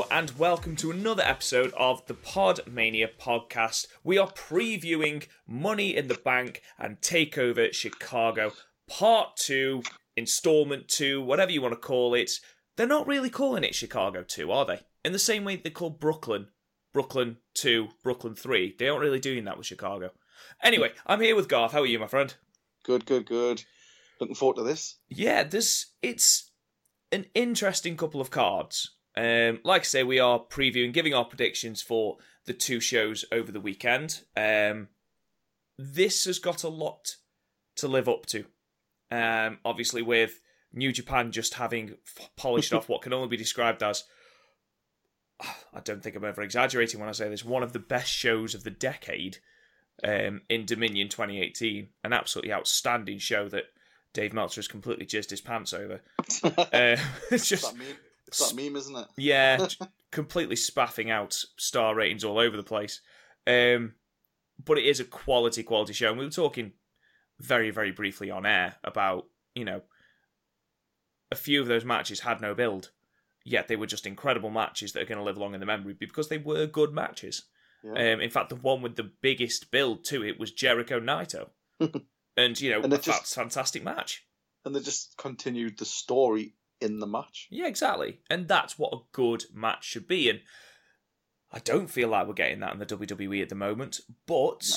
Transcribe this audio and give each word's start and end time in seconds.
Hello, 0.00 0.18
and 0.18 0.30
welcome 0.38 0.76
to 0.76 0.90
another 0.90 1.22
episode 1.22 1.74
of 1.76 2.06
the 2.06 2.14
Pod 2.14 2.60
Mania 2.66 3.06
podcast. 3.20 3.86
We 4.02 4.16
are 4.16 4.32
previewing 4.32 5.26
Money 5.46 5.94
in 5.94 6.08
the 6.08 6.14
Bank 6.14 6.62
and 6.78 6.98
Takeover 7.02 7.70
Chicago 7.74 8.52
Part 8.88 9.36
2, 9.36 9.82
Installment 10.16 10.88
2, 10.88 11.20
whatever 11.22 11.52
you 11.52 11.60
want 11.60 11.74
to 11.74 11.80
call 11.80 12.14
it. 12.14 12.30
They're 12.76 12.86
not 12.86 13.06
really 13.06 13.28
calling 13.28 13.62
it 13.62 13.74
Chicago 13.74 14.22
2, 14.22 14.50
are 14.50 14.64
they? 14.64 14.80
In 15.04 15.12
the 15.12 15.18
same 15.18 15.44
way 15.44 15.56
they 15.56 15.68
call 15.68 15.90
Brooklyn 15.90 16.48
Brooklyn 16.94 17.36
2, 17.54 17.88
Brooklyn 18.02 18.34
3. 18.34 18.76
They 18.78 18.88
aren't 18.88 19.02
really 19.02 19.20
doing 19.20 19.44
that 19.44 19.58
with 19.58 19.66
Chicago. 19.66 20.12
Anyway, 20.62 20.92
I'm 21.06 21.20
here 21.20 21.36
with 21.36 21.48
Garth. 21.48 21.72
How 21.72 21.82
are 21.82 21.86
you, 21.86 21.98
my 21.98 22.06
friend? 22.06 22.34
Good, 22.84 23.04
good, 23.04 23.26
good. 23.26 23.62
Looking 24.18 24.34
forward 24.34 24.56
to 24.56 24.62
this. 24.62 24.96
Yeah, 25.10 25.42
this 25.42 25.92
it's 26.00 26.50
an 27.12 27.26
interesting 27.34 27.98
couple 27.98 28.22
of 28.22 28.30
cards. 28.30 28.92
Um, 29.20 29.60
like 29.64 29.82
I 29.82 29.84
say, 29.84 30.02
we 30.02 30.18
are 30.18 30.40
previewing, 30.40 30.94
giving 30.94 31.12
our 31.12 31.26
predictions 31.26 31.82
for 31.82 32.16
the 32.46 32.54
two 32.54 32.80
shows 32.80 33.22
over 33.30 33.52
the 33.52 33.60
weekend. 33.60 34.22
Um, 34.34 34.88
this 35.78 36.24
has 36.24 36.38
got 36.38 36.64
a 36.64 36.70
lot 36.70 37.16
to 37.76 37.86
live 37.86 38.08
up 38.08 38.24
to. 38.26 38.46
Um, 39.10 39.58
obviously, 39.62 40.00
with 40.00 40.40
New 40.72 40.90
Japan 40.90 41.32
just 41.32 41.54
having 41.54 41.96
f- 42.18 42.30
polished 42.34 42.72
off 42.72 42.88
what 42.88 43.02
can 43.02 43.12
only 43.12 43.28
be 43.28 43.36
described 43.36 43.82
as, 43.82 44.04
I 45.40 45.80
don't 45.84 46.02
think 46.02 46.16
I'm 46.16 46.24
ever 46.24 46.40
exaggerating 46.40 46.98
when 46.98 47.10
I 47.10 47.12
say 47.12 47.28
this, 47.28 47.44
one 47.44 47.62
of 47.62 47.74
the 47.74 47.78
best 47.78 48.10
shows 48.10 48.54
of 48.54 48.64
the 48.64 48.70
decade 48.70 49.36
um, 50.02 50.40
in 50.48 50.64
Dominion 50.64 51.10
2018. 51.10 51.88
An 52.04 52.14
absolutely 52.14 52.54
outstanding 52.54 53.18
show 53.18 53.50
that 53.50 53.64
Dave 54.14 54.32
Meltzer 54.32 54.60
has 54.60 54.68
completely 54.68 55.04
jizzed 55.04 55.28
his 55.28 55.42
pants 55.42 55.74
over. 55.74 56.00
Uh, 56.42 56.96
it's 56.96 57.02
It's 57.30 57.48
just 57.48 57.64
that 57.64 57.76
meme, 57.76 57.96
it's 58.30 58.50
that 58.50 58.56
meme, 58.62 58.76
isn't 58.76 58.96
it? 58.96 59.06
yeah, 59.16 59.66
completely 60.12 60.56
spaffing 60.56 61.10
out 61.10 61.32
star 61.56 61.94
ratings 61.94 62.24
all 62.24 62.38
over 62.38 62.56
the 62.56 62.62
place. 62.62 63.00
Um, 63.46 63.94
but 64.64 64.78
it 64.78 64.84
is 64.84 65.00
a 65.00 65.04
quality, 65.04 65.62
quality 65.62 65.92
show. 65.92 66.10
And 66.10 66.18
we 66.18 66.24
were 66.24 66.30
talking 66.30 66.72
very, 67.38 67.70
very 67.70 67.90
briefly 67.92 68.30
on 68.30 68.44
air 68.46 68.76
about, 68.84 69.26
you 69.54 69.64
know, 69.64 69.82
a 71.32 71.36
few 71.36 71.60
of 71.60 71.68
those 71.68 71.84
matches 71.84 72.20
had 72.20 72.40
no 72.40 72.54
build, 72.54 72.90
yet 73.44 73.68
they 73.68 73.76
were 73.76 73.86
just 73.86 74.06
incredible 74.06 74.50
matches 74.50 74.92
that 74.92 75.02
are 75.02 75.06
going 75.06 75.18
to 75.18 75.24
live 75.24 75.38
long 75.38 75.54
in 75.54 75.60
the 75.60 75.66
memory 75.66 75.94
because 75.98 76.28
they 76.28 76.38
were 76.38 76.66
good 76.66 76.92
matches. 76.92 77.44
Yeah. 77.82 77.92
Um, 78.14 78.20
in 78.20 78.30
fact, 78.30 78.50
the 78.50 78.56
one 78.56 78.82
with 78.82 78.96
the 78.96 79.10
biggest 79.22 79.70
build 79.70 80.04
to 80.06 80.22
it 80.24 80.38
was 80.38 80.52
Jericho 80.52 81.00
Naito. 81.00 81.48
and, 82.36 82.60
you 82.60 82.70
know, 82.70 82.82
And 82.82 82.92
a 82.92 82.98
just- 82.98 83.32
fa- 83.34 83.40
fantastic 83.40 83.82
match. 83.82 84.26
and 84.64 84.74
they 84.74 84.80
just 84.80 85.16
continued 85.16 85.78
the 85.78 85.86
story 85.86 86.54
in 86.80 86.98
the 86.98 87.06
match. 87.06 87.48
Yeah, 87.50 87.66
exactly. 87.66 88.20
And 88.28 88.48
that's 88.48 88.78
what 88.78 88.92
a 88.94 89.02
good 89.12 89.44
match 89.52 89.84
should 89.84 90.08
be. 90.08 90.30
And 90.30 90.40
I 91.52 91.58
don't 91.58 91.88
feel 91.88 92.08
like 92.08 92.26
we're 92.26 92.34
getting 92.34 92.60
that 92.60 92.72
in 92.72 92.78
the 92.78 92.86
WWE 92.86 93.42
at 93.42 93.48
the 93.48 93.54
moment, 93.54 94.00
but 94.26 94.62
No. 94.70 94.76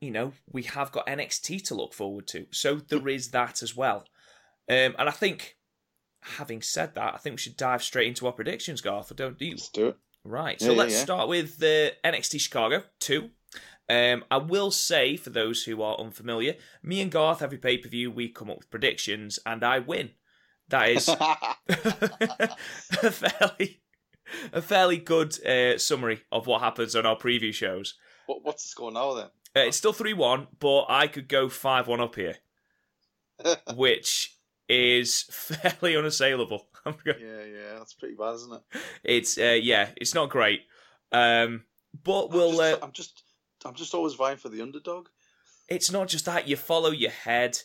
you 0.00 0.10
know, 0.10 0.32
we 0.50 0.64
have 0.64 0.92
got 0.92 1.06
NXT 1.06 1.64
to 1.66 1.74
look 1.74 1.94
forward 1.94 2.26
to. 2.28 2.46
So 2.50 2.76
there 2.76 3.08
is 3.08 3.30
that 3.30 3.62
as 3.62 3.76
well. 3.76 4.04
Um, 4.68 4.94
and 4.98 5.08
I 5.08 5.10
think 5.12 5.56
having 6.20 6.62
said 6.62 6.94
that, 6.94 7.14
I 7.14 7.18
think 7.18 7.34
we 7.34 7.38
should 7.38 7.56
dive 7.56 7.82
straight 7.82 8.08
into 8.08 8.26
our 8.26 8.32
predictions, 8.32 8.80
Garth. 8.80 9.14
Don't 9.16 9.38
do 9.38 9.44
you? 9.46 9.52
Let's 9.52 9.68
do 9.70 9.88
it. 9.88 9.96
Right. 10.24 10.60
So 10.60 10.70
yeah, 10.72 10.78
let's 10.78 10.94
yeah. 10.94 11.02
start 11.02 11.28
with 11.28 11.58
the 11.58 11.94
NXT 12.04 12.40
Chicago 12.40 12.84
2. 13.00 13.30
Um, 13.88 14.24
I 14.30 14.36
will 14.36 14.70
say, 14.70 15.16
for 15.16 15.30
those 15.30 15.64
who 15.64 15.82
are 15.82 15.98
unfamiliar, 15.98 16.54
me 16.82 17.00
and 17.00 17.10
Garth, 17.10 17.42
every 17.42 17.58
pay 17.58 17.76
per 17.76 17.88
view, 17.88 18.10
we 18.10 18.28
come 18.28 18.48
up 18.50 18.58
with 18.58 18.70
predictions 18.70 19.38
and 19.44 19.64
I 19.64 19.80
win. 19.80 20.10
That 20.68 20.88
is 20.90 21.08
a 23.02 23.10
fairly 23.10 23.82
a 24.52 24.62
fairly 24.62 24.96
good 24.98 25.44
uh, 25.46 25.78
summary 25.78 26.22
of 26.30 26.46
what 26.46 26.62
happens 26.62 26.96
on 26.96 27.04
our 27.06 27.16
preview 27.16 27.52
shows. 27.52 27.94
what, 28.26 28.42
what's 28.44 28.62
the 28.64 28.68
score 28.68 28.90
now 28.92 29.12
then? 29.14 29.26
Uh, 29.54 29.60
it's 29.66 29.76
still 29.76 29.92
three 29.92 30.14
one, 30.14 30.46
but 30.58 30.86
I 30.88 31.06
could 31.08 31.28
go 31.28 31.48
five 31.48 31.88
one 31.88 32.00
up 32.00 32.14
here, 32.14 32.36
which 33.74 34.36
is 34.68 35.22
fairly 35.30 35.96
unassailable. 35.96 36.68
Yeah, 37.04 37.12
yeah, 37.18 37.74
that's 37.78 37.94
pretty 37.94 38.14
bad, 38.16 38.34
isn't 38.36 38.54
it? 38.54 38.62
it's 39.04 39.38
uh, 39.38 39.58
yeah, 39.60 39.90
it's 39.96 40.14
not 40.14 40.30
great, 40.30 40.62
um, 41.12 41.64
but 42.02 42.26
I'm 42.26 42.30
we'll. 42.30 42.50
just, 42.52 42.60
Uh, 42.62 42.78
I'm 42.84 42.92
just, 42.92 43.22
I'm 43.64 43.74
just 43.74 43.94
always 43.94 44.14
vying 44.14 44.38
for 44.38 44.48
the 44.48 44.62
underdog. 44.62 45.08
it's 45.68 45.90
not 45.92 46.08
just 46.08 46.24
that 46.24 46.48
you 46.48 46.56
follow 46.56 46.90
your 46.90 47.10
head 47.10 47.58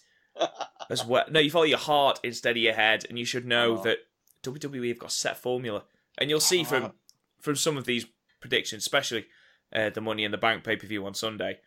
as 0.90 1.06
well. 1.06 1.26
No, 1.30 1.40
you 1.40 1.52
follow 1.52 1.66
your 1.66 1.78
heart 1.78 2.20
instead 2.24 2.52
of 2.58 2.64
your 2.64 2.74
head, 2.74 3.06
and 3.10 3.18
you 3.20 3.26
should 3.26 3.46
know 3.46 3.78
Oh. 3.80 3.84
that 3.84 4.00
WWE 4.44 4.90
have 4.90 5.00
got 5.00 5.10
a 5.10 5.14
set 5.14 5.38
formula, 5.42 5.84
and 6.18 6.30
you'll 6.30 6.40
see 6.40 6.64
from 6.64 6.84
Ah. 6.84 6.92
from 7.40 7.56
some 7.56 7.78
of 7.78 7.86
these 7.86 8.06
predictions, 8.40 8.84
especially 8.84 9.26
uh, 9.74 9.90
the 9.90 10.02
Money 10.02 10.24
in 10.24 10.32
the 10.32 10.38
Bank 10.38 10.64
pay 10.64 10.76
per 10.78 10.88
view 10.88 11.06
on 11.06 11.14
Sunday, 11.14 11.60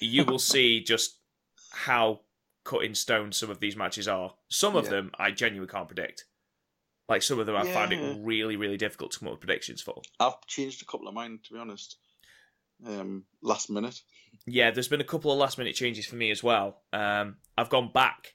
you 0.00 0.24
will 0.24 0.38
see 0.54 0.80
just 0.80 1.18
how 1.72 2.20
cut 2.62 2.84
in 2.84 2.94
stone 2.94 3.32
some 3.32 3.50
of 3.50 3.60
these 3.60 3.76
matches 3.76 4.06
are. 4.08 4.34
Some 4.48 4.76
of 4.76 4.84
Yeah. 4.84 4.90
them 4.90 5.10
I 5.18 5.30
genuinely 5.32 5.70
can't 5.70 5.88
predict. 5.88 6.24
Like 7.08 7.22
some 7.22 7.38
of 7.38 7.44
them, 7.46 7.56
I 7.56 7.70
find 7.70 7.92
it 7.92 8.16
really, 8.20 8.56
really 8.56 8.78
difficult 8.78 9.12
to 9.12 9.18
come 9.18 9.28
up 9.28 9.32
with 9.34 9.40
predictions 9.40 9.82
for. 9.82 10.00
I've 10.20 10.40
changed 10.46 10.80
a 10.80 10.86
couple 10.86 11.06
of 11.08 11.12
mine 11.14 11.38
to 11.42 11.52
be 11.52 11.58
honest. 11.58 11.96
Um, 12.86 13.24
last 13.42 13.70
minute. 13.70 14.00
Yeah, 14.46 14.70
there's 14.70 14.88
been 14.88 15.00
a 15.00 15.04
couple 15.04 15.32
of 15.32 15.38
last 15.38 15.58
minute 15.58 15.74
changes 15.74 16.06
for 16.06 16.16
me 16.16 16.30
as 16.30 16.42
well. 16.42 16.82
Um, 16.92 17.36
I've 17.56 17.70
gone 17.70 17.90
back 17.92 18.34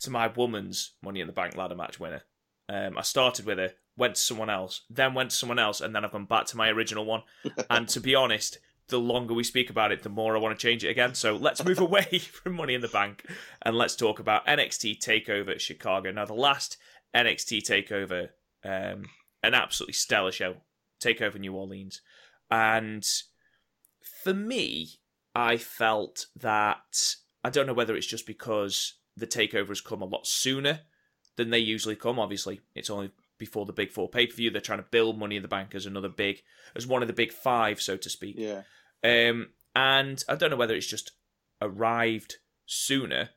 to 0.00 0.10
my 0.10 0.26
woman's 0.28 0.94
Money 1.02 1.20
in 1.20 1.26
the 1.26 1.32
Bank 1.32 1.56
ladder 1.56 1.74
match 1.74 2.00
winner. 2.00 2.22
Um, 2.68 2.98
I 2.98 3.02
started 3.02 3.46
with 3.46 3.58
her, 3.58 3.70
went 3.96 4.16
to 4.16 4.20
someone 4.20 4.50
else, 4.50 4.82
then 4.90 5.14
went 5.14 5.30
to 5.30 5.36
someone 5.36 5.58
else, 5.58 5.80
and 5.80 5.94
then 5.94 6.04
I've 6.04 6.12
gone 6.12 6.24
back 6.24 6.46
to 6.46 6.56
my 6.56 6.68
original 6.68 7.04
one. 7.04 7.22
and 7.70 7.88
to 7.88 8.00
be 8.00 8.14
honest, 8.14 8.58
the 8.88 8.98
longer 8.98 9.34
we 9.34 9.44
speak 9.44 9.70
about 9.70 9.92
it, 9.92 10.02
the 10.02 10.08
more 10.08 10.36
I 10.36 10.40
want 10.40 10.58
to 10.58 10.66
change 10.66 10.84
it 10.84 10.90
again. 10.90 11.14
So 11.14 11.36
let's 11.36 11.64
move 11.64 11.78
away 11.80 12.18
from 12.18 12.54
Money 12.54 12.74
in 12.74 12.80
the 12.80 12.88
Bank 12.88 13.24
and 13.62 13.76
let's 13.76 13.96
talk 13.96 14.18
about 14.18 14.46
NXT 14.46 14.98
Takeover 14.98 15.58
Chicago. 15.58 16.10
Now, 16.10 16.24
the 16.24 16.34
last 16.34 16.76
NXT 17.14 17.62
Takeover, 17.62 18.28
um, 18.64 19.04
an 19.42 19.54
absolutely 19.54 19.94
stellar 19.94 20.32
show, 20.32 20.56
Takeover 21.02 21.38
New 21.38 21.54
Orleans, 21.54 22.00
and 22.50 23.06
for 24.22 24.34
me, 24.34 25.00
I 25.34 25.56
felt 25.56 26.26
that 26.36 27.16
I 27.44 27.50
don't 27.50 27.66
know 27.66 27.74
whether 27.74 27.96
it's 27.96 28.06
just 28.06 28.26
because 28.26 28.94
the 29.16 29.26
takeover 29.26 29.68
has 29.68 29.80
come 29.80 30.02
a 30.02 30.06
lot 30.06 30.26
sooner 30.26 30.80
than 31.36 31.50
they 31.50 31.58
usually 31.58 31.96
come. 31.96 32.18
Obviously, 32.18 32.60
it's 32.74 32.90
only 32.90 33.10
before 33.38 33.66
the 33.66 33.72
big 33.72 33.90
four 33.90 34.08
pay 34.08 34.26
per 34.26 34.36
view. 34.36 34.50
They're 34.50 34.60
trying 34.60 34.78
to 34.78 34.86
build 34.90 35.18
Money 35.18 35.36
in 35.36 35.42
the 35.42 35.48
Bank 35.48 35.74
as 35.74 35.86
another 35.86 36.08
big, 36.08 36.42
as 36.76 36.86
one 36.86 37.02
of 37.02 37.08
the 37.08 37.14
big 37.14 37.32
five, 37.32 37.80
so 37.80 37.96
to 37.96 38.10
speak. 38.10 38.36
Yeah. 38.38 38.62
Um, 39.04 39.48
and 39.74 40.22
I 40.28 40.36
don't 40.36 40.50
know 40.50 40.56
whether 40.56 40.74
it's 40.74 40.86
just 40.86 41.12
arrived 41.60 42.36
sooner, 42.66 43.30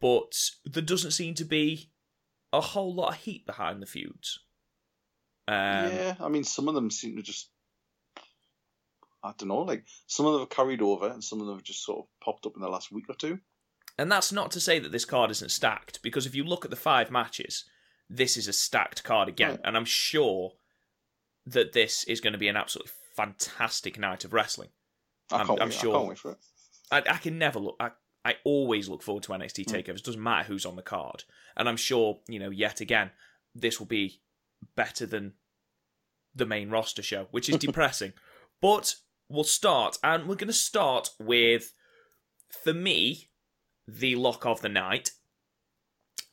but 0.00 0.34
there 0.64 0.82
doesn't 0.82 1.12
seem 1.12 1.34
to 1.34 1.44
be 1.44 1.90
a 2.52 2.60
whole 2.60 2.94
lot 2.94 3.10
of 3.10 3.16
heat 3.16 3.46
behind 3.46 3.82
the 3.82 3.86
feuds. 3.86 4.40
Um, 5.48 5.92
yeah, 5.92 6.14
I 6.20 6.28
mean, 6.28 6.44
some 6.44 6.68
of 6.68 6.74
them 6.74 6.90
seem 6.90 7.16
to 7.16 7.22
just. 7.22 7.50
I 9.22 9.32
don't 9.38 9.48
know, 9.48 9.62
like 9.62 9.84
some 10.06 10.26
of 10.26 10.32
them 10.32 10.42
have 10.42 10.50
carried 10.50 10.82
over, 10.82 11.08
and 11.08 11.22
some 11.22 11.40
of 11.40 11.46
them 11.46 11.56
have 11.56 11.64
just 11.64 11.84
sort 11.84 11.98
of 12.00 12.04
popped 12.24 12.46
up 12.46 12.54
in 12.54 12.62
the 12.62 12.68
last 12.68 12.92
week 12.92 13.06
or 13.08 13.14
two. 13.14 13.38
And 13.98 14.12
that's 14.12 14.30
not 14.30 14.50
to 14.52 14.60
say 14.60 14.78
that 14.78 14.92
this 14.92 15.04
card 15.06 15.30
isn't 15.30 15.50
stacked, 15.50 16.02
because 16.02 16.26
if 16.26 16.34
you 16.34 16.44
look 16.44 16.64
at 16.64 16.70
the 16.70 16.76
five 16.76 17.10
matches, 17.10 17.64
this 18.10 18.36
is 18.36 18.46
a 18.46 18.52
stacked 18.52 19.02
card 19.04 19.28
again. 19.28 19.50
Right. 19.52 19.60
And 19.64 19.76
I'm 19.76 19.84
sure 19.86 20.52
that 21.46 21.72
this 21.72 22.04
is 22.04 22.20
going 22.20 22.34
to 22.34 22.38
be 22.38 22.48
an 22.48 22.56
absolutely 22.56 22.92
fantastic 23.16 23.98
night 23.98 24.24
of 24.24 24.32
wrestling. 24.32 24.68
I 25.32 25.36
I'm- 25.38 25.46
can't 25.46 25.60
I'm 25.62 25.68
wait. 25.68 25.78
sure. 25.78 25.94
I 25.94 25.98
can't 25.98 26.08
wait 26.08 26.18
for 26.18 26.30
it. 26.32 26.38
I, 26.90 26.98
I 26.98 27.16
can 27.18 27.38
never 27.38 27.58
look. 27.58 27.76
I, 27.80 27.90
I 28.24 28.34
always 28.44 28.88
look 28.88 29.02
forward 29.02 29.22
to 29.24 29.32
NXT 29.32 29.64
Mm. 29.66 29.84
takeovers. 29.84 30.02
Doesn't 30.02 30.22
matter 30.22 30.44
who's 30.46 30.66
on 30.66 30.76
the 30.76 30.82
card, 30.82 31.24
and 31.56 31.68
I'm 31.68 31.76
sure 31.76 32.20
you 32.28 32.38
know. 32.38 32.50
Yet 32.50 32.80
again, 32.80 33.10
this 33.54 33.80
will 33.80 33.86
be 33.86 34.20
better 34.76 35.06
than 35.06 35.32
the 36.34 36.46
main 36.46 36.70
roster 36.70 37.02
show, 37.02 37.26
which 37.30 37.48
is 37.48 37.56
depressing. 37.58 38.12
But 38.60 38.96
we'll 39.28 39.44
start, 39.44 39.98
and 40.02 40.26
we're 40.28 40.34
going 40.36 40.48
to 40.48 40.52
start 40.52 41.10
with, 41.18 41.72
for 42.48 42.72
me, 42.72 43.28
the 43.88 44.16
lock 44.16 44.44
of 44.46 44.60
the 44.62 44.68
night, 44.68 45.10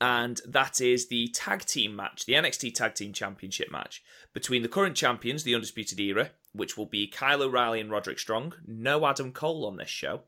and 0.02 0.42
that 0.46 0.82
is 0.82 1.08
the 1.08 1.30
tag 1.30 1.66
team 1.66 1.96
match, 1.96 2.26
the 2.26 2.34
NXT 2.34 2.74
Tag 2.74 2.94
Team 2.96 3.14
Championship 3.14 3.72
match 3.72 4.04
between 4.34 4.62
the 4.62 4.68
current 4.68 4.96
champions, 4.96 5.44
the 5.44 5.56
Undisputed 5.56 6.00
Era, 6.00 6.32
which 6.52 6.78
will 6.78 6.86
be 6.86 7.08
Kyle 7.08 7.42
O'Reilly 7.42 7.80
and 7.80 7.90
Roderick 7.90 8.20
Strong. 8.20 8.54
No 8.68 9.06
Adam 9.06 9.32
Cole 9.32 9.66
on 9.66 9.78
this 9.78 9.90
show. 9.90 10.24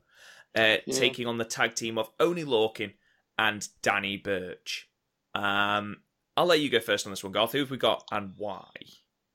Uh, 0.56 0.78
Yeah. 0.86 0.98
Taking 0.98 1.26
on 1.26 1.36
the 1.38 1.44
tag 1.44 1.74
team 1.74 1.98
of 1.98 2.08
Oni 2.18 2.44
Lorcan 2.44 2.94
and 3.38 3.68
Danny 3.82 4.16
Birch. 4.16 4.88
Um, 5.34 5.98
I'll 6.36 6.46
let 6.46 6.60
you 6.60 6.70
go 6.70 6.80
first 6.80 7.06
on 7.06 7.12
this 7.12 7.22
one, 7.22 7.32
Garth. 7.32 7.52
Who 7.52 7.58
have 7.58 7.70
we 7.70 7.76
got 7.76 8.04
and 8.10 8.32
why? 8.38 8.70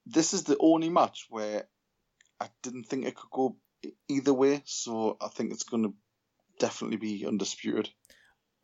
This 0.07 0.33
is 0.33 0.43
the 0.43 0.57
only 0.59 0.89
match 0.89 1.27
where 1.29 1.67
I 2.41 2.49
didn't 2.63 2.85
think 2.85 3.05
it 3.05 3.15
could 3.15 3.29
go 3.31 3.57
either 4.09 4.33
way, 4.33 4.63
so 4.65 5.15
I 5.21 5.27
think 5.29 5.51
it's 5.51 5.63
going 5.63 5.83
to 5.83 5.93
definitely 6.59 6.97
be 6.97 7.25
undisputed. 7.25 7.89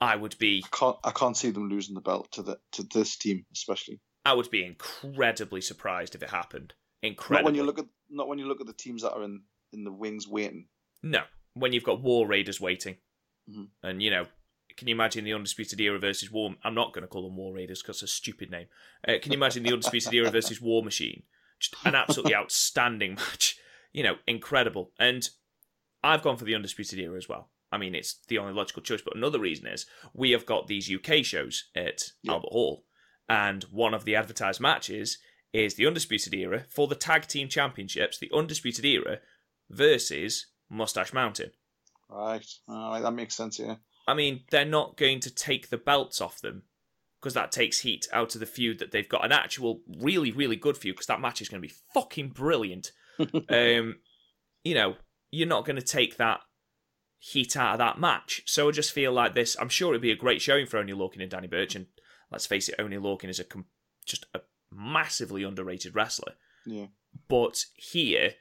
I 0.01 0.15
would 0.15 0.37
be 0.37 0.63
I 0.65 0.75
can't 0.75 0.97
I 1.03 1.11
can't 1.11 1.37
see 1.37 1.51
them 1.51 1.69
losing 1.69 1.95
the 1.95 2.01
belt 2.01 2.31
to 2.33 2.41
the 2.43 2.59
to 2.73 2.83
this 2.83 3.15
team, 3.17 3.45
especially. 3.53 3.99
I 4.25 4.33
would 4.33 4.49
be 4.51 4.63
incredibly 4.65 5.61
surprised 5.61 6.13
if 6.15 6.21
it 6.23 6.29
happened. 6.29 6.73
Incredibly. 7.01 7.43
Not 7.43 7.45
when 7.45 7.55
you 7.55 7.63
look 7.63 7.79
at 7.79 7.85
not 8.09 8.27
when 8.27 8.39
you 8.39 8.47
look 8.47 8.61
at 8.61 8.67
the 8.67 8.73
teams 8.73 9.01
that 9.03 9.13
are 9.13 9.23
in 9.23 9.43
in 9.73 9.83
the 9.83 9.91
wings 9.91 10.27
waiting. 10.27 10.67
No, 11.03 11.21
when 11.53 11.73
you've 11.73 11.83
got 11.83 12.01
War 12.01 12.27
Raiders 12.27 12.59
waiting, 12.61 12.97
Mhm. 13.49 13.69
and 13.83 14.01
you 14.03 14.09
know, 14.11 14.25
can 14.75 14.87
you 14.87 14.93
imagine 14.95 15.23
the 15.23 15.33
Undisputed 15.33 15.79
Era 15.79 15.99
versus 15.99 16.31
War? 16.31 16.55
I'm 16.63 16.75
not 16.75 16.93
going 16.93 17.01
to 17.03 17.07
call 17.07 17.23
them 17.27 17.37
War 17.37 17.53
Raiders 17.53 17.81
because 17.81 17.97
it's 18.03 18.11
a 18.11 18.15
stupid 18.15 18.51
name. 18.51 18.67
Uh, 19.07 19.13
can 19.21 19.31
you 19.31 19.37
imagine 19.37 19.63
the 19.63 19.73
Undisputed 19.73 20.13
Era 20.13 20.29
versus 20.29 20.61
War 20.61 20.83
Machine? 20.83 21.23
Just 21.59 21.75
an 21.85 21.95
absolutely 21.95 22.35
outstanding 22.41 23.15
match. 23.15 23.57
You 23.97 24.03
know, 24.03 24.17
incredible. 24.27 24.91
And 24.99 25.27
I've 26.03 26.21
gone 26.21 26.37
for 26.37 26.45
the 26.45 26.53
Undisputed 26.53 26.99
Era 26.99 27.17
as 27.17 27.27
well. 27.27 27.49
I 27.71 27.79
mean, 27.79 27.95
it's 27.95 28.19
the 28.27 28.37
only 28.37 28.53
logical 28.53 28.83
choice. 28.83 29.01
But 29.01 29.15
another 29.15 29.39
reason 29.39 29.65
is 29.65 29.87
we 30.13 30.29
have 30.31 30.45
got 30.45 30.67
these 30.67 30.87
UK 30.87 31.25
shows 31.25 31.63
at 31.75 32.11
Yeah. 32.21 32.33
Albert 32.33 32.49
Hall, 32.51 32.85
and 33.27 33.63
one 33.63 33.95
of 33.95 34.05
the 34.05 34.15
advertised 34.15 34.61
matches 34.61 35.17
is 35.51 35.73
the 35.73 35.87
Undisputed 35.87 36.31
Era 36.35 36.65
for 36.69 36.87
the 36.87 36.93
Tag 36.93 37.25
Team 37.25 37.49
Championships. 37.49 38.19
The 38.19 38.29
Undisputed 38.31 38.85
Era 38.85 39.17
versus 39.67 40.45
Mustache 40.69 41.11
Mountain. 41.11 41.53
Right. 42.07 42.45
All 42.67 42.91
right, 42.91 43.01
that 43.01 43.13
makes 43.13 43.33
sense, 43.33 43.57
yeah. 43.57 43.77
I 44.07 44.13
mean, 44.13 44.43
they're 44.51 44.63
not 44.63 44.95
going 44.95 45.21
to 45.21 45.33
take 45.33 45.69
the 45.69 45.77
belts 45.77 46.21
off 46.21 46.39
them 46.39 46.65
because 47.19 47.33
that 47.33 47.51
takes 47.51 47.79
heat 47.79 48.07
out 48.13 48.35
of 48.35 48.41
the 48.41 48.45
feud 48.45 48.77
that 48.77 48.91
they've 48.91 49.09
got. 49.09 49.25
An 49.25 49.31
actual, 49.31 49.81
really, 49.87 50.31
really 50.31 50.55
good 50.55 50.77
feud 50.77 50.95
because 50.95 51.07
that 51.07 51.19
match 51.19 51.41
is 51.41 51.49
going 51.49 51.63
to 51.63 51.67
be 51.67 51.73
fucking 51.95 52.29
brilliant. 52.29 52.91
Um, 53.49 53.99
you 54.63 54.73
know, 54.73 54.95
you're 55.31 55.47
not 55.47 55.65
going 55.65 55.75
to 55.75 55.81
take 55.81 56.17
that 56.17 56.41
heat 57.19 57.57
out 57.57 57.73
of 57.73 57.77
that 57.79 57.99
match. 57.99 58.43
So 58.45 58.67
I 58.67 58.71
just 58.71 58.91
feel 58.91 59.11
like 59.11 59.33
this. 59.33 59.55
I'm 59.59 59.69
sure 59.69 59.89
it'd 59.89 60.01
be 60.01 60.11
a 60.11 60.15
great 60.15 60.41
showing 60.41 60.65
for 60.65 60.77
Oni 60.77 60.93
Lorcan 60.93 61.21
and 61.21 61.31
Danny 61.31 61.47
Birch. 61.47 61.75
And 61.75 61.87
let's 62.31 62.45
face 62.45 62.69
it, 62.69 62.75
Oni 62.79 62.97
Lorcan 62.97 63.29
is 63.29 63.39
a 63.39 63.43
com- 63.43 63.65
just 64.05 64.25
a 64.33 64.41
massively 64.71 65.43
underrated 65.43 65.95
wrestler. 65.95 66.33
Yeah. 66.65 66.87
But 67.27 67.65
here, 67.75 68.33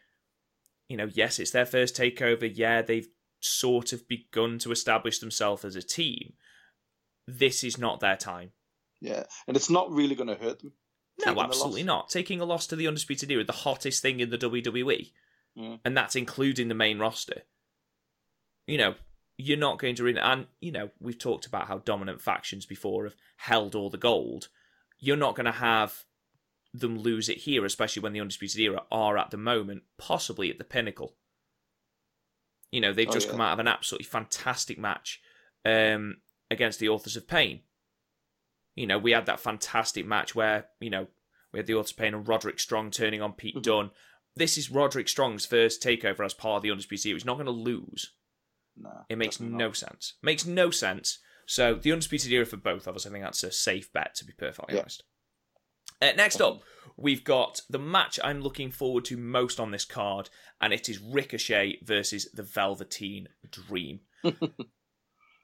you 0.89 0.97
know, 0.97 1.09
yes, 1.13 1.39
it's 1.39 1.51
their 1.51 1.67
first 1.67 1.97
takeover. 1.97 2.51
Yeah, 2.53 2.83
they've 2.83 3.09
sort 3.41 3.93
of 3.93 4.09
begun 4.09 4.59
to 4.59 4.73
establish 4.73 5.19
themselves 5.19 5.65
as 5.65 5.77
a 5.77 5.83
team. 5.83 6.35
This 7.27 7.65
is 7.65 7.79
not 7.79 8.01
their 8.01 8.17
time. 8.17 8.51
Yeah. 9.01 9.25
And 9.47 9.57
it's 9.57 9.71
not 9.71 9.91
really 9.91 10.15
going 10.15 10.29
to 10.29 10.43
hurt 10.43 10.61
them. 10.61 10.73
No, 11.25 11.41
absolutely 11.41 11.83
not. 11.83 12.09
Taking 12.11 12.41
a 12.41 12.45
loss 12.45 12.67
to 12.67 12.77
the 12.77 12.87
Undisputed 12.87 13.31
Era, 13.31 13.45
the 13.45 13.53
hottest 13.53 14.03
thing 14.03 14.21
in 14.21 14.31
the 14.31 14.37
WWE, 14.39 15.13
Yeah. 15.55 15.77
and 15.85 15.97
that's 15.97 16.15
including 16.17 16.69
the 16.69 16.75
main 16.75 16.99
roster. 16.99 17.43
You 18.67 18.77
know, 18.79 18.95
you're 19.39 19.57
not 19.57 19.79
going 19.79 19.95
to 19.97 20.03
really, 20.05 20.21
and 20.21 20.47
you 20.61 20.73
know, 20.73 20.91
we've 21.01 21.19
talked 21.19 21.47
about 21.47 21.69
how 21.69 21.79
dominant 21.79 22.21
factions 22.21 22.67
before 22.67 23.05
have 23.05 23.17
held 23.37 23.75
all 23.75 23.89
the 23.91 23.97
gold. 23.99 24.49
You're 24.99 25.17
not 25.17 25.37
going 25.37 25.47
to 25.47 25.53
have 25.53 26.05
them 26.75 26.99
lose 26.99 27.29
it 27.31 27.39
here, 27.39 27.65
especially 27.65 28.03
when 28.03 28.13
the 28.13 28.21
Undisputed 28.21 28.61
Era 28.61 28.83
are 28.91 29.17
at 29.17 29.31
the 29.31 29.37
moment 29.39 29.85
possibly 29.99 30.51
at 30.51 30.59
the 30.59 30.65
pinnacle. 30.65 31.17
You 32.73 32.81
know, 32.81 32.93
they've 32.93 33.09
Oh, 33.09 33.13
just 33.13 33.27
yeah. 33.27 33.33
come 33.33 33.41
out 33.41 33.53
of 33.55 33.59
an 33.59 33.69
absolutely 33.69 34.05
fantastic 34.07 34.79
match 34.79 35.21
um, 35.65 36.19
against 36.51 36.79
the 36.81 36.89
Authors 36.89 37.17
of 37.17 37.27
Pain. 37.29 37.61
You 38.77 38.87
know, 38.87 38.99
we 38.99 39.11
had 39.13 39.27
that 39.27 39.41
fantastic 39.41 40.07
match 40.07 40.35
where, 40.35 40.67
you 40.81 40.91
know, 40.91 41.09
we 41.53 41.59
had 41.59 41.67
the 41.67 41.95
Pain 41.97 42.15
and 42.15 42.29
Roderick 42.29 42.61
Strong 42.61 42.91
turning 42.93 43.21
on 43.23 43.33
Pete 43.33 43.57
Mhm. 43.57 43.63
Dunne. 43.63 43.91
This 44.37 44.59
is 44.59 44.71
Roderick 44.71 45.09
Strong's 45.09 45.47
first 45.47 45.83
takeover 45.83 46.25
as 46.25 46.35
part 46.35 46.59
of 46.59 46.63
the 46.63 46.71
Undisputed 46.71 47.07
Era. 47.07 47.15
He's 47.17 47.25
not 47.25 47.35
going 47.35 47.47
to 47.47 47.53
lose. 47.53 48.13
Nah. 48.77 49.05
It 49.09 49.17
makes 49.17 49.41
no 49.41 49.49
not. 49.69 49.77
sense. 49.77 50.15
Makes 50.23 50.45
no 50.45 50.71
sense. 50.71 51.19
So 51.47 51.75
the 51.75 51.93
undisputed 51.93 52.31
era 52.33 52.45
for 52.45 52.57
both 52.59 52.87
of 52.87 52.97
us, 52.97 53.07
I 53.07 53.11
think 53.11 53.25
that's 53.25 53.43
a 53.45 53.51
safe 53.53 53.91
bet 53.93 54.15
to 54.17 54.25
be 54.25 54.33
perfectly 54.35 54.75
Yeah. 54.75 54.81
honest. 54.83 55.05
Uh, 56.03 56.13
next 56.13 56.41
up, 56.43 56.63
we've 56.99 57.25
got 57.25 57.63
the 57.71 57.79
match 57.79 58.21
I'm 58.23 58.43
looking 58.43 58.71
forward 58.71 59.07
to 59.07 59.17
most 59.17 59.59
on 59.59 59.71
this 59.71 59.87
card, 59.87 60.29
and 60.61 60.75
it 60.75 60.89
is 60.91 60.99
Ricochet 60.99 61.79
versus 61.83 62.31
the 62.35 62.43
Velveteen 62.43 63.29
Dream. 63.51 64.01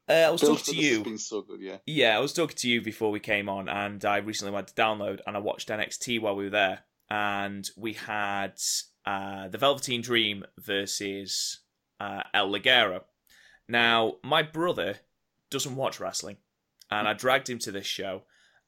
uh, 0.08 0.12
I 0.12 0.30
was 0.30 0.40
Build 0.40 0.58
talking 0.58 0.74
to 0.74 0.80
you. 0.80 1.02
been 1.04 1.18
so 1.18 1.42
good, 1.42 1.60
yeah. 1.60 1.76
Yeah, 1.86 2.16
I 2.16 2.20
was 2.20 2.32
talking 2.32 2.56
to 2.56 2.68
you 2.68 2.82
before 2.82 3.10
we 3.10 3.20
came 3.20 3.48
on, 3.48 3.68
and 3.68 4.04
I 4.04 4.18
recently 4.18 4.52
went 4.52 4.68
to 4.68 4.74
download 4.74 5.20
and 5.26 5.36
I 5.36 5.40
watched 5.40 5.68
NXT 5.68 6.20
while 6.20 6.36
we 6.36 6.44
were 6.44 6.50
there, 6.50 6.80
and 7.08 7.68
we 7.76 7.92
had 7.94 8.54
uh, 9.06 9.48
the 9.48 9.58
Velveteen 9.58 10.02
Dream 10.02 10.44
versus 10.58 11.60
uh, 12.00 12.22
El 12.34 12.50
Ligero. 12.50 13.02
Now, 13.68 14.14
my 14.24 14.42
brother 14.42 14.96
doesn't 15.50 15.76
watch 15.76 16.00
wrestling, 16.00 16.38
and 16.90 17.06
I 17.06 17.12
dragged 17.12 17.48
him 17.48 17.58
to 17.60 17.72
this 17.72 17.86
show, 17.86 18.22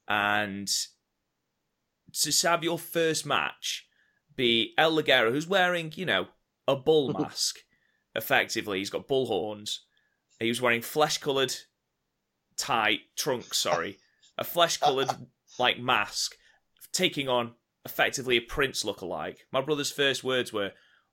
and 0.09 0.71
to 2.13 2.49
have 2.49 2.63
your 2.63 2.79
first 2.79 3.27
match 3.27 3.87
be 4.37 4.73
El 4.79 4.93
Ligero, 4.93 5.31
who's 5.33 5.47
wearing, 5.47 5.93
you 5.97 6.07
know, 6.07 6.29
a 6.69 6.77
bull 6.77 7.13
mask, 7.19 7.59
effectively. 8.15 8.79
He's 8.79 8.91
got 8.91 9.09
bull 9.09 9.27
horns. 9.27 9.85
He 10.41 10.49
was 10.49 10.61
wearing 10.61 10.83
flesh 10.83 11.19
coloured 11.19 11.55
tie 12.57 13.01
trunks, 13.17 13.59
sorry, 13.59 13.99
a 14.39 14.45
flesh 14.45 14.77
coloured 14.79 15.11
like 15.59 15.79
mask, 15.79 16.37
taking 16.93 17.29
on 17.29 17.53
effectively 17.85 18.37
a 18.37 18.41
prince 18.41 18.83
lookalike. 18.83 19.39
My 19.53 19.61
brother's 19.61 19.93
first 19.93 20.25
words 20.25 20.53
were, 20.53 20.73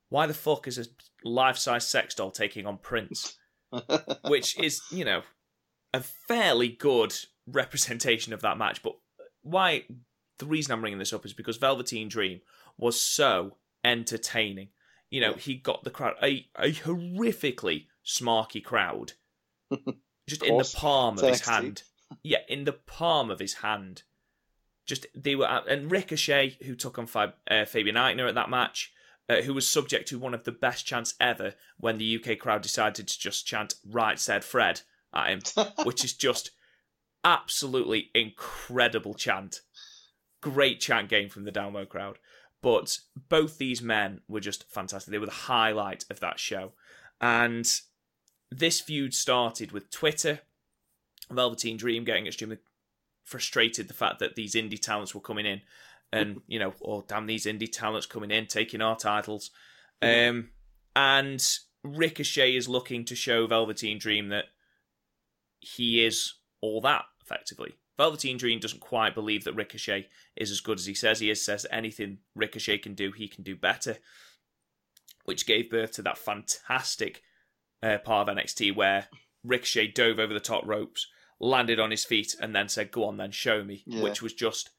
"Why 0.09 0.27
the 0.27 0.33
fuck 0.33 0.67
is 0.67 0.77
a 0.77 0.85
life 1.23 1.57
size 1.57 1.87
sex 1.87 2.15
doll 2.15 2.31
taking 2.31 2.65
on 2.65 2.77
Prince?" 2.77 3.37
Which 4.27 4.57
is, 4.59 4.81
you 4.91 5.05
know, 5.05 5.23
a 5.93 6.01
fairly 6.01 6.69
good 6.69 7.13
representation 7.47 8.33
of 8.33 8.41
that 8.41 8.57
match. 8.57 8.83
But 8.83 8.93
why? 9.41 9.85
The 10.39 10.45
reason 10.45 10.71
I'm 10.71 10.81
bringing 10.81 10.99
this 10.99 11.13
up 11.13 11.25
is 11.25 11.33
because 11.33 11.57
Velveteen 11.57 12.09
Dream 12.09 12.41
was 12.77 12.99
so 12.99 13.57
entertaining. 13.83 14.69
You 15.09 15.21
know, 15.21 15.33
he 15.33 15.55
got 15.55 15.83
the 15.83 15.91
crowd 15.91 16.15
a, 16.23 16.47
a 16.57 16.71
horrifically 16.71 17.85
smarky 18.05 18.63
crowd, 18.63 19.13
just 20.27 20.43
in 20.43 20.57
the 20.57 20.73
palm 20.75 21.17
of 21.17 21.27
his 21.27 21.47
hand. 21.47 21.83
Yeah, 22.23 22.39
in 22.47 22.65
the 22.65 22.73
palm 22.73 23.31
of 23.31 23.39
his 23.39 23.55
hand. 23.55 24.03
Just 24.85 25.05
they 25.15 25.35
were 25.35 25.47
at, 25.47 25.67
and 25.67 25.91
Ricochet, 25.91 26.57
who 26.65 26.75
took 26.75 26.97
on 26.97 27.05
Fab, 27.05 27.33
uh, 27.49 27.65
Fabian 27.65 27.95
Aichner 27.95 28.27
at 28.27 28.35
that 28.35 28.49
match, 28.49 28.91
uh, 29.29 29.41
who 29.41 29.53
was 29.53 29.69
subject 29.69 30.07
to 30.09 30.19
one 30.19 30.33
of 30.33 30.43
the 30.43 30.51
best 30.51 30.85
chants 30.85 31.13
ever 31.19 31.53
when 31.77 31.97
the 31.97 32.17
UK 32.17 32.37
crowd 32.37 32.61
decided 32.61 33.07
to 33.07 33.19
just 33.19 33.45
chant 33.45 33.75
"Right 33.87 34.19
said 34.19 34.43
Fred" 34.43 34.81
at 35.13 35.29
him, 35.29 35.41
which 35.83 36.03
is 36.03 36.13
just 36.13 36.51
absolutely 37.23 38.09
incredible 38.13 39.13
chant. 39.13 39.61
Great 40.41 40.81
chant 40.81 41.07
game 41.07 41.29
from 41.29 41.43
the 41.43 41.51
down 41.51 41.73
low 41.73 41.85
crowd. 41.85 42.17
But 42.61 42.99
both 43.29 43.57
these 43.57 43.81
men 43.81 44.21
were 44.27 44.39
just 44.39 44.69
fantastic. 44.69 45.11
They 45.11 45.17
were 45.17 45.25
the 45.25 45.31
highlight 45.31 46.05
of 46.09 46.19
that 46.19 46.39
show. 46.39 46.73
And 47.19 47.67
this 48.51 48.81
feud 48.81 49.13
started 49.13 49.71
with 49.71 49.89
Twitter, 49.89 50.41
Velveteen 51.31 51.77
Dream 51.77 52.03
getting 52.03 52.27
extremely 52.27 52.57
frustrated 53.23 53.87
the 53.87 53.93
fact 53.93 54.19
that 54.19 54.35
these 54.35 54.55
indie 54.55 54.79
talents 54.79 55.15
were 55.15 55.21
coming 55.21 55.45
in 55.45 55.61
and, 56.11 56.41
you 56.47 56.59
know, 56.59 56.73
oh, 56.83 57.05
damn, 57.07 57.25
these 57.25 57.45
indie 57.45 57.71
talents 57.71 58.05
coming 58.05 58.31
in, 58.31 58.45
taking 58.45 58.81
our 58.81 58.97
titles. 58.97 59.51
Um, 60.01 60.49
and 60.95 61.41
Ricochet 61.83 62.55
is 62.55 62.67
looking 62.67 63.05
to 63.05 63.15
show 63.15 63.47
Velveteen 63.47 63.97
Dream 63.97 64.29
that 64.29 64.45
he 65.61 66.03
is 66.03 66.33
all 66.59 66.81
that, 66.81 67.05
effectively. 67.23 67.75
Velveteen 67.97 68.37
Dream 68.37 68.59
doesn't 68.59 68.81
quite 68.81 69.15
believe 69.15 69.45
that 69.45 69.53
Ricochet 69.53 70.07
is 70.35 70.51
as 70.51 70.59
good 70.59 70.79
as 70.79 70.85
he 70.85 70.93
says 70.93 71.19
he 71.19 71.29
is, 71.29 71.45
says 71.45 71.65
anything 71.71 72.17
Ricochet 72.35 72.79
can 72.79 72.93
do, 72.93 73.11
he 73.11 73.29
can 73.29 73.43
do 73.43 73.55
better, 73.55 73.97
which 75.23 75.45
gave 75.45 75.69
birth 75.69 75.91
to 75.93 76.01
that 76.01 76.17
fantastic 76.17 77.21
uh, 77.83 77.97
part 77.99 78.27
of 78.29 78.35
NXT 78.35 78.75
where 78.75 79.07
Ricochet 79.43 79.87
dove 79.87 80.19
over 80.19 80.33
the 80.33 80.39
top 80.39 80.65
ropes, 80.65 81.07
landed 81.39 81.79
on 81.79 81.91
his 81.91 82.05
feet, 82.05 82.35
and 82.39 82.55
then 82.55 82.69
said, 82.69 82.91
Go 82.91 83.05
on, 83.05 83.17
then 83.17 83.31
show 83.31 83.63
me, 83.63 83.83
Yeah. 83.85 84.03
which 84.03 84.21
was 84.21 84.33
just 84.33 84.69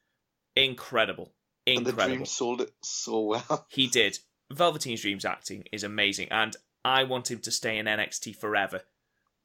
incredible. 0.56 1.32
Incredible. 1.66 2.02
and 2.02 2.10
the 2.10 2.16
Dream 2.16 2.26
sold 2.26 2.60
it 2.60 2.72
so 2.82 3.20
well. 3.22 3.66
He 3.70 3.86
did. 3.86 4.18
Velveteen's 4.50 5.00
Dream's 5.02 5.24
acting 5.24 5.64
is 5.72 5.84
amazing, 5.84 6.28
and 6.30 6.56
I 6.84 7.04
want 7.04 7.30
him 7.30 7.38
to 7.40 7.50
stay 7.50 7.78
in 7.78 7.86
NXT 7.86 8.36
forever 8.36 8.82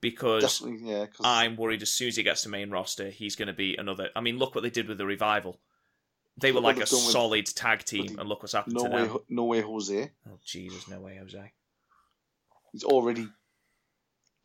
because 0.01 0.61
yeah. 0.65 1.05
I'm 1.23 1.55
worried 1.55 1.81
as 1.81 1.91
soon 1.91 2.09
as 2.09 2.17
he 2.17 2.23
gets 2.23 2.43
to 2.43 2.49
main 2.49 2.69
roster, 2.69 3.09
he's 3.09 3.35
going 3.35 3.47
to 3.47 3.53
be 3.53 3.75
another. 3.77 4.09
I 4.15 4.21
mean, 4.21 4.37
look 4.37 4.53
what 4.53 4.61
they 4.61 4.69
did 4.69 4.87
with 4.87 4.97
the 4.97 5.05
revival. 5.05 5.59
They 6.39 6.51
were 6.51 6.61
like 6.61 6.77
a 6.77 6.85
solid 6.85 7.47
tag 7.47 7.83
team, 7.83 8.19
and 8.19 8.29
look 8.29 8.43
what's 8.43 8.53
happened 8.53 8.75
no 8.75 8.83
to 8.83 8.89
way, 8.89 9.07
them. 9.07 9.17
no 9.29 9.43
way, 9.45 9.61
Jose. 9.61 10.11
Oh, 10.29 10.37
Jesus, 10.45 10.87
no 10.87 10.99
way, 10.99 11.17
Jose. 11.17 11.51
He's 12.71 12.83
already 12.83 13.27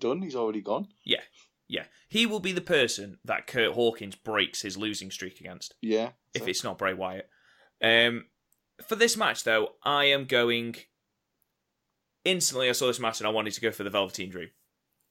done. 0.02 0.20
He's 0.22 0.36
already 0.36 0.60
gone. 0.60 0.88
Yeah, 1.04 1.22
yeah. 1.68 1.84
He 2.08 2.26
will 2.26 2.40
be 2.40 2.52
the 2.52 2.60
person 2.60 3.18
that 3.24 3.46
Kurt 3.46 3.72
Hawkins 3.72 4.16
breaks 4.16 4.60
his 4.60 4.76
losing 4.76 5.10
streak 5.10 5.40
against. 5.40 5.74
Yeah. 5.80 6.10
if 6.34 6.42
so- 6.42 6.48
it's 6.48 6.64
not 6.64 6.78
Bray 6.78 6.92
Wyatt. 6.94 7.28
Um, 7.82 8.26
for 8.86 8.96
this 8.96 9.16
match, 9.16 9.44
though, 9.44 9.70
I 9.82 10.04
am 10.06 10.26
going. 10.26 10.76
Instantly, 12.24 12.68
I 12.68 12.72
saw 12.72 12.86
this 12.86 13.00
match 13.00 13.18
and 13.20 13.26
I 13.26 13.30
wanted 13.32 13.52
to 13.54 13.60
go 13.60 13.72
for 13.72 13.82
the 13.82 13.90
Velveteen 13.90 14.30
Dream, 14.30 14.50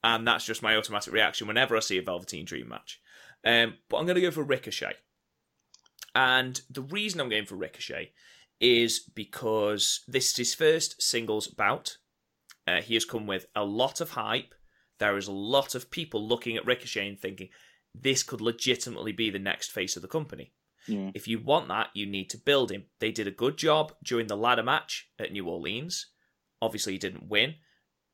and 0.03 0.25
that's 0.25 0.45
just 0.45 0.63
my 0.63 0.77
automatic 0.77 1.11
reaction 1.13 1.47
whenever 1.47 1.75
I 1.75 1.81
see 1.81 1.97
a 1.97 2.01
Velveteen 2.01 2.45
Dream 2.45 2.69
match. 2.69 3.01
Um, 3.43 3.75
but 3.89 3.97
I'm 3.97 4.05
going 4.05 4.15
to 4.15 4.21
go 4.21 4.31
for 4.31 4.43
Ricochet, 4.43 4.93
and 6.15 6.61
the 6.69 6.81
reason 6.83 7.19
I'm 7.19 7.29
going 7.29 7.45
for 7.45 7.55
Ricochet 7.55 8.13
is 8.61 8.99
because 8.99 10.01
this 10.07 10.29
is 10.31 10.37
his 10.37 10.53
first 10.55 11.01
singles 11.01 11.47
bout. 11.47 11.97
Uh, 12.67 12.81
he 12.81 12.93
has 12.93 13.03
come 13.05 13.25
with 13.27 13.47
a 13.55 13.65
lot 13.65 13.99
of 13.99 14.11
hype. 14.11 14.53
There 15.01 15.17
is 15.17 15.27
a 15.27 15.31
lot 15.31 15.73
of 15.73 15.89
people 15.89 16.27
looking 16.27 16.55
at 16.55 16.65
Ricochet 16.65 17.07
and 17.07 17.19
thinking 17.19 17.49
this 17.99 18.21
could 18.21 18.39
legitimately 18.39 19.11
be 19.11 19.31
the 19.31 19.39
next 19.39 19.71
face 19.71 19.95
of 19.95 20.03
the 20.03 20.07
company. 20.07 20.53
yeah. 20.87 21.09
If 21.15 21.27
you 21.27 21.39
want 21.39 21.69
that, 21.69 21.87
you 21.95 22.05
need 22.05 22.29
to 22.29 22.37
build 22.37 22.71
him. 22.71 22.85
They 22.99 23.11
did 23.11 23.25
a 23.27 23.31
good 23.31 23.57
job 23.57 23.93
during 24.03 24.27
the 24.27 24.37
ladder 24.37 24.61
match 24.61 25.09
at 25.17 25.31
New 25.31 25.47
Orleans. 25.47 26.05
Obviously, 26.61 26.93
he 26.93 26.99
didn't 26.99 27.27
win. 27.27 27.55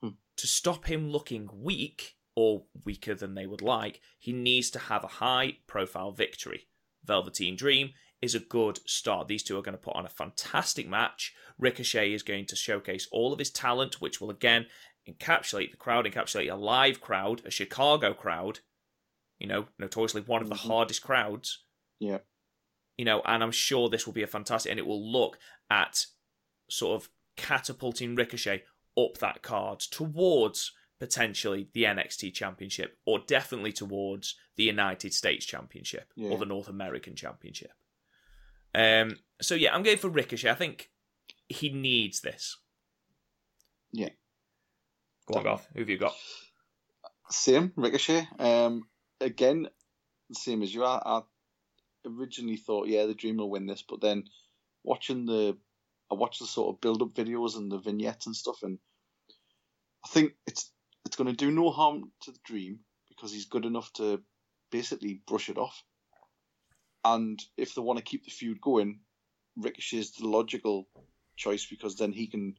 Hmm. 0.01 0.11
To 0.37 0.47
stop 0.47 0.85
him 0.85 1.09
looking 1.09 1.49
weak 1.53 2.15
or 2.37 2.63
weaker 2.85 3.15
than 3.15 3.35
they 3.35 3.47
would 3.47 3.61
like, 3.61 3.99
he 4.17 4.31
needs 4.31 4.69
to 4.71 4.79
have 4.79 5.03
a 5.03 5.07
high 5.07 5.57
profile 5.67 6.13
victory. 6.13 6.69
Velveteen 7.03 7.57
Dream 7.57 7.89
is 8.21 8.33
a 8.33 8.39
good 8.39 8.79
start. 8.89 9.27
These 9.27 9.43
two 9.43 9.57
are 9.57 9.61
going 9.61 9.77
to 9.77 9.83
put 9.83 9.95
on 9.97 10.05
a 10.05 10.09
fantastic 10.09 10.87
match. 10.87 11.33
Ricochet 11.59 12.13
is 12.13 12.23
going 12.23 12.45
to 12.45 12.55
showcase 12.55 13.09
all 13.11 13.33
of 13.33 13.39
his 13.39 13.51
talent, 13.51 13.99
which 13.99 14.21
will 14.21 14.29
again 14.29 14.67
encapsulate 15.07 15.71
the 15.71 15.77
crowd, 15.77 16.05
encapsulate 16.05 16.51
a 16.51 16.55
live 16.55 16.99
crowd, 17.01 17.41
a 17.45 17.51
Chicago 17.51 18.13
crowd, 18.13 18.59
you 19.39 19.47
know, 19.47 19.67
notoriously 19.79 20.21
one 20.21 20.41
of 20.41 20.49
the 20.49 20.55
Mhm. 20.55 20.67
hardest 20.67 21.01
crowds 21.01 21.63
Yeah. 21.99 22.19
you 22.97 23.05
know, 23.05 23.21
and 23.25 23.43
I'm 23.43 23.51
sure 23.51 23.89
this 23.89 24.05
will 24.05 24.13
be 24.13 24.23
a 24.23 24.27
fantastic, 24.27 24.69
and 24.71 24.79
it 24.79 24.85
will 24.87 25.11
look 25.11 25.37
at 25.69 26.07
sort 26.69 27.01
of 27.01 27.09
catapulting 27.35 28.15
Ricochet 28.15 28.63
up 28.97 29.17
that 29.19 29.41
card 29.43 29.79
towards 29.79 30.71
potentially 30.99 31.69
the 31.73 31.85
NXT 31.85 32.31
Championship, 32.33 32.99
or 33.05 33.19
definitely 33.19 33.71
towards 33.71 34.33
the 34.55 34.63
United 34.63 35.13
States 35.13 35.45
Championship 35.45 36.11
Yeah. 36.15 36.29
or 36.31 36.39
the 36.39 36.45
North 36.47 36.67
American 36.67 37.15
Championship. 37.15 37.71
Um, 38.73 39.19
so 39.39 39.53
yeah, 39.53 39.73
I'm 39.75 39.83
going 39.83 39.97
for 39.99 40.09
Ricochet. 40.09 40.49
I 40.49 40.55
think 40.55 40.91
he 41.47 41.69
needs 41.69 42.21
this. 42.21 42.57
Yeah. 43.91 44.09
Go 45.27 45.39
on, 45.39 45.43
Garth. 45.43 45.67
Who 45.73 45.79
have 45.79 45.89
you 45.89 45.97
got? 45.97 46.15
Same, 47.29 47.73
Ricochet. 47.75 48.27
Um, 48.39 48.87
again, 49.19 49.67
same 50.31 50.63
as 50.63 50.73
you. 50.73 50.83
I, 50.85 51.01
I 51.03 51.21
originally 52.05 52.57
thought, 52.57 52.87
yeah, 52.87 53.05
the 53.05 53.13
Dream 53.13 53.37
will 53.37 53.49
win 53.49 53.65
this, 53.65 53.83
but 53.87 54.01
then 54.01 54.23
watching 54.83 55.25
the, 55.25 55.57
I 56.09 56.15
watched 56.15 56.39
the 56.39 56.47
sort 56.47 56.73
of 56.73 56.81
build-up 56.81 57.13
videos 57.13 57.57
and 57.57 57.71
the 57.71 57.77
vignettes 57.77 58.25
and 58.25 58.35
stuff, 58.35 58.63
and 58.63 58.79
I 60.05 60.09
think 60.09 60.33
it's 60.45 60.71
it's 61.05 61.15
going 61.15 61.29
to 61.29 61.35
do 61.35 61.51
no 61.51 61.69
harm 61.69 62.11
to 62.23 62.31
the 62.31 62.39
Dream 62.45 62.79
because 63.09 63.31
he's 63.31 63.45
good 63.45 63.65
enough 63.65 63.91
to 63.93 64.21
basically 64.71 65.21
brush 65.27 65.49
it 65.49 65.57
off. 65.57 65.83
And 67.03 67.41
if 67.55 67.73
they 67.73 67.81
want 67.81 67.99
to 67.99 68.03
keep 68.03 68.25
the 68.25 68.31
feud 68.31 68.59
going, 68.61 68.99
Ricochet's 69.57 70.11
the 70.11 70.27
logical 70.27 70.87
choice 71.37 71.65
because 71.65 71.95
then 71.95 72.11
he 72.11 72.27
can 72.27 72.55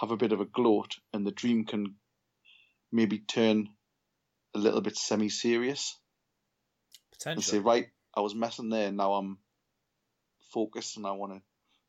have 0.00 0.10
a 0.10 0.16
bit 0.16 0.32
of 0.32 0.40
a 0.40 0.44
gloat, 0.44 0.96
and 1.12 1.26
the 1.26 1.32
Dream 1.32 1.64
can 1.64 1.94
maybe 2.92 3.18
turn 3.18 3.68
a 4.54 4.58
little 4.58 4.80
bit 4.80 4.96
semi-serious 4.96 5.96
and 7.26 7.42
say, 7.42 7.58
right, 7.58 7.88
I 8.14 8.20
was 8.20 8.34
messing 8.34 8.70
there, 8.70 8.90
now 8.92 9.14
I'm 9.14 9.38
focused 10.52 10.96
and 10.96 11.06
I 11.06 11.12
want 11.12 11.32
to 11.32 11.42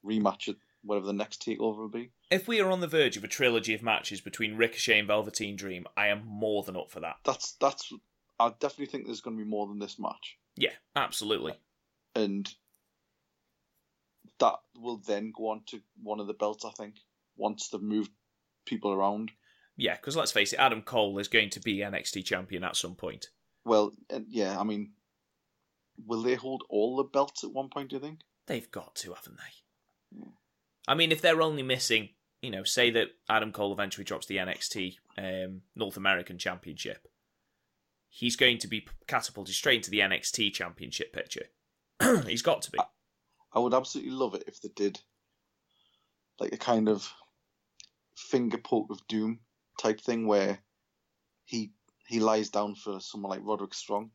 rematch 0.06 0.48
it, 0.48 0.58
whatever 0.84 1.06
the 1.06 1.13
next 1.13 1.42
takeover 1.46 1.78
will 1.78 1.89
be. 1.89 2.12
If 2.32 2.48
we 2.48 2.60
are 2.62 2.70
on 2.72 2.80
the 2.82 2.88
verge 2.88 3.16
of 3.18 3.24
a 3.24 3.28
trilogy 3.28 3.74
of 3.74 3.82
matches 3.84 4.22
between 4.22 4.58
Ricochet 4.58 5.00
and 5.00 5.08
Velveteen 5.08 5.56
Dream, 5.56 5.86
I 5.96 6.08
am 6.08 6.25
more 6.25 6.63
than 6.63 6.75
up 6.75 6.92
for 6.92 7.00
that. 7.01 7.18
That's 7.24 7.54
that's. 7.54 7.92
I 8.39 8.50
definitely 8.60 8.86
think 8.88 9.06
there's 9.06 9.22
going 9.22 9.38
to 9.38 9.44
be 9.44 9.50
more 9.50 9.68
than 9.68 9.80
this 9.80 10.00
match, 10.00 10.38
Yeah, 10.56 10.72
absolutely. 10.96 11.54
and 12.16 12.50
that 14.39 14.56
will 14.75 14.98
then 14.98 15.34
go 15.36 15.50
on 15.50 15.62
to 15.68 15.82
one 16.01 16.20
of 16.20 16.28
the 16.28 16.34
belts. 16.34 16.63
I 16.66 16.72
think 16.72 16.96
once 17.39 17.69
they've 17.69 17.81
moved 17.81 18.12
people 18.65 18.91
around. 18.91 19.31
Yeah, 19.77 19.96
because 19.96 20.15
let's 20.15 20.31
face 20.31 20.53
it, 20.53 20.60
Adam 20.60 20.81
Cole 20.81 21.17
is 21.19 21.27
going 21.27 21.50
to 21.51 21.60
be 21.60 21.77
NXT 21.77 22.25
champion 22.25 22.63
at 22.63 22.75
some 22.75 22.96
point. 22.96 23.29
Well, 23.65 23.93
yeah, 24.27 24.60
I 24.60 24.63
mean, 24.63 24.91
will 26.05 26.22
they 26.22 26.36
hold 26.36 26.63
all 26.69 26.98
the 26.98 27.03
belts 27.03 27.43
at 27.43 27.53
one 27.53 27.69
point? 27.69 27.89
Do 27.89 27.96
you 27.96 28.01
think? 28.01 28.19
They've 28.48 28.69
got 28.72 28.96
to, 28.96 29.13
haven't 29.13 29.38
they? 29.38 30.19
Yeah. 30.19 30.31
I 30.88 30.96
mean, 30.96 31.12
if 31.12 31.22
they're 31.22 31.41
only 31.41 31.63
missing, 31.63 32.10
you 32.41 32.51
know, 32.51 32.63
say 32.63 32.89
that 32.91 33.10
Adam 33.29 33.51
Cole 33.51 33.72
eventually 33.72 34.03
drops 34.03 34.25
the 34.25 34.38
NXT 34.38 34.96
um, 35.17 35.62
North 35.75 35.98
American 35.98 36.38
Championship, 36.38 37.08
he's 38.10 38.36
going 38.36 38.58
to 38.58 38.67
be 38.67 38.88
catapulted 39.08 39.55
straight 39.55 39.77
into 39.77 39.91
the 39.91 40.00
NXT 40.00 40.53
Championship 40.53 41.13
picture. 41.13 41.46
he's 42.25 42.41
got 42.41 42.62
to 42.63 42.72
be. 42.72 42.79
I 43.53 43.60
would 43.60 43.74
absolutely 43.74 44.12
love 44.12 44.36
it 44.36 44.43
if 44.48 44.62
they 44.62 44.69
did 44.75 45.00
like 46.39 46.53
a 46.53 46.58
kind 46.58 46.88
of 46.88 47.12
finger 48.20 48.58
poke 48.58 48.90
of 48.90 49.06
doom 49.08 49.40
type 49.80 50.02
thing 50.02 50.28
where 50.28 50.60
he 51.46 51.72
he 52.08 52.20
lies 52.20 52.50
down 52.50 52.76
for 52.76 53.00
someone 53.00 53.30
like 53.30 53.42
Roderick 53.44 53.74
Strong, 53.74 54.12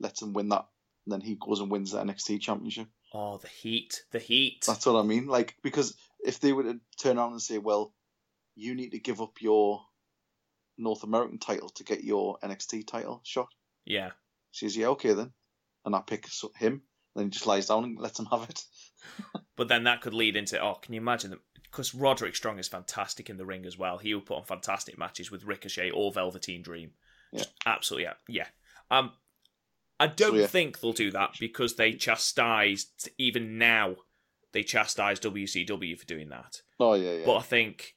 lets 0.00 0.22
him 0.22 0.32
win 0.32 0.48
that, 0.48 0.66
and 1.06 1.12
then 1.12 1.20
he 1.20 1.36
goes 1.36 1.60
and 1.60 1.70
wins 1.70 1.92
the 1.92 2.02
NXT 2.02 2.40
championship. 2.40 2.88
Oh, 3.14 3.38
the 3.38 3.48
heat, 3.48 4.02
the 4.10 4.18
heat. 4.18 4.64
That's 4.66 4.84
what 4.84 4.98
I 4.98 5.02
mean. 5.02 5.26
Like 5.26 5.56
because 5.62 5.96
if 6.24 6.40
they 6.40 6.52
were 6.52 6.64
to 6.64 6.80
turn 7.00 7.18
around 7.18 7.32
and 7.32 7.42
say, 7.42 7.58
Well, 7.58 7.94
you 8.54 8.74
need 8.74 8.90
to 8.90 8.98
give 8.98 9.20
up 9.20 9.40
your 9.40 9.82
North 10.76 11.04
American 11.04 11.38
title 11.38 11.68
to 11.70 11.84
get 11.84 12.04
your 12.04 12.38
NXT 12.42 12.86
title 12.86 13.20
shot. 13.24 13.48
Yeah, 13.84 14.10
She 14.50 14.66
says, 14.66 14.76
Yeah, 14.76 14.88
okay 14.88 15.14
then. 15.14 15.32
And 15.84 15.94
I 15.94 16.00
pick 16.00 16.26
him, 16.56 16.82
then 17.14 17.26
he 17.26 17.30
just 17.30 17.46
lies 17.46 17.66
down 17.66 17.84
and 17.84 17.98
lets 17.98 18.18
him 18.18 18.26
have 18.26 18.42
it. 18.48 18.62
but 19.56 19.68
then 19.68 19.84
that 19.84 20.02
could 20.02 20.14
lead 20.14 20.36
into 20.36 20.60
oh, 20.62 20.74
can 20.74 20.94
you 20.94 21.00
imagine 21.00 21.30
that? 21.30 21.40
Because 21.70 21.94
Roderick 21.94 22.34
Strong 22.34 22.58
is 22.58 22.68
fantastic 22.68 23.28
in 23.28 23.36
the 23.36 23.44
ring 23.44 23.66
as 23.66 23.76
well. 23.76 23.98
He 23.98 24.14
will 24.14 24.22
put 24.22 24.38
on 24.38 24.44
fantastic 24.44 24.98
matches 24.98 25.30
with 25.30 25.44
Ricochet 25.44 25.90
or 25.90 26.12
Velveteen 26.12 26.62
Dream. 26.62 26.92
Yeah. 27.32 27.40
Just 27.40 27.52
absolutely, 27.66 28.04
yeah, 28.04 28.14
yeah. 28.28 28.46
Um, 28.90 29.12
I 30.00 30.06
don't 30.06 30.36
yeah. 30.36 30.46
think 30.46 30.80
they'll 30.80 30.92
do 30.92 31.10
that 31.10 31.34
because 31.38 31.76
they 31.76 31.92
chastised 31.92 33.10
even 33.18 33.58
now. 33.58 33.96
They 34.52 34.62
chastised 34.62 35.22
WCW 35.24 35.98
for 35.98 36.06
doing 36.06 36.30
that. 36.30 36.62
Oh 36.80 36.94
yeah, 36.94 37.12
yeah. 37.12 37.26
But 37.26 37.36
I 37.36 37.42
think 37.42 37.96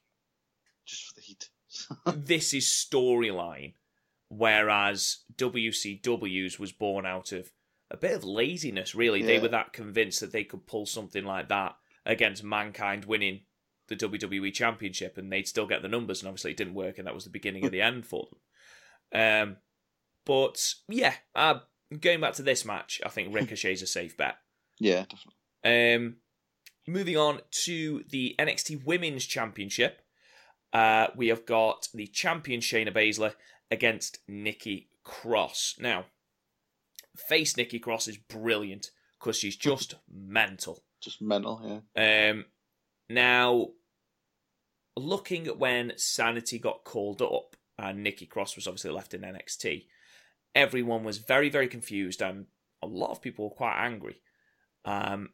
just 0.84 1.06
for 1.06 1.14
the 1.14 1.22
heat. 1.22 1.48
this 2.26 2.52
is 2.52 2.66
storyline, 2.66 3.74
whereas 4.28 5.20
WCW's 5.36 6.58
was 6.58 6.72
born 6.72 7.06
out 7.06 7.32
of 7.32 7.50
a 7.90 7.96
bit 7.96 8.12
of 8.12 8.24
laziness. 8.24 8.94
Really, 8.94 9.22
they 9.22 9.38
were 9.38 9.48
that 9.48 9.72
convinced 9.72 10.20
that 10.20 10.32
they 10.32 10.44
could 10.44 10.66
pull 10.66 10.84
something 10.86 11.24
like 11.24 11.48
that 11.48 11.76
against 12.04 12.44
Mankind 12.44 13.04
winning 13.04 13.42
the 13.88 13.96
WWE 13.96 14.52
Championship, 14.52 15.18
and 15.18 15.32
they'd 15.32 15.48
still 15.48 15.66
get 15.66 15.82
the 15.82 15.88
numbers. 15.88 16.20
And 16.20 16.28
obviously, 16.28 16.52
it 16.52 16.56
didn't 16.56 16.74
work, 16.74 16.98
and 16.98 17.06
that 17.06 17.14
was 17.14 17.24
the 17.24 17.30
beginning 17.30 17.64
of 17.64 17.72
the 17.72 17.82
end 17.82 18.06
for 18.06 18.28
them. 18.30 18.38
Um, 19.20 19.56
but 20.24 20.74
yeah, 20.88 21.14
uh, 21.34 21.60
going 22.00 22.20
back 22.20 22.34
to 22.34 22.42
this 22.42 22.64
match, 22.64 23.00
I 23.04 23.08
think 23.08 23.34
Ricochet's 23.34 23.82
a 23.82 23.86
safe 23.86 24.16
bet. 24.16 24.36
yeah, 24.78 25.04
definitely. 25.04 25.34
Um, 25.64 26.16
moving 26.86 27.16
on 27.16 27.40
to 27.64 28.04
the 28.10 28.34
NXT 28.38 28.84
Women's 28.84 29.26
Championship, 29.26 30.02
uh, 30.72 31.08
we 31.16 31.28
have 31.28 31.46
got 31.46 31.88
the 31.94 32.06
champion 32.06 32.60
Shayna 32.60 32.92
Baszler 32.92 33.34
against 33.70 34.18
Nikki 34.26 34.88
Cross. 35.04 35.76
Now, 35.78 36.06
face 37.16 37.56
Nikki 37.56 37.78
Cross 37.78 38.08
is 38.08 38.16
brilliant 38.16 38.90
because 39.18 39.36
she's 39.36 39.56
just 39.70 39.96
mental. 40.10 40.84
Just 41.00 41.20
mental, 41.20 41.82
yeah. 41.96 42.30
Um, 42.30 42.46
now, 43.14 43.68
looking 44.96 45.46
at 45.46 45.58
when 45.58 45.92
Sanity 45.96 46.58
got 46.58 46.84
called 46.84 47.22
up 47.22 47.56
and 47.78 48.02
Nikki 48.02 48.26
Cross 48.26 48.56
was 48.56 48.66
obviously 48.66 48.90
left 48.90 49.14
in 49.14 49.22
NXT, 49.22 49.86
everyone 50.54 51.04
was 51.04 51.18
very, 51.18 51.48
very 51.48 51.68
confused 51.68 52.22
and 52.22 52.46
a 52.82 52.86
lot 52.86 53.10
of 53.10 53.22
people 53.22 53.48
were 53.48 53.54
quite 53.54 53.76
angry. 53.78 54.20
Um, 54.84 55.30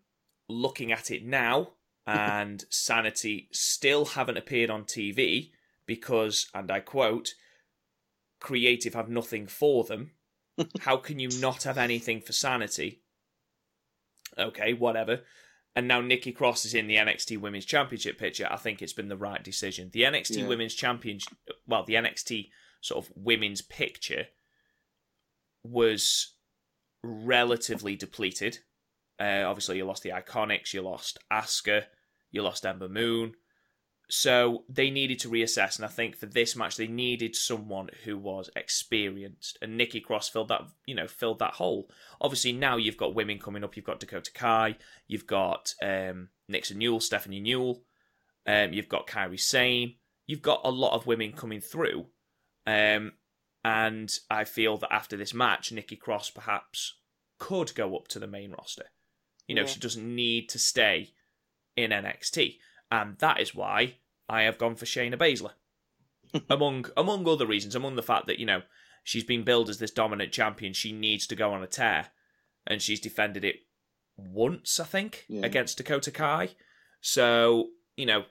looking 0.49 0.93
at 0.93 1.11
it 1.11 1.25
now, 1.25 1.73
and 2.07 2.65
Sanity 2.71 3.49
still 3.53 4.07
haven't 4.07 4.39
appeared 4.39 4.71
on 4.71 4.85
TV 4.85 5.51
because, 5.87 6.49
and 6.55 6.71
I 6.71 6.81
quote, 6.81 7.35
creative 8.41 8.95
have 8.95 9.11
nothing 9.11 9.47
for 9.47 9.85
them. 9.85 10.13
How 10.81 10.97
can 10.97 11.19
you 11.19 11.29
not 11.41 11.65
have 11.65 11.77
anything 11.77 12.21
for 12.21 12.33
Sanity? 12.33 13.03
Okay, 14.39 14.73
whatever. 14.73 15.21
And 15.79 15.87
now 15.87 16.01
Nikki 16.01 16.33
Cross 16.33 16.65
is 16.65 16.75
in 16.75 16.89
the 16.89 16.97
NXT 16.97 17.39
Women's 17.39 17.65
Championship 17.65 18.19
picture, 18.19 18.49
I 18.51 18.57
think 18.57 18.83
it's 18.83 18.93
been 18.93 19.07
the 19.07 19.17
right 19.17 19.41
decision. 19.45 19.91
The 19.93 20.03
NXT 20.03 20.39
Yeah. 20.39 20.49
Women's 20.49 20.75
Championship, 20.75 21.33
well, 21.69 21.85
the 21.85 21.95
NXT 21.95 22.51
sort 22.81 23.05
of 23.07 23.13
women's 23.15 23.63
picture 23.63 24.27
was 25.63 26.35
relatively 27.05 27.95
depleted. 27.95 28.59
Uh, 29.21 29.45
obviously, 29.47 29.77
you 29.77 29.85
lost 29.85 30.03
the 30.03 30.11
Iconics, 30.11 30.75
you 30.75 30.83
lost 30.83 31.17
Asuka, 31.33 31.85
you 32.33 32.43
lost 32.43 32.67
Ember 32.67 32.89
Moon. 32.89 33.35
So 34.11 34.65
they 34.71 34.91
needed 34.91 35.19
to 35.21 35.29
reassess, 35.29 35.77
and 35.77 35.85
I 35.85 35.89
think 35.89 36.17
for 36.17 36.25
this 36.27 36.57
match 36.57 36.77
they 36.77 36.87
needed 36.87 37.37
someone 37.37 37.91
who 38.05 38.17
was 38.17 38.49
experienced, 38.57 39.59
and 39.61 39.77
Nikki 39.77 40.01
Cross 40.01 40.31
filled 40.31 40.49
that, 40.49 40.63
you 40.87 40.95
know, 40.95 41.07
filled 41.07 41.41
that 41.41 41.55
hole. 41.55 41.91
Obviously 42.21 42.53
now 42.53 42.77
you've 42.79 42.97
got 42.97 43.15
women 43.15 43.39
coming 43.39 43.63
up. 43.65 43.77
You've 43.77 43.85
got 43.85 44.01
Dakota 44.01 44.33
Kai, 44.33 44.77
you've 45.09 45.27
got 45.27 45.75
um, 45.83 46.31
Nixon 46.49 46.79
Newell, 46.79 47.01
Stephanie 47.01 47.41
Newell, 47.41 47.83
um, 48.47 48.73
you've 48.73 48.89
got 48.89 49.07
Kairi 49.07 49.39
Sane. 49.39 49.97
You've 50.27 50.43
got 50.43 50.63
a 50.65 50.71
lot 50.71 50.95
of 50.95 51.07
women 51.07 51.33
coming 51.33 51.61
through, 51.61 52.07
um, 52.67 53.13
and 53.65 54.11
I 54.31 54.45
feel 54.45 54.77
that 54.79 54.93
after 54.93 55.17
this 55.19 55.35
match, 55.35 55.71
Nikki 55.73 55.97
Cross 55.97 56.31
perhaps 56.31 56.95
could 57.39 57.75
go 57.75 57.95
up 57.97 58.09
to 58.09 58.19
the 58.19 58.27
main 58.27 58.53
roster. 58.53 58.87
You 59.47 59.55
know, 59.55 59.63
Yeah. 59.63 59.69
she 59.69 59.81
doesn't 59.81 60.15
need 60.15 60.49
to 60.51 60.59
stay 60.59 61.13
in 61.77 61.91
NXT, 61.93 62.59
and 62.91 63.17
that 63.19 63.41
is 63.41 63.55
why 63.55 63.97
I 64.29 64.43
have 64.43 64.59
gone 64.59 64.75
for 64.77 64.85
Shayna 64.87 65.17
Baszler. 65.17 65.53
among 66.51 66.87
among 66.97 67.27
other 67.29 67.47
reasons, 67.47 67.75
among 67.75 67.97
the 67.97 68.03
fact 68.03 68.27
that 68.27 68.39
you 68.39 68.47
know 68.47 68.63
she's 69.05 69.25
been 69.25 69.45
billed 69.45 69.69
as 69.71 69.79
this 69.79 69.91
dominant 69.91 70.33
champion, 70.33 70.73
she 70.73 70.93
needs 70.93 71.27
to 71.27 71.37
go 71.37 71.53
on 71.53 71.63
a 71.63 71.67
tear, 71.67 72.09
and 72.67 72.83
she's 72.83 73.01
defended 73.01 73.45
it 73.45 73.57
once, 74.17 74.79
I 74.81 74.85
think, 74.85 75.25
Yeah. 75.29 75.47
against 75.47 75.79
Dakota 75.79 76.11
Kai. 76.11 76.51
So 77.01 77.69
you 77.97 78.05
know, 78.07 78.25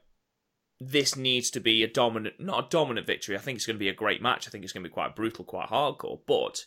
this 0.79 1.15
needs 1.15 1.49
to 1.51 1.59
be 1.59 1.81
a 1.83 1.87
dominant, 1.87 2.39
not 2.39 2.65
a 2.65 2.69
dominant 2.69 3.07
victory. 3.07 3.35
I 3.35 3.39
think 3.39 3.55
it's 3.57 3.65
going 3.65 3.75
to 3.77 3.79
be 3.79 3.89
a 3.89 3.93
great 3.93 4.21
match. 4.21 4.47
I 4.47 4.51
think 4.51 4.63
it's 4.63 4.73
going 4.73 4.83
to 4.83 4.89
be 4.89 4.93
quite 4.93 5.15
brutal, 5.15 5.43
quite 5.43 5.69
hardcore. 5.69 6.19
But 6.27 6.65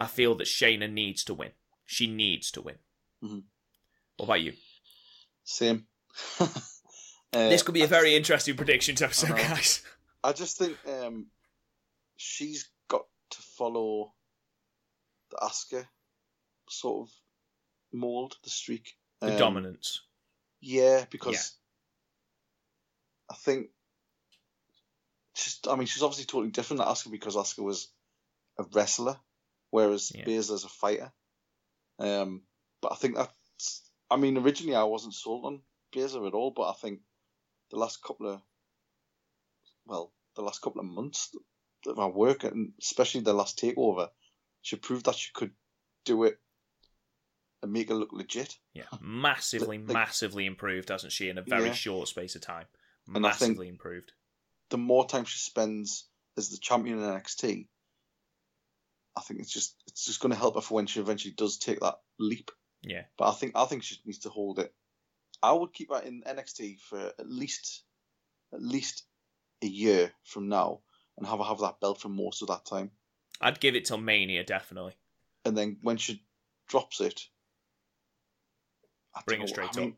I 0.00 0.06
feel 0.06 0.34
that 0.36 0.46
Shayna 0.46 0.90
needs 0.90 1.22
to 1.24 1.34
win. 1.34 1.50
She 1.84 2.06
needs 2.06 2.50
to 2.52 2.62
win. 2.62 2.76
Mhm. 3.22 3.42
What 4.16 4.24
about 4.26 4.40
you? 4.40 4.54
Same. 5.44 5.86
uh, 7.34 7.48
this 7.48 7.62
could 7.62 7.74
be 7.74 7.82
a 7.82 7.86
very 7.86 8.14
interesting 8.14 8.56
predictions 8.56 9.02
episode, 9.02 9.30
Uh-huh. 9.32 9.54
guys. 9.54 9.82
I 10.22 10.32
just 10.32 10.56
think 10.58 10.76
um, 10.88 11.26
she's 12.16 12.68
got 12.88 13.04
to 13.30 13.42
follow 13.42 14.12
the 15.30 15.36
Asuka 15.38 15.86
sort 16.68 17.08
of 17.08 17.14
mold, 17.92 18.36
the 18.44 18.50
streak. 18.50 18.96
The 19.20 19.32
Um, 19.32 19.38
dominance. 19.38 20.00
Yeah, 20.60 21.04
because 21.10 21.52
I 23.30 23.34
think 23.34 23.68
she's. 25.34 25.60
I 25.68 25.76
mean, 25.76 25.86
she's 25.86 26.02
obviously 26.02 26.24
totally 26.26 26.50
different 26.50 26.80
to 26.82 26.86
Asuka 26.88 27.10
because 27.10 27.36
Asuka 27.36 27.62
was 27.62 27.88
a 28.58 28.64
wrestler, 28.72 29.18
whereas 29.70 30.12
Yeah. 30.14 30.24
Baszler's 30.24 30.64
a 30.64 30.68
fighter. 30.68 31.12
Um, 31.98 32.42
but 32.80 32.92
I 32.92 32.96
think 32.96 33.16
that's. 33.16 33.82
I 34.10 34.16
mean, 34.16 34.36
originally 34.38 34.76
I 34.76 34.84
wasn't 34.84 35.14
sold 35.14 35.44
on 35.44 35.62
Baszler 35.94 36.26
at 36.26 36.34
all, 36.34 36.50
but 36.50 36.68
I 36.70 36.74
think 36.74 37.00
the 37.70 37.76
last 37.78 38.02
couple 38.02 38.28
of, 38.28 38.40
well, 39.86 40.12
the 40.36 40.42
last 40.42 40.60
couple 40.62 40.80
of 40.80 40.86
months 40.86 41.34
of 41.86 41.98
our 41.98 42.10
work, 42.10 42.44
and 42.44 42.72
especially 42.80 43.20
the 43.20 43.32
last 43.34 43.58
takeover, 43.58 44.08
she 44.62 44.76
proved 44.76 45.06
that 45.06 45.14
she 45.16 45.30
could 45.34 45.50
do 46.04 46.24
it 46.24 46.38
and 47.62 47.72
make 47.72 47.90
it 47.90 47.94
look 47.94 48.12
legit. 48.12 48.56
Yeah, 48.72 48.84
massively, 49.00 49.78
Like- 49.78 49.88
massively 49.94 50.46
improved, 50.46 50.88
hasn't 50.90 51.12
she, 51.12 51.28
in 51.28 51.38
a 51.38 51.42
very 51.42 51.66
Yeah. 51.66 51.72
short 51.74 52.08
space 52.08 52.34
of 52.34 52.42
time? 52.42 52.66
And 53.14 53.26
I 53.26 53.30
think- 53.32 53.50
Massively 53.50 53.68
improved. 53.68 54.12
the 54.70 54.78
more 54.78 55.06
time 55.06 55.24
she 55.24 55.38
spends 55.38 56.08
as 56.36 56.48
the 56.50 56.56
champion 56.58 56.98
in 56.98 57.04
NXT, 57.04 57.68
I 59.16 59.20
think 59.20 59.40
it's 59.40 59.52
just 59.52 59.76
it's 59.86 60.04
just 60.06 60.20
going 60.20 60.32
to 60.32 60.38
help 60.38 60.56
her 60.56 60.60
for 60.60 60.74
when 60.74 60.86
she 60.86 60.98
eventually 61.00 61.34
does 61.34 61.58
take 61.58 61.78
that 61.80 62.00
leap. 62.18 62.50
Yeah. 62.82 63.04
But 63.16 63.28
I 63.28 63.32
think 63.34 63.52
I 63.54 63.66
think 63.66 63.84
she 63.84 63.96
needs 64.04 64.18
to 64.20 64.30
hold 64.30 64.58
it. 64.58 64.74
I 65.44 65.52
would 65.52 65.72
keep 65.74 65.90
that 65.90 66.04
in 66.06 66.22
NXT 66.22 66.80
for 66.80 66.98
at 67.18 67.28
least 67.28 67.82
at 68.52 68.62
least 68.62 69.04
a 69.62 69.66
year 69.66 70.12
from 70.24 70.48
now 70.48 70.80
and 71.18 71.26
have 71.26 71.40
have 71.40 71.60
that 71.60 71.80
belt 71.80 72.00
for 72.00 72.08
most 72.08 72.40
of 72.42 72.48
that 72.48 72.64
time. 72.64 72.90
I'd 73.40 73.60
give 73.60 73.74
it 73.74 73.84
till 73.84 73.98
Mania, 73.98 74.44
definitely. 74.44 74.94
And 75.44 75.56
then 75.56 75.78
when 75.82 75.96
she 75.98 76.24
drops 76.68 77.00
it, 77.00 77.28
I 79.14 79.20
Bring 79.26 79.42
it 79.42 79.48
straight 79.48 79.70
I 79.76 79.80
mean, 79.80 79.90
up. 79.90 79.96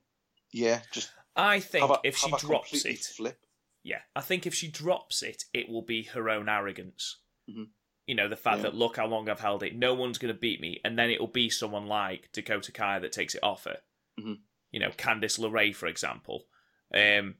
Yeah, 0.52 0.80
just 0.90 1.10
I 1.36 1.60
think 1.60 1.90
a, 1.90 2.00
if 2.02 2.16
she 2.16 2.30
drops 2.38 2.84
it, 2.84 2.98
flip. 3.04 3.38
yeah, 3.82 4.00
I 4.16 4.22
think 4.22 4.46
if 4.46 4.54
she 4.54 4.68
drops 4.68 5.22
it, 5.22 5.44
it 5.52 5.68
will 5.68 5.82
be 5.82 6.04
her 6.04 6.28
own 6.28 6.48
arrogance. 6.48 7.18
Mhm. 7.48 7.68
You 8.06 8.14
know, 8.14 8.28
the 8.28 8.36
fact 8.36 8.58
Yeah. 8.58 8.62
that 8.64 8.74
look 8.74 8.96
how 8.96 9.06
long 9.06 9.28
I've 9.28 9.40
held 9.40 9.62
it, 9.62 9.76
no 9.76 9.94
one's 9.94 10.18
going 10.18 10.34
to 10.34 10.38
beat 10.40 10.60
me, 10.60 10.80
and 10.84 10.98
then 10.98 11.10
it'll 11.10 11.26
be 11.28 11.50
someone 11.50 11.86
like 11.86 12.32
Dakota 12.32 12.72
Kai 12.72 12.98
that 13.00 13.12
takes 13.12 13.34
it 13.34 13.42
off 13.42 13.64
her. 13.64 13.82
Mhm. 14.18 14.40
You 14.76 14.80
know, 14.80 14.90
Candice 14.90 15.38
LeRae, 15.38 15.74
for 15.74 15.86
example, 15.86 16.44
um, 16.92 17.36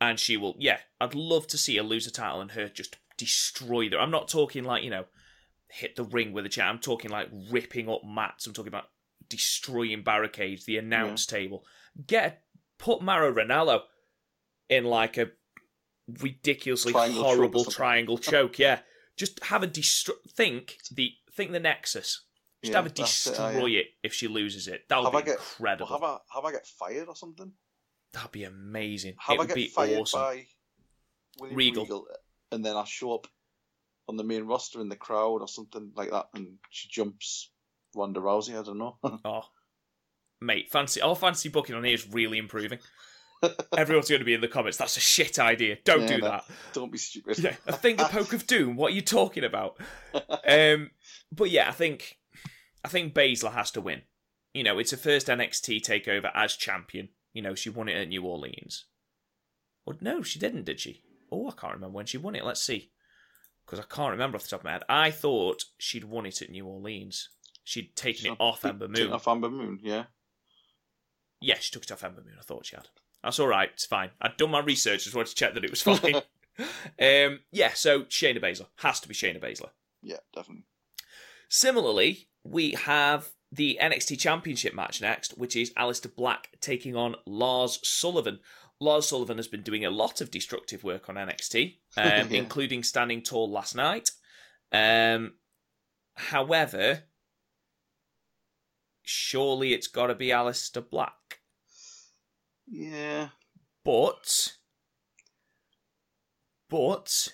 and 0.00 0.18
she 0.18 0.38
will. 0.38 0.54
Yeah, 0.58 0.78
I'd 0.98 1.14
love 1.14 1.46
to 1.48 1.58
see 1.58 1.76
her 1.76 1.82
lose 1.82 2.06
a 2.06 2.10
title 2.10 2.40
and 2.40 2.52
her 2.52 2.70
just 2.70 2.96
destroy 3.18 3.90
them. 3.90 4.00
I'm 4.00 4.10
not 4.10 4.28
talking 4.28 4.64
like 4.64 4.82
you 4.82 4.88
know, 4.88 5.04
hit 5.68 5.94
the 5.94 6.04
ring 6.04 6.32
with 6.32 6.46
a 6.46 6.48
chair. 6.48 6.64
I'm 6.64 6.78
talking 6.78 7.10
like 7.10 7.28
ripping 7.50 7.90
up 7.90 8.00
mats. 8.02 8.46
I'm 8.46 8.54
talking 8.54 8.72
about 8.72 8.86
destroying 9.28 10.02
barricades, 10.02 10.64
the 10.64 10.78
announce 10.78 11.26
table. 11.26 11.66
Get 12.06 12.44
put 12.78 13.02
Mauro 13.02 13.30
Ranallo 13.30 13.82
in 14.70 14.84
like 14.84 15.18
a 15.18 15.32
ridiculously 16.22 16.92
Triangle 16.92 17.22
horrible 17.22 17.64
triangle 17.66 18.16
choke. 18.16 18.58
Yeah, 18.58 18.78
just 19.18 19.44
have 19.44 19.62
a 19.62 19.66
destroy. 19.66 20.14
Think 20.34 20.78
the 20.90 21.12
think 21.30 21.52
the 21.52 21.60
Nexus. 21.60 22.22
Just 22.64 22.72
Yeah, 22.72 22.78
have 22.78 22.86
it, 22.86 22.94
destroy 22.94 23.62
uh, 23.62 23.66
it, 23.80 23.86
if 24.02 24.14
she 24.14 24.26
loses 24.28 24.68
it. 24.68 24.88
That 24.88 24.98
would 25.02 25.12
Have 25.12 25.24
be 25.24 25.30
get- 25.30 25.38
incredible. 25.38 25.86
Have 25.86 26.02
I 26.02 26.18
have 26.34 26.44
I 26.44 26.52
get 26.52 26.66
fired 26.66 27.08
or 27.08 27.16
something? 27.16 27.52
That'd 28.12 28.32
be 28.32 28.44
amazing. 28.44 29.14
Have 29.18 29.34
it 29.34 29.36
I 29.36 29.38
would 29.40 29.48
get 29.48 29.54
be 29.56 29.66
fired 29.68 29.98
awesome. 29.98 30.20
by 30.20 30.46
William 31.40 31.56
Regal. 31.56 31.82
Regal. 31.84 32.06
and 32.52 32.64
then 32.64 32.76
I 32.76 32.84
show 32.84 33.14
up 33.14 33.26
on 34.08 34.16
the 34.16 34.24
main 34.24 34.44
roster 34.44 34.80
in 34.80 34.88
the 34.88 34.96
crowd 34.96 35.40
or 35.40 35.48
something 35.48 35.90
like 35.94 36.10
that, 36.10 36.26
and 36.34 36.58
she 36.70 36.88
jumps 36.88 37.50
Ronda 37.96 38.20
Rousey? 38.20 38.58
I 38.58 38.62
don't 38.62 38.78
know. 38.78 38.98
Oh, 39.24 39.42
mate, 40.40 40.70
fancy 40.70 41.00
our 41.00 41.16
fancy 41.16 41.48
booking 41.48 41.74
on 41.74 41.84
here 41.84 41.94
is 41.94 42.08
really 42.12 42.38
improving. 42.38 42.78
Everyone's 43.76 44.08
going 44.08 44.20
to 44.20 44.24
be 44.24 44.32
in 44.34 44.40
the 44.40 44.48
comments. 44.48 44.78
That's 44.78 44.96
a 44.96 45.00
shit 45.00 45.38
idea. 45.38 45.76
Don't 45.84 46.02
Yeah, 46.02 46.06
do 46.06 46.18
no. 46.18 46.28
that. 46.28 46.44
don't 46.72 46.90
be 46.92 46.98
stupid. 46.98 47.38
Yeah, 47.38 47.56
a 47.66 47.72
finger 47.74 48.04
poke 48.04 48.32
of 48.32 48.46
doom. 48.46 48.76
What 48.76 48.92
are 48.92 48.94
you 48.94 49.02
talking 49.02 49.44
about? 49.44 49.76
Um, 50.46 50.90
but 51.32 51.50
yeah, 51.50 51.68
I 51.68 51.72
think 51.72 52.18
I 52.84 52.88
think 52.88 53.14
Baszler 53.14 53.52
has 53.54 53.70
to 53.72 53.80
win. 53.80 54.02
You 54.52 54.62
know, 54.62 54.78
it's 54.78 54.90
her 54.90 54.96
first 54.96 55.26
NXT 55.28 55.80
takeover 55.80 56.30
as 56.34 56.54
champion. 56.54 57.08
You 57.32 57.42
know, 57.42 57.54
she 57.54 57.70
won 57.70 57.88
it 57.88 57.96
at 57.96 58.08
New 58.08 58.22
Orleans. 58.22 58.84
Or 59.86 59.94
no, 60.00 60.22
she 60.22 60.38
didn't, 60.38 60.64
did 60.64 60.80
she? 60.80 61.02
Oh, 61.32 61.48
I 61.48 61.52
can't 61.52 61.74
remember 61.74 61.96
when 61.96 62.06
she 62.06 62.18
won 62.18 62.34
it. 62.36 62.44
Let's 62.44 62.62
see, 62.62 62.90
because 63.66 63.80
I 63.80 63.84
can't 63.92 64.12
remember 64.12 64.36
off 64.36 64.44
the 64.44 64.50
top 64.50 64.60
of 64.60 64.64
my 64.64 64.72
head. 64.72 64.84
I 64.88 65.10
thought 65.10 65.64
she'd 65.78 66.04
won 66.04 66.26
it 66.26 66.40
at 66.42 66.50
New 66.50 66.66
Orleans. 66.66 67.30
She'd 67.64 67.96
taken 67.96 68.32
it 68.32 68.36
off 68.38 68.64
Ember 68.64 68.88
Moon. 68.88 69.12
Off 69.12 69.26
Amber 69.26 69.50
Moon, 69.50 69.80
yeah. 69.82 70.04
Yeah, 71.40 71.56
she 71.58 71.72
took 71.72 71.82
it 71.82 71.92
off 71.92 72.04
Ember 72.04 72.22
Moon. 72.22 72.36
I 72.38 72.42
thought 72.42 72.66
she 72.66 72.76
had. 72.76 72.88
That's 73.22 73.40
all 73.40 73.48
right. 73.48 73.70
It's 73.72 73.86
fine. 73.86 74.10
I'd 74.20 74.36
done 74.36 74.50
my 74.50 74.60
research. 74.60 75.04
Just 75.04 75.16
wanted 75.16 75.30
to 75.30 75.34
check 75.34 75.54
that 75.54 75.64
it 75.64 75.70
was 75.70 75.82
fine. 75.82 76.16
um, 76.16 77.40
yeah. 77.50 77.72
So 77.74 78.02
Shayna 78.02 78.40
Baszler 78.42 78.66
has 78.76 79.00
to 79.00 79.08
be 79.08 79.14
Shayna 79.14 79.40
Baszler. 79.42 79.70
Yeah, 80.02 80.18
definitely. 80.34 80.64
Similarly, 81.48 82.28
we 82.44 82.72
have 82.72 83.30
the 83.50 83.78
NXT 83.80 84.18
Championship 84.18 84.74
match 84.74 85.00
next, 85.00 85.32
which 85.38 85.56
is 85.56 85.72
Aleister 85.74 86.14
Black 86.14 86.50
taking 86.60 86.94
on 86.96 87.16
Lars 87.26 87.78
Sullivan. 87.82 88.40
Lars 88.80 89.08
Sullivan 89.08 89.36
has 89.36 89.48
been 89.48 89.62
doing 89.62 89.84
a 89.84 89.90
lot 89.90 90.20
of 90.20 90.30
destructive 90.30 90.82
work 90.84 91.08
on 91.08 91.14
NXT, 91.14 91.78
um, 91.96 92.04
Yeah. 92.30 92.38
including 92.38 92.82
standing 92.82 93.22
tall 93.22 93.50
last 93.50 93.74
night. 93.74 94.10
Um, 94.72 95.34
however, 96.16 97.04
surely 99.02 99.72
it's 99.72 99.86
got 99.86 100.08
to 100.08 100.14
be 100.14 100.28
Aleister 100.28 100.88
Black. 100.88 101.40
Yeah. 102.66 103.28
But, 103.84 104.54
but, 106.70 107.28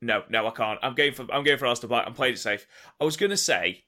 no, 0.00 0.22
no, 0.28 0.46
I 0.46 0.50
can't. 0.50 0.78
I'm 0.82 0.94
going 0.94 1.12
for 1.12 1.22
I'm 1.32 1.44
going 1.44 1.58
for 1.58 1.66
Aleister 1.66 1.88
Black. 1.88 2.06
I'm 2.06 2.14
playing 2.14 2.34
it 2.34 2.38
safe. 2.38 2.66
I 3.00 3.04
was 3.04 3.16
going 3.16 3.30
to 3.30 3.36
say 3.36 3.84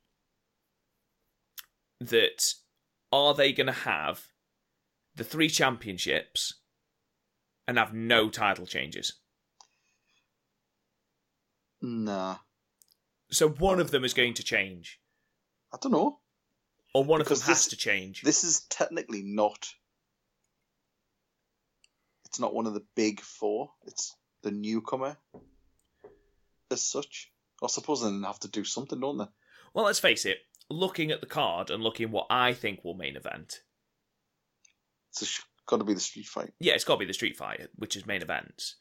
that 2.00 2.54
are 3.12 3.34
they 3.34 3.52
going 3.52 3.66
to 3.68 3.72
have 3.72 4.26
the 5.14 5.24
three 5.24 5.48
championships 5.48 6.60
and 7.68 7.78
have 7.78 7.92
no 7.94 8.28
title 8.28 8.66
changes? 8.66 9.14
Nah. 11.80 12.36
So 13.30 13.48
one 13.48 13.80
of 13.80 13.90
them 13.90 14.04
is 14.04 14.14
going 14.14 14.34
to 14.34 14.42
change. 14.42 15.00
I 15.72 15.78
don't 15.80 15.92
know. 15.92 16.18
or 16.94 17.04
one 17.04 17.20
Because 17.20 17.40
of 17.40 17.46
them 17.46 17.54
has 17.54 17.64
this- 17.64 17.70
to 17.70 17.76
change. 17.76 18.22
This 18.22 18.44
is 18.44 18.60
technically 18.68 19.22
not. 19.22 19.68
It's 22.26 22.38
not 22.40 22.54
one 22.54 22.66
of 22.66 22.74
the 22.74 22.84
big 22.94 23.20
four. 23.20 23.72
It's 23.86 24.14
the 24.42 24.50
newcomer, 24.50 25.16
as 26.72 26.84
such. 26.84 27.30
I 27.62 27.68
suppose 27.68 28.02
they 28.02 28.10
have 28.26 28.40
to 28.40 28.48
do 28.48 28.64
something, 28.64 28.98
don't 28.98 29.18
they? 29.18 29.26
Well, 29.74 29.84
let's 29.84 30.00
face 30.00 30.24
it. 30.24 30.38
Looking 30.68 31.10
at 31.10 31.20
the 31.20 31.26
card 31.26 31.70
and 31.70 31.82
looking 31.82 32.10
what 32.10 32.26
I 32.30 32.54
think 32.54 32.84
will 32.84 32.94
main 32.94 33.16
event, 33.16 33.62
It's 35.10 35.40
got 35.66 35.78
to 35.78 35.84
be 35.84 35.94
the 35.94 36.00
street 36.00 36.26
fight. 36.26 36.52
yeah, 36.58 36.72
it's 36.74 36.84
got 36.84 36.94
to 36.94 36.98
be 37.00 37.04
the 37.06 37.12
Street 37.12 37.36
Fight, 37.36 37.68
which 37.76 37.96
is 37.96 38.06
main 38.06 38.22
event. 38.22 38.74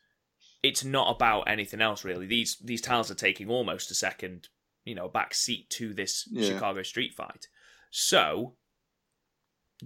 It's 0.63 0.83
not 0.83 1.15
about 1.15 1.43
anything 1.43 1.81
else 1.81 2.03
really. 2.03 2.25
These 2.27 2.57
these 2.63 2.81
titles 2.81 3.11
are 3.11 3.15
taking 3.15 3.49
almost 3.49 3.91
a 3.91 3.95
second, 3.95 4.47
you 4.85 4.95
know, 4.95 5.07
back 5.09 5.33
seat 5.33 5.69
to 5.71 5.93
this 5.93 6.27
Yeah. 6.31 6.47
Chicago 6.47 6.83
Street 6.83 7.13
Fight. 7.13 7.47
So, 7.89 8.55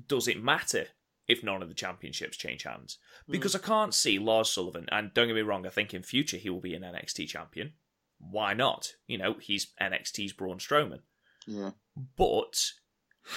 does 0.08 0.28
it 0.28 0.42
matter 0.44 0.88
if 1.28 1.44
none 1.44 1.64
of 1.64 1.70
the 1.70 1.76
championships 1.76 2.38
change 2.38 2.64
hands? 2.64 2.98
Because 3.28 3.54
hmm. 3.54 3.64
I 3.64 3.68
can't 3.68 3.94
see 3.94 4.20
Lars 4.20 4.50
Sullivan, 4.52 4.88
and 4.92 5.14
don't 5.14 5.28
get 5.28 5.36
me 5.36 5.42
wrong, 5.42 5.66
I 5.66 5.70
think 5.70 5.94
in 5.94 6.04
future 6.04 6.38
he 6.38 6.50
will 6.50 6.62
be 6.62 6.76
an 6.76 6.84
NXT 6.84 7.28
champion. 7.28 7.74
Why 8.20 8.54
not? 8.54 8.94
You 9.08 9.18
know, 9.18 9.36
he's 9.40 9.68
NXT's 9.82 10.34
Braun 10.34 10.58
Strowman. 10.58 11.00
Yeah. 11.48 11.72
But 12.18 12.72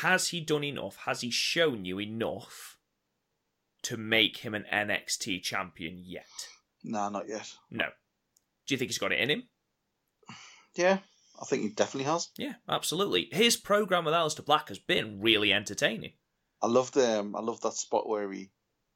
has 0.01 0.29
he 0.29 0.41
done 0.41 0.65
enough? 0.65 0.97
Has 1.05 1.21
he 1.21 1.31
shown 1.31 1.85
you 1.85 2.01
enough 2.01 2.79
to 3.83 3.97
make 3.97 4.39
him 4.39 4.55
an 4.55 4.65
NXT 4.73 5.43
champion 5.43 5.99
yet? 6.05 6.27
Nah, 6.85 7.09
not 7.09 7.29
yet. 7.29 7.53
No. 7.71 7.87
Do 8.67 8.75
you 8.75 8.79
think 8.79 8.91
he's 8.91 8.99
got 8.99 9.13
it 9.13 9.21
in 9.21 9.31
him? 9.31 9.43
Yeah, 10.75 10.99
I 11.41 11.45
think 11.45 11.63
he 11.63 11.69
definitely 11.71 12.11
has. 12.11 12.29
Yeah, 12.37 12.55
absolutely. 12.69 13.29
His 13.33 13.57
program 13.57 14.05
with 14.05 14.15
Aleister 14.15 14.45
Black 14.45 14.69
has 14.69 14.79
been 14.79 15.21
really 15.21 15.53
entertaining. 15.53 16.13
I 16.63 16.67
loved 16.67 16.97
um, 16.99 17.35
I 17.37 17.41
loved 17.41 17.63
that 17.63 17.73
spot 17.75 18.09
where 18.09 18.31
he 18.33 18.51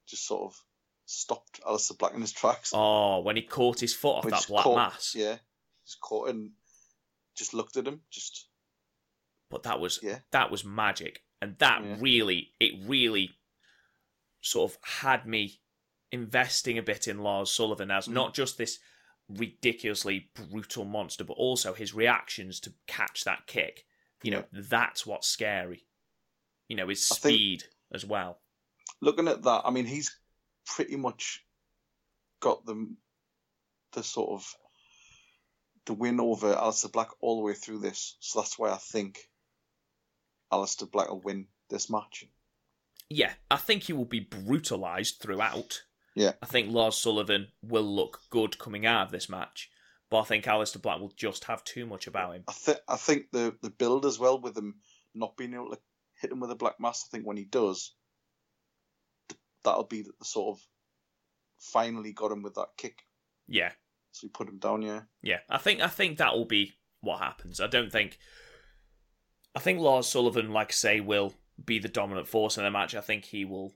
just 0.07 0.27
sort 0.27 0.53
of 0.53 0.61
stopped 1.07 1.61
Aleister 1.62 1.97
Black 1.99 2.14
in 2.14 2.21
his 2.21 2.33
tracks. 2.33 2.71
Oh, 2.75 3.21
when 3.21 3.37
he 3.37 3.42
caught 3.42 3.81
his 3.81 3.95
foot 3.95 4.16
off 4.18 4.25
When 4.25 4.33
that 4.33 4.47
black 4.49 4.64
caught- 4.64 4.77
mass. 4.77 5.14
Yeah, 5.16 5.37
just 5.85 6.01
caught 6.01 6.29
and 6.29 6.53
just 7.37 7.55
looked 7.55 7.77
at 7.77 7.87
him. 7.87 8.03
Just 8.11 8.49
But 9.49 9.64
that 9.64 9.81
was 9.81 10.01
Yeah. 10.03 10.21
that 10.31 10.51
was 10.51 10.64
magic. 10.64 11.25
And 11.40 11.59
that 11.59 11.83
Yeah. 11.85 11.97
really 12.01 12.55
it 12.61 12.73
really 12.87 13.38
sort 14.40 14.73
of 14.73 14.79
had 14.83 15.27
me 15.27 15.61
investing 16.11 16.79
a 16.79 16.83
bit 16.83 17.07
in 17.09 17.18
Lars 17.18 17.51
Sullivan 17.51 17.90
as 17.90 18.07
Mm. 18.09 18.12
not 18.12 18.35
just 18.35 18.57
this 18.59 18.79
ridiculously 19.29 20.31
brutal 20.35 20.85
monster, 20.85 21.25
but 21.25 21.35
also 21.35 21.75
his 21.75 21.95
reactions 21.95 22.61
to 22.61 22.75
catch 22.87 23.25
that 23.25 23.47
kick. 23.47 23.87
You 24.23 24.31
know, 24.33 24.49
that's 24.53 25.07
what's 25.07 25.27
scary. 25.29 25.87
You 26.68 26.77
know, 26.77 26.88
his 26.88 27.05
speed 27.05 27.64
as 27.92 28.05
well. 28.05 28.40
looking 29.01 29.27
at 29.27 29.42
that, 29.42 29.62
I 29.64 29.71
mean, 29.71 29.85
he's 29.87 30.16
pretty 30.64 30.97
much 30.97 31.45
got 32.40 32.64
the 32.66 32.97
the 33.92 34.03
sort 34.03 34.31
of 34.31 34.57
the 35.87 35.95
win 35.95 36.21
over 36.21 36.55
Aleister 36.55 36.90
Black 36.92 37.09
all 37.21 37.37
the 37.37 37.42
way 37.42 37.55
through 37.55 37.81
this. 37.81 38.16
So 38.21 38.40
that's 38.40 38.59
why 38.59 38.71
I 38.71 38.77
think 38.77 39.29
Aleister 40.53 40.90
Black 40.90 41.09
will 41.09 41.21
win 41.21 41.47
this 41.71 41.90
match. 41.90 42.27
Yeah, 43.09 43.33
I 43.51 43.57
think 43.57 43.85
he 43.85 43.92
will 43.92 44.05
be 44.05 44.21
brutalized 44.21 45.18
throughout. 45.21 45.83
Yeah. 46.14 46.33
I 46.42 46.47
think 46.47 46.71
Lars 46.71 46.97
Sullivan 46.97 47.49
will 47.62 47.83
look 47.83 48.21
good 48.31 48.59
coming 48.59 48.87
out 48.87 49.07
of 49.07 49.12
this 49.12 49.29
match, 49.29 49.71
but 50.11 50.21
I 50.21 50.25
think 50.25 50.45
Aleister 50.45 50.81
Black 50.81 51.01
will 51.01 51.12
just 51.16 51.45
have 51.45 51.64
too 51.64 51.87
much 51.87 52.07
about 52.07 52.37
him. 52.37 52.45
I 52.49 52.53
think 52.53 52.79
I 52.88 52.97
think 52.97 53.31
the 53.33 53.57
the 53.62 53.71
build 53.71 54.07
as 54.07 54.18
well 54.18 54.40
with 54.40 54.57
him 54.57 54.77
not 55.14 55.37
being 55.37 55.55
able 55.55 55.71
to 55.71 55.79
hit 56.21 56.31
him 56.33 56.40
with 56.40 56.51
a 56.51 56.57
black 56.57 56.81
mass. 56.81 57.07
I 57.07 57.09
think 57.11 57.27
when 57.27 57.37
he 57.37 57.45
does, 57.45 57.95
that'll 59.64 59.85
be 59.85 60.03
the 60.03 60.12
sort 60.23 60.57
of 60.57 60.62
finally 61.59 62.12
got 62.12 62.33
him 62.33 62.42
with 62.42 62.55
that 62.55 62.68
kick. 62.77 62.99
Yeah, 63.49 63.73
So 64.12 64.27
you 64.27 64.31
put 64.31 64.48
him 64.48 64.59
down. 64.59 64.83
Yeah, 64.83 65.01
yeah. 65.22 65.38
I 65.51 65.59
think 65.59 65.81
I 65.81 65.88
think 65.88 66.18
that 66.18 66.35
will 66.35 66.44
be 66.44 66.75
what 67.01 67.18
happens. 67.18 67.61
I 67.61 67.66
don't 67.66 67.90
think. 67.90 68.18
I 69.55 69.61
think 69.61 69.81
Lars 69.81 70.07
Sullivan, 70.07 70.51
like 70.53 70.70
I 70.70 70.72
say, 70.72 71.01
will 71.01 71.35
be 71.62 71.79
the 71.79 71.88
dominant 71.88 72.27
force 72.29 72.57
in 72.57 72.64
the 72.64 72.70
match. 72.70 72.94
I 72.94 73.01
think 73.03 73.27
he 73.27 73.44
will 73.44 73.75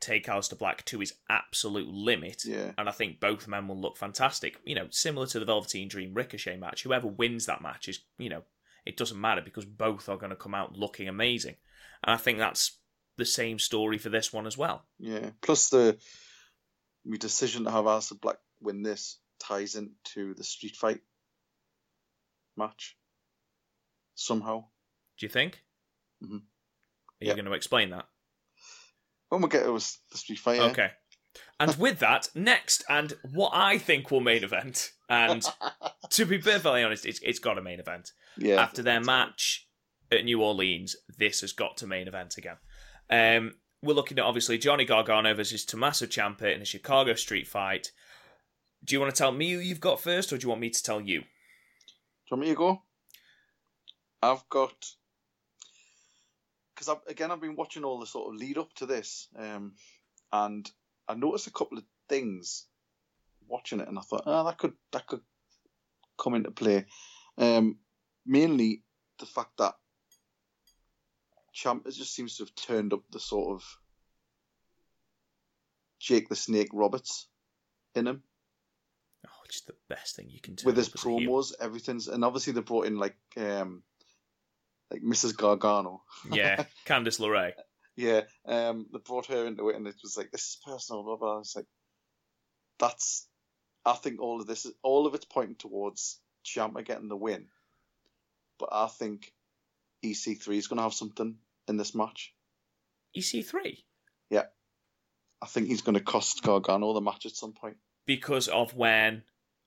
take 0.00 0.26
Aleister 0.26 0.58
Black 0.58 0.84
to 0.86 0.98
his 0.98 1.14
absolute 1.28 1.88
limit. 1.88 2.44
yeah, 2.44 2.72
And 2.78 2.88
I 2.88 2.92
think 2.92 3.20
both 3.20 3.46
men 3.46 3.68
will 3.68 3.78
look 3.80 3.96
fantastic. 3.96 4.58
You 4.64 4.74
know, 4.74 4.86
similar 4.90 5.26
to 5.26 5.38
the 5.38 5.44
Velveteen 5.44 5.88
Dream 5.88 6.14
Ricochet 6.14 6.56
match. 6.56 6.82
Whoever 6.82 7.06
wins 7.06 7.46
that 7.46 7.62
match 7.62 7.88
is, 7.88 8.00
you 8.18 8.30
know, 8.30 8.42
it 8.86 8.96
doesn't 8.96 9.20
matter 9.20 9.42
because 9.42 9.64
both 9.66 10.08
are 10.08 10.16
going 10.16 10.30
to 10.30 10.36
come 10.36 10.54
out 10.54 10.76
looking 10.76 11.08
amazing. 11.08 11.56
And 12.02 12.14
I 12.14 12.16
think 12.16 12.38
that's 12.38 12.78
the 13.18 13.26
same 13.26 13.58
story 13.58 13.98
for 13.98 14.08
this 14.08 14.32
one 14.32 14.46
as 14.46 14.56
well. 14.56 14.86
yeah. 14.98 15.30
Plus 15.42 15.68
the 15.68 15.98
my 17.04 17.16
decision 17.16 17.64
to 17.64 17.70
have 17.70 17.84
Aleister 17.84 18.20
Black 18.20 18.38
win 18.60 18.82
this 18.82 19.18
ties 19.40 19.74
into 19.74 20.34
the 20.34 20.44
street 20.44 20.76
fight 20.76 21.00
match 22.56 22.96
somehow. 24.14 24.64
Do 25.18 25.26
you 25.26 25.30
think? 25.30 25.62
Mhm. 26.22 26.42
Are 27.20 27.24
you 27.26 27.34
going 27.34 27.44
to 27.46 27.52
explain 27.52 27.90
that? 27.90 28.06
When 29.28 29.42
we 29.42 29.48
get 29.48 29.64
to 29.64 29.72
the 29.72 30.18
street 30.18 30.38
fight, 30.38 30.56
yeah. 30.56 30.64
Okay. 30.64 30.90
And 31.60 31.76
with 31.76 31.98
that, 32.00 32.28
next, 32.34 32.82
and 32.88 33.12
what 33.32 33.52
I 33.54 33.78
think 33.78 34.10
will 34.10 34.20
main 34.20 34.42
event, 34.42 34.90
and 35.08 35.44
to 36.10 36.24
be 36.24 36.38
perfectly 36.38 36.82
honest, 36.82 37.06
it's, 37.06 37.20
it's 37.22 37.38
got 37.38 37.58
a 37.58 37.62
main 37.62 37.78
event. 37.80 38.12
yeah, 38.36 38.60
after 38.60 38.82
their 38.82 39.00
match 39.00 39.68
at 40.10 40.24
New 40.24 40.42
Orleans, 40.42 40.96
this 41.18 41.42
has 41.42 41.52
got 41.52 41.76
to 41.78 41.86
main 41.86 42.08
event 42.08 42.36
again. 42.36 42.56
Um, 43.10 43.54
we're 43.82 43.94
looking 43.94 44.18
at 44.18 44.24
obviously 44.24 44.58
Johnny 44.58 44.84
Gargano 44.84 45.32
versus 45.34 45.64
Tommaso 45.64 46.06
Ciampa 46.06 46.52
in 46.54 46.62
a 46.62 46.66
Chicago 46.66 47.14
street 47.14 47.46
fight. 47.46 47.92
Do 48.84 48.94
you 48.94 49.00
want 49.00 49.14
to 49.14 49.18
tell 49.18 49.32
me 49.32 49.52
who 49.52 49.60
you've 49.60 49.80
got 49.80 50.00
first, 50.00 50.32
or 50.32 50.38
do 50.38 50.44
you 50.44 50.48
want 50.48 50.60
me 50.60 50.70
to 50.70 50.82
tell 50.82 51.00
you? 51.00 51.20
Do 51.20 51.26
you 52.30 52.36
want 52.36 52.42
me 52.42 52.48
to 52.48 52.54
go? 52.54 52.82
I've 54.22 54.48
got 54.48 54.74
because 56.74 56.96
again 57.06 57.30
I've 57.30 57.40
been 57.40 57.56
watching 57.56 57.84
all 57.84 58.00
the 58.00 58.06
sort 58.06 58.32
of 58.32 58.40
lead 58.40 58.56
up 58.56 58.72
to 58.74 58.86
this, 58.86 59.28
um, 59.36 59.74
and 60.32 60.70
I 61.08 61.14
noticed 61.14 61.46
a 61.46 61.52
couple 61.52 61.78
of 61.78 61.84
things 62.08 62.66
watching 63.46 63.80
it, 63.80 63.88
and 63.88 63.98
I 63.98 64.02
thought, 64.02 64.22
oh, 64.26 64.44
that 64.44 64.58
could 64.58 64.72
that 64.92 65.06
could 65.06 65.20
come 66.18 66.34
into 66.34 66.50
play. 66.50 66.86
Um, 67.36 67.78
mainly 68.26 68.82
the 69.18 69.26
fact 69.26 69.58
that 69.58 69.74
Champ 71.52 71.84
just 71.90 72.14
seems 72.14 72.36
to 72.36 72.44
have 72.44 72.54
turned 72.54 72.92
up 72.94 73.02
the 73.10 73.20
sort 73.20 73.56
of 73.56 73.64
Jake 75.98 76.28
the 76.30 76.36
Snake 76.36 76.70
Roberts 76.72 77.26
in 77.94 78.06
him 78.06 78.22
Oh, 79.50 79.52
it's 79.52 79.62
the 79.62 79.74
best 79.88 80.16
thing 80.16 80.28
you 80.30 80.40
can 80.40 80.54
do 80.54 80.64
with 80.66 80.76
his 80.76 80.88
up 80.88 80.94
as 80.96 81.04
a 81.04 81.08
heel. 81.08 81.18
promos, 81.30 81.52
everything's 81.60 82.08
and 82.08 82.24
obviously 82.24 82.52
they 82.52 82.60
brought 82.60 82.86
in 82.86 82.96
like 82.96 83.16
um 83.36 83.82
like 84.90 85.02
Mrs. 85.02 85.36
Gargano. 85.36 86.02
Yeah, 86.32 86.64
Candice 86.86 87.18
LeRae. 87.20 87.52
Yeah, 87.96 88.22
um 88.46 88.86
they 88.92 88.98
brought 89.00 89.26
her 89.26 89.46
into 89.46 89.68
it 89.70 89.76
and 89.76 89.86
it 89.86 89.96
was 90.02 90.16
like 90.16 90.30
this 90.30 90.42
is 90.42 90.58
personal, 90.64 91.02
blah 91.02 91.16
blah. 91.16 91.38
It's 91.40 91.56
like 91.56 91.66
that's 92.78 93.26
I 93.84 93.94
think 93.94 94.20
all 94.20 94.40
of 94.40 94.46
this 94.46 94.66
is 94.66 94.72
all 94.82 95.06
of 95.06 95.14
it's 95.14 95.24
pointing 95.24 95.56
towards 95.56 96.20
Ciampa 96.44 96.84
getting 96.84 97.08
the 97.08 97.16
win. 97.16 97.46
But 98.58 98.68
I 98.72 98.86
think 98.88 99.32
EC3 100.04 100.56
is 100.56 100.68
gonna 100.68 100.82
have 100.82 100.94
something 100.94 101.36
in 101.68 101.76
this 101.76 101.94
match. 101.94 102.34
EC3 103.16 103.78
Yeah, 104.30 104.44
I 105.42 105.46
think 105.46 105.66
he's 105.68 105.82
gonna 105.82 106.00
cost 106.00 106.42
Gargano 106.42 106.92
the 106.94 107.00
match 107.00 107.26
at 107.26 107.32
some 107.32 107.52
point. 107.52 107.76
because 108.06 108.48
of 108.48 108.74
when 108.74 109.22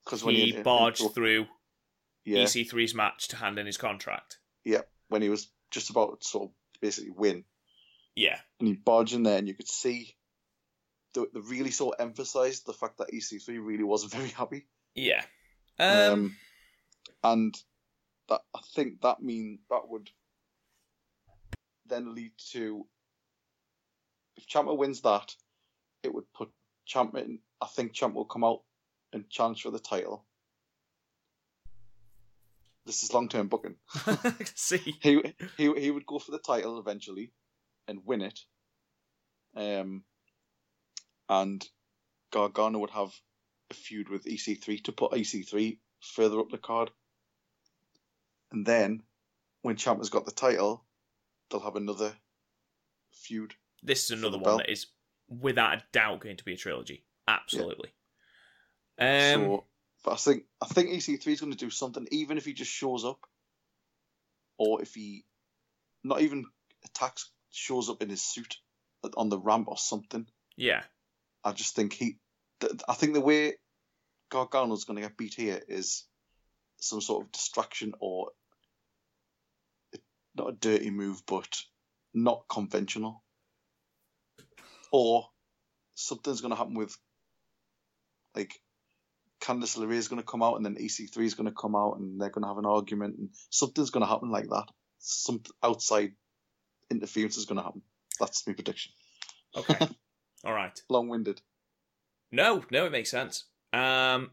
Because 0.05 0.21
he 0.21 0.51
barged 0.63 1.03
through 1.13 1.47
yeah, 2.25 2.43
EC3's 2.43 2.93
match 2.93 3.29
to 3.29 3.35
hand 3.37 3.59
in 3.59 3.65
his 3.65 3.77
contract. 3.77 4.37
yeah, 4.63 4.81
when 5.09 5.21
he 5.21 5.29
was 5.29 5.49
just 5.71 5.89
about 5.89 6.21
to 6.21 6.27
sort 6.27 6.49
of 6.49 6.51
basically 6.81 7.11
win. 7.11 7.43
Yeah, 8.15 8.37
and 8.59 8.67
he 8.67 8.73
barged 8.75 9.13
in 9.13 9.23
there, 9.23 9.37
and 9.37 9.47
you 9.47 9.53
could 9.53 9.69
see 9.69 10.15
the, 11.13 11.27
the 11.33 11.41
really 11.41 11.71
sort 11.71 11.95
of 11.95 12.05
emphasised 12.05 12.65
the 12.65 12.73
fact 12.73 12.97
that 12.97 13.11
EC3 13.11 13.59
really 13.63 13.83
wasn't 13.83 14.11
very 14.13 14.29
happy. 14.29 14.67
yeah. 14.95 15.23
Um, 15.79 15.97
Um, 16.13 16.35
and 17.23 17.55
that 18.29 18.41
I 18.53 18.59
think 18.75 19.01
that 19.01 19.21
mean 19.21 19.59
that 19.69 19.87
would 19.87 20.09
then 21.87 22.13
lead 22.13 22.31
to 22.51 22.85
if 24.37 24.47
Ciampa 24.47 24.75
wins 24.75 25.01
that, 25.01 25.35
it 26.03 26.13
would 26.13 26.31
put 26.33 26.49
Ciampa 26.87 27.23
in. 27.23 27.39
I 27.61 27.67
think 27.67 27.93
Ciampa 27.93 28.13
will 28.13 28.25
come 28.25 28.43
out 28.43 28.61
and 29.13 29.29
challenge 29.29 29.61
for 29.61 29.71
the 29.71 29.79
title. 29.79 30.25
This 32.85 33.03
is 33.03 33.13
long 33.13 33.29
term 33.29 33.47
booking. 33.47 33.75
see, 34.55 34.97
he 35.01 35.21
he 35.57 35.73
he 35.73 35.91
would 35.91 36.05
go 36.05 36.19
for 36.19 36.31
the 36.31 36.39
title 36.39 36.79
eventually 36.79 37.31
and 37.87 38.05
win 38.05 38.21
it. 38.21 38.39
Um, 39.55 40.03
and 41.29 41.65
Gargano 42.31 42.79
would 42.79 42.89
have 42.89 43.13
a 43.71 43.73
feud 43.73 44.09
with 44.09 44.25
EC3 44.25 44.83
to 44.83 44.91
put 44.91 45.11
EC3 45.11 45.77
further 46.01 46.39
up 46.39 46.49
the 46.49 46.57
card. 46.57 46.91
And 48.51 48.65
then, 48.65 49.03
when 49.61 49.77
Champ 49.77 49.99
has 49.99 50.09
got 50.09 50.25
the 50.25 50.31
title, 50.31 50.83
they'll 51.49 51.61
have 51.61 51.75
another 51.75 52.13
feud. 53.11 53.53
This 53.81 54.05
is 54.05 54.11
another 54.11 54.37
one 54.37 54.43
belt. 54.43 54.57
that 54.59 54.71
is 54.71 54.87
without 55.27 55.77
a 55.77 55.83
doubt 55.91 56.19
going 56.19 56.37
to 56.37 56.43
be 56.43 56.53
a 56.53 56.57
trilogy. 56.57 57.05
Absolutely. 57.27 57.93
Um, 58.99 59.07
so, 59.07 59.65
but 60.03 60.11
I 60.11 60.15
think 60.15 60.43
I 60.61 60.65
think 60.65 60.89
EC3 60.89 61.27
is 61.27 61.41
going 61.41 61.51
to 61.51 61.57
do 61.57 61.69
something, 61.69 62.07
even 62.11 62.37
if 62.37 62.45
he 62.45 62.53
just 62.53 62.71
shows 62.71 63.05
up, 63.05 63.19
or 64.57 64.81
if 64.81 64.93
he 64.93 65.25
not 66.03 66.21
even 66.21 66.45
attacks, 66.85 67.31
shows 67.51 67.89
up 67.89 68.01
in 68.01 68.09
his 68.09 68.23
suit 68.23 68.57
on 69.15 69.29
the 69.29 69.39
ramp 69.39 69.67
or 69.67 69.77
something. 69.77 70.25
yeah. 70.55 70.83
I 71.43 71.51
just 71.51 71.75
think 71.75 71.91
he, 71.93 72.17
th- 72.61 72.73
I 72.87 72.93
think 72.93 73.13
the 73.13 73.21
way 73.21 73.55
Gargano's 74.31 74.85
going 74.85 74.95
to 74.95 75.01
get 75.01 75.17
beat 75.17 75.33
here 75.33 75.61
is 75.67 76.05
some 76.77 77.01
sort 77.01 77.25
of 77.25 77.31
distraction 77.31 77.93
or 77.99 78.29
not 80.35 80.49
a 80.49 80.53
dirty 80.53 80.89
move, 80.89 81.21
but 81.27 81.61
not 82.13 82.45
conventional, 82.49 83.23
or 84.91 85.27
something's 85.95 86.41
going 86.41 86.51
to 86.51 86.57
happen 86.57 86.75
with 86.75 86.97
like 88.35 88.59
Candice 89.43 89.77
LeRae 89.77 89.95
is 89.95 90.07
going 90.07 90.21
to 90.21 90.25
come 90.25 90.41
out 90.41 90.55
and 90.55 90.65
then 90.65 90.75
EC3 90.75 91.17
is 91.25 91.33
going 91.33 91.49
to 91.49 91.55
come 91.55 91.75
out 91.75 91.97
and 91.97 92.19
they're 92.19 92.29
going 92.29 92.43
to 92.43 92.47
have 92.47 92.57
an 92.57 92.65
argument 92.65 93.17
and 93.17 93.29
something's 93.49 93.89
going 93.89 94.05
to 94.05 94.09
happen 94.09 94.31
like 94.31 94.47
that. 94.47 94.67
Some 94.99 95.41
outside 95.61 96.13
interference 96.89 97.35
is 97.35 97.45
going 97.45 97.57
to 97.57 97.63
happen. 97.63 97.81
That's 98.19 98.47
my 98.47 98.53
prediction. 98.53 98.93
Okay. 99.55 99.87
All 100.45 100.53
right. 100.53 100.79
Long 100.89 101.09
winded. 101.09 101.41
No, 102.31 102.63
no, 102.71 102.85
it 102.85 102.91
makes 102.91 103.11
sense. 103.11 103.45
Um, 103.73 104.31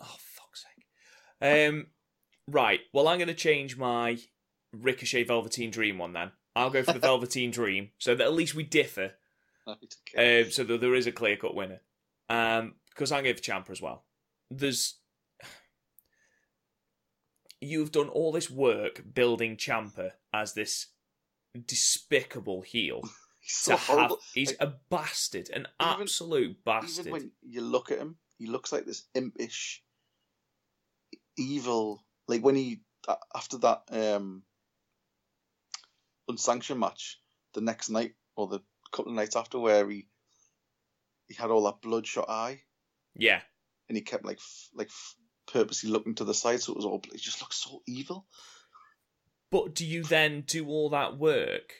oh 0.00 0.16
fuck's 0.18 0.64
sake. 0.64 1.68
Um, 1.68 1.86
right. 2.48 2.80
Well, 2.92 3.06
I'm 3.06 3.18
going 3.18 3.28
to 3.28 3.34
change 3.34 3.76
my 3.76 4.18
Ricochet 4.72 5.24
Velveteen 5.24 5.70
Dream 5.70 5.98
one 5.98 6.12
then. 6.12 6.32
I'll 6.56 6.70
go 6.70 6.82
for 6.82 6.92
the 6.92 6.98
Velveteen 7.06 7.52
Dream, 7.52 7.90
so 7.98 8.14
that 8.14 8.26
at 8.26 8.34
least 8.34 8.54
we 8.54 8.64
differ. 8.64 9.12
Okay. 9.68 10.42
Um, 10.42 10.50
so 10.50 10.64
that 10.64 10.80
there 10.80 10.94
is 10.94 11.06
a 11.06 11.12
clear 11.12 11.36
cut 11.36 11.54
winner. 11.54 11.80
Um, 12.28 12.74
because 12.90 13.12
I'm 13.12 13.24
going 13.24 13.36
for 13.36 13.42
Ciampa 13.42 13.70
as 13.70 13.82
well. 13.82 14.05
There's. 14.50 14.98
You've 17.60 17.92
done 17.92 18.08
all 18.08 18.32
this 18.32 18.50
work 18.50 19.02
building 19.14 19.56
Ciampa 19.56 20.12
as 20.32 20.52
this 20.52 20.88
despicable 21.66 22.62
heel. 22.62 23.02
He's 23.40 23.62
to 23.64 23.76
have, 23.76 24.12
he's 24.34 24.48
Like, 24.48 24.56
a 24.60 24.74
bastard, 24.90 25.50
an 25.50 25.68
even- 25.80 26.00
absolute 26.00 26.64
bastard. 26.64 27.06
Even 27.06 27.12
when 27.12 27.30
you 27.42 27.60
look 27.60 27.92
at 27.92 27.98
him, 27.98 28.16
he 28.38 28.46
looks 28.48 28.72
like 28.72 28.84
this 28.86 29.04
impish, 29.14 29.84
evil. 31.38 32.04
Like 32.26 32.42
when 32.44 32.56
he 32.56 32.80
after 33.36 33.58
that 33.58 33.84
um 33.92 34.42
unsanctioned 36.28 36.80
match, 36.80 37.20
the 37.54 37.60
next 37.60 37.88
night 37.88 38.14
or 38.34 38.48
the 38.48 38.60
couple 38.90 39.12
of 39.12 39.16
nights 39.16 39.36
after, 39.36 39.60
where 39.60 39.88
he 39.88 40.08
he 41.28 41.34
had 41.34 41.50
all 41.50 41.64
that 41.66 41.80
bloodshot 41.80 42.28
eye, 42.28 42.62
Yeah, 43.14 43.42
and 43.88 43.96
he 43.96 44.02
kept 44.02 44.24
like 44.24 44.38
f- 44.38 44.68
like 44.74 44.88
f- 44.88 45.16
purposely 45.46 45.90
looking 45.90 46.14
to 46.16 46.24
the 46.24 46.34
side, 46.34 46.60
so 46.60 46.72
it 46.72 46.76
was 46.76 46.84
all. 46.84 47.02
He 47.12 47.18
just 47.18 47.40
looked 47.40 47.54
so 47.54 47.82
evil. 47.86 48.26
but 49.50 49.74
do 49.74 49.84
you 49.86 50.02
then 50.02 50.42
do 50.46 50.66
all 50.68 50.90
that 50.90 51.16
work 51.18 51.72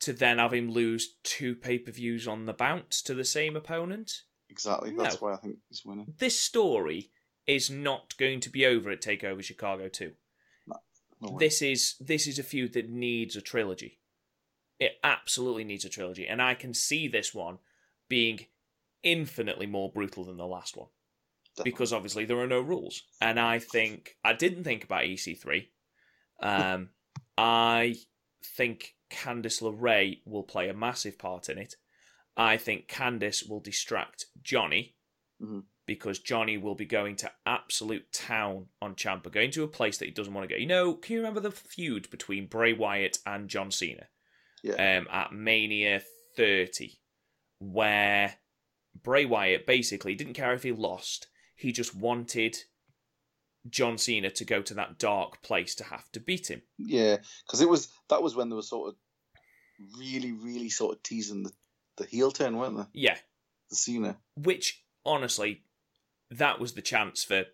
to 0.00 0.12
then 0.12 0.38
have 0.38 0.52
him 0.54 0.70
lose 0.70 1.16
two 1.22 1.54
pay 1.54 1.78
per 1.78 1.92
views 1.92 2.26
on 2.26 2.46
the 2.46 2.52
bounce 2.52 3.02
to 3.02 3.14
the 3.14 3.24
same 3.24 3.56
opponent? 3.56 4.22
Exactly. 4.48 4.90
No. 4.90 5.02
That's 5.02 5.20
why 5.20 5.32
I 5.32 5.36
think 5.36 5.56
he's 5.68 5.84
winning. 5.84 6.14
This 6.18 6.38
story 6.38 7.10
is 7.46 7.70
not 7.70 8.16
going 8.18 8.40
to 8.40 8.50
be 8.50 8.66
over 8.66 8.90
at 8.90 9.00
Takeover 9.02 9.42
Chicago 9.42 9.88
Two. 9.88 10.12
No. 11.22 11.36
This 11.38 11.60
is 11.60 11.96
this 12.00 12.26
is 12.26 12.38
a 12.38 12.42
feud 12.42 12.72
that 12.72 12.88
needs 12.88 13.36
a 13.36 13.42
trilogy. 13.42 13.98
It 14.78 14.92
absolutely 15.04 15.64
needs 15.64 15.84
a 15.84 15.90
trilogy, 15.90 16.26
and 16.26 16.40
I 16.40 16.54
can 16.54 16.72
see 16.72 17.08
this 17.08 17.34
one 17.34 17.58
being 18.08 18.46
infinitely 19.02 19.66
more 19.66 19.90
brutal 19.92 20.24
than 20.24 20.36
the 20.36 20.46
last 20.46 20.76
one. 20.76 20.88
Definitely. 21.56 21.72
because 21.72 21.92
obviously 21.92 22.24
there 22.26 22.38
are 22.38 22.46
no 22.46 22.60
rules. 22.60 23.02
And 23.20 23.38
I 23.40 23.58
think 23.58 24.16
I 24.24 24.34
didn't 24.34 24.62
think 24.62 24.84
about 24.84 25.02
EC3. 25.02 25.66
Um, 26.40 26.90
I 27.38 27.96
think 28.56 28.94
Candice 29.10 29.60
LeRae 29.60 30.20
will 30.24 30.44
play 30.44 30.68
a 30.68 30.74
massive 30.74 31.18
part 31.18 31.48
in 31.48 31.58
it. 31.58 31.74
I 32.36 32.56
think 32.56 32.86
Candice 32.88 33.48
will 33.48 33.58
distract 33.60 34.26
Johnny 34.42 34.94
Mhm. 35.42 35.64
because 35.86 36.20
Johnny 36.20 36.56
will 36.56 36.76
be 36.76 36.84
going 36.86 37.16
to 37.16 37.32
absolute 37.46 38.12
town 38.12 38.68
on 38.80 38.94
Ciampa, 38.94 39.32
going 39.32 39.50
to 39.50 39.64
a 39.64 39.68
place 39.68 39.98
that 39.98 40.04
he 40.06 40.12
doesn't 40.12 40.32
want 40.32 40.48
to 40.48 40.54
go. 40.54 40.58
You 40.58 40.66
know, 40.66 40.94
can 40.94 41.14
you 41.14 41.18
remember 41.18 41.40
the 41.40 41.50
feud 41.50 42.08
between 42.10 42.46
Bray 42.46 42.72
Wyatt 42.74 43.18
and 43.26 43.48
John 43.50 43.72
Cena? 43.72 44.06
Yeah. 44.62 44.74
Um, 44.98 45.08
at 45.10 45.32
Mania 45.32 46.00
30, 46.36 47.00
where 47.58 48.36
Bray 49.02 49.24
Wyatt 49.24 49.66
basically 49.66 50.14
didn't 50.14 50.34
care 50.34 50.52
if 50.52 50.62
he 50.62 50.72
lost, 50.72 51.26
he 51.56 51.72
just 51.72 51.94
wanted 51.94 52.56
John 53.68 53.98
Cena 53.98 54.30
to 54.30 54.44
go 54.44 54.62
to 54.62 54.74
that 54.74 54.98
dark 54.98 55.42
place 55.42 55.74
to 55.76 55.84
have 55.84 56.10
to 56.12 56.20
beat 56.20 56.48
him. 56.50 56.62
Yeah, 56.78 57.18
because 57.46 57.60
it 57.60 57.68
was 57.68 57.88
that 58.08 58.22
was 58.22 58.34
when 58.34 58.48
they 58.48 58.56
were 58.56 58.62
sort 58.62 58.88
of 58.90 58.94
really, 59.98 60.32
really 60.32 60.68
sort 60.70 60.96
of 60.96 61.02
teasing 61.02 61.42
the, 61.42 61.52
the 61.98 62.04
heel 62.06 62.30
turn, 62.30 62.56
weren't 62.56 62.76
they? 62.76 62.84
Yeah, 63.00 63.16
The 63.70 63.76
Cena. 63.76 64.18
which 64.36 64.84
honestly, 65.04 65.64
that 66.30 66.60
was 66.60 66.72
the 66.74 66.82
chance 66.82 67.24
for, 67.24 67.44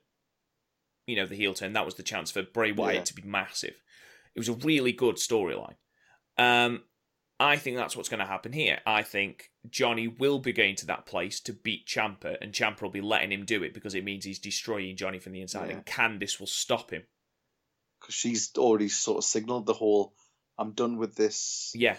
you 1.06 1.16
know, 1.16 1.26
the 1.26 1.36
heel 1.36 1.54
turn. 1.54 1.72
That 1.72 1.84
was 1.86 1.94
the 1.94 2.02
chance 2.02 2.30
for 2.30 2.42
Bray 2.42 2.72
Wyatt 2.72 2.94
Yeah. 2.96 3.02
to 3.04 3.14
be 3.14 3.22
massive. 3.22 3.74
It 4.34 4.38
was 4.40 4.48
a 4.48 4.52
really 4.54 4.92
good 4.92 5.16
storyline. 5.16 5.76
Um, 6.36 6.82
I 7.40 7.56
think 7.56 7.76
that's 7.76 7.96
what's 7.96 8.08
going 8.08 8.20
to 8.20 8.26
happen 8.26 8.52
here. 8.52 8.80
I 8.86 9.02
think 9.02 9.50
Johnny 9.70 10.08
will 10.08 10.38
be 10.38 10.52
going 10.52 10.76
to 10.76 10.86
that 10.86 11.06
place 11.06 11.40
to 11.40 11.52
beat 11.52 11.86
Ciampa, 11.86 12.36
and 12.40 12.52
Ciampa 12.52 12.82
will 12.82 12.90
be 12.90 13.00
letting 13.00 13.32
him 13.32 13.44
do 13.44 13.62
it 13.62 13.74
because 13.74 13.94
it 13.94 14.04
means 14.04 14.24
he's 14.24 14.38
destroying 14.38 14.96
Johnny 14.96 15.18
from 15.18 15.32
the 15.32 15.40
inside, 15.40 15.70
Yeah. 15.70 15.76
and 15.76 15.86
Candice 15.86 16.38
will 16.40 16.46
stop 16.46 16.90
him. 16.90 17.04
Because 18.00 18.14
she's 18.14 18.50
already 18.56 18.88
sort 18.88 19.18
of 19.18 19.24
signaled 19.24 19.66
the 19.66 19.74
whole 19.74 20.14
I'm 20.58 20.72
done 20.72 20.96
with 20.96 21.16
this. 21.16 21.72
Yeah. 21.74 21.98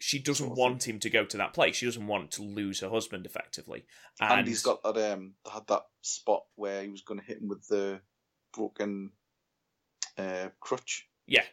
She 0.00 0.18
doesn't 0.20 0.46
Sort 0.46 0.52
of 0.52 0.58
want 0.58 0.86
him 0.88 0.98
to 1.00 1.10
go 1.10 1.24
to 1.24 1.36
that 1.38 1.52
place. 1.52 1.76
She 1.76 1.84
doesn't 1.86 2.06
want 2.06 2.30
to 2.32 2.42
lose 2.42 2.80
her 2.80 2.88
husband 2.88 3.26
effectively. 3.26 3.84
And, 4.20 4.32
And 4.32 4.48
he's 4.48 4.62
got 4.62 4.82
that 4.84 5.12
um 5.12 5.34
had 5.50 5.66
that 5.66 5.82
spot 6.02 6.44
where 6.54 6.82
he 6.82 6.88
was 6.88 7.02
gonna 7.02 7.22
hit 7.22 7.38
him 7.42 7.48
with 7.48 7.66
the 7.68 8.00
broken 8.54 9.10
uh 10.16 10.48
crutch 10.60 11.06
Yeah. 11.26 11.44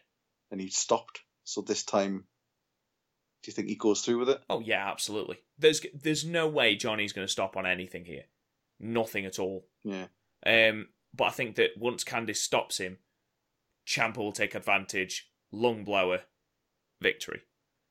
and 0.51 0.62
he 0.62 0.69
stopped. 0.69 1.21
So 1.43 1.62
this 1.62 1.84
time 1.84 2.25
do 3.46 3.52
you 3.52 3.54
think 3.54 3.68
he 3.68 3.76
goes 3.76 4.02
through 4.02 4.18
with 4.18 4.30
it? 4.30 4.42
Oh 4.50 4.60
yeah, 4.60 4.90
absolutely. 4.90 5.38
There's 5.60 5.80
there's 5.94 6.26
no 6.26 6.48
way 6.48 6.76
Johnny's 6.76 7.14
going 7.14 7.28
to 7.28 7.32
stop 7.32 7.56
on 7.56 7.68
anything 7.68 8.04
here. 8.04 8.24
Nothing 8.80 9.24
at 9.28 9.38
all. 9.38 9.68
Yeah. 9.84 10.08
Um, 10.44 10.88
but 11.14 11.26
I 11.26 11.30
think 11.30 11.56
that 11.58 11.78
once 11.78 12.04
Candice 12.04 12.38
stops 12.38 12.80
him, 12.80 12.98
Ciampa 13.86 14.18
will 14.18 14.32
take 14.32 14.56
advantage. 14.56 15.30
Lung 15.52 15.84
blower, 15.84 16.22
victory. 17.00 17.42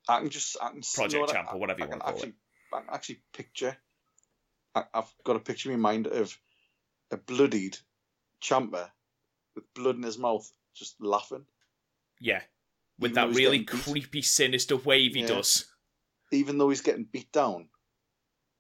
I 0.09 0.19
can 0.19 0.29
just 0.31 0.57
I 0.61 0.71
can 0.71 0.81
Project 0.81 1.12
you 1.12 1.19
know 1.19 1.25
what, 1.27 1.33
Champ 1.33 1.49
or 1.51 1.55
I- 1.55 1.59
whatever 1.59 1.79
you 1.79 1.85
I 1.87 1.88
can 1.88 1.99
wanna 2.01 2.05
call 2.11 2.14
actually, 2.14 2.35
I 2.73 2.81
can 2.81 2.90
actually 2.93 3.23
picture. 3.33 3.77
I, 4.75 4.85
I've 4.93 5.14
got 5.23 5.37
a 5.37 5.40
picture 5.40 5.71
in 5.71 5.79
my 5.81 5.90
mind 5.93 6.09
of 6.09 6.37
a 7.12 7.17
bloodied 7.17 7.79
Ciampa 8.43 8.90
with 9.55 9.73
blood 9.73 9.95
in 9.95 10.03
his 10.03 10.19
mouth, 10.19 10.51
just 10.75 11.01
laughing. 11.01 11.47
Yeah, 12.21 12.43
with 12.98 13.12
Even 13.12 13.30
that 13.30 13.37
really 13.37 13.59
getting 13.59 13.78
beat. 13.78 13.85
creepy, 13.85 14.22
sinister 14.22 14.76
wave 14.76 15.14
he 15.14 15.20
Yeah. 15.20 15.26
does. 15.28 15.70
Even 16.33 16.59
though 16.59 16.68
he's 16.70 16.80
getting 16.80 17.04
beat 17.04 17.30
down, 17.33 17.68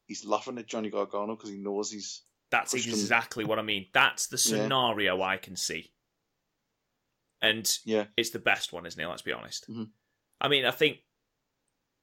he's 0.06 0.24
laughing 0.24 0.58
at 0.58 0.66
Johnny 0.66 0.90
Gargano 0.90 1.34
because 1.36 1.50
he 1.50 1.56
knows 1.58 1.90
he's 1.90 2.22
That's 2.50 2.72
pushed 2.72 2.86
him- 2.86 2.94
exactly 2.94 3.44
what 3.44 3.58
I 3.58 3.62
mean. 3.62 3.88
That's 3.92 4.26
the 4.26 4.36
Yeah. 4.36 4.62
scenario 4.64 5.20
I 5.22 5.36
can 5.38 5.56
see. 5.56 5.92
And 7.40 7.78
yeah 7.84 8.06
it's 8.16 8.30
the 8.30 8.38
best 8.38 8.72
one, 8.72 8.86
isn't 8.86 9.00
it? 9.00 9.06
Let's 9.06 9.22
be 9.22 9.32
honest. 9.32 9.68
Mhm. 9.68 9.90
I 10.40 10.48
mean, 10.48 10.64
I 10.64 10.70
think 10.70 11.00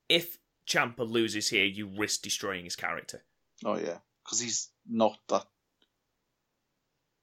if 0.09 0.37
Ciampa 0.67 1.07
loses 1.09 1.49
here, 1.49 1.65
you 1.65 1.87
risk 1.87 2.21
destroying 2.21 2.63
his 2.65 2.75
character. 2.75 3.25
oh 3.63 3.77
yeah 3.77 3.99
because 4.23 4.39
he's 4.39 4.71
not 4.85 5.19
that. 5.27 5.47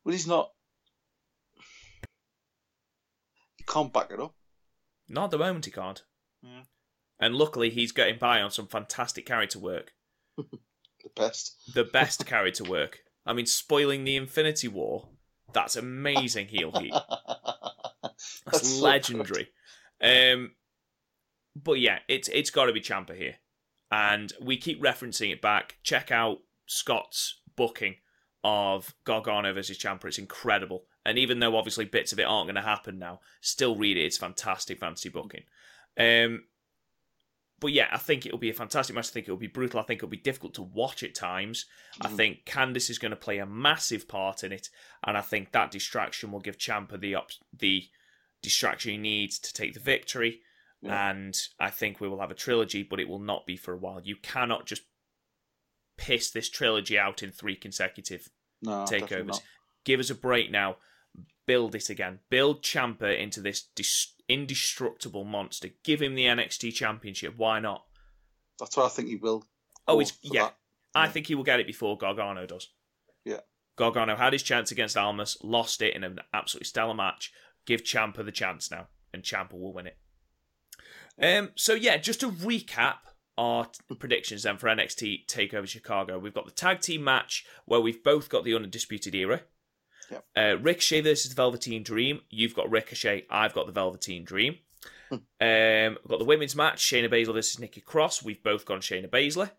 Well, 0.05 0.12
he's 0.12 0.27
not. 0.27 0.55
He 3.57 3.64
can't 3.64 3.92
back 3.92 4.11
it 4.11 4.21
up. 4.21 4.35
Not 5.09 5.25
at 5.25 5.31
the 5.33 5.38
moment, 5.38 5.64
he 5.64 5.71
can't. 5.71 6.03
Yeah. 6.42 6.62
And 7.21 7.35
luckily, 7.35 7.71
he's 7.71 7.92
getting 7.92 8.18
by 8.18 8.40
on 8.40 8.51
some 8.51 8.66
fantastic 8.68 9.27
character 9.27 9.59
work. 9.59 9.92
The 11.05 11.11
best. 11.23 11.57
The 11.75 11.85
best 11.85 12.27
character 12.27 12.64
work. 12.64 12.99
I 13.25 13.33
mean, 13.33 13.47
spoiling 13.47 14.03
the 14.03 14.16
Infinity 14.16 14.66
War. 14.66 15.09
That's 15.55 15.77
amazing 15.77 16.49
heel 16.49 16.73
heat. 16.73 16.92
That's, 18.03 18.42
That's 18.44 18.68
so 18.68 18.83
legendary. 18.85 19.49
um, 20.03 20.53
but 21.55 21.79
yeah, 21.79 22.01
it's 22.09 22.29
it's 22.29 22.51
got 22.51 22.66
to 22.66 22.73
be 22.73 22.81
Ciampa 22.81 23.16
here, 23.16 23.37
and 23.92 24.33
we 24.42 24.57
keep 24.57 24.83
referencing 24.83 25.33
it 25.33 25.40
back. 25.40 25.77
Check 25.85 26.11
out 26.11 26.38
Scott's 26.66 27.40
booking 27.57 27.94
of 28.42 28.92
Gargano 29.05 29.53
versus 29.55 29.79
Ciampa. 29.79 30.07
It's 30.07 30.18
incredible, 30.18 30.85
and 31.05 31.19
even 31.19 31.41
though 31.41 31.57
obviously 31.57 31.85
bits 31.85 32.13
of 32.13 32.19
it 32.19 32.25
aren't 32.25 32.47
going 32.47 32.55
to 32.57 32.63
happen 32.63 32.99
now, 32.99 33.21
still 33.41 33.77
read 33.77 33.97
it. 33.97 34.05
It's 34.05 34.17
fantastic 34.17 34.79
fantasy 34.79 35.09
booking. 35.09 35.45
Um, 35.99 36.45
but 37.61 37.73
yeah, 37.73 37.89
I 37.91 37.99
think 37.99 38.25
it'll 38.25 38.39
be 38.39 38.51
a 38.51 38.55
fantastic 38.55 38.95
match. 38.95 39.09
I 39.09 39.13
think 39.13 39.27
it'll 39.27 39.37
be 39.37 39.49
brutal. 39.49 39.81
I 39.81 39.83
think 39.83 39.99
it'll 39.99 40.09
be 40.09 40.17
difficult 40.17 40.55
to 40.55 40.63
watch 40.63 41.03
at 41.03 41.15
times. 41.15 41.67
I 42.01 42.09
think 42.09 42.45
Candice 42.45 42.89
is 42.89 42.99
going 42.99 43.11
to 43.11 43.17
play 43.17 43.39
a 43.39 43.47
massive 43.47 44.07
part 44.07 44.45
in 44.45 44.53
it, 44.53 44.69
and 45.05 45.17
I 45.17 45.23
think 45.23 45.51
that 45.53 45.73
distraction 45.73 46.31
will 46.31 46.41
give 46.41 46.57
Ciampa 46.57 47.01
the 47.01 47.17
op- 47.17 47.33
the 47.53 47.89
distraction 48.43 48.93
he 48.93 48.99
needs 48.99 49.39
to 49.41 49.53
take 49.53 49.75
the 49.75 49.81
victory. 49.81 50.41
Yeah. 50.81 51.11
And 51.11 51.37
I 51.59 51.71
think 51.71 52.01
we 52.01 52.09
will 52.09 52.21
have 52.21 52.31
a 52.31 52.35
trilogy, 52.35 52.85
but 52.85 53.01
it 53.01 53.09
will 53.09 53.19
not 53.19 53.47
be 53.47 53.57
for 53.57 53.75
a 53.75 53.79
while. 53.79 54.01
You 54.01 54.15
cannot 54.15 54.67
just 54.67 54.83
piss 55.97 56.31
this 56.31 56.49
trilogy 56.49 56.97
out 56.97 57.23
in 57.23 57.33
three 57.33 57.57
consecutive 57.57 58.31
No, 58.63 58.85
takeovers. 58.85 59.41
Give 59.85 59.99
us 59.99 60.11
a 60.11 60.15
break 60.15 60.53
now. 60.53 60.77
Build 61.49 61.75
it 61.75 61.89
again. 61.89 62.19
Build 62.29 62.63
Ciampa 62.63 63.19
into 63.19 63.41
this 63.41 63.63
dis- 63.75 64.13
indestructible 64.29 65.25
monster. 65.25 65.71
Give 65.83 66.03
him 66.03 66.15
the 66.15 66.27
NXT 66.27 66.75
Championship. 66.75 67.35
Why 67.39 67.59
not? 67.59 67.87
That's 68.61 68.77
what 68.77 68.85
I 68.85 68.89
think 68.91 69.09
he 69.09 69.17
will. 69.17 69.47
Oh, 69.87 69.99
it's 69.99 70.13
yeah. 70.23 70.43
that. 70.43 70.57
I 70.95 71.05
Yeah. 71.07 71.11
think 71.11 71.27
he 71.29 71.35
will 71.35 71.45
get 71.45 71.59
it 71.59 71.67
before 71.67 71.97
Gargano 71.97 72.45
does. 72.47 72.69
Yeah. 73.25 73.41
Gargano 73.77 74.15
had 74.17 74.35
his 74.35 74.43
chance 74.43 74.71
against 74.71 74.97
Almas, 74.99 75.39
lost 75.43 75.81
it 75.81 75.97
in 75.97 76.05
an 76.05 76.19
absolutely 76.35 76.67
stellar 76.67 76.93
match. 76.93 77.33
Give 77.65 77.83
Ciampa 77.83 78.23
the 78.23 78.31
chance 78.31 78.71
now, 78.71 78.89
and 79.15 79.23
Ciampa 79.23 79.55
will 79.55 79.73
win 79.73 79.87
it. 79.87 79.97
Um. 81.21 81.53
So 81.57 81.73
yeah, 81.73 81.97
just 81.97 82.21
to 82.21 82.31
recap 82.31 82.97
our 83.39 83.69
predictions 83.99 84.43
then 84.43 84.59
for 84.59 84.69
NXT 84.69 85.27
Takeover 85.27 85.67
Chicago, 85.67 86.19
we've 86.19 86.35
got 86.35 86.45
the 86.45 86.53
tag 86.53 86.81
team 86.83 87.03
match 87.05 87.47
where 87.65 87.81
we've 87.81 88.05
both 88.05 88.29
got 88.29 88.45
the 88.45 88.55
undisputed 88.55 89.15
era. 89.15 89.45
Yep. 90.11 90.25
Uh, 90.37 90.59
Ricochet 90.62 91.03
versus 91.03 91.31
the 91.31 91.35
Velveteen 91.35 91.83
Dream. 91.83 92.21
You've 92.31 92.55
got 92.55 92.71
Ricochet. 92.71 93.27
I've 93.31 93.55
got 93.55 93.66
the 93.66 93.73
Velveteen 93.73 94.25
Dream. 94.25 94.57
um, 95.11 95.21
we've 95.40 96.09
got 96.09 96.18
the 96.18 96.25
women's 96.25 96.57
match: 96.57 96.81
Shayna 96.81 97.11
Baszler 97.11 97.35
versus 97.35 97.59
Nikki 97.59 97.81
Cross. 97.81 98.23
We've 98.23 98.42
both 98.42 98.64
gone 98.64 98.81
Shayna 98.81 99.09
Baszler. 99.09 99.51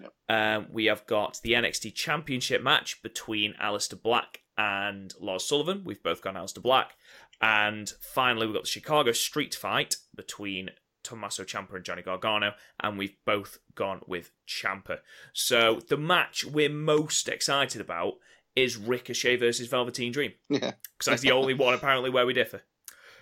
Yep. 0.00 0.12
Um, 0.28 0.66
we 0.70 0.86
have 0.86 1.06
got 1.06 1.40
the 1.42 1.52
NXT 1.52 1.94
Championship 1.94 2.62
match 2.62 3.02
between 3.02 3.54
Aleister 3.62 4.00
Black 4.00 4.40
and 4.58 5.14
Lars 5.20 5.44
Sullivan. 5.44 5.82
We've 5.84 6.02
both 6.02 6.22
gone 6.22 6.34
Aleister 6.34 6.62
Black. 6.62 6.94
And 7.40 7.92
finally, 8.00 8.46
we've 8.46 8.54
got 8.54 8.64
the 8.64 8.70
Chicago 8.70 9.12
Street 9.12 9.54
Fight 9.54 9.96
between 10.14 10.70
Tommaso 11.06 11.44
Ciampa 11.44 11.74
and 11.76 11.84
Johnny 11.84 12.02
Gargano, 12.02 12.54
and 12.80 12.98
we've 12.98 13.16
both 13.24 13.58
gone 13.74 14.00
with 14.06 14.32
Ciampa. 14.48 14.98
So 15.32 15.80
the 15.88 15.96
match 15.96 16.44
we're 16.44 16.68
most 16.68 17.28
excited 17.28 17.80
about 17.80 18.14
is 18.56 18.76
Ricochet 18.76 19.36
versus 19.36 19.68
Velveteen 19.68 20.10
Dream, 20.12 20.32
Yeah. 20.48 20.72
because 20.98 21.06
that's 21.06 21.22
the 21.22 21.32
only 21.32 21.54
one 21.54 21.74
apparently 21.74 22.10
where 22.10 22.26
we 22.26 22.32
differ. 22.32 22.62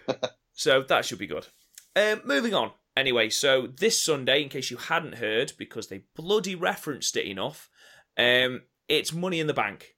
so 0.53 0.83
that 0.83 1.05
should 1.05 1.18
be 1.18 1.27
good. 1.27 1.49
Um, 1.97 2.23
moving 2.25 2.55
on. 2.55 2.70
Anyway, 2.97 3.29
so 3.29 3.66
this 3.66 4.01
Sunday, 4.01 4.42
in 4.42 4.49
case 4.49 4.70
you 4.70 4.77
hadn't 4.77 5.16
heard, 5.16 5.53
because 5.59 5.88
they 5.88 6.05
bloody 6.14 6.55
referenced 6.55 7.16
it 7.16 7.27
enough, 7.27 7.68
um, 8.16 8.62
it's 8.88 9.12
Money 9.12 9.40
in 9.40 9.49
the 9.49 9.55
Bank 9.55 9.97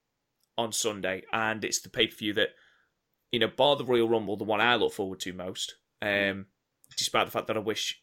on 0.57 0.73
Sunday, 0.73 1.23
and 1.33 1.63
it's 1.65 1.83
the 1.83 1.91
pay 1.91 2.07
per 2.07 2.17
view 2.17 2.33
that, 2.33 2.49
you 3.31 3.39
know, 3.39 3.49
bar 3.49 3.77
the 3.77 3.85
Royal 3.85 4.09
Rumble, 4.09 4.37
the 4.39 4.45
one 4.45 4.63
I 4.63 4.77
look 4.77 4.95
forward 4.95 5.21
to 5.21 5.33
most. 5.35 5.75
Um, 6.01 6.47
despite 6.97 7.27
the 7.27 7.33
fact 7.33 7.49
that 7.49 7.57
I 7.57 7.61
wish 7.61 8.01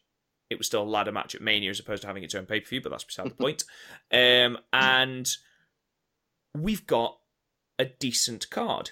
it 0.50 0.58
was 0.58 0.66
still 0.68 0.82
a 0.82 0.84
ladder 0.84 1.10
match 1.10 1.34
at 1.34 1.40
Mania 1.40 1.70
as 1.70 1.80
opposed 1.80 2.02
to 2.02 2.06
having 2.06 2.22
its 2.22 2.34
own 2.34 2.46
pay 2.46 2.60
per 2.60 2.68
view, 2.68 2.80
but 2.80 2.90
that's 2.90 3.02
beside 3.04 3.26
the 3.26 3.34
point. 3.34 3.64
Um, 4.12 4.58
and 4.72 5.28
we've 6.54 6.86
got 6.86 7.18
a 7.78 7.84
decent 7.86 8.50
card 8.50 8.90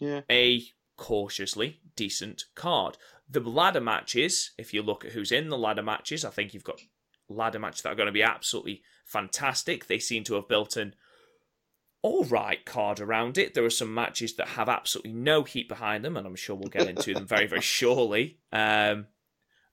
Yeah. 0.00 0.22
a 0.30 0.64
cautiously 0.96 1.80
decent 1.96 2.44
card. 2.54 2.96
The 3.28 3.40
ladder 3.40 3.80
matches, 3.80 4.52
if 4.58 4.72
you 4.74 4.82
look 4.82 5.04
at 5.04 5.12
who's 5.12 5.32
in 5.32 5.48
the 5.48 5.58
ladder 5.58 5.82
matches, 5.82 6.24
I 6.24 6.30
think 6.30 6.54
you've 6.54 6.64
got 6.64 6.80
ladder 7.28 7.58
matches 7.58 7.82
that 7.82 7.92
are 7.92 7.96
going 7.96 8.06
to 8.06 8.12
be 8.12 8.22
absolutely 8.22 8.82
fantastic. 9.04 9.86
They 9.86 9.98
seem 9.98 10.24
to 10.24 10.34
have 10.34 10.48
built 10.48 10.76
an 10.76 10.94
all 12.02 12.24
right 12.24 12.64
card 12.64 13.00
around 13.00 13.38
it. 13.38 13.54
There 13.54 13.64
are 13.64 13.70
some 13.70 13.94
matches 13.94 14.34
that 14.36 14.48
have 14.48 14.68
absolutely 14.68 15.12
no 15.12 15.44
heat 15.44 15.68
behind 15.68 16.04
them, 16.04 16.16
and 16.16 16.26
I'm 16.26 16.36
sure 16.36 16.56
we'll 16.56 16.68
get 16.68 16.88
into 16.88 17.14
them 17.14 17.26
very, 17.26 17.46
very 17.46 17.60
shortly. 17.78 18.38
Um, 18.52 19.06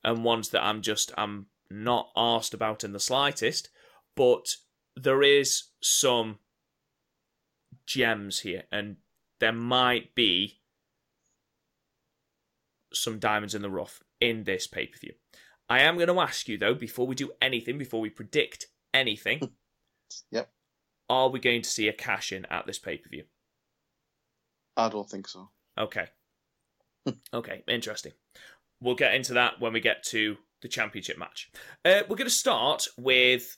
and 0.04 0.24
ones 0.24 0.50
that 0.50 0.64
I'm 0.64 0.82
just 0.82 1.12
I'm 1.18 1.48
not 1.70 2.10
asked 2.16 2.54
about 2.54 2.84
in 2.84 2.94
the 2.94 3.00
slightest. 3.00 3.70
But 4.16 4.56
there 4.96 5.22
is 5.24 5.64
some 5.82 6.40
gems 7.90 8.42
here, 8.42 8.64
and 8.72 8.98
there 9.40 9.52
might 9.52 10.14
be 10.16 10.62
some 12.94 13.20
diamonds 13.20 13.56
in 13.56 13.62
the 13.62 13.70
rough 13.70 14.02
in 14.22 14.44
this 14.44 14.68
pay 14.68 14.86
per 14.86 14.98
view. 14.98 15.14
I 15.68 15.82
am 15.82 15.96
going 15.96 16.08
to 16.08 16.20
ask 16.20 16.48
you 16.48 16.58
though, 16.58 16.74
before 16.74 17.08
we 17.08 17.16
do 17.16 17.32
anything, 17.42 17.78
before 17.78 18.00
we 18.00 18.10
predict 18.10 18.68
anything, 18.94 19.52
Yep. 20.32 20.50
are 21.10 21.30
we 21.30 21.40
going 21.40 21.62
to 21.62 21.70
see 21.70 21.88
a 21.88 21.94
cash 21.94 22.32
in 22.32 22.46
at 22.46 22.66
this 22.66 22.80
pay 22.80 22.98
per 22.98 23.10
view? 23.10 23.24
I 24.78 24.90
don't 24.90 25.10
think 25.10 25.28
so. 25.28 25.50
Okay. 25.78 26.08
okay, 27.34 27.64
interesting. 27.68 28.14
We'll 28.82 28.96
get 28.96 29.14
into 29.16 29.34
that 29.34 29.60
when 29.60 29.74
we 29.74 29.82
get 29.82 30.04
to 30.06 30.38
the 30.62 30.68
championship 30.68 31.18
match. 31.18 31.52
Uh, 31.84 32.02
we're 32.08 32.16
going 32.16 32.30
to 32.30 32.30
start 32.30 32.88
with 32.98 33.58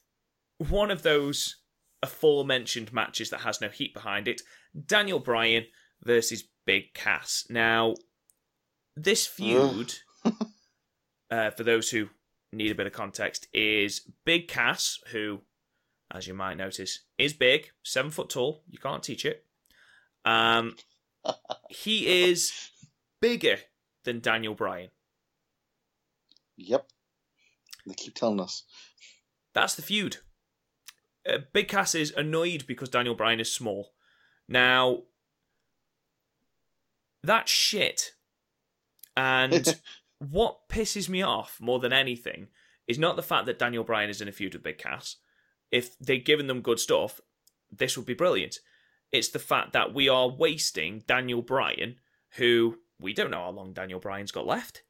one 0.70 0.90
of 0.92 1.04
those 1.04 1.61
aforementioned 2.04 2.92
matches 2.92 3.30
that 3.30 3.42
has 3.42 3.62
no 3.62 3.70
heat 3.70 3.94
behind 3.94 4.28
it 4.28 4.42
Daniel 4.88 5.20
Bryan 5.20 5.66
versus 6.04 6.44
Big 6.66 6.94
Cass. 6.94 7.46
Now, 7.50 7.96
this 8.96 9.28
feud, 9.28 9.94
uh, 11.32 11.52
for 11.52 11.64
those 11.64 11.90
who 11.90 12.10
need 12.52 12.72
a 12.72 12.76
bit 12.76 12.88
of 12.88 12.94
context, 12.94 13.48
is 13.54 14.02
Big 14.26 14.48
Cass, 14.48 15.00
who, 15.12 15.42
as 16.14 16.28
you 16.28 16.34
might 16.34 16.58
notice, 16.58 17.02
is 17.18 17.34
big, 17.34 17.70
seven 17.84 18.12
foot 18.12 18.30
tall. 18.30 18.64
You 18.68 18.80
can't 18.80 19.04
teach 19.04 19.26
it. 19.26 19.46
Um, 20.26 20.76
he 21.70 22.24
is 22.24 22.52
bigger 23.22 23.58
than 24.04 24.20
Daniel 24.20 24.56
Bryan. 24.56 24.90
Yep. 26.58 26.88
They 27.88 27.94
keep 27.96 28.16
telling 28.16 28.40
us. 28.40 28.64
That's 29.54 29.76
the 29.76 29.82
feud. 29.82 30.18
Uh, 31.28 31.40
Big 31.54 31.68
Cass 31.68 31.96
is 31.96 32.12
annoyed 32.16 32.66
because 32.68 32.90
Daniel 32.90 33.16
Bryan 33.16 33.40
is 33.40 33.54
small. 33.54 33.94
Now, 34.48 35.04
that's 37.24 37.52
shit. 37.52 38.14
And 39.16 39.80
what 40.20 40.70
pisses 40.70 41.10
me 41.10 41.22
off 41.22 41.58
more 41.60 41.80
than 41.80 41.94
anything 41.94 42.48
is 42.88 43.00
not 43.00 43.16
the 43.16 43.24
fact 43.24 43.46
that 43.46 43.60
Daniel 43.60 43.84
Bryan 43.84 44.10
is 44.10 44.22
in 44.22 44.28
a 44.28 44.32
feud 44.32 44.54
with 44.54 44.64
Big 44.64 44.78
Cass. 44.78 45.18
If 45.72 45.98
they'd 46.00 46.26
given 46.26 46.48
them 46.48 46.62
good 46.62 46.80
stuff, 46.80 47.22
this 47.72 47.98
would 47.98 48.06
be 48.06 48.14
brilliant. 48.14 48.60
It's 49.12 49.30
the 49.30 49.40
fact 49.40 49.74
that 49.74 49.94
we 49.94 50.10
are 50.10 50.28
wasting 50.28 51.04
Daniel 51.08 51.42
Bryan, 51.42 51.98
who 52.38 52.80
we 53.00 53.14
don't 53.14 53.32
know 53.32 53.44
how 53.44 53.52
long 53.52 53.74
Daniel 53.74 54.00
Bryan's 54.00 54.32
got 54.32 54.46
left. 54.46 54.84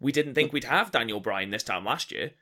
We 0.00 0.12
didn't 0.12 0.34
think 0.34 0.52
we'd 0.52 0.64
have 0.64 0.90
Daniel 0.90 1.20
Bryan 1.20 1.50
this 1.50 1.62
time 1.62 1.84
last 1.84 2.12
year, 2.12 2.32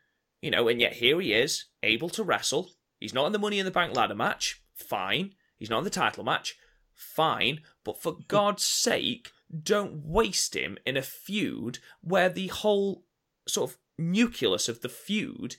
you 0.41 0.51
know, 0.51 0.69
and 0.69 0.81
yet 0.81 0.95
here 0.95 1.21
he 1.21 1.33
is, 1.33 1.67
able 1.83 2.09
to 2.11 2.25
wrestle. 2.25 2.71
He's 3.03 3.13
not 3.13 3.27
in 3.27 3.33
the 3.33 3.39
Money 3.39 3.59
in 3.59 3.65
the 3.65 3.73
Bank 3.73 3.97
ladder 3.97 4.15
match, 4.15 4.63
fine. 4.75 5.35
He's 5.59 5.69
not 5.69 5.79
in 5.79 5.85
the 5.85 5.91
title 5.91 6.23
match, 6.23 6.57
fine. 6.95 7.61
But 7.83 8.01
for 8.01 8.19
God's 8.29 8.63
sake, 8.63 9.33
don't 9.63 10.05
waste 10.05 10.55
him 10.55 10.79
in 10.87 10.97
a 10.97 11.03
feud 11.03 11.81
where 12.01 12.29
the 12.29 12.47
whole 12.47 13.05
sort 13.49 13.73
of 13.73 13.79
nucleus 13.99 14.69
of 14.69 14.83
the 14.83 14.89
feud 14.89 15.57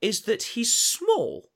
is 0.00 0.22
that 0.22 0.42
he's 0.42 0.72
small. 0.72 1.50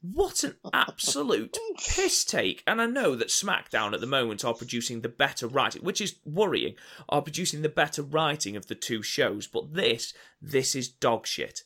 What 0.00 0.44
an 0.44 0.56
absolute 0.72 1.56
piss 1.78 2.24
take. 2.24 2.62
And 2.66 2.80
I 2.80 2.86
know 2.86 3.14
that 3.14 3.28
SmackDown 3.28 3.92
at 3.92 4.00
the 4.00 4.06
moment 4.06 4.44
are 4.44 4.54
producing 4.54 5.00
the 5.02 5.08
better 5.08 5.46
writing, 5.46 5.82
which 5.82 6.00
is 6.00 6.16
worrying, 6.24 6.74
are 7.08 7.22
producing 7.22 7.62
the 7.62 7.68
better 7.68 8.02
writing 8.02 8.56
of 8.56 8.66
the 8.66 8.74
two 8.74 9.02
shows, 9.02 9.46
but 9.46 9.74
this, 9.74 10.14
this 10.40 10.74
is 10.74 10.88
dog 10.88 11.26
shit. 11.26 11.62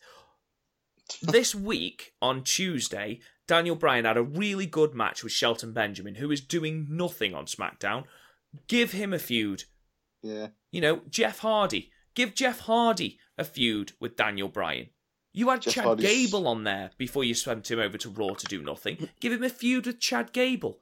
This 1.22 1.54
week, 1.54 2.12
on 2.22 2.42
Tuesday, 2.42 3.20
Daniel 3.46 3.76
Bryan 3.76 4.04
had 4.04 4.16
a 4.16 4.22
really 4.22 4.66
good 4.66 4.94
match 4.94 5.22
with 5.22 5.32
Shelton 5.32 5.72
Benjamin, 5.72 6.14
who 6.16 6.30
is 6.30 6.40
doing 6.40 6.86
nothing 6.90 7.34
on 7.34 7.46
SmackDown. 7.46 8.04
Give 8.68 8.92
him 8.92 9.12
a 9.12 9.18
feud. 9.18 9.64
Yeah. 10.22 10.48
You 10.70 10.80
know, 10.80 11.02
Jeff 11.10 11.40
Hardy. 11.40 11.90
Give 12.14 12.34
Jeff 12.34 12.60
Hardy 12.60 13.18
a 13.36 13.44
feud 13.44 13.92
with 14.00 14.16
Daniel 14.16 14.48
Bryan. 14.48 14.88
You 15.32 15.48
had 15.50 15.62
Jeff 15.62 15.74
Chad 15.74 15.84
Hardy's- 15.84 16.30
Gable 16.30 16.46
on 16.46 16.62
there 16.64 16.92
before 16.96 17.24
you 17.24 17.34
sent 17.34 17.70
him 17.70 17.80
over 17.80 17.98
to 17.98 18.08
Raw 18.08 18.34
to 18.34 18.46
do 18.46 18.62
nothing. 18.62 19.08
Give 19.20 19.32
him 19.32 19.42
a 19.42 19.48
feud 19.48 19.86
with 19.86 19.98
Chad 20.00 20.32
Gable. 20.32 20.78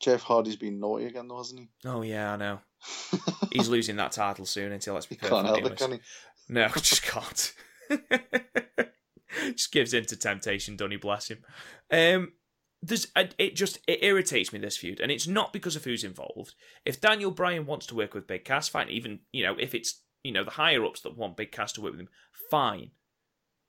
Jeff 0.00 0.22
Hardy's 0.22 0.56
been 0.56 0.80
naughty 0.80 1.06
again, 1.06 1.28
though, 1.28 1.38
hasn't 1.38 1.60
he? 1.60 1.68
Oh 1.86 2.02
yeah, 2.02 2.32
I 2.32 2.36
know. 2.36 2.58
He's 3.52 3.68
losing 3.68 3.96
that 3.96 4.12
title 4.12 4.44
soon 4.44 4.72
until 4.72 4.94
let's 4.94 5.06
be 5.06 5.14
Can't 5.14 5.30
perfectly 5.46 5.60
help 5.60 5.72
it, 5.72 5.78
can 5.78 5.92
he? 5.92 6.00
No, 6.48 6.68
just 6.76 7.02
can't. 7.04 7.54
just 9.52 9.72
gives 9.72 9.94
in 9.94 10.04
to 10.06 10.16
temptation, 10.16 10.76
Donny 10.76 10.96
bless 10.96 11.28
him. 11.30 11.38
Um, 11.90 12.32
there's 12.82 13.06
it 13.38 13.56
just 13.56 13.78
it 13.88 14.02
irritates 14.02 14.52
me 14.52 14.58
this 14.58 14.76
feud, 14.76 15.00
and 15.00 15.10
it's 15.10 15.26
not 15.26 15.52
because 15.52 15.74
of 15.76 15.84
who's 15.84 16.04
involved. 16.04 16.54
If 16.84 17.00
Daniel 17.00 17.30
Bryan 17.30 17.64
wants 17.66 17.86
to 17.86 17.94
work 17.94 18.12
with 18.14 18.26
Big 18.26 18.44
Cass, 18.44 18.68
fine. 18.68 18.88
Even 18.90 19.20
you 19.32 19.44
know 19.44 19.56
if 19.58 19.74
it's 19.74 20.00
you 20.24 20.32
know, 20.32 20.42
the 20.42 20.50
higher 20.50 20.84
ups 20.84 21.02
that 21.02 21.16
want 21.16 21.36
Big 21.36 21.52
Cass 21.52 21.72
to 21.72 21.82
work 21.82 21.92
with 21.92 22.00
him, 22.00 22.08
fine. 22.50 22.90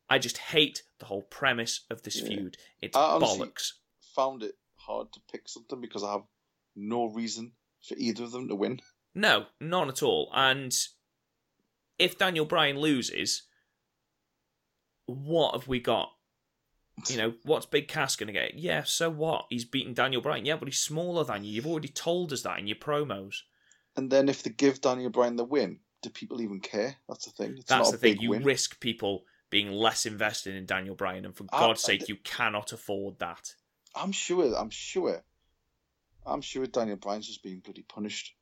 I 0.09 0.17
just 0.19 0.37
hate 0.37 0.83
the 0.99 1.05
whole 1.05 1.23
premise 1.23 1.85
of 1.89 2.03
this 2.03 2.21
Yeah. 2.21 2.27
feud. 2.27 2.57
It's 2.81 2.95
I 2.95 3.19
bollocks. 3.19 3.73
Found 4.15 4.41
it 4.41 4.55
hard 4.77 5.11
to 5.13 5.19
pick 5.29 5.49
something 5.49 5.81
because 5.81 6.03
I 6.03 6.13
have 6.13 6.23
no 6.75 7.05
reason 7.07 7.51
for 7.85 7.95
either 7.97 8.23
of 8.23 8.31
them 8.31 8.47
to 8.47 8.55
win. 8.55 8.79
No, 9.13 9.47
none 9.59 9.89
at 9.89 10.01
all. 10.01 10.31
And 10.33 10.73
if 11.99 12.17
Daniel 12.17 12.45
Bryan 12.45 12.77
loses, 12.79 13.43
what 15.05 15.53
have 15.53 15.67
we 15.67 15.79
got? 15.79 16.11
You 17.09 17.17
know, 17.17 17.33
what's 17.43 17.65
Big 17.65 17.87
Cass 17.87 18.15
going 18.15 18.27
to 18.27 18.33
get? 18.33 18.55
Yeah, 18.55 18.83
so 18.83 19.09
what? 19.09 19.45
He's 19.49 19.65
beaten 19.65 19.93
Daniel 19.93 20.21
Bryan. 20.21 20.45
Yeah, 20.45 20.55
but 20.55 20.67
he's 20.67 20.79
smaller 20.79 21.23
than 21.23 21.43
you. 21.43 21.51
You've 21.51 21.67
already 21.67 21.89
told 21.89 22.31
us 22.31 22.41
that 22.43 22.57
in 22.57 22.67
your 22.67 22.77
promos. 22.77 23.35
And 23.97 24.09
then 24.09 24.29
if 24.29 24.43
they 24.43 24.49
give 24.49 24.81
Daniel 24.81 25.09
Bryan 25.09 25.35
the 25.35 25.43
win, 25.43 25.79
do 26.01 26.09
people 26.09 26.41
even 26.41 26.61
care? 26.61 26.95
That's 27.07 27.25
the 27.25 27.31
thing. 27.31 27.55
It's 27.57 27.65
That's 27.65 27.91
the 27.91 27.97
thing. 27.97 28.19
You 28.21 28.31
win. 28.31 28.43
risk 28.43 28.79
people 28.79 29.25
being 29.49 29.71
less 29.71 30.05
invested 30.05 30.55
in 30.55 30.65
Daniel 30.65 30.95
Bryan, 30.95 31.25
and 31.25 31.35
for 31.35 31.45
ah, 31.51 31.57
I- 31.57 31.59
God's 31.67 31.81
sake, 31.81 32.07
you 32.07 32.15
cannot 32.23 32.71
afford 32.73 33.19
that. 33.19 33.53
I'm 33.93 34.11
sure. 34.11 34.55
I'm 34.55 34.69
sure. 34.69 35.21
I'm 36.25 36.41
sure 36.41 36.65
Daniel 36.65 36.97
Bryan's 36.97 37.27
just 37.27 37.43
being 37.43 37.59
bloody 37.59 37.83
punished 37.83 38.35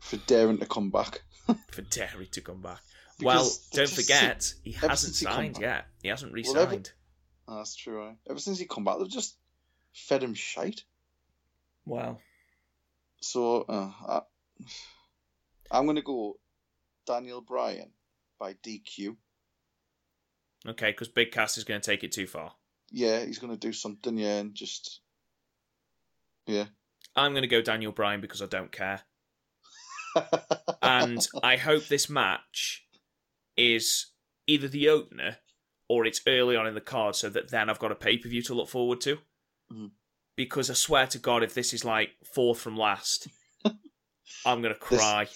for 0.00 0.16
daring 0.16 0.58
to 0.58 0.66
come 0.66 0.90
back. 0.90 1.22
For 1.70 1.82
Derry 1.82 2.26
to 2.26 2.40
come 2.40 2.62
back. 2.62 2.80
Well, 3.22 3.50
don't 3.72 3.88
forget, 3.88 4.52
he 4.64 4.72
hasn't 4.72 5.16
he 5.16 5.24
signed 5.24 5.58
yet. 5.60 5.86
He 6.02 6.08
hasn't 6.08 6.32
Well, 6.32 6.36
re-signed. 6.36 6.58
ever- 6.58 6.82
Oh, 7.46 7.56
that's 7.58 7.76
true. 7.76 7.98
Right? 8.06 8.16
Ever 8.28 8.38
since 8.38 8.58
he 8.58 8.64
come 8.66 8.84
back, 8.84 8.98
they've 8.98 9.08
just 9.08 9.36
fed 9.92 10.22
him 10.22 10.32
shite. 10.34 10.82
Well, 11.84 12.20
So 13.20 13.62
uh, 13.62 13.90
I, 14.08 14.22
I'm 15.70 15.84
going 15.84 15.96
to 15.96 16.02
go 16.02 16.38
Daniel 17.06 17.42
Bryan 17.42 17.90
by 18.38 18.54
DQ. 18.54 19.16
okay, 20.66 20.90
because 20.90 21.08
Big 21.08 21.32
Cass 21.32 21.58
is 21.58 21.64
going 21.64 21.80
to 21.80 21.90
take 21.90 22.02
it 22.02 22.12
too 22.12 22.26
far. 22.26 22.54
Yeah, 22.90 23.24
he's 23.24 23.38
going 23.38 23.52
to 23.52 23.58
do 23.58 23.72
something. 23.74 24.16
Yeah, 24.16 24.38
and 24.38 24.54
just 24.54 25.00
yeah. 26.46 26.64
I'm 27.14 27.32
going 27.32 27.42
to 27.42 27.48
go 27.48 27.60
Daniel 27.62 27.92
Bryan 27.92 28.20
because 28.22 28.40
I 28.40 28.46
don't 28.46 28.72
care. 28.72 29.02
and 30.82 31.26
I 31.42 31.56
hope 31.56 31.86
this 31.88 32.08
match 32.08 32.83
is 33.56 34.06
either 34.46 34.68
the 34.68 34.88
opener 34.88 35.38
or 35.88 36.06
it's 36.06 36.20
early 36.26 36.56
on 36.56 36.66
in 36.66 36.74
the 36.74 36.80
card 36.80 37.14
so 37.14 37.28
that 37.30 37.50
then 37.50 37.68
I've 37.70 37.78
got 37.78 37.92
a 37.92 37.96
pay 37.96 38.18
per 38.18 38.28
view 38.28 38.42
to 38.42 38.54
look 38.54 38.68
forward 38.68 39.00
to. 39.02 39.18
Mhm. 39.72 39.90
Because 40.36 40.68
I 40.70 40.74
swear 40.74 41.06
to 41.08 41.18
God, 41.18 41.42
if 41.44 41.54
this 41.54 41.72
is 41.72 41.84
like 41.84 42.10
fourth 42.34 42.60
from 42.60 42.76
last, 42.76 43.28
I'm 44.44 44.62
going 44.62 44.74
to 44.74 44.80
This- 44.90 44.98
cry. 45.00 45.28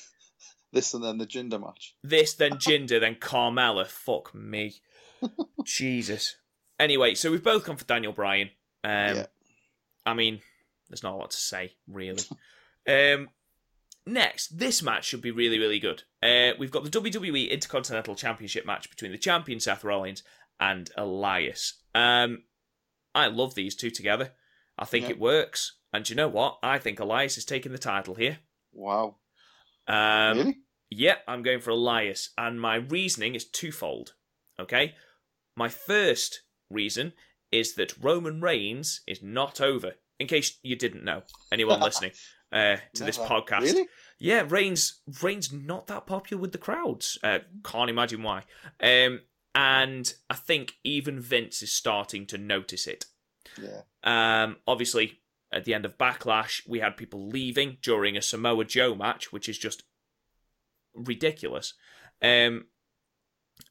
this 0.72 0.92
and 0.94 1.04
then 1.04 1.18
the 1.18 1.26
Jinder 1.26 1.60
match. 1.60 1.94
This, 2.02 2.34
then 2.34 2.52
Jinder, 2.58 2.98
then 3.00 3.14
Carmella. 3.16 3.86
Fuck 3.86 4.34
me. 4.34 4.80
Jesus. 5.64 6.36
Anyway, 6.80 7.14
so 7.14 7.30
we've 7.30 7.42
both 7.42 7.64
gone 7.64 7.76
for 7.76 7.84
Daniel 7.84 8.12
Bryan. 8.12 8.50
Um, 8.84 9.16
Yeah. 9.16 9.26
I 10.06 10.14
mean, 10.14 10.40
there's 10.88 11.02
not 11.02 11.12
a 11.14 11.16
lot 11.16 11.30
to 11.32 11.36
say, 11.36 11.74
really. 11.86 12.22
um, 12.88 13.28
next, 14.08 14.58
this 14.58 14.82
match 14.82 15.04
should 15.04 15.22
be 15.22 15.30
really, 15.30 15.58
really 15.58 15.78
good. 15.78 16.02
Uh, 16.22 16.52
we've 16.58 16.70
got 16.70 16.84
the 16.84 16.90
WWE 16.90 17.50
Intercontinental 17.50 18.14
Championship 18.14 18.66
match 18.66 18.90
between 18.90 19.12
the 19.12 19.18
champion 19.18 19.60
Seth 19.60 19.84
Rollins 19.84 20.22
and 20.58 20.90
Elias. 20.96 21.74
Um, 21.94 22.44
I 23.14 23.28
love 23.28 23.54
these 23.54 23.76
two 23.76 23.90
together. 23.90 24.32
I 24.78 24.84
think 24.84 25.08
it 25.08 25.18
works. 25.18 25.76
And 25.92 26.08
you 26.08 26.16
know 26.16 26.28
what? 26.28 26.58
I 26.62 26.78
think 26.78 27.00
Elias 27.00 27.38
is 27.38 27.44
taking 27.44 27.72
the 27.72 27.78
title 27.78 28.14
here. 28.14 28.38
Wow. 28.72 29.16
Um, 29.86 30.38
really? 30.38 30.56
yeah, 30.90 31.16
I'm 31.26 31.42
going 31.42 31.60
for 31.60 31.70
Elias, 31.70 32.30
and 32.36 32.60
my 32.60 32.76
reasoning 32.76 33.34
is 33.34 33.44
twofold. 33.44 34.14
Okay, 34.60 34.94
my 35.56 35.68
first 35.68 36.42
reason 36.68 37.12
is 37.50 37.74
that 37.76 37.96
Roman 38.02 38.40
Reigns 38.40 39.00
is 39.06 39.22
not 39.22 39.60
over. 39.60 39.92
In 40.20 40.26
case 40.26 40.58
you 40.62 40.76
didn't 40.76 41.04
know, 41.04 41.22
anyone 41.50 41.80
listening 41.80 42.10
uh, 42.52 42.76
to 42.94 43.04
this 43.04 43.18
podcast, 43.18 43.60
Really? 43.62 43.86
yeah, 44.18 44.44
Reigns 44.48 45.00
Reigns 45.22 45.52
not 45.52 45.86
that 45.88 46.06
popular 46.06 46.40
with 46.40 46.52
the 46.52 46.58
crowds. 46.58 47.18
Uh, 47.22 47.40
can't 47.64 47.90
imagine 47.90 48.22
why. 48.22 48.44
Um, 48.80 49.20
and 49.54 50.12
I 50.30 50.34
think 50.34 50.74
even 50.84 51.20
Vince 51.20 51.62
is 51.62 51.72
starting 51.72 52.26
to 52.26 52.38
notice 52.38 52.86
it. 52.86 53.06
Yeah. 53.60 53.82
Um, 54.04 54.56
obviously, 54.66 55.20
at 55.52 55.64
the 55.64 55.74
end 55.74 55.84
of 55.84 55.98
Backlash, 55.98 56.68
we 56.68 56.80
had 56.80 56.96
people 56.96 57.28
leaving 57.28 57.78
during 57.82 58.16
a 58.16 58.22
Samoa 58.22 58.64
Joe 58.64 58.94
match, 58.94 59.32
which 59.32 59.48
is 59.48 59.58
just 59.58 59.82
ridiculous. 60.94 61.74
Um, 62.22 62.66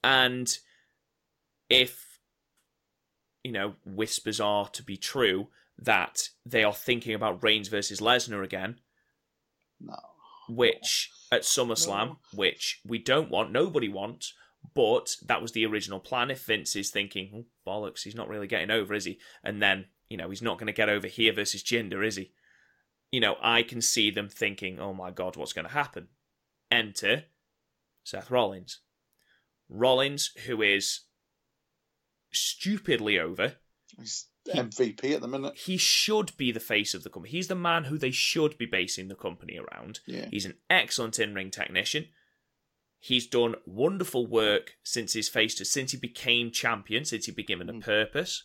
and 0.03 0.57
if, 1.69 2.19
you 3.43 3.51
know, 3.51 3.75
whispers 3.85 4.39
are 4.39 4.67
to 4.69 4.83
be 4.83 4.97
true 4.97 5.47
that 5.79 6.29
they 6.45 6.63
are 6.63 6.73
thinking 6.73 7.13
about 7.13 7.43
Reigns 7.43 7.67
versus 7.67 7.99
Lesnar 7.99 8.43
again, 8.43 8.79
No. 9.79 9.95
which 10.49 11.11
at 11.31 11.41
SummerSlam, 11.41 12.07
No. 12.07 12.19
which 12.33 12.81
we 12.85 12.97
don't 12.97 13.29
want, 13.29 13.51
nobody 13.51 13.87
wants, 13.89 14.33
but 14.73 15.15
that 15.25 15.41
was 15.41 15.51
the 15.51 15.65
original 15.65 15.99
plan. 15.99 16.31
If 16.31 16.45
Vince 16.45 16.75
is 16.75 16.89
thinking, 16.89 17.31
oh, 17.33 17.45
bollocks, 17.69 18.03
he's 18.03 18.15
not 18.15 18.27
really 18.27 18.47
getting 18.47 18.71
over, 18.71 18.93
is 18.93 19.05
he? 19.05 19.19
And 19.43 19.61
then, 19.61 19.85
you 20.09 20.17
know, 20.17 20.29
he's 20.29 20.41
not 20.41 20.57
going 20.57 20.67
to 20.67 20.73
get 20.73 20.89
over 20.89 21.07
here 21.07 21.33
versus 21.33 21.63
Jinder, 21.63 22.05
is 22.05 22.15
he? 22.15 22.31
You 23.11 23.19
know, 23.21 23.37
I 23.41 23.63
can 23.63 23.81
see 23.81 24.09
them 24.11 24.27
thinking, 24.29 24.79
oh 24.79 24.93
my 24.93 25.11
God, 25.11 25.35
what's 25.35 25.53
going 25.53 25.67
to 25.67 25.73
happen? 25.73 26.09
Enter 26.71 27.25
Seth 28.03 28.29
Rollins. 28.31 28.79
Rollins, 29.69 30.31
who 30.45 30.61
is 30.61 31.01
stupidly 32.31 33.19
over, 33.19 33.55
He's 33.97 34.27
MVP 34.53 35.13
at 35.13 35.21
the 35.21 35.27
minute. 35.27 35.57
he 35.57 35.77
should 35.77 36.35
be 36.37 36.51
the 36.51 36.59
face 36.59 36.93
of 36.93 37.03
the 37.03 37.09
company. 37.09 37.31
He's 37.31 37.47
the 37.47 37.55
man 37.55 37.85
who 37.85 37.97
they 37.97 38.11
should 38.11 38.57
be 38.57 38.65
basing 38.65 39.07
the 39.07 39.15
company 39.15 39.57
around. 39.59 39.99
Yeah. 40.05 40.27
He's 40.31 40.45
an 40.45 40.55
excellent 40.69 41.19
in 41.19 41.33
ring 41.35 41.51
technician. 41.51 42.07
He's 42.99 43.27
done 43.27 43.55
wonderful 43.65 44.25
work 44.25 44.73
since 44.83 45.13
his 45.13 45.29
face 45.29 45.53
to 45.55 45.65
since 45.65 45.91
he 45.91 45.97
became 45.97 46.51
champion, 46.51 47.05
since 47.05 47.25
he'd 47.25 47.35
been 47.35 47.45
given 47.45 47.69
a 47.69 47.73
Mm. 47.73 47.81
purpose. 47.81 48.43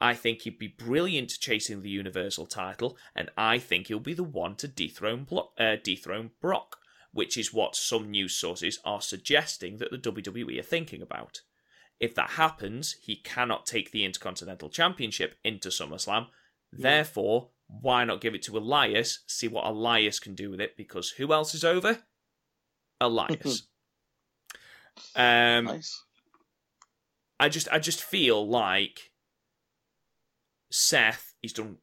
I 0.00 0.14
think 0.14 0.42
he'd 0.42 0.58
be 0.60 0.68
brilliant 0.68 1.40
chasing 1.40 1.82
the 1.82 1.90
Universal 1.90 2.46
title, 2.46 2.96
and 3.16 3.30
I 3.36 3.58
think 3.58 3.88
he'll 3.88 3.98
be 3.98 4.14
the 4.14 4.22
one 4.22 4.54
to 4.56 4.68
dethrone 4.68 5.24
Blo- 5.24 5.52
uh, 5.58 5.74
dethrone 5.82 6.30
Brock, 6.40 6.78
which 7.10 7.36
is 7.36 7.52
what 7.52 7.74
some 7.74 8.08
news 8.12 8.36
sources 8.36 8.78
are 8.84 9.00
suggesting 9.00 9.78
that 9.78 9.90
the 9.90 9.98
WWE 9.98 10.58
are 10.60 10.62
thinking 10.62 11.02
about. 11.02 11.42
If 12.00 12.14
that 12.14 12.30
happens, 12.30 12.96
he 13.02 13.16
cannot 13.16 13.66
take 13.66 13.90
the 13.90 14.04
Intercontinental 14.04 14.68
Championship 14.68 15.36
into 15.44 15.68
SummerSlam. 15.68 16.26
Therefore, 16.72 17.48
why 17.66 18.04
not 18.04 18.20
give 18.20 18.34
it 18.34 18.42
to 18.42 18.56
Elias? 18.56 19.20
See 19.26 19.48
what 19.48 19.66
Elias 19.66 20.20
can 20.20 20.34
do 20.34 20.50
with 20.50 20.60
it, 20.60 20.76
because 20.76 21.10
who 21.10 21.32
else 21.32 21.54
is 21.54 21.64
over? 21.64 21.98
Elias. 23.00 23.68
um, 25.16 25.64
nice. 25.64 26.02
I 27.40 27.48
just 27.48 27.68
I 27.70 27.78
just 27.78 28.02
feel 28.02 28.46
like 28.46 29.12
Seth 30.70 31.34
he's 31.40 31.52
done 31.52 31.78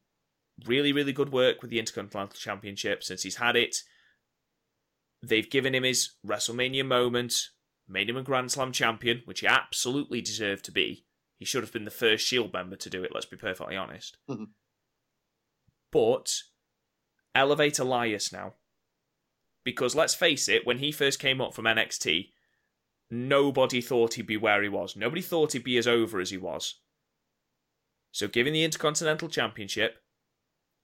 really 0.66 0.92
really 0.92 1.12
good 1.12 1.32
work 1.32 1.62
with 1.62 1.70
the 1.70 1.78
Intercontinental 1.78 2.36
Championship 2.36 3.02
since 3.02 3.22
he's 3.22 3.36
had 3.36 3.56
it. 3.56 3.76
They've 5.22 5.48
given 5.48 5.74
him 5.74 5.82
his 5.82 6.12
WrestleMania 6.26 6.84
moment, 6.84 7.34
made 7.88 8.08
him 8.08 8.16
a 8.16 8.22
Grand 8.22 8.50
Slam 8.52 8.72
champion, 8.72 9.22
which 9.24 9.40
he 9.40 9.46
absolutely 9.46 10.20
deserved 10.20 10.64
to 10.64 10.72
be. 10.72 11.06
He 11.38 11.44
should 11.44 11.62
have 11.62 11.72
been 11.72 11.84
the 11.84 11.90
first 11.90 12.26
Shield 12.26 12.52
member 12.52 12.76
to 12.76 12.90
do 12.90 13.04
it. 13.04 13.12
Let's 13.14 13.26
be 13.26 13.36
perfectly 13.36 13.76
honest. 13.76 14.16
Mhm. 14.28 14.52
But 15.92 16.42
elevate 17.34 17.78
Elias 17.78 18.32
now, 18.32 18.54
because 19.64 19.94
let's 19.94 20.14
face 20.14 20.48
it, 20.48 20.66
when 20.66 20.78
he 20.78 20.90
first 20.90 21.18
came 21.18 21.40
up 21.40 21.54
from 21.54 21.66
NXT, 21.66 22.32
nobody 23.10 23.80
thought 23.80 24.14
he'd 24.14 24.26
be 24.26 24.36
where 24.36 24.62
he 24.62 24.68
was. 24.68 24.96
Nobody 24.96 25.22
thought 25.22 25.52
he'd 25.52 25.64
be 25.64 25.76
as 25.76 25.86
over 25.86 26.20
as 26.20 26.30
he 26.30 26.38
was. 26.38 26.80
So 28.10 28.26
give 28.28 28.46
him 28.46 28.54
the 28.54 28.64
Intercontinental 28.64 29.28
Championship, 29.28 30.02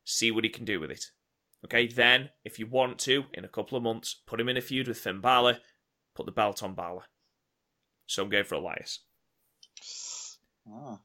see 0.05 0.31
what 0.31 0.45
he 0.45 0.51
can 0.51 0.65
do 0.65 0.79
with 0.79 0.91
it. 0.91 1.07
Okay, 1.65 1.87
then, 1.87 2.31
if 2.45 2.59
you 2.59 2.67
want 2.67 2.99
to, 3.01 3.25
in 3.33 3.45
a 3.45 3.49
couple 3.49 3.79
of 3.79 3.85
months, 3.85 4.15
put 4.27 4.41
him 4.41 4.49
in 4.49 4.57
a 4.57 4.61
feud 4.61 4.89
with 4.89 4.99
Finn 4.99 5.21
Balor, 5.21 5.61
put 6.15 6.27
the 6.27 6.33
belt 6.33 6.63
on 6.63 6.75
Balor. 6.75 7.03
So 8.07 8.23
I'm 8.23 8.29
going 8.31 8.45
for 8.45 8.57
Elias. 8.57 9.01
Ah. 10.71 10.99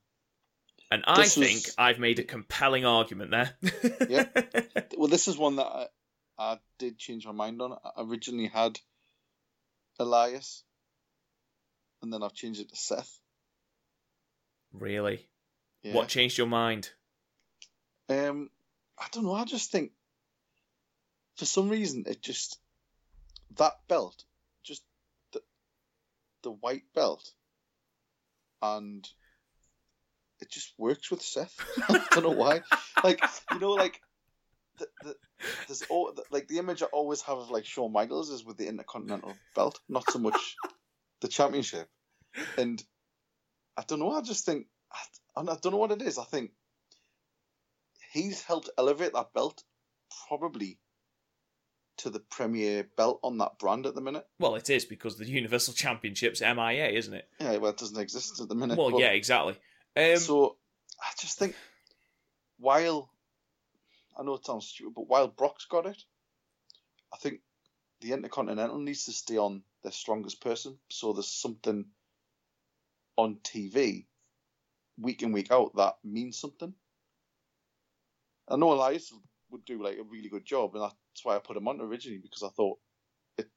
And 0.91 1.03
I 1.05 1.17
This 1.17 1.37
was- 1.37 1.47
think 1.47 1.65
I've 1.77 1.99
made 1.99 2.19
a 2.19 2.23
compelling 2.23 2.85
argument 2.85 3.31
there. 3.31 3.57
Yeah. 4.09 4.25
Well, 4.97 5.07
this 5.09 5.27
is 5.27 5.37
one 5.37 5.57
that 5.57 5.67
I, 5.67 5.87
I 6.39 6.59
did 6.79 6.97
change 6.97 7.25
my 7.27 7.31
mind 7.31 7.61
on. 7.61 7.73
I 7.73 8.01
originally 8.01 8.47
had 8.47 8.79
Elias, 9.99 10.63
and 12.01 12.11
then 12.11 12.23
I've 12.23 12.33
changed 12.33 12.61
it 12.61 12.69
to 12.69 12.75
Seth. 12.75 13.19
really? 14.73 15.29
Yeah. 15.83 15.93
What 15.93 16.07
changed 16.09 16.37
your 16.39 16.47
mind? 16.47 16.89
Um, 18.09 18.49
I 18.97 19.05
don't 19.11 19.23
know. 19.25 19.33
I 19.35 19.45
just 19.45 19.71
think, 19.71 19.91
for 21.35 21.45
some 21.45 21.69
reason, 21.69 22.05
it 22.07 22.23
just 22.23 22.57
that 23.57 23.73
belt 23.87 24.23
the 26.47 26.51
white 26.53 26.83
belt, 26.95 27.29
and 28.61 29.05
it 30.39 30.49
just 30.49 30.73
works 30.77 31.11
with 31.11 31.21
Seth. 31.21 31.59
I 31.89 32.01
don't 32.11 32.23
know 32.23 32.29
why. 32.29 32.61
Like 33.03 33.21
you 33.51 33.59
know, 33.59 33.71
like 33.71 33.99
the, 34.77 34.87
the, 35.67 35.85
all, 35.89 36.13
like 36.31 36.47
the 36.47 36.59
image 36.59 36.81
I 36.81 36.85
always 36.85 37.21
have 37.23 37.37
of 37.37 37.51
like 37.51 37.65
Shawn 37.65 37.91
Michaels 37.91 38.29
is 38.29 38.45
with 38.45 38.55
the 38.55 38.67
Intercontinental 38.69 39.33
belt, 39.55 39.81
not 39.89 40.09
so 40.09 40.19
much 40.19 40.55
the 41.19 41.27
championship. 41.27 41.89
And 42.57 42.81
I 43.75 43.83
don't 43.85 43.99
know. 43.99 44.11
I 44.11 44.21
just 44.21 44.45
think 44.45 44.67
I, 45.35 45.41
I 45.41 45.43
don't 45.43 45.71
know 45.71 45.77
what 45.77 45.91
it 45.91 46.01
is. 46.01 46.17
I 46.17 46.23
think 46.23 46.51
he's 48.13 48.41
helped 48.41 48.69
elevate 48.77 49.13
that 49.13 49.33
belt 49.33 49.61
probably 50.29 50.79
to 51.97 52.09
the 52.09 52.19
premier 52.19 52.87
belt 52.95 53.19
on 53.23 53.37
that 53.39 53.59
brand 53.59 53.85
at 53.85 53.95
the 53.95 54.01
minute. 54.01 54.25
Well, 54.39 54.55
it 54.55 54.69
is 54.69 54.85
because 54.85 55.17
the 55.17 55.27
Universal 55.27 55.73
Championship's 55.73 56.41
MIA, 56.41 56.89
isn't 56.89 57.13
it? 57.13 57.27
Yeah, 57.39 57.57
well, 57.57 57.71
it 57.71 57.77
doesn't 57.77 57.99
exist 57.99 58.39
at 58.39 58.49
the 58.49 58.55
minute. 58.55 58.77
Well, 58.77 58.99
yeah, 58.99 59.09
exactly. 59.09 59.55
Um, 59.95 60.17
so 60.17 60.57
I 61.01 61.07
just 61.19 61.39
think 61.39 61.55
while 62.59 63.09
I 64.17 64.23
know 64.23 64.35
it 64.35 64.45
sounds 64.45 64.67
stupid, 64.67 64.93
but 64.95 65.07
while 65.07 65.27
Brock's 65.27 65.65
got 65.65 65.85
it, 65.85 66.01
I 67.13 67.17
think 67.17 67.41
the 68.01 68.13
Intercontinental 68.13 68.79
needs 68.79 69.05
to 69.05 69.11
stay 69.11 69.37
on 69.37 69.63
their 69.83 69.91
strongest 69.91 70.41
person. 70.41 70.77
So 70.89 71.13
there's 71.13 71.27
something 71.27 71.85
on 73.15 73.37
TV 73.43 74.05
week 74.99 75.23
in 75.23 75.31
week 75.31 75.51
out 75.51 75.75
that 75.75 75.95
means 76.03 76.37
something. 76.37 76.73
I 78.47 78.55
know 78.55 78.73
Elias 78.73 79.13
would 79.49 79.65
do 79.65 79.83
like 79.83 79.97
a 79.97 80.03
really 80.03 80.29
good 80.29 80.45
job, 80.45 80.75
and 80.75 80.83
that's 80.83 81.23
why 81.23 81.35
I 81.35 81.39
put 81.39 81.57
him 81.57 81.67
on 81.67 81.81
originally 81.81 82.19
because 82.19 82.43
I 82.43 82.49
thought 82.49 82.77
it 83.37 83.47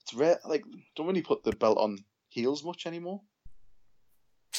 it's 0.00 0.14
rare. 0.14 0.38
Like 0.44 0.64
don't 0.96 1.06
really 1.06 1.22
put 1.22 1.44
the 1.44 1.52
belt 1.52 1.78
on 1.78 1.98
heels 2.28 2.64
much 2.64 2.86
anymore, 2.86 3.22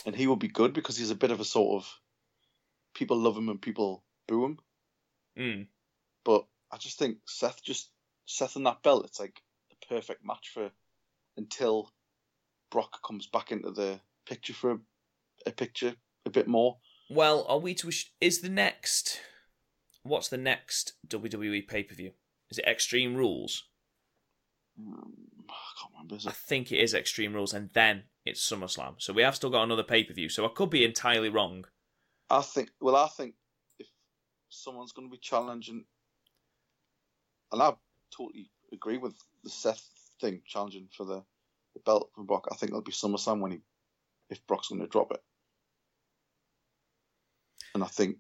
and 0.06 0.16
he 0.16 0.28
would 0.28 0.40
be 0.40 0.48
good 0.48 0.74
because 0.74 0.98
he's 0.98 1.12
a 1.12 1.16
bit 1.16 1.32
of 1.32 1.40
a 1.40 1.46
sort 1.46 1.82
of 1.82 2.00
people 2.94 3.18
love 3.18 3.38
him 3.38 3.50
and 3.50 3.62
people 3.62 4.04
boo 4.28 4.46
him. 4.46 4.60
mm. 5.38 5.68
But 6.24 6.46
I 6.72 6.78
just 6.78 6.98
think 6.98 7.18
Seth 7.26 7.62
just 7.64 7.90
Seth 8.26 8.56
and 8.56 8.66
that 8.66 8.84
belt, 8.84 9.06
it's 9.06 9.20
like 9.20 9.42
the 9.70 9.88
perfect 9.88 10.26
match 10.26 10.50
for 10.54 10.72
until 11.38 11.92
Brock 12.72 13.02
comes 13.06 13.28
back 13.28 13.52
into 13.52 13.72
the 13.72 14.00
picture 14.26 14.54
for 14.54 14.72
a, 14.72 14.78
a 15.46 15.52
picture 15.52 15.96
a 16.26 16.30
bit 16.30 16.48
more. 16.48 16.78
Well, 17.10 17.46
are 17.48 17.60
we 17.60 17.76
to? 17.76 17.92
Is 18.20 18.42
the 18.42 18.50
next? 18.50 19.22
What's 20.06 20.30
the 20.30 20.38
next 20.38 20.94
WWE 21.08 21.68
pay 21.68 21.82
per 21.82 21.96
view? 21.96 22.12
Is 22.52 22.60
it 22.60 22.66
Extreme 22.66 23.16
Rules? 23.16 23.64
Um, 24.78 25.14
I 25.50 25.82
can't 25.82 25.94
remember. 25.94 26.16
Is 26.16 26.28
I 26.28 26.32
think 26.32 26.72
it 26.72 26.78
is 26.78 26.94
Extreme 26.94 27.34
Rules, 27.34 27.56
and 27.56 27.72
then 27.74 28.04
it's 28.24 28.48
SummerSlam. 28.48 28.96
So 29.00 29.14
we 29.14 29.24
have 29.24 29.36
still 29.36 29.50
got 29.50 29.64
another 29.64 29.82
pay 29.82 30.04
per 30.04 30.14
view. 30.14 30.30
So 30.30 30.46
I 30.46 30.50
could 30.50 30.70
be 30.70 30.86
entirely 30.86 31.30
wrong. 31.30 31.66
I 32.30 32.44
think. 32.44 32.70
Well, 32.80 32.96
I 32.96 33.08
think 33.08 33.34
if 33.80 33.88
someone's 34.50 34.92
going 34.92 35.08
to 35.08 35.12
be 35.12 35.18
challenging, 35.18 35.86
and 37.52 37.64
I 37.64 37.74
totally 38.16 38.52
agree 38.72 39.00
with 39.00 39.16
the 39.44 39.50
Seth 39.50 39.90
thing, 40.22 40.44
challenging 40.46 40.88
for 40.96 41.08
the, 41.08 41.24
the 41.74 41.80
belt 41.84 42.12
from 42.14 42.28
Brock. 42.28 42.48
I 42.52 42.56
think 42.58 42.70
it'll 42.70 42.84
be 42.84 42.92
SummerSlam 42.92 43.40
when 43.40 43.54
he, 43.54 43.62
if 44.30 44.46
Brock's 44.46 44.68
going 44.68 44.82
to 44.82 44.88
drop 44.88 45.12
it, 45.12 45.24
and 47.74 47.84
I 47.84 47.88
think 47.88 48.18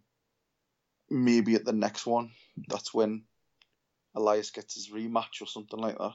maybe 1.09 1.55
at 1.55 1.65
the 1.65 1.73
next 1.73 2.05
one, 2.05 2.31
that's 2.67 2.93
when 2.93 3.23
Elias 4.15 4.51
gets 4.51 4.75
his 4.75 4.89
rematch 4.91 5.41
or 5.41 5.47
something 5.47 5.79
like 5.79 5.97
that. 5.97 6.13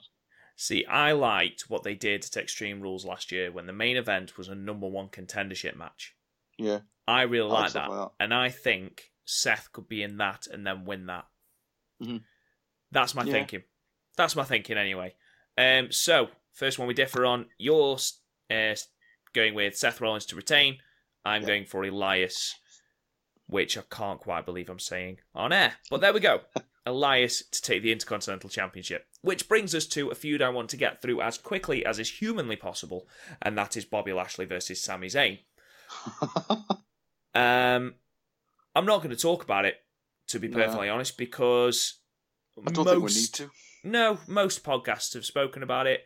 See, 0.56 0.84
I 0.86 1.12
liked 1.12 1.68
what 1.70 1.82
they 1.84 1.94
did 1.94 2.24
at 2.24 2.36
Extreme 2.36 2.80
Rules 2.82 3.04
last 3.04 3.32
year 3.32 3.50
when 3.50 3.66
the 3.66 3.72
main 3.72 3.96
event 3.96 4.36
was 4.36 4.48
a 4.48 4.54
number 4.54 4.86
one 4.88 5.08
contendership 5.08 5.74
match. 5.76 6.14
Yeah, 6.58 6.80
I 7.08 7.22
really 7.22 7.50
I 7.50 7.60
like 7.62 7.72
that. 7.72 7.88
like 7.88 7.98
that. 7.98 8.10
And 8.20 8.34
I 8.34 8.50
think 8.50 9.10
Seth 9.24 9.72
could 9.72 9.88
be 9.88 10.02
in 10.02 10.18
that 10.18 10.46
and 10.48 10.66
then 10.66 10.84
win 10.84 11.06
that. 11.06 11.26
Mhm. 12.02 12.24
That's 12.90 13.14
my 13.14 13.24
Yeah. 13.24 13.32
thinking. 13.32 13.62
That's 14.16 14.36
my 14.36 14.44
thinking 14.44 14.76
anyway. 14.76 15.14
Um, 15.56 15.92
so, 15.92 16.30
first 16.52 16.78
one 16.78 16.88
we 16.88 16.94
differ 16.94 17.24
on. 17.24 17.48
You're 17.58 17.96
uh, 18.50 18.74
going 19.32 19.54
with 19.54 19.76
Seth 19.78 20.00
Rollins 20.00 20.26
to 20.26 20.36
retain. 20.36 20.82
I'm 21.24 21.42
Yeah. 21.42 21.48
going 21.48 21.64
for 21.66 21.84
Elias, 21.84 22.54
which 23.50 23.76
I 23.76 23.82
can't 23.90 24.20
quite 24.20 24.46
believe 24.46 24.70
I'm 24.70 24.78
saying 24.78 25.18
on 25.34 25.52
air. 25.52 25.74
But 25.90 26.00
there 26.00 26.12
we 26.12 26.20
go. 26.20 26.40
Elias 26.86 27.42
to 27.52 27.60
take 27.60 27.82
the 27.82 27.92
Intercontinental 27.92 28.48
Championship. 28.48 29.06
Which 29.22 29.48
brings 29.48 29.74
us 29.74 29.86
to 29.88 30.08
a 30.08 30.14
feud 30.14 30.40
I 30.40 30.48
want 30.48 30.70
to 30.70 30.76
get 30.78 31.02
through 31.02 31.20
as 31.20 31.36
quickly 31.36 31.84
as 31.84 31.98
is 31.98 32.10
humanly 32.10 32.56
possible, 32.56 33.06
and 33.42 33.56
that 33.58 33.76
is 33.76 33.84
Bobby 33.84 34.12
Lashley 34.14 34.46
versus 34.46 34.80
Sami 34.80 35.08
Zayn. 35.08 35.40
Um, 37.34 37.94
I'm 38.74 38.86
not 38.86 38.98
going 38.98 39.10
to 39.10 39.16
talk 39.16 39.44
about 39.44 39.64
it, 39.64 39.76
to 40.28 40.38
be 40.40 40.48
No. 40.48 40.56
perfectly 40.56 40.88
honest, 40.88 41.16
because 41.16 41.98
I 42.58 42.70
don't 42.72 42.84
most, 42.84 42.88
think 42.90 43.02
we 43.04 43.14
need 43.14 43.32
to. 43.34 43.50
No, 43.88 44.18
most 44.26 44.64
podcasts 44.64 45.14
have 45.14 45.24
spoken 45.24 45.62
about 45.62 45.86
it. 45.86 46.04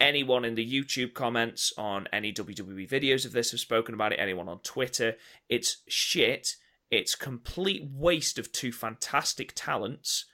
Anyone 0.00 0.44
in 0.44 0.54
the 0.54 0.66
YouTube 0.66 1.14
comments 1.14 1.72
on 1.76 2.08
any 2.12 2.32
WWE 2.32 2.88
videos 2.88 3.24
of 3.24 3.32
this 3.32 3.50
have 3.50 3.60
spoken 3.60 3.94
about 3.94 4.12
it. 4.12 4.18
Anyone 4.18 4.48
on 4.48 4.58
Twitter. 4.60 5.16
It's 5.48 5.82
shit. 5.86 6.56
It's 6.92 7.16
complete 7.16 7.82
waste 7.90 8.38
of 8.38 8.52
two 8.52 8.70
fantastic 8.70 9.52
talents 9.56 10.26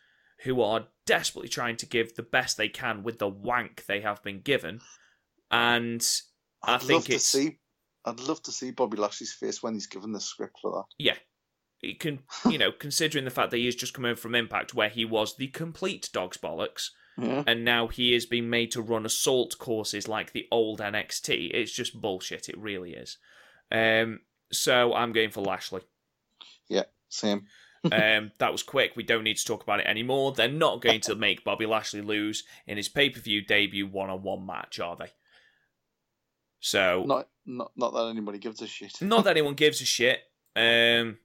who 0.44 0.60
are 0.60 0.88
desperately 1.06 1.48
trying 1.48 1.76
to 1.78 1.86
give 1.86 2.14
the 2.16 2.22
best 2.22 2.56
they 2.58 2.68
can 2.68 3.02
with 3.02 3.18
the 3.18 3.28
wank 3.28 3.86
they 3.86 4.00
have 4.02 4.22
been 4.22 4.40
given. 4.40 4.80
And 5.50 6.06
I 6.62 6.74
I'd 6.74 6.80
think 6.80 6.92
love 6.92 7.04
to 7.06 7.12
it's- 7.12 7.24
see. 7.24 7.58
I'd 8.04 8.20
love 8.20 8.42
to 8.44 8.52
see 8.52 8.70
Bobby 8.70 8.96
Lashley's 8.96 9.32
face 9.32 9.62
when 9.62 9.74
he's 9.74 9.86
given 9.86 10.12
the 10.12 10.20
script 10.20 10.58
for 10.62 10.70
that. 10.72 10.84
yeah, 10.98 11.16
it 11.82 12.00
can 12.00 12.20
you 12.48 12.56
know 12.58 12.72
considering 12.78 13.24
the 13.24 13.30
fact 13.30 13.50
that 13.50 13.58
he 13.58 13.66
has 13.66 13.74
just 13.74 13.92
come 13.94 14.04
in 14.04 14.16
from 14.16 14.34
Impact 14.34 14.72
where 14.74 14.88
he 14.88 15.04
was 15.04 15.36
the 15.36 15.48
complete 15.48 16.08
dog's 16.12 16.38
bollocks, 16.38 16.88
Yeah. 17.18 17.42
and 17.46 17.64
now 17.64 17.88
he 17.88 18.14
is 18.14 18.24
being 18.26 18.48
made 18.50 18.70
to 18.72 18.82
run 18.82 19.04
assault 19.04 19.58
courses 19.58 20.08
like 20.08 20.32
the 20.32 20.46
old 20.50 20.80
NXT. 20.80 21.50
It's 21.52 21.72
just 21.72 22.00
bullshit. 22.00 22.48
It 22.48 22.56
really 22.58 22.92
is. 22.94 23.18
Um, 23.70 24.20
so 24.52 24.94
I'm 24.94 25.12
going 25.12 25.30
for 25.30 25.42
Lashley. 25.42 25.82
Yeah. 26.68 26.84
Same. 27.08 27.46
Um, 27.92 28.32
that 28.38 28.50
was 28.50 28.64
quick. 28.64 28.96
We 28.96 29.04
don't 29.04 29.22
need 29.22 29.36
to 29.36 29.44
talk 29.44 29.62
about 29.62 29.78
it 29.78 29.86
anymore. 29.86 30.32
They're 30.32 30.48
not 30.48 30.82
going 30.82 31.00
to 31.02 31.14
make 31.14 31.44
Bobby 31.44 31.64
Lashley 31.64 32.02
lose 32.02 32.42
in 32.66 32.76
his 32.76 32.88
pay 32.88 33.08
per 33.08 33.20
view 33.20 33.40
debut 33.40 33.86
one 33.86 34.10
on 34.10 34.24
one 34.24 34.44
match, 34.44 34.80
are 34.80 34.96
they? 34.96 35.12
So 36.60 37.04
Not 37.06 37.28
not 37.46 37.70
not 37.76 37.94
that 37.94 38.08
anybody 38.08 38.38
gives 38.38 38.60
a 38.62 38.66
shit. 38.66 38.94
not 39.00 39.24
that 39.24 39.30
anyone 39.30 39.54
gives 39.54 39.80
a 39.80 39.84
shit. 39.84 40.20
Um, 40.56 41.18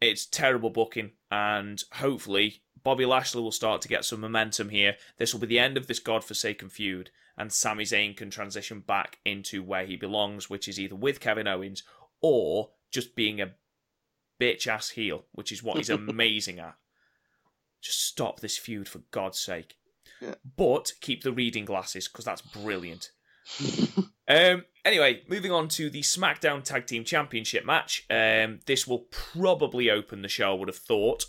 it's 0.00 0.24
terrible 0.24 0.70
booking, 0.70 1.10
and 1.30 1.82
hopefully 1.92 2.62
Bobby 2.82 3.04
Lashley 3.04 3.42
will 3.42 3.52
start 3.52 3.82
to 3.82 3.88
get 3.88 4.04
some 4.04 4.20
momentum 4.20 4.70
here. 4.70 4.96
This 5.18 5.32
will 5.32 5.40
be 5.40 5.46
the 5.46 5.58
end 5.58 5.76
of 5.76 5.88
this 5.88 5.98
godforsaken 5.98 6.70
feud, 6.70 7.10
and 7.36 7.52
Sami 7.52 7.84
Zayn 7.84 8.16
can 8.16 8.30
transition 8.30 8.80
back 8.80 9.18
into 9.24 9.62
where 9.62 9.84
he 9.84 9.96
belongs, 9.96 10.48
which 10.48 10.68
is 10.68 10.80
either 10.80 10.96
with 10.96 11.20
Kevin 11.20 11.46
Owens 11.46 11.82
or 12.22 12.70
just 12.90 13.14
being 13.14 13.40
a 13.40 13.52
bitch 14.40 14.66
ass 14.66 14.90
heel, 14.90 15.24
which 15.32 15.52
is 15.52 15.62
what 15.62 15.76
he's 15.76 15.90
amazing 15.90 16.58
at. 16.58 16.76
Just 17.80 18.04
stop 18.04 18.40
this 18.40 18.58
feud 18.58 18.88
for 18.88 19.02
God's 19.10 19.38
sake. 19.38 19.76
Yeah. 20.20 20.34
But 20.56 20.92
keep 21.00 21.22
the 21.22 21.32
reading 21.32 21.64
glasses 21.64 22.08
because 22.08 22.24
that's 22.24 22.42
brilliant. 22.42 23.10
Um, 24.28 24.64
anyway, 24.84 25.22
moving 25.26 25.52
on 25.52 25.68
to 25.68 25.88
the 25.88 26.02
SmackDown 26.02 26.62
Tag 26.62 26.86
Team 26.86 27.02
Championship 27.02 27.64
match. 27.64 28.04
Um, 28.10 28.60
this 28.66 28.86
will 28.86 29.06
probably 29.10 29.90
open 29.90 30.20
the 30.20 30.28
show, 30.28 30.50
I 30.52 30.54
would 30.54 30.68
have 30.68 30.76
thought. 30.76 31.24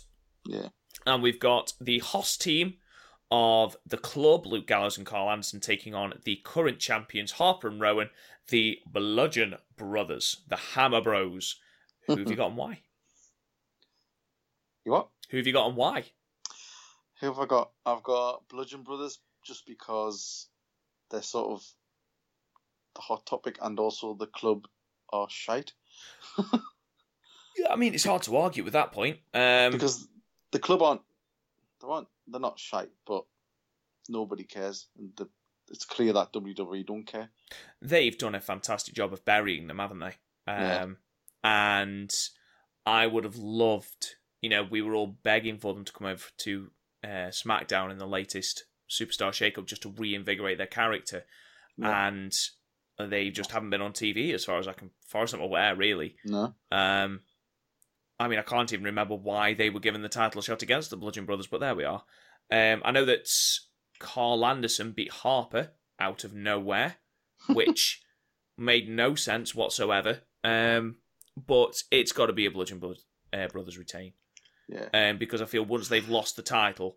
yeah. 0.46 0.68
And 1.06 1.22
we've 1.22 1.40
got 1.40 1.72
the 1.80 2.00
host 2.00 2.42
team 2.42 2.74
of 3.30 3.74
the 3.86 3.96
club, 3.96 4.44
Luke 4.44 4.66
Gallows 4.66 4.98
and 4.98 5.06
Karl 5.06 5.30
Anderson, 5.30 5.60
taking 5.60 5.94
on 5.94 6.12
the 6.24 6.40
current 6.44 6.78
champions, 6.78 7.32
Harper 7.32 7.68
and 7.68 7.80
Rowan, 7.80 8.10
the 8.48 8.80
Bludgeon 8.86 9.54
Brothers, 9.78 10.42
the 10.46 10.56
Hammer 10.56 11.00
Bros. 11.00 11.56
Who 12.06 12.16
have 12.18 12.28
you 12.28 12.36
got 12.36 12.48
and 12.48 12.58
why? 12.58 12.80
You 14.84 14.92
what? 14.92 15.08
Who 15.30 15.36
have 15.36 15.46
you 15.46 15.52
got 15.52 15.66
and 15.68 15.76
why? 15.76 16.04
Who 17.20 17.26
have 17.26 17.38
I 17.38 17.46
got? 17.46 17.70
I've 17.84 18.02
got 18.02 18.48
Bludgeon 18.48 18.82
Brothers 18.82 19.18
just 19.44 19.66
because 19.66 20.48
they're 21.10 21.22
sort 21.22 21.50
of 21.50 21.66
the 22.94 23.00
hot 23.02 23.26
topic 23.26 23.58
and 23.60 23.78
also 23.78 24.14
the 24.14 24.26
club 24.26 24.66
are 25.12 25.28
shite. 25.28 25.72
Yeah, 27.56 27.66
I 27.72 27.76
mean, 27.76 27.94
it's 27.94 28.04
hard 28.04 28.22
to 28.22 28.36
argue 28.36 28.64
with 28.64 28.72
that 28.74 28.92
point. 28.92 29.18
Um, 29.34 29.72
because 29.72 30.06
the 30.52 30.58
club 30.58 30.82
aren't 30.82 31.02
they 31.82 31.88
aren't 31.88 32.08
they're 32.28 32.40
not 32.40 32.58
shite, 32.58 32.90
but 33.06 33.24
nobody 34.08 34.44
cares, 34.44 34.86
and 34.96 35.10
the, 35.16 35.28
it's 35.68 35.84
clear 35.84 36.12
that 36.12 36.32
WWE 36.32 36.86
don't 36.86 37.06
care. 37.06 37.28
they've 37.82 38.16
done 38.16 38.34
a 38.34 38.40
fantastic 38.40 38.94
job 38.94 39.12
of 39.12 39.24
burying 39.24 39.66
them, 39.66 39.78
haven't 39.78 39.98
they? 39.98 40.14
Yeah. 40.46 40.82
Um, 40.82 40.96
And 41.42 42.14
I 42.86 43.06
would 43.06 43.24
have 43.24 43.36
loved, 43.36 44.14
you 44.40 44.48
know, 44.50 44.62
we 44.62 44.82
were 44.82 44.94
all 44.94 45.06
begging 45.22 45.58
for 45.58 45.74
them 45.74 45.84
to 45.84 45.92
come 45.92 46.06
over 46.06 46.24
to 46.38 46.70
uh, 47.04 47.30
SmackDown 47.30 47.90
in 47.90 47.98
the 47.98 48.06
latest 48.06 48.64
Superstar 48.90 49.30
Shakeup 49.30 49.66
just 49.66 49.82
to 49.82 49.90
reinvigorate 49.96 50.58
their 50.58 50.66
character. 50.66 51.24
Yeah. 51.76 52.08
And 52.08 52.32
They 52.98 53.30
just 53.30 53.52
haven't 53.52 53.70
been 53.70 53.80
on 53.82 53.92
TV 53.92 54.32
as 54.34 54.44
far 54.44 54.58
as 54.58 54.68
I 54.68 54.72
can, 54.72 54.90
far 55.06 55.22
as 55.22 55.32
I'm 55.32 55.40
aware, 55.40 55.74
really. 55.74 56.16
No. 56.24 56.54
Um, 56.70 57.20
I 58.18 58.28
mean, 58.28 58.38
I 58.38 58.42
can't 58.42 58.70
even 58.72 58.84
remember 58.84 59.14
why 59.14 59.54
they 59.54 59.70
were 59.70 59.80
given 59.80 60.02
the 60.02 60.08
title 60.10 60.42
shot 60.42 60.62
against 60.62 60.90
the 60.90 60.96
Bludgeon 60.96 61.24
Brothers, 61.24 61.46
but 61.46 61.60
there 61.60 61.74
we 61.74 61.84
are. 61.84 62.02
Um, 62.50 62.82
I 62.84 62.90
know 62.90 63.06
that 63.06 63.28
Karl 63.98 64.44
Anderson 64.44 64.92
beat 64.92 65.10
Harper 65.12 65.70
out 65.98 66.24
of 66.24 66.34
nowhere, 66.34 66.96
which 67.48 68.02
made 68.58 68.88
no 68.90 69.14
sense 69.14 69.54
whatsoever. 69.54 70.20
Um, 70.44 70.96
but 71.46 71.82
it's 71.90 72.12
got 72.12 72.26
to 72.26 72.32
be 72.34 72.44
a 72.44 72.50
Bludgeon 72.50 72.78
Bro- 72.78 72.94
uh, 73.32 73.46
Brothers 73.48 73.78
retain. 73.78 74.12
Yeah. 74.70 74.88
Um, 74.94 75.18
because 75.18 75.42
I 75.42 75.46
feel 75.46 75.64
once 75.64 75.88
they've 75.88 76.08
lost 76.08 76.36
the 76.36 76.42
title, 76.42 76.96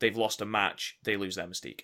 they've 0.00 0.16
lost 0.16 0.40
a 0.40 0.46
match, 0.46 0.96
they 1.04 1.16
lose 1.16 1.36
their 1.36 1.46
mystique. 1.46 1.82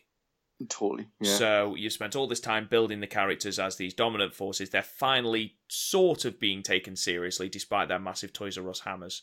Totally. 0.70 1.08
Yeah. 1.20 1.34
So 1.34 1.74
you 1.74 1.90
spent 1.90 2.16
all 2.16 2.26
this 2.26 2.40
time 2.40 2.66
building 2.70 3.00
the 3.00 3.06
characters 3.06 3.58
as 3.58 3.76
these 3.76 3.92
dominant 3.92 4.34
forces. 4.34 4.70
They're 4.70 4.82
finally 4.82 5.56
sort 5.68 6.24
of 6.24 6.40
being 6.40 6.62
taken 6.62 6.96
seriously, 6.96 7.50
despite 7.50 7.88
their 7.88 7.98
massive 7.98 8.32
Toys 8.32 8.56
R 8.56 8.70
Us 8.70 8.80
hammers. 8.80 9.22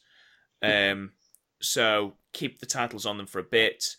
Um, 0.61 1.14
so 1.59 2.14
keep 2.34 2.59
the 2.59 2.68
titles 2.68 3.07
on 3.07 3.18
them 3.18 3.26
for 3.26 3.39
a 3.39 3.43
bit, 3.43 3.95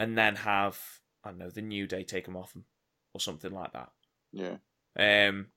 and 0.00 0.16
then 0.16 0.36
have 0.36 0.80
I 1.22 1.28
don't 1.28 1.38
know 1.38 1.50
the 1.50 1.60
New 1.60 1.86
Day 1.86 2.02
take 2.02 2.24
them 2.24 2.36
off 2.36 2.54
them, 2.54 2.64
or 3.12 3.20
something 3.20 3.52
like 3.52 3.72
that. 3.74 3.90
yeah. 4.32 4.56
Um, 4.96 5.48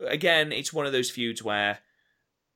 again, 0.00 0.52
it's 0.52 0.72
one 0.72 0.86
of 0.86 0.92
those 0.92 1.10
feuds 1.10 1.42
where 1.42 1.80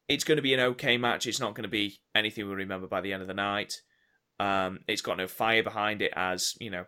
it's 0.09 0.25
going 0.25 0.37
to 0.37 0.43
be 0.43 0.55
an 0.55 0.61
okay 0.61 0.97
match. 0.97 1.27
It's 1.27 1.41
not 1.41 1.55
going 1.55 1.65
to 1.65 1.69
be 1.69 2.01
anything 2.15 2.49
we 2.49 2.55
remember 2.55 2.87
by 2.87 3.01
the 3.01 3.13
end 3.13 3.23
of 3.23 3.29
the 3.29 3.35
night. 3.35 3.83
Um, 4.41 4.81
it's 4.89 5.03
got 5.03 5.19
no 5.19 5.27
fire 5.27 5.63
behind 5.63 6.01
it, 6.01 6.13
as 6.17 6.55
you 6.61 6.71
know, 6.71 6.85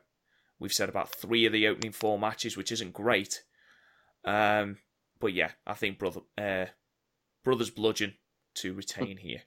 we've 0.59 0.73
said 0.73 0.89
about 0.89 1.11
three 1.11 1.47
of 1.47 1.53
the 1.53 1.67
opening 1.67 1.93
four 1.93 2.19
matches, 2.19 2.57
which 2.57 2.73
isn't 2.73 2.93
great. 2.93 3.43
Um, 4.25 4.79
but 5.19 5.33
yeah, 5.33 5.51
I 5.67 5.75
think 5.75 5.99
brother 5.99 6.21
uh, 6.39 6.67
brothers 7.45 7.71
bludgeon 7.71 8.15
to 8.57 8.73
retain 8.75 9.17
here. 9.17 9.43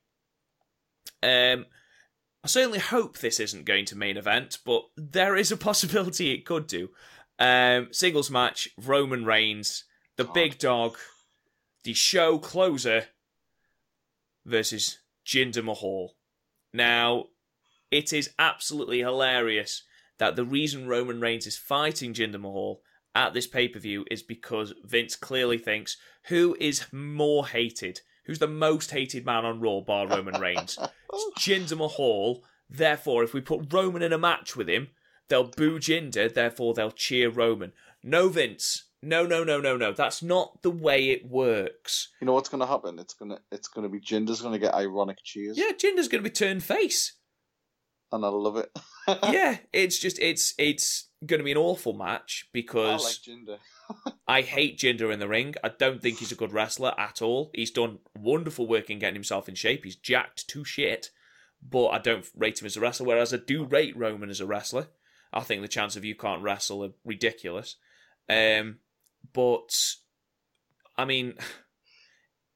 Um, 1.21 1.65
I 2.43 2.47
certainly 2.47 2.79
hope 2.79 3.17
this 3.17 3.39
isn't 3.39 3.65
going 3.65 3.85
to 3.85 3.95
main 3.95 4.17
event, 4.17 4.57
but 4.65 4.83
there 4.97 5.37
is 5.37 5.51
a 5.51 5.57
possibility 5.57 6.31
it 6.31 6.45
could 6.45 6.67
do. 6.67 6.89
Um, 7.39 7.87
singles 7.91 8.29
match: 8.29 8.67
Roman 8.77 9.25
Reigns, 9.25 9.85
the 10.17 10.25
God. 10.25 10.33
big 10.33 10.57
dog, 10.57 10.97
the 11.83 11.93
show 11.93 12.37
closer 12.37 13.07
versus 14.45 14.99
Jinder 15.25 15.63
Mahal. 15.63 16.15
Now, 16.73 17.25
it 17.91 18.11
is 18.11 18.31
absolutely 18.39 18.99
hilarious 18.99 19.83
that 20.17 20.35
the 20.35 20.45
reason 20.45 20.87
Roman 20.87 21.19
Reigns 21.19 21.47
is 21.47 21.57
fighting 21.57 22.13
Jinder 22.13 22.39
Mahal 22.39 22.81
at 23.15 23.33
this 23.33 23.47
pay 23.47 23.67
per 23.67 23.79
view 23.79 24.05
is 24.09 24.23
because 24.23 24.73
Vince 24.83 25.15
clearly 25.15 25.57
thinks 25.57 25.97
who 26.27 26.55
is 26.59 26.85
more 26.91 27.47
hated, 27.47 28.01
who's 28.25 28.39
the 28.39 28.47
most 28.47 28.91
hated 28.91 29.25
man 29.25 29.45
on 29.45 29.59
Raw, 29.59 29.81
bar 29.81 30.07
Roman 30.07 30.39
Reigns. 30.39 30.77
It's 31.15 31.47
Jinder 31.47 31.77
Mahal. 31.77 32.43
Therefore, 32.67 33.23
if 33.23 33.35
we 33.35 33.41
put 33.41 33.71
Roman 33.71 34.01
in 34.01 34.11
a 34.11 34.17
match 34.17 34.55
with 34.55 34.67
him, 34.67 34.87
they'll 35.27 35.43
boo 35.43 35.77
Jinder. 35.77 36.33
Therefore, 36.33 36.73
they'll 36.73 36.89
cheer 36.89 37.29
Roman. 37.29 37.71
No, 38.01 38.29
Vince. 38.29 38.85
No, 39.03 39.25
no, 39.25 39.43
no, 39.43 39.59
no, 39.59 39.75
no. 39.75 39.91
That's 39.91 40.23
not 40.23 40.61
the 40.61 40.71
way 40.71 41.09
it 41.09 41.29
works. 41.29 42.07
You 42.21 42.25
know 42.25 42.33
what's 42.33 42.47
gonna 42.47 42.65
happen? 42.65 42.99
It's 42.99 43.13
gonna 43.13 43.39
it's 43.51 43.67
gonna 43.67 43.89
be 43.89 43.99
Jinder's 43.99 44.41
gonna 44.41 44.59
get 44.59 44.73
ironic 44.73 45.17
cheers. 45.23 45.57
Yeah, 45.57 45.71
Jinder's 45.71 46.07
going 46.07 46.23
to 46.23 46.29
be 46.29 46.33
turned 46.33 46.63
face. 46.63 47.13
And 48.13 48.23
I 48.23 48.29
love 48.29 48.57
it. 48.57 48.71
yeah, 49.07 49.57
it's 49.73 49.99
just 49.99 50.19
it's 50.19 50.53
it's 50.57 51.09
going 51.25 51.39
to 51.39 51.43
be 51.43 51.51
an 51.51 51.57
awful 51.57 51.93
match 51.93 52.45
I 52.45 52.49
because 52.53 53.03
like 53.03 53.37
Jinder. 53.37 53.57
I 54.27 54.41
hate 54.41 54.77
Jinder 54.77 55.11
in 55.11 55.19
the 55.19 55.27
ring. 55.27 55.55
I 55.63 55.69
don't 55.69 56.01
think 56.01 56.19
he's 56.19 56.31
a 56.31 56.35
good 56.35 56.53
wrestler 56.53 56.93
at 56.97 57.21
all. 57.21 57.51
He's 57.53 57.71
done 57.71 57.99
wonderful 58.15 58.67
work 58.67 58.89
in 58.89 58.99
getting 58.99 59.15
himself 59.15 59.49
in 59.49 59.55
shape. 59.55 59.83
He's 59.83 59.95
jacked 59.95 60.47
to 60.49 60.63
shit, 60.63 61.09
but 61.61 61.87
I 61.87 61.97
don't 61.97 62.25
rate 62.37 62.61
him 62.61 62.67
as 62.67 62.77
a 62.77 62.81
wrestler. 62.81 63.07
Whereas 63.07 63.33
I 63.33 63.37
do 63.37 63.65
rate 63.65 63.97
Roman 63.97 64.29
as 64.29 64.39
a 64.39 64.45
wrestler. 64.45 64.87
I 65.33 65.41
think 65.41 65.61
the 65.61 65.67
chance 65.67 65.95
of 65.95 66.05
you 66.05 66.15
can't 66.15 66.43
wrestle 66.43 66.85
are 66.85 66.91
ridiculous. 67.03 67.75
Um, 68.29 68.77
but 69.31 69.95
I 70.97 71.05
mean, 71.05 71.35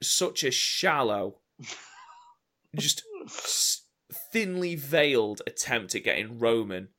such 0.02 0.44
a 0.44 0.52
shallow, 0.52 1.38
just 2.76 3.04
thinly 4.32 4.76
veiled 4.76 5.42
attempt 5.48 5.96
at 5.96 6.04
getting 6.04 6.40
Roman 6.40 6.90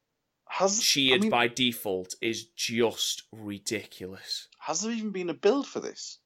Has 0.49 0.81
cheered 0.81 1.21
I 1.21 1.23
mean, 1.23 1.31
by 1.31 1.49
default 1.49 2.15
is 2.21 2.45
just 2.45 3.23
ridiculous. 3.33 4.49
has 4.61 4.81
there 4.81 4.93
even 4.93 5.11
been 5.11 5.31
a 5.31 5.35
build 5.35 5.67
for 5.67 5.81
this? 5.81 6.19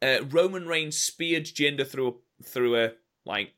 Uh, 0.00 0.18
Roman 0.28 0.66
Reigns 0.66 0.98
speared 0.98 1.44
Jinder 1.44 1.86
through 1.86 2.08
a, 2.08 2.44
through 2.44 2.76
a 2.76 2.92
like 3.24 3.54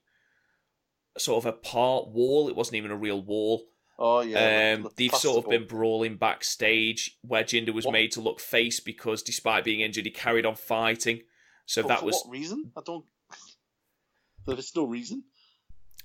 sort 1.18 1.44
of 1.44 1.46
a 1.46 1.52
part 1.52 2.08
wall. 2.08 2.48
It 2.48 2.56
wasn't 2.56 2.76
even 2.76 2.90
a 2.90 2.96
real 2.96 3.20
wall. 3.20 3.66
Oh 3.98 4.20
yeah. 4.20 4.74
um, 4.76 4.88
they've 4.96 5.14
sort 5.14 5.44
of 5.44 5.50
been 5.50 5.66
brawling 5.66 6.16
backstage 6.16 7.16
where 7.22 7.44
Jinder 7.44 7.72
was 7.72 7.86
What? 7.86 7.92
made 7.92 8.12
to 8.12 8.20
look 8.20 8.40
face 8.40 8.78
because 8.80 9.22
despite 9.22 9.64
being 9.64 9.80
injured, 9.80 10.04
he 10.04 10.10
carried 10.10 10.44
on 10.44 10.54
fighting. 10.54 11.22
So 11.64 11.82
But 11.82 11.88
that 11.88 12.02
was 12.02 12.22
what 12.24 12.32
reason? 12.32 12.72
I 12.76 12.80
don't. 12.84 13.04
There 14.46 14.56
is 14.56 14.76
no 14.76 14.84
reason. 14.84 15.24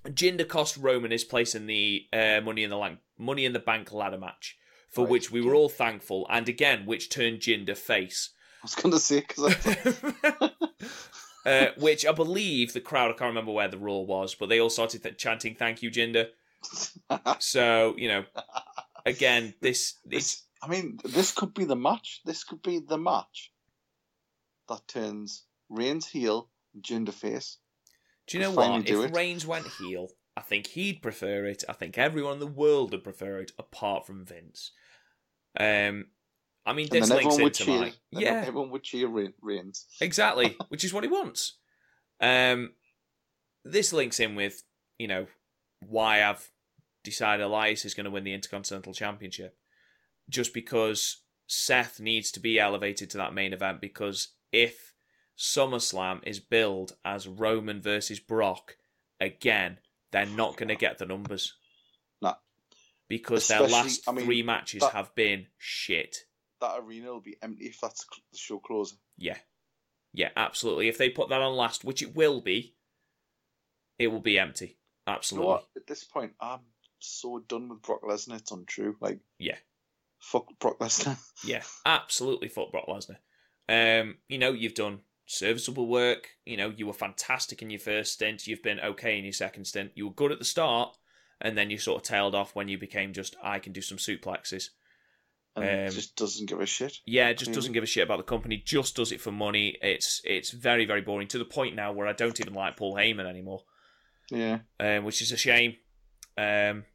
Jinder 0.07 0.47
cost 0.47 0.77
Roman 0.77 1.11
his 1.11 1.23
place 1.23 1.53
in 1.53 1.67
the 1.67 2.07
uh, 2.11 2.41
Money 2.41 2.63
in 2.63 2.71
the 2.71 2.77
Bank 2.77 2.99
Money 3.17 3.45
in 3.45 3.53
the 3.53 3.59
Bank 3.59 3.91
ladder 3.91 4.17
match, 4.17 4.57
for 4.89 5.03
Right, 5.03 5.11
which 5.11 5.31
we 5.31 5.41
were 5.41 5.53
all 5.53 5.69
thankful, 5.69 6.25
and 6.29 6.49
again, 6.49 6.85
which 6.85 7.09
turned 7.09 7.39
Jinder 7.39 7.77
face. 7.77 8.31
I 8.61 8.65
was 8.65 8.75
going 8.75 8.93
to 8.93 8.99
say 8.99 9.19
because 9.19 9.55
I... 10.23 10.51
uh, 11.45 11.67
which 11.77 12.05
I 12.05 12.11
believe 12.11 12.73
the 12.73 12.81
crowd, 12.81 13.11
I 13.11 13.13
can't 13.13 13.29
remember 13.29 13.51
where 13.51 13.67
the 13.67 13.77
rule 13.77 14.05
was, 14.07 14.33
but 14.33 14.49
they 14.49 14.59
all 14.59 14.69
started 14.71 15.03
th- 15.03 15.17
chanting 15.17 15.55
"Thank 15.55 15.83
you, 15.83 15.91
Jinder." 15.91 16.29
So 17.39 17.95
you 17.97 18.07
know, 18.07 18.25
again, 19.05 19.53
this 19.61 19.95
it's 20.09 20.15
It's, 20.15 20.47
I 20.61 20.67
mean, 20.67 20.99
this 21.03 21.31
could 21.31 21.53
be 21.53 21.65
the 21.65 21.75
match. 21.75 22.21
This 22.25 22.43
could 22.43 22.61
be 22.61 22.79
the 22.79 22.97
match 22.97 23.51
that 24.69 24.87
turns 24.87 25.43
Reigns 25.69 26.07
heel, 26.07 26.49
Jinder 26.79 27.13
face. 27.13 27.57
do 28.27 28.37
you 28.37 28.43
know 28.43 28.51
what? 28.51 28.87
If 28.87 28.97
it. 28.97 29.15
Reigns 29.15 29.45
went 29.45 29.67
heel, 29.67 30.09
I 30.37 30.41
think 30.41 30.67
he'd 30.67 31.01
prefer 31.01 31.45
it. 31.45 31.63
I 31.67 31.73
think 31.73 31.97
everyone 31.97 32.33
in 32.33 32.39
the 32.39 32.47
world 32.47 32.91
would 32.91 33.03
prefer 33.03 33.39
it, 33.39 33.51
apart 33.57 34.05
from 34.05 34.25
Vince. 34.25 34.71
Um, 35.59 36.05
I 36.65 36.73
mean, 36.73 36.87
this 36.91 37.09
links 37.09 37.37
into 37.37 37.63
cheer. 37.65 37.79
my 37.79 37.93
then 38.11 38.21
yeah, 38.21 38.43
Everyone 38.45 38.69
would 38.69 38.83
cheer 38.83 39.07
Re- 39.07 39.33
Reigns. 39.41 39.87
Exactly, 39.99 40.55
which 40.69 40.83
is 40.83 40.93
what 40.93 41.03
he 41.03 41.09
wants. 41.09 41.57
Um, 42.21 42.73
this 43.65 43.93
links 43.93 44.19
in 44.19 44.35
with 44.35 44.61
you 44.99 45.07
know 45.07 45.25
why 45.79 46.23
I've 46.23 46.50
decided 47.03 47.43
Elias 47.43 47.85
is 47.85 47.93
going 47.93 48.05
to 48.05 48.11
win 48.11 48.23
the 48.23 48.33
Intercontinental 48.33 48.93
Championship, 48.93 49.57
just 50.29 50.53
because 50.53 51.21
Seth 51.47 51.99
needs 51.99 52.31
to 52.31 52.39
be 52.39 52.59
elevated 52.59 53.09
to 53.11 53.17
that 53.17 53.33
main 53.33 53.53
event. 53.53 53.81
Because 53.81 54.29
if 54.51 54.93
SummerSlam 55.37 56.25
is 56.25 56.39
billed 56.39 56.93
as 57.03 57.27
Roman 57.27 57.81
versus 57.81 58.19
Brock 58.19 58.77
again, 59.19 59.79
they're 60.11 60.25
not 60.25 60.57
going 60.57 60.69
to 60.69 60.75
get 60.75 60.97
the 60.97 61.05
numbers. 61.05 61.53
Nah. 62.21 62.35
Because 63.07 63.47
their 63.47 63.61
last 63.61 64.07
I 64.07 64.11
mean, 64.11 64.25
three 64.25 64.43
matches 64.43 64.81
that- 64.81 64.93
have 64.93 65.13
been 65.15 65.47
shit. 65.57 66.17
That 66.59 66.77
arena 66.79 67.07
will 67.07 67.21
be 67.21 67.37
empty 67.41 67.65
if 67.65 67.81
that's 67.81 68.05
the 68.31 68.37
show 68.37 68.59
closer. 68.59 68.95
Yeah. 69.17 69.37
Yeah, 70.13 70.29
absolutely. 70.35 70.89
If 70.89 70.97
they 70.97 71.09
put 71.09 71.29
that 71.29 71.41
on 71.41 71.55
last, 71.55 71.83
which 71.83 72.03
it 72.03 72.15
will 72.15 72.41
be, 72.41 72.75
it 73.97 74.07
will 74.07 74.19
be 74.19 74.37
empty. 74.37 74.65
You 74.67 75.11
know 75.11 75.13
Absolutely. 75.15 75.47
what? 75.47 75.65
At 75.75 75.87
this 75.87 76.03
point, 76.03 76.33
I'm 76.39 76.59
so 77.01 77.43
done 77.47 77.69
with 77.69 77.81
Brock 77.81 78.01
Lesnar. 78.03 78.37
It's 78.39 78.51
untrue. 78.51 78.95
Like, 78.99 79.19
Yeah. 79.39 79.57
fuck 80.19 80.47
Brock 80.59 80.79
Lesnar. 80.79 81.17
Yeah, 81.45 81.63
absolutely 81.85 82.47
fuck 82.49 82.71
Brock 82.71 82.85
Lesnar. 82.87 83.17
Um, 83.69 84.17
you 84.27 84.37
know, 84.37 84.51
you've 84.51 84.75
done 84.75 84.99
serviceable 85.25 85.87
work. 85.87 86.29
You 86.45 86.57
know, 86.57 86.69
you 86.69 86.85
were 86.87 86.93
fantastic 86.93 87.61
in 87.61 87.69
your 87.69 87.79
first 87.79 88.13
stint. 88.13 88.45
You've 88.47 88.61
been 88.63 88.79
okay 88.79 89.17
in 89.17 89.23
your 89.23 89.33
second 89.33 89.65
stint. 89.65 89.91
You 89.95 90.07
were 90.07 90.13
good 90.13 90.31
at 90.31 90.39
the 90.39 90.45
start, 90.45 90.95
and 91.39 91.57
then 91.57 91.69
you 91.69 91.77
sort 91.77 92.01
of 92.01 92.07
tailed 92.07 92.35
off 92.35 92.53
when 92.55 92.67
you 92.67 92.77
became 92.77 93.13
just 93.13 93.35
I 93.43 93.59
can 93.59 93.73
do 93.73 93.81
some 93.81 93.97
suplexes. 93.97 94.69
and 95.55 95.87
Um, 95.89 95.93
just 95.95 96.15
doesn't 96.15 96.47
give 96.49 96.59
a 96.61 96.65
shit. 96.65 96.99
Yeah, 97.05 97.33
just 97.33 97.51
doesn't 97.53 97.73
give 97.73 97.83
a 97.83 97.87
shit 97.87 98.03
about 98.03 98.17
the 98.17 98.23
company. 98.23 98.57
Just 98.57 98.95
does 98.95 99.11
it 99.11 99.19
for 99.21 99.31
money. 99.31 99.77
It's 99.81 100.21
it's 100.23 100.51
very 100.51 100.85
very 100.85 101.01
boring 101.01 101.27
to 101.29 101.37
the 101.37 101.45
point 101.45 101.75
now 101.75 101.91
where 101.93 102.07
I 102.07 102.13
don't 102.13 102.39
even 102.39 102.53
like 102.53 102.77
Paul 102.77 102.95
Heyman 102.95 103.25
anymore. 103.27 103.63
Yeah. 104.29 104.59
um, 104.79 105.03
which 105.05 105.21
is 105.21 105.31
a 105.31 105.37
shame. 105.37 105.75
Um, 106.37 106.85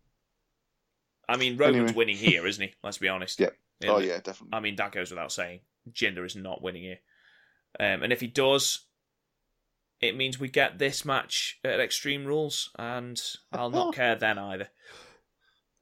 I 1.29 1.37
mean, 1.37 1.57
Roman's 1.57 1.77
Anyway. 1.91 1.93
winning 1.95 2.17
here, 2.17 2.47
isn't 2.47 2.63
he? 2.63 2.75
Let's 2.83 2.99
be 2.99 3.09
honest. 3.09 3.41
Yeah. 3.41 3.51
In 3.83 3.91
Oh 3.91 3.99
yeah, 3.99 4.17
definitely. 4.21 4.49
I 4.57 4.61
mean, 4.61 4.77
that 4.77 4.93
goes 4.93 5.11
without 5.11 5.31
saying. 5.33 5.61
Jinder 5.93 6.25
is 6.25 6.35
not 6.35 6.63
winning 6.63 6.83
here. 6.83 7.01
Um, 7.79 8.03
and 8.03 8.11
if 8.11 8.21
he 8.23 8.27
does, 8.27 8.87
it 10.01 10.17
means 10.17 10.41
we 10.41 10.49
get 10.49 10.79
this 10.79 11.05
match 11.05 11.59
at 11.63 11.79
Extreme 11.79 12.25
Rules, 12.25 12.71
and 12.79 13.21
I'll 13.53 13.69
not 13.69 13.95
care 13.95 14.15
then 14.15 14.39
either. 14.39 14.69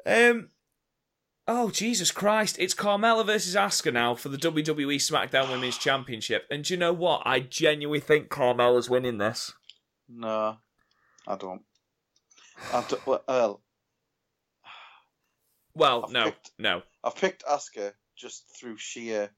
Um, 0.04 0.48
Oh 1.46 1.70
Jesus 1.70 2.10
Christ! 2.10 2.56
It's 2.58 2.74
Carmella 2.74 3.24
versus 3.24 3.54
Asuka 3.54 3.92
now 3.92 4.14
for 4.14 4.30
the 4.30 4.38
WWE 4.38 4.96
SmackDown 4.96 5.50
Women's 5.50 5.76
Championship, 5.76 6.46
and 6.50 6.64
do 6.64 6.72
you 6.74 6.80
know 6.80 6.92
what? 6.92 7.22
I 7.26 7.40
genuinely 7.40 8.00
think 8.00 8.28
Carmella's 8.28 8.88
winning 8.88 9.18
this. 9.18 9.52
No, 10.08 10.56
I 11.28 11.36
don't. 11.36 11.62
I 12.72 12.84
don't 12.88 13.06
well, 13.06 13.62
Well, 15.74 16.04
I've 16.06 16.12
no, 16.12 16.24
picked- 16.24 16.50
no. 16.58 16.82
I've 17.02 17.16
picked 17.16 17.44
Asuka 17.44 17.92
just 18.16 18.44
through 18.58 18.76
sheer 18.78 19.30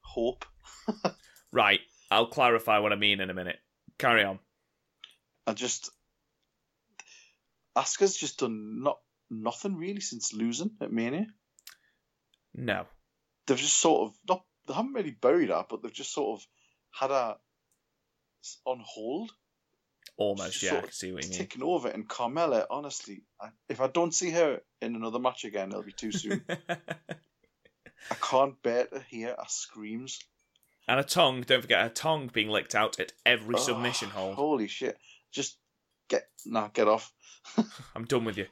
hope. 0.00 0.44
Right, 1.52 1.80
I'll 2.10 2.26
clarify 2.26 2.80
what 2.80 2.92
I 2.92 2.96
mean 2.96 3.20
in 3.20 3.30
a 3.30 3.34
minute. 3.34 3.58
Carry 3.98 4.24
on. 4.24 4.40
I 5.46 5.52
just 5.54 5.90
Asuka's 7.76 8.16
just 8.16 8.40
done 8.40 8.82
not 8.82 8.98
nothing 9.30 9.76
really 9.76 10.00
since 10.00 10.34
losing 10.34 10.72
at 10.82 10.92
Mania. 10.92 11.26
No. 12.54 12.86
They've 13.46 13.56
just 13.56 13.78
sort 13.78 14.08
of 14.08 14.16
not 14.28 14.44
they 14.66 14.74
haven't 14.74 14.92
really 14.92 15.12
buried 15.12 15.48
her, 15.50 15.64
but 15.70 15.82
they've 15.82 15.92
just 15.92 16.12
sort 16.12 16.40
of 16.40 16.46
had 16.90 17.10
her 17.10 17.36
on 18.66 18.82
hold, 18.84 19.30
Almost, 20.18 20.62
yeah, 20.62 20.78
I 20.78 20.80
can 20.80 20.92
see 20.92 21.12
what 21.12 21.24
you 21.24 21.30
mean. 21.30 21.38
taking 21.38 21.62
over. 21.62 21.88
And 21.88 22.08
Carmella, 22.08 22.64
honestly, 22.70 23.22
I, 23.40 23.48
if 23.68 23.80
I 23.82 23.86
don't 23.88 24.14
see 24.14 24.30
her 24.30 24.60
in 24.80 24.96
another 24.96 25.18
match 25.18 25.44
again, 25.44 25.68
it'll 25.68 25.82
be 25.82 25.92
too 25.92 26.10
soon. 26.12 26.42
I 28.10 28.14
can't 28.20 28.60
bear 28.62 28.86
to 28.86 29.00
hear 29.08 29.28
her 29.28 29.44
screams. 29.48 30.18
and 30.88 30.98
a 31.00 31.04
tongue, 31.04 31.42
don't 31.42 31.60
forget, 31.60 31.84
a 31.84 31.90
tongue 31.90 32.30
being 32.32 32.48
licked 32.48 32.74
out 32.74 32.98
at 32.98 33.12
every 33.26 33.56
Oh, 33.56 33.58
submission 33.58 34.08
hold. 34.10 34.36
Holy 34.36 34.68
shit! 34.68 34.96
Just 35.32 35.58
get 36.08 36.28
nah, 36.46 36.68
get 36.68 36.88
off. 36.88 37.12
I'm 37.94 38.04
done 38.04 38.24
with 38.24 38.38
you. 38.38 38.46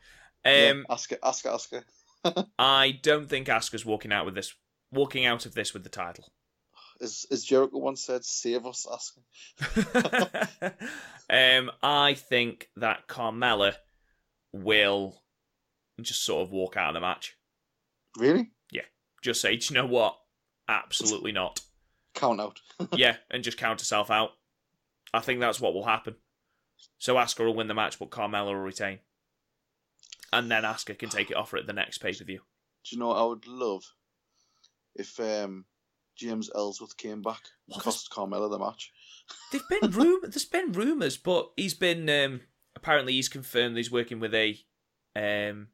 Yeah, 0.44 0.70
Um, 0.72 0.86
Asuka, 0.90 1.18
Asuka, 1.20 1.82
Asuka. 2.26 2.46
I 2.58 2.98
don't 3.02 3.28
think 3.28 3.46
Asuka's 3.48 3.86
walking 3.86 4.12
out 4.12 4.26
with 4.26 4.34
this, 4.34 4.52
walking 4.92 5.24
out 5.24 5.46
of 5.46 5.54
this 5.54 5.72
with 5.72 5.84
the 5.84 5.88
title. 5.88 6.26
As, 7.00 7.26
as 7.30 7.44
Jericho 7.44 7.78
once 7.78 8.04
said, 8.04 8.24
save 8.24 8.66
us, 8.66 8.86
Asuka. 9.60 10.72
um, 11.60 11.70
I 11.82 12.14
think 12.14 12.68
that 12.76 13.08
Carmella 13.08 13.74
will 14.52 15.22
just 16.00 16.24
sort 16.24 16.42
of 16.42 16.52
walk 16.52 16.76
out 16.76 16.90
of 16.90 16.94
the 16.94 17.00
match. 17.00 17.36
Really? 18.16 18.52
Yeah. 18.70 18.82
Just 19.22 19.40
say, 19.40 19.56
do 19.56 19.74
you 19.74 19.80
know 19.80 19.86
what? 19.86 20.16
Absolutely 20.68 21.32
not. 21.32 21.60
Count 22.14 22.40
out. 22.40 22.60
yeah, 22.96 23.16
and 23.30 23.44
just 23.44 23.58
count 23.58 23.80
herself 23.80 24.10
out. 24.10 24.30
I 25.12 25.20
think 25.20 25.40
that's 25.40 25.60
what 25.60 25.74
will 25.74 25.84
happen. 25.84 26.16
So 26.98 27.16
Asuka 27.16 27.44
will 27.44 27.54
win 27.54 27.68
the 27.68 27.74
match, 27.74 27.98
but 27.98 28.10
Carmella 28.10 28.46
will 28.46 28.56
retain. 28.56 29.00
And 30.32 30.50
then 30.50 30.62
Asuka 30.62 30.98
can 30.98 31.10
take 31.10 31.30
it 31.30 31.36
off 31.36 31.50
her 31.50 31.58
at 31.58 31.66
the 31.66 31.72
next 31.72 31.98
pay 31.98 32.12
per 32.12 32.24
view. 32.24 32.40
Do 32.84 32.96
you 32.96 32.98
know 32.98 33.08
what 33.08 33.18
I 33.18 33.24
would 33.24 33.46
love 33.46 33.84
if 34.94 35.18
um, 35.20 35.64
James 36.16 36.50
Ellsworth 36.54 36.96
came 36.96 37.22
back 37.22 37.40
What 37.66 37.82
cost 37.82 38.10
Carmella 38.10 38.50
the 38.50 38.58
match? 38.58 38.92
There've 39.52 39.68
been 39.68 39.90
room. 39.98 40.20
There's 40.22 40.44
been 40.44 40.72
rumours, 40.72 41.16
but 41.16 41.50
he's 41.56 41.74
been 41.74 42.08
um, 42.08 42.40
apparently 42.76 43.12
he's 43.14 43.28
confirmed 43.28 43.76
he's 43.76 43.90
working 43.90 44.20
with 44.20 44.34
a 44.34 44.58
um, 45.16 45.68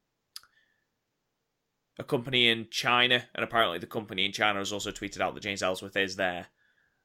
a 1.99 2.05
company 2.05 2.49
in 2.49 2.69
China, 2.71 3.25
and 3.35 3.45
apparently 3.45 3.79
the 3.79 3.87
company 3.87 4.25
in 4.25 4.33
China 4.33 4.59
has 4.59 4.73
also 4.73 4.91
tweeted 4.91 5.21
out 5.21 5.35
that 5.35 5.43
James 5.43 5.63
Ellsworth 5.63 5.97
is 5.97 6.17
there. 6.17 6.47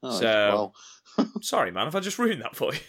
Oh, 0.03 0.19
So- 0.19 0.73
well, 1.17 1.31
Sorry, 1.41 1.71
man, 1.71 1.87
if 1.87 1.95
I 1.95 1.99
just 1.99 2.19
ruined 2.19 2.41
that 2.41 2.55
for 2.55 2.73
you. 2.73 2.79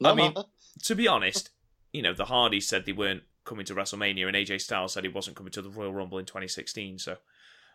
no, 0.00 0.10
I 0.10 0.14
mean- 0.14 0.32
no. 0.34 0.44
To 0.84 0.94
be 0.96 1.06
honest, 1.06 1.50
you 1.92 2.02
know 2.02 2.12
the 2.14 2.24
Hardys 2.24 2.66
said 2.66 2.84
they 2.84 2.92
weren't 2.92 3.22
coming 3.44 3.64
to 3.66 3.74
WrestleMania, 3.74 4.26
and 4.26 4.36
AJ 4.36 4.60
Styles 4.60 4.92
said 4.92 5.04
he 5.04 5.08
wasn't 5.10 5.36
coming 5.36 5.52
to 5.52 5.62
the 5.62 5.70
Royal 5.70 5.92
Rumble 5.94 6.18
in 6.18 6.24
2016. 6.24 6.98
So 6.98 7.16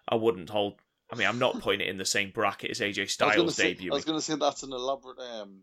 I 0.08 0.16
wouldn't 0.16 0.50
hold. 0.50 0.80
I 1.12 1.16
mean, 1.16 1.28
I'm 1.28 1.40
not 1.40 1.60
putting 1.60 1.82
it 1.82 1.88
in 1.88 1.98
the 1.98 2.06
same 2.06 2.32
bracket 2.32 2.72
as 2.72 2.80
AJ 2.80 3.00
I 3.00 3.02
was 3.02 3.16
gonna 3.16 3.32
Styles 3.34 3.56
say, 3.56 3.76
debuting. 3.76 3.92
I 3.92 3.96
was 3.96 4.06
going 4.06 4.20
to 4.20 4.24
say 4.24 4.36
that's 4.36 4.64
an 4.64 4.74
elaborate 4.74 5.20
um, 5.20 5.62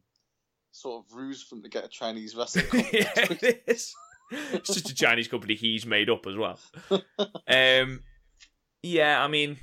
sort 0.72 1.04
of 1.04 1.16
ruse 1.16 1.42
for 1.42 1.56
him 1.56 1.62
to 1.62 1.68
get 1.68 1.84
a 1.84 1.88
Chinese 1.88 2.34
wrestling 2.34 2.66
company. 2.70 2.98
yeah, 3.00 3.10
it 3.16 3.62
is. 3.66 3.94
It's 4.30 4.74
just 4.74 4.90
a 4.90 4.94
Chinese 4.94 5.28
company 5.28 5.54
he's 5.54 5.86
made 5.86 6.10
up 6.10 6.26
as 6.26 6.36
well. 6.36 6.58
Um, 7.48 8.02
yeah, 8.82 9.22
I 9.22 9.28
mean, 9.28 9.58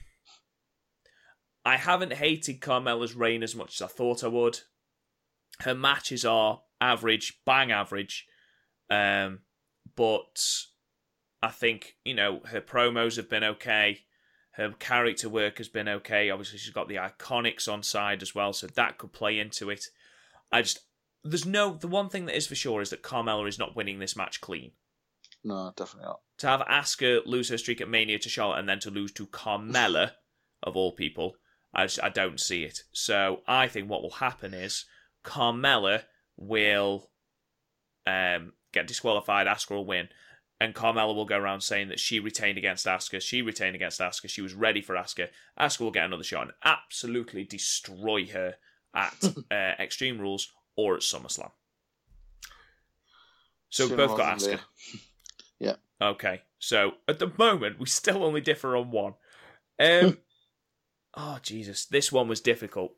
I 1.65 1.75
haven't 1.77 2.13
hated 2.13 2.61
Carmella's 2.61 3.13
reign 3.13 3.43
as 3.43 3.55
much 3.55 3.75
as 3.75 3.81
I 3.81 3.87
thought 3.87 4.23
I 4.23 4.27
would. 4.27 4.59
Her 5.59 5.75
matches 5.75 6.23
are 6.23 6.61
average, 6.81 7.39
bang 7.45 7.71
average, 7.71 8.25
um, 8.89 9.39
but 9.95 10.41
I 11.41 11.49
think 11.49 11.95
you 12.03 12.13
know 12.13 12.41
her 12.45 12.61
promos 12.61 13.17
have 13.17 13.29
been 13.29 13.43
okay. 13.43 13.99
Her 14.53 14.71
character 14.77 15.29
work 15.29 15.57
has 15.57 15.67
been 15.67 15.87
okay. 15.87 16.29
Obviously, 16.29 16.59
she's 16.59 16.73
got 16.73 16.87
the 16.87 16.95
iconics 16.95 17.71
on 17.71 17.81
side 17.81 18.21
as 18.21 18.35
well, 18.35 18.53
so 18.53 18.67
that 18.67 18.97
could 18.97 19.11
play 19.11 19.39
into 19.39 19.69
it. 19.69 19.85
I 20.51 20.61
just 20.61 20.81
there's 21.23 21.45
no 21.45 21.73
the 21.73 21.87
one 21.87 22.09
thing 22.09 22.25
that 22.25 22.37
is 22.37 22.47
for 22.47 22.55
sure 22.55 22.81
is 22.81 22.89
that 22.91 23.01
Carmella 23.01 23.47
is 23.47 23.57
not 23.57 23.75
winning 23.75 23.99
this 23.99 24.15
match 24.15 24.41
clean. 24.41 24.71
no, 25.43 25.73
definitely 25.75 26.07
not. 26.07 26.19
To 26.39 26.47
have 26.47 26.61
Asuka 26.61 27.21
lose 27.25 27.49
her 27.49 27.57
streak 27.57 27.81
at 27.81 27.89
Mania 27.89 28.19
to 28.19 28.29
Charlotte 28.29 28.59
and 28.59 28.69
then 28.69 28.79
to 28.79 28.91
lose 28.91 29.11
to 29.13 29.25
Carmella, 29.27 30.11
of 30.63 30.75
all 30.75 30.91
people, 30.91 31.35
I 31.73 31.85
just, 31.85 32.03
I 32.03 32.09
don't 32.09 32.39
see 32.39 32.63
it. 32.63 32.83
So 32.91 33.41
I 33.47 33.67
think 33.67 33.89
what 33.89 34.01
will 34.01 34.11
happen 34.11 34.53
is 34.53 34.85
Carmella 35.23 36.03
will 36.37 37.09
um, 38.05 38.53
get 38.71 38.87
disqualified, 38.87 39.47
Asuka 39.47 39.71
will 39.71 39.85
win, 39.85 40.09
and 40.63 40.73
Carmella 40.73 41.13
will 41.13 41.25
go 41.25 41.37
around 41.37 41.59
saying 41.59 41.89
that 41.89 41.99
she 41.99 42.21
retained 42.21 42.57
against 42.57 42.85
Asuka, 42.85 43.21
she 43.21 43.41
retained 43.41 43.75
against 43.75 43.99
Asuka, 43.99 44.29
she 44.29 44.41
was 44.41 44.53
ready 44.53 44.81
for 44.81 44.95
Asuka. 44.95 45.27
Asuka 45.59 45.81
will 45.81 45.91
get 45.91 46.05
another 46.05 46.23
shot 46.23 46.43
and 46.43 46.53
absolutely 46.63 47.43
destroy 47.43 48.25
her 48.27 48.55
at 48.95 49.13
uh, 49.51 49.73
Extreme 49.77 50.19
Rules 50.19 50.53
or 50.77 50.95
at 50.95 51.01
SummerSlam. 51.01 51.51
So 53.69 53.87
Sooner 53.87 53.97
both 53.97 54.17
got 54.17 54.37
Asuka. 54.37 54.47
later. 54.47 54.61
Okay, 56.01 56.41
so 56.59 56.95
at 57.07 57.19
the 57.19 57.31
moment 57.37 57.79
we 57.79 57.85
still 57.85 58.25
only 58.25 58.41
differ 58.41 58.75
on 58.75 58.91
one. 58.91 59.13
Um, 59.79 60.17
oh 61.15 61.39
Jesus, 61.41 61.85
this 61.85 62.11
one 62.11 62.27
was 62.27 62.41
difficult. 62.41 62.91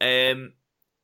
Um, 0.00 0.54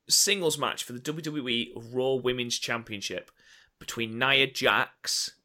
singles 0.09 0.59
match 0.59 0.83
for 0.83 0.95
the 0.95 0.99
WWE 0.99 1.71
Raw 1.93 2.15
Women's 2.15 2.59
Championship 2.59 3.31
between 3.79 4.19
Nia 4.19 4.49
Jax 4.51 5.38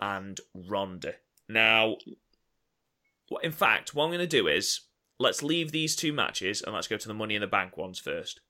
and 0.00 0.38
Ronda. 0.54 1.14
Now, 1.48 1.96
in 3.42 3.52
fact, 3.52 3.94
what 3.94 4.04
I'm 4.04 4.10
going 4.10 4.20
to 4.20 4.26
do 4.26 4.48
is 4.48 4.80
let's 5.18 5.42
leave 5.42 5.72
these 5.72 5.96
two 5.96 6.12
matches 6.12 6.62
and 6.62 6.74
let's 6.74 6.88
go 6.88 6.96
to 6.96 7.08
the 7.08 7.14
Money 7.14 7.34
in 7.34 7.40
the 7.40 7.46
Bank 7.46 7.76
ones 7.76 7.98
first. 7.98 8.40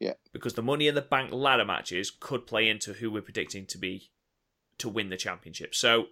Yeah. 0.00 0.14
Because 0.32 0.54
the 0.54 0.62
Money 0.62 0.88
in 0.88 0.94
the 0.94 1.02
Bank 1.02 1.32
ladder 1.32 1.64
matches 1.64 2.10
could 2.10 2.46
play 2.46 2.68
into 2.68 2.94
who 2.94 3.10
we're 3.10 3.22
predicting 3.22 3.66
to 3.66 3.78
be 3.78 4.10
to 4.78 4.88
win 4.88 5.08
the 5.08 5.16
championship. 5.16 5.74
So 5.74 6.06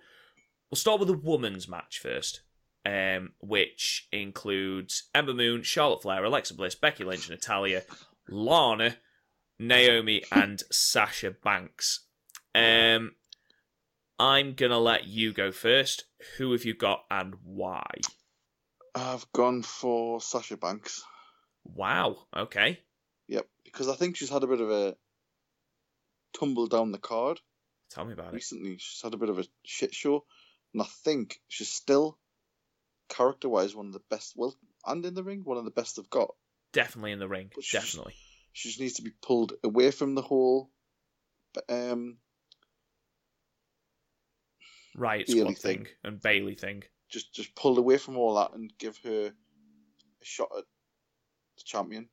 we'll 0.70 0.76
start 0.76 1.00
with 1.00 1.08
the 1.08 1.16
women's 1.16 1.68
match 1.68 1.98
first, 1.98 2.42
um, 2.86 3.32
which 3.40 4.08
includes 4.12 5.04
Ember 5.14 5.34
Moon, 5.34 5.62
Charlotte 5.62 6.02
Flair, 6.02 6.24
Alexa 6.24 6.54
Bliss, 6.54 6.74
Becky 6.74 7.04
Lynch, 7.04 7.28
Natalya, 7.28 7.82
Lana, 8.28 8.96
Naomi, 9.58 10.22
and 10.30 10.62
Sasha 10.70 11.30
Banks. 11.30 12.06
Um, 12.54 13.12
I'm 14.22 14.54
gonna 14.54 14.78
let 14.78 15.04
you 15.08 15.32
go 15.32 15.50
first. 15.50 16.04
Who 16.38 16.52
have 16.52 16.64
you 16.64 16.74
got 16.74 17.04
and 17.10 17.34
why? 17.44 17.82
I've 18.94 19.30
gone 19.32 19.62
for 19.62 20.20
Sasha 20.20 20.56
Banks. 20.56 21.02
Wow. 21.64 22.18
Okay. 22.36 22.78
Yep, 23.26 23.46
because 23.64 23.88
I 23.88 23.94
think 23.96 24.16
she's 24.16 24.30
had 24.30 24.44
a 24.44 24.46
bit 24.46 24.60
of 24.60 24.70
a 24.70 24.96
tumble 26.38 26.68
down 26.68 26.92
the 26.92 26.98
card 26.98 27.40
Tell 27.90 28.04
me 28.04 28.12
about 28.12 28.28
it. 28.28 28.34
recently. 28.34 28.76
She's 28.78 29.02
had 29.02 29.12
a 29.14 29.16
bit 29.16 29.28
of 29.28 29.40
a 29.40 29.44
shit 29.64 29.92
show, 29.92 30.24
and 30.72 30.82
I 30.82 30.86
think 31.04 31.40
she's 31.48 31.70
still 31.72 32.16
character 33.08 33.48
wise 33.48 33.74
one 33.74 33.86
of 33.86 33.92
the 33.92 34.02
best. 34.08 34.34
Well, 34.36 34.54
and 34.86 35.04
in 35.04 35.14
the 35.14 35.24
ring, 35.24 35.40
one 35.42 35.58
of 35.58 35.64
the 35.64 35.70
best 35.72 35.96
they've 35.96 36.08
got. 36.10 36.30
Definitely 36.72 37.10
in 37.12 37.18
the 37.18 37.28
ring. 37.28 37.50
She's- 37.60 37.82
Definitely. 37.82 38.14
She 38.52 38.68
just 38.68 38.80
needs 38.80 38.94
to 38.94 39.02
be 39.02 39.10
pulled 39.22 39.54
away 39.64 39.90
from 39.90 40.14
the 40.14 40.22
whole 40.22 40.70
um, 41.68 42.18
Riot 44.94 45.28
Squad 45.28 45.58
thing. 45.58 45.84
thing. 45.84 45.86
and 46.04 46.20
Bayley 46.20 46.54
thing. 46.54 46.82
just 47.08 47.34
just 47.34 47.54
pulled 47.54 47.78
away 47.78 47.98
from 47.98 48.16
all 48.16 48.34
that 48.36 48.52
and 48.54 48.72
give 48.78 48.98
her 49.04 49.26
a 49.28 50.24
shot 50.24 50.48
at 50.56 50.64
the 51.56 51.62
champion. 51.64 52.08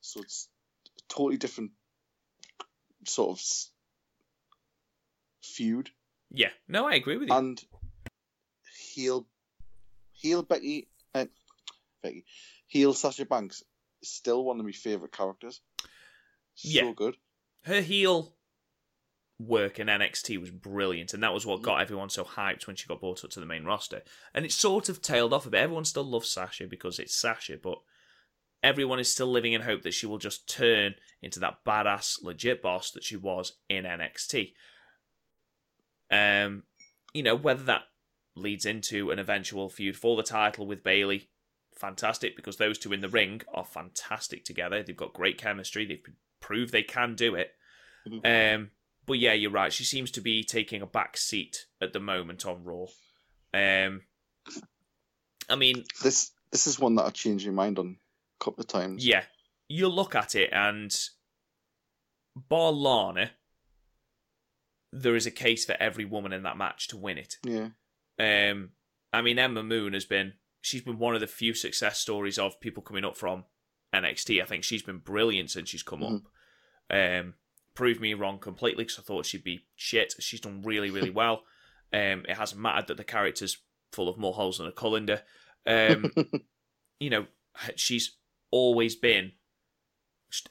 So 0.00 0.20
it's 0.20 0.48
a 0.98 1.02
totally 1.08 1.36
different 1.36 1.72
sort 3.06 3.38
of 3.38 3.44
feud. 5.42 5.90
Yeah. 6.30 6.50
No, 6.68 6.86
I 6.86 6.94
agree 6.94 7.16
with 7.16 7.28
you. 7.28 7.34
And 7.34 7.62
heel, 8.94 9.26
heel 10.12 10.42
Becky, 10.42 10.88
uh, 11.14 11.26
Becky, 12.02 12.24
heel 12.66 12.94
Sasha 12.94 13.26
Banks 13.26 13.62
is 14.02 14.10
still 14.10 14.44
one 14.44 14.58
of 14.60 14.66
my 14.66 14.72
favorite 14.72 15.12
characters. 15.12 15.60
So 16.54 16.68
Yeah. 16.68 16.92
good. 16.94 17.16
her 17.64 17.80
heel 17.82 18.34
work 19.40 19.78
in 19.78 19.86
NXT 19.86 20.38
was 20.38 20.50
brilliant, 20.50 21.14
and 21.14 21.22
that 21.22 21.32
was 21.32 21.46
what 21.46 21.62
got 21.62 21.80
everyone 21.80 22.10
so 22.10 22.24
hyped 22.24 22.66
when 22.66 22.76
she 22.76 22.86
got 22.86 23.00
brought 23.00 23.24
up 23.24 23.30
to 23.30 23.40
the 23.40 23.46
main 23.46 23.64
roster. 23.64 24.02
And 24.34 24.44
it 24.44 24.52
sort 24.52 24.88
of 24.88 25.00
tailed 25.00 25.32
off 25.32 25.46
a 25.46 25.50
bit. 25.50 25.62
Everyone 25.62 25.84
still 25.84 26.04
loves 26.04 26.28
Sasha 26.28 26.66
because 26.66 26.98
it's 26.98 27.14
Sasha, 27.14 27.56
but 27.60 27.78
everyone 28.62 28.98
is 28.98 29.10
still 29.10 29.30
living 29.30 29.52
in 29.52 29.62
hope 29.62 29.82
that 29.82 29.94
she 29.94 30.06
will 30.06 30.18
just 30.18 30.48
turn 30.48 30.94
into 31.22 31.40
that 31.40 31.64
badass, 31.66 32.22
legit 32.22 32.62
boss 32.62 32.90
that 32.90 33.04
she 33.04 33.16
was 33.16 33.54
in 33.68 33.84
NXT. 33.84 34.52
Um, 36.10 36.64
you 37.14 37.22
know, 37.22 37.34
whether 37.36 37.62
that 37.64 37.82
leads 38.36 38.66
into 38.66 39.10
an 39.10 39.18
eventual 39.18 39.68
feud 39.68 39.96
for 39.96 40.16
the 40.16 40.22
title 40.22 40.66
with 40.66 40.84
Bayley. 40.84 41.28
fantastic 41.74 42.36
because 42.36 42.56
those 42.56 42.78
two 42.78 42.92
in 42.92 43.00
the 43.00 43.08
ring 43.08 43.40
are 43.54 43.64
fantastic 43.64 44.44
together. 44.44 44.82
They've 44.82 44.96
got 44.96 45.14
great 45.14 45.38
chemistry. 45.38 45.86
They've 45.86 46.02
proved 46.40 46.72
they 46.72 46.82
can 46.82 47.14
do 47.14 47.34
it. 47.34 47.54
Um, 48.24 48.70
but 49.10 49.18
yeah, 49.18 49.32
you're 49.32 49.50
right. 49.50 49.72
She 49.72 49.82
seems 49.82 50.12
to 50.12 50.20
be 50.20 50.44
taking 50.44 50.82
a 50.82 50.86
back 50.86 51.16
seat 51.16 51.66
at 51.82 51.92
the 51.92 51.98
moment 51.98 52.46
on 52.46 52.62
Raw. 52.62 52.86
Um, 53.52 54.02
I 55.48 55.56
mean, 55.56 55.84
This 56.00 56.30
this 56.52 56.68
is 56.68 56.78
one 56.78 56.94
that 56.94 57.06
I 57.06 57.10
changed 57.10 57.44
my 57.48 57.52
mind 57.52 57.80
on 57.80 57.96
a 58.40 58.44
couple 58.44 58.60
of 58.60 58.68
times. 58.68 59.04
yeah, 59.04 59.24
you 59.68 59.88
look 59.88 60.14
at 60.14 60.36
it 60.36 60.50
and 60.52 60.96
bar 62.36 62.70
Lana, 62.70 63.32
there 64.92 65.16
is 65.16 65.26
a 65.26 65.32
case 65.32 65.64
for 65.64 65.76
every 65.80 66.04
woman 66.04 66.32
in 66.32 66.44
that 66.44 66.56
match 66.56 66.86
to 66.88 66.96
win 66.96 67.18
it. 67.18 67.34
Yeah. 67.44 67.70
Um, 68.20 68.70
I 69.12 69.22
mean, 69.22 69.40
Ember 69.40 69.64
Moon 69.64 69.92
has 69.94 70.04
been 70.04 70.34
she's 70.60 70.82
been 70.82 71.00
one 71.00 71.16
of 71.16 71.20
the 71.20 71.26
few 71.26 71.52
success 71.52 71.98
stories 71.98 72.38
of 72.38 72.60
people 72.60 72.84
coming 72.84 73.04
up 73.04 73.16
from 73.16 73.44
NXT. 73.92 74.40
I 74.40 74.44
think 74.46 74.62
she's 74.62 74.84
been 74.84 74.98
brilliant 74.98 75.50
since 75.50 75.68
she's 75.68 75.82
come 75.82 76.04
up. 76.04 76.22
Um, 76.90 77.34
proved 77.74 78.00
me 78.00 78.14
wrong 78.14 78.38
completely 78.38 78.84
because 78.84 78.98
I 78.98 79.02
thought 79.02 79.26
she'd 79.26 79.44
be 79.44 79.64
shit. 79.76 80.14
She's 80.18 80.40
done 80.40 80.62
really, 80.62 80.90
really 80.90 81.10
well. 81.10 81.42
Um, 81.92 82.24
it 82.28 82.36
hasn't 82.36 82.60
mattered 82.60 82.86
that 82.86 82.98
the 82.98 83.02
character's 83.02 83.56
full 83.92 84.08
of 84.08 84.16
more 84.16 84.32
holes 84.32 84.58
than 84.58 84.68
a 84.68 84.70
colander. 84.70 85.22
Um, 85.66 86.12
you 87.00 87.10
know, 87.10 87.26
she's 87.74 88.16
always 88.52 88.94
been 88.94 89.32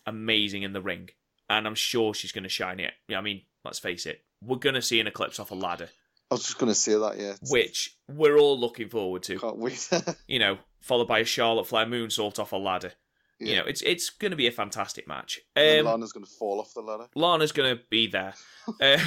amazing 0.06 0.64
in 0.64 0.74
the 0.74 0.82
ring, 0.82 1.12
and 1.50 1.66
I'm 1.66 1.76
sure 1.76 2.14
she's 2.14 2.34
going 2.34 2.44
to 2.44 2.50
shine 2.50 2.82
it. 2.82 2.92
I 3.16 3.22
mean, 3.22 3.44
let's 3.64 3.80
face 3.80 4.06
it, 4.06 4.26
we're 4.44 4.58
going 4.58 4.76
to 4.76 4.82
see 4.82 5.00
an 5.00 5.08
eclipse 5.08 5.40
off 5.40 5.52
a 5.52 5.56
ladder, 5.56 5.88
I 6.32 6.36
was 6.36 6.44
just 6.44 6.60
gonna 6.60 6.76
say 6.76 6.94
that, 6.94 7.18
yeah. 7.18 7.34
Which 7.50 7.98
we're 8.08 8.38
all 8.38 8.60
looking 8.60 8.90
forward 8.90 9.24
to. 9.24 9.40
Can't 9.40 9.58
wait. 9.58 9.90
You 10.28 10.40
know, 10.40 10.58
followed 10.82 11.08
by 11.08 11.20
a 11.20 11.26
Charlotte 11.26 11.68
Flair 11.68 11.86
moonsault 11.86 12.38
off 12.38 12.52
a 12.52 12.58
ladder. 12.58 12.94
You 13.40 13.54
Yeah. 13.54 13.60
know, 13.62 13.66
it's 13.68 13.82
it's 13.82 14.10
going 14.10 14.32
to 14.32 14.38
be 14.38 14.48
a 14.48 14.52
fantastic 14.52 15.08
match. 15.08 15.40
Um, 15.56 15.86
Lana's 15.86 16.12
gonna 16.12 16.26
fall 16.26 16.60
off 16.60 16.74
the 16.74 16.82
ladder. 16.82 17.08
Lana's 17.16 17.52
going 17.52 17.76
to 17.78 17.84
be 17.90 18.08
there. 18.08 18.34
Um, 18.82 19.00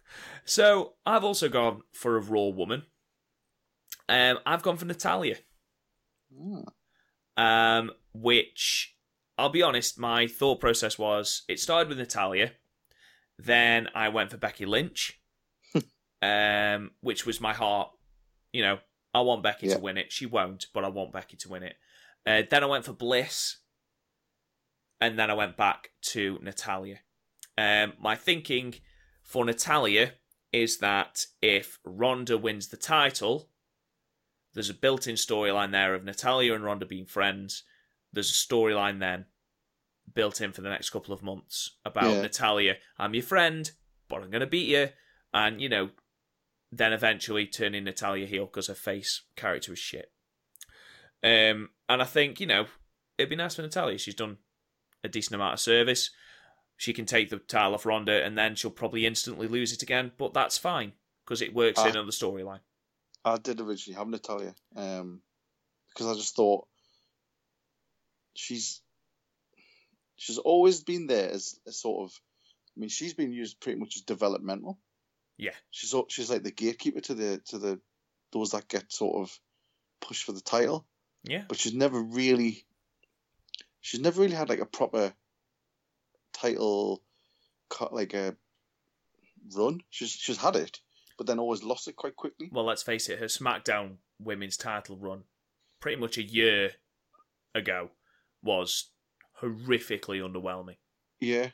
so 0.44 0.94
I've 1.04 1.24
also 1.24 1.48
gone 1.48 1.82
for 1.92 2.16
a 2.16 2.20
Raw 2.20 2.46
woman. 2.48 2.84
Um, 4.08 4.38
I've 4.46 4.62
gone 4.62 4.76
for 4.76 4.86
Natalya. 4.86 5.36
Hmm. 6.34 6.60
um, 7.36 7.90
which 8.14 8.96
I'll 9.36 9.48
be 9.50 9.62
honest, 9.62 9.98
my 9.98 10.26
thought 10.26 10.60
process 10.60 10.98
was 10.98 11.42
it 11.48 11.58
started 11.60 11.88
with 11.88 11.98
Natalya, 11.98 12.52
then 13.38 13.88
I 13.94 14.08
went 14.10 14.30
for 14.30 14.36
Becky 14.36 14.64
Lynch, 14.66 15.20
um, 16.22 16.90
which 17.00 17.26
was 17.26 17.40
my 17.40 17.52
heart. 17.52 17.90
You 18.52 18.62
know, 18.62 18.78
I 19.14 19.20
want 19.22 19.42
Becky 19.42 19.66
Yeah. 19.68 19.74
to 19.74 19.80
win 19.80 19.96
it. 19.98 20.12
She 20.12 20.26
won't, 20.26 20.66
but 20.74 20.84
I 20.84 20.88
want 20.88 21.12
Becky 21.12 21.36
to 21.38 21.48
win 21.48 21.62
it. 21.62 21.76
Uh, 22.26 22.42
then 22.50 22.62
I 22.62 22.66
went 22.66 22.84
for 22.84 22.92
Bliss, 22.92 23.56
and 25.00 25.18
then 25.18 25.30
I 25.30 25.34
went 25.34 25.56
back 25.56 25.90
to 26.02 26.38
Natalya. 26.42 26.98
Um, 27.56 27.94
my 28.00 28.16
thinking 28.16 28.74
for 29.22 29.44
Natalya 29.44 30.12
is 30.52 30.78
that 30.78 31.24
if 31.40 31.78
Ronda 31.84 32.36
wins 32.36 32.68
the 32.68 32.76
title, 32.76 33.48
there's 34.54 34.70
a 34.70 34.74
built-in 34.74 35.14
storyline 35.14 35.70
there 35.70 35.94
of 35.94 36.04
Natalya 36.04 36.54
and 36.54 36.64
Ronda 36.64 36.86
being 36.86 37.06
friends. 37.06 37.62
There's 38.12 38.30
a 38.30 38.32
storyline 38.32 38.98
then 38.98 39.26
built 40.12 40.40
in 40.40 40.52
for 40.52 40.60
the 40.62 40.68
next 40.70 40.90
couple 40.90 41.14
of 41.14 41.22
months 41.22 41.76
about 41.84 42.10
Yeah. 42.14 42.22
Natalya. 42.22 42.76
I'm 42.98 43.14
your 43.14 43.22
friend, 43.22 43.70
but 44.08 44.22
I'm 44.22 44.30
going 44.30 44.40
to 44.40 44.46
beat 44.46 44.68
you, 44.68 44.88
and 45.32 45.60
you 45.60 45.68
know, 45.68 45.90
then 46.72 46.92
eventually 46.92 47.46
turning 47.46 47.84
Natalya 47.84 48.26
heel 48.26 48.46
because 48.46 48.66
her 48.66 48.74
face 48.74 49.22
character 49.36 49.72
is 49.72 49.78
shit. 49.78 50.10
Um, 51.22 51.70
and 51.88 52.00
I 52.02 52.04
think 52.04 52.40
you 52.40 52.46
know 52.46 52.66
it'd 53.18 53.30
be 53.30 53.36
nice 53.36 53.54
for 53.54 53.62
Natalya. 53.62 53.98
She's 53.98 54.14
done 54.14 54.38
a 55.04 55.08
decent 55.08 55.34
amount 55.34 55.54
of 55.54 55.60
service. 55.60 56.10
She 56.76 56.92
can 56.92 57.04
take 57.06 57.28
the 57.30 57.38
title 57.38 57.74
off 57.74 57.84
Ronda, 57.86 58.24
and 58.24 58.36
then 58.38 58.54
she'll 58.54 58.70
probably 58.70 59.04
instantly 59.06 59.46
lose 59.48 59.72
it 59.72 59.82
again. 59.82 60.12
But 60.16 60.32
that's 60.34 60.56
fine 60.58 60.92
because 61.24 61.42
it 61.42 61.54
works 61.54 61.78
Ah. 61.78 61.88
in 61.88 61.96
on 61.96 62.06
the 62.06 62.12
storyline. 62.12 62.60
I 63.24 63.36
did 63.36 63.60
originally 63.60 63.98
have 63.98 64.08
Natalya, 64.08 64.54
um, 64.76 65.20
because 65.90 66.06
I 66.06 66.14
just 66.14 66.34
thought 66.34 66.66
she's 68.34 68.80
she's 70.16 70.38
always 70.38 70.82
been 70.82 71.06
there 71.06 71.30
as 71.30 71.58
a 71.66 71.72
sort 71.72 72.04
of. 72.10 72.20
I 72.76 72.80
mean, 72.80 72.88
she's 72.88 73.14
been 73.14 73.32
used 73.32 73.60
pretty 73.60 73.78
much 73.78 73.96
as 73.96 74.02
developmental. 74.02 74.78
Yeah. 75.36 75.54
She's 75.70 75.94
she's 76.08 76.30
like 76.30 76.42
the 76.44 76.50
gatekeeper 76.50 77.00
to 77.02 77.14
the 77.14 77.38
to 77.48 77.58
the 77.58 77.80
those 78.32 78.50
that 78.50 78.68
get 78.68 78.92
sort 78.92 79.16
of 79.22 79.38
pushed 80.00 80.24
for 80.24 80.32
the 80.32 80.40
title, 80.40 80.86
Yeah. 81.24 81.44
but 81.48 81.58
she's 81.58 81.74
never 81.74 82.00
really 82.00 82.64
she's 83.80 84.00
never 84.00 84.20
really 84.20 84.34
had 84.34 84.48
like 84.48 84.60
a 84.60 84.66
proper 84.66 85.12
title 86.32 87.02
cut 87.68 87.92
like 87.94 88.14
a 88.14 88.36
run. 89.56 89.80
She's 89.90 90.10
she's 90.10 90.38
had 90.38 90.56
it, 90.56 90.80
but 91.18 91.26
then 91.26 91.38
always 91.38 91.62
lost 91.62 91.88
it 91.88 91.96
quite 91.96 92.16
quickly. 92.16 92.48
Well, 92.52 92.64
let's 92.64 92.82
face 92.82 93.08
it, 93.08 93.18
her 93.18 93.26
SmackDown 93.26 93.96
women's 94.18 94.56
title 94.56 94.96
run, 94.96 95.24
pretty 95.80 96.00
much 96.00 96.18
a 96.18 96.22
year 96.22 96.72
ago, 97.54 97.90
was 98.42 98.90
horrifically 99.42 100.20
underwhelming. 100.20 100.76
Yeah. 101.20 101.48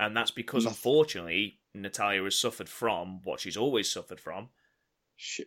And 0.00 0.16
that's 0.16 0.30
because, 0.32 0.64
Nothing. 0.64 0.76
unfortunately, 0.76 1.58
Natalya 1.74 2.24
has 2.24 2.38
suffered 2.38 2.68
from 2.68 3.20
what 3.22 3.40
she's 3.40 3.56
always 3.56 3.90
suffered 3.90 4.20
from. 4.20 4.48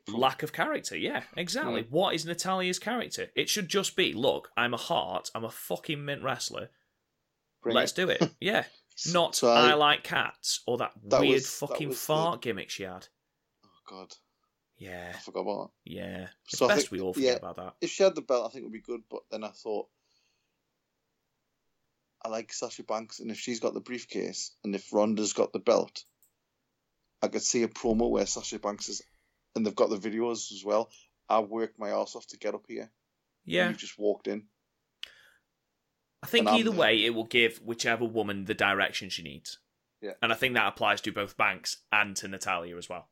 Lack 0.07 0.43
of 0.43 0.53
character. 0.53 0.95
Yeah, 0.97 1.23
exactly. 1.35 1.83
Mm. 1.83 1.89
What 1.91 2.15
is 2.15 2.25
Natalya's 2.25 2.79
character? 2.79 3.27
It 3.35 3.49
should 3.49 3.67
just 3.67 3.95
be 3.95 4.13
look, 4.13 4.49
I'm 4.55 4.73
a 4.73 4.77
heart, 4.77 5.29
I'm 5.35 5.43
a 5.43 5.49
fucking 5.49 6.03
mint 6.03 6.23
wrestler. 6.23 6.69
Bring 7.61 7.75
Let's 7.75 7.91
it. 7.91 7.95
do 7.95 8.09
it. 8.09 8.31
Yeah. 8.39 8.63
Not 9.11 9.35
So 9.35 9.49
I, 9.49 9.71
I- 9.71 9.73
like 9.73 10.03
cats 10.03 10.61
or 10.65 10.77
that, 10.77 10.91
That 11.09 11.19
weird 11.21 11.33
was- 11.33 11.59
that 11.59 11.67
fucking 11.67 11.89
the- 11.89 11.95
fart 11.95 12.41
gimmick 12.41 12.69
she 12.69 12.83
had. 12.83 13.07
Oh 13.65 13.69
God, 13.89 14.13
Yeah, 14.77 15.11
I 15.15 15.19
forgot 15.19 15.41
about 15.41 15.71
that. 15.85 15.91
yeah. 15.91 16.27
It's 16.47 16.57
So 16.59 16.65
I 16.65 16.69
best 16.69 16.81
think- 16.81 16.91
we 16.91 16.99
all 17.01 17.13
forget 17.13 17.31
yeah. 17.33 17.37
about 17.49 17.55
that. 17.57 17.73
If 17.81 17.89
she 17.91 18.03
had 18.03 18.15
the 18.15 18.21
belt, 18.21 18.45
I 18.45 18.49
think 18.53 18.61
it 18.61 18.65
would 18.67 18.71
be 18.73 18.79
good. 18.81 19.01
But 19.09 19.23
then 19.31 19.43
I 19.43 19.49
thought, 19.49 19.87
I 22.23 22.29
like 22.29 22.53
Sasha 22.53 22.83
Banks, 22.83 23.19
and 23.19 23.29
if 23.29 23.37
she's 23.37 23.59
got 23.59 23.73
the 23.73 23.79
briefcase, 23.81 24.51
and 24.63 24.73
if 24.73 24.91
Ronda's 24.93 25.33
got 25.33 25.53
the 25.53 25.59
belt, 25.59 26.03
I 27.21 27.27
could 27.27 27.43
see 27.43 27.63
a 27.63 27.67
promo 27.67 28.09
where 28.09 28.25
Sasha 28.25 28.57
Banks 28.59 28.89
is, 28.89 29.01
and 29.55 29.65
they've 29.65 29.75
got 29.75 29.89
the 29.89 29.97
videos 29.97 30.51
as 30.51 30.63
well. 30.65 30.89
I 31.29 31.39
worked 31.39 31.79
my 31.79 31.89
ass 31.89 32.15
off 32.15 32.27
to 32.27 32.37
get 32.37 32.53
up 32.53 32.65
here. 32.67 32.91
Yeah. 33.45 33.69
you've 33.69 33.77
just 33.77 33.97
walked 33.97 34.27
in. 34.27 34.43
I 36.23 36.27
think 36.27 36.47
I'm 36.47 36.55
either 36.55 36.71
way, 36.71 37.05
it 37.05 37.13
will 37.13 37.25
give 37.25 37.57
whichever 37.59 38.05
woman 38.05 38.45
the 38.45 38.55
direction 38.55 39.09
she 39.09 39.21
needs. 39.21 39.59
Yeah. 40.01 40.13
And 40.21 40.31
I 40.31 40.35
think 40.35 40.55
that 40.55 40.67
applies 40.67 41.01
to 41.01 41.11
both 41.11 41.37
Banks 41.37 41.77
and 41.91 42.15
to 42.17 42.27
Natalya 42.27 42.77
as 42.77 42.89
well. 42.89 43.09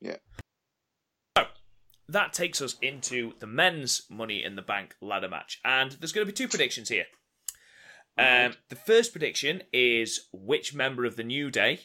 Yeah. 0.00 0.16
So, 1.36 1.44
that 2.08 2.32
takes 2.32 2.62
us 2.62 2.76
into 2.80 3.34
the 3.38 3.46
men's 3.46 4.02
Money 4.10 4.42
in 4.42 4.56
the 4.56 4.62
Bank 4.62 4.94
ladder 5.00 5.28
match. 5.28 5.60
And 5.64 5.92
there's 5.92 6.12
going 6.12 6.26
to 6.26 6.32
be 6.32 6.36
two 6.36 6.48
predictions 6.48 6.88
here. 6.88 7.04
Um, 8.16 8.54
the 8.68 8.76
first 8.76 9.12
prediction 9.12 9.62
is 9.72 10.28
which 10.32 10.74
member 10.74 11.04
of 11.04 11.16
the 11.16 11.24
New 11.24 11.50
Day 11.50 11.80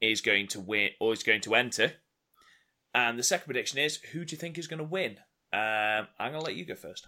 is 0.00 0.20
going 0.20 0.48
to 0.48 0.60
win 0.60 0.90
or 1.00 1.12
is 1.12 1.22
going 1.22 1.40
to 1.42 1.54
enter. 1.54 1.94
And 2.94 3.18
the 3.18 3.22
second 3.22 3.46
prediction 3.46 3.78
is 3.78 3.96
who 3.96 4.24
do 4.24 4.32
you 4.32 4.38
think 4.38 4.58
is 4.58 4.66
going 4.66 4.78
to 4.78 4.84
win? 4.84 5.18
Um, 5.52 6.08
I'm 6.18 6.32
going 6.32 6.34
to 6.34 6.40
let 6.40 6.56
you 6.56 6.64
go 6.64 6.74
first. 6.74 7.06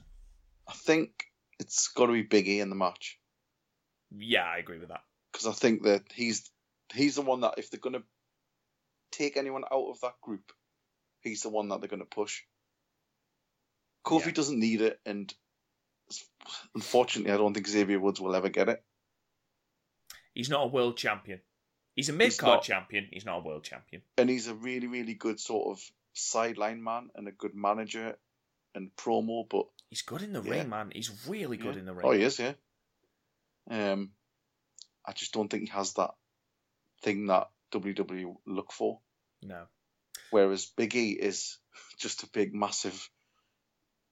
I 0.69 0.73
think 0.73 1.11
it's 1.59 1.89
got 1.89 2.07
to 2.07 2.13
be 2.13 2.23
Big 2.23 2.49
E 2.49 2.61
in 2.61 2.71
the 2.71 2.75
match 2.77 3.19
Yeah, 4.17 4.45
I 4.45 4.59
agree 4.59 4.79
with 4.79 4.89
that. 4.89 5.03
because 5.33 5.47
I 5.47 5.53
think 5.53 5.83
that 5.85 6.05
he's 6.15 6.51
he's 6.93 7.15
the 7.17 7.23
one 7.23 7.41
that 7.43 7.55
if 7.59 7.71
they're 7.71 7.81
going 7.81 7.95
to 7.95 8.03
take 9.13 9.37
anyone 9.37 9.65
out 9.71 9.91
of 9.91 10.01
that 10.01 10.21
group, 10.23 10.53
he's 11.21 11.43
the 11.43 11.49
one 11.51 11.69
that 11.69 11.81
they're 11.81 11.89
going 11.89 12.01
to 12.01 12.07
push. 12.07 12.43
Kofi 14.05 14.27
Yeah. 14.27 14.33
doesn't 14.33 14.59
need 14.59 14.81
it, 14.81 15.01
and 15.07 15.33
unfortunately, 16.75 17.33
I 17.33 17.37
don't 17.37 17.55
think 17.55 17.67
Xavier 17.69 17.99
Woods 18.01 18.21
will 18.21 18.35
ever 18.37 18.49
get 18.49 18.69
it. 18.69 18.83
He's 20.35 20.51
not 20.51 20.65
a 20.65 20.69
world 20.69 20.97
champion. 20.97 21.41
He's 21.95 22.09
a 22.09 22.13
mid 22.13 22.37
card 22.37 22.63
champion. 22.63 23.09
He's 23.13 23.25
not 23.25 23.39
a 23.39 23.43
world 23.43 23.65
champion. 23.65 24.03
And 24.19 24.29
he's 24.29 24.49
a 24.49 24.55
really, 24.55 24.87
really 24.89 25.15
good 25.15 25.39
sort 25.39 25.69
of 25.77 25.83
sideline 26.13 26.83
man 26.83 27.11
and 27.15 27.29
a 27.29 27.33
good 27.33 27.55
manager 27.55 28.17
and 28.75 28.91
promo. 28.97 29.49
But 29.49 29.67
He's 29.91 30.03
good 30.03 30.23
in 30.23 30.33
the 30.33 30.43
Yeah. 30.43 30.51
ring, 30.51 30.69
man. 30.71 30.91
He's 30.95 31.27
really 31.29 31.57
good 31.57 31.75
Yeah. 31.75 31.81
in 31.81 31.87
the 31.87 31.95
ring. 31.95 32.07
oh, 32.07 32.11
he 32.13 32.23
is, 32.23 32.39
yeah. 32.39 32.55
Um, 33.71 34.13
I 35.05 35.13
just 35.13 35.33
don't 35.33 35.49
think 35.49 35.65
he 35.65 35.69
has 35.71 35.95
that 35.95 36.15
thing 37.03 37.27
that 37.27 37.51
WWE 37.71 38.37
look 38.47 38.73
for. 38.73 39.01
No. 39.43 39.67
Whereas 40.31 40.67
Big 40.67 40.97
E 40.97 41.13
is 41.13 41.59
just 41.99 42.23
a 42.25 42.27
big, 42.29 42.55
massive 42.55 43.09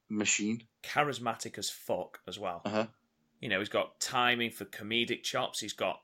machine. 0.08 0.66
Charismatic 0.82 1.58
as 1.58 1.70
fuck 1.70 2.20
as 2.28 2.38
well. 2.38 2.62
Uh-huh. 2.64 2.86
You 3.40 3.48
know, 3.48 3.58
he's 3.58 3.68
got 3.68 3.98
timing 3.98 4.50
for 4.50 4.64
comedic 4.64 5.22
chops. 5.24 5.58
He's 5.60 5.72
got 5.72 6.00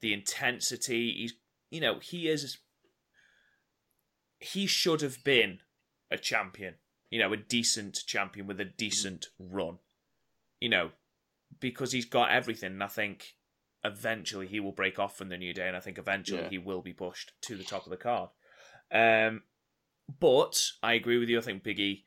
the 0.00 0.12
intensity. 0.12 1.12
He's, 1.12 1.34
you 1.70 1.80
know, 1.80 1.98
he 1.98 2.28
is. 2.28 2.58
He 4.40 4.66
should 4.66 5.00
have 5.00 5.22
been 5.24 5.60
a 6.10 6.18
champion. 6.18 6.74
You 7.10 7.18
know, 7.18 7.32
a 7.32 7.36
decent 7.36 8.00
champion 8.06 8.46
with 8.46 8.60
a 8.60 8.64
decent 8.64 9.26
run. 9.38 9.78
You 10.60 10.68
know, 10.68 10.90
because 11.60 11.92
he's 11.92 12.04
got 12.04 12.30
everything. 12.30 12.72
And 12.72 12.82
I 12.84 12.88
think 12.88 13.34
eventually 13.84 14.46
he 14.46 14.60
will 14.60 14.72
break 14.72 14.98
off 14.98 15.16
from 15.16 15.28
the 15.28 15.38
New 15.38 15.54
Day, 15.54 15.66
and 15.68 15.76
I 15.76 15.80
think 15.80 15.98
eventually 15.98 16.42
Yeah. 16.42 16.48
he 16.50 16.58
will 16.58 16.82
be 16.82 16.92
pushed 16.92 17.32
to 17.42 17.56
the 17.56 17.64
top 17.64 17.84
of 17.84 17.90
the 17.90 17.96
card. 17.96 18.30
Um, 18.90 19.42
but 20.20 20.72
I 20.82 20.94
agree 20.94 21.18
with 21.18 21.28
you. 21.28 21.38
I 21.38 21.42
think 21.42 21.62
Big 21.62 21.78
E 21.80 22.04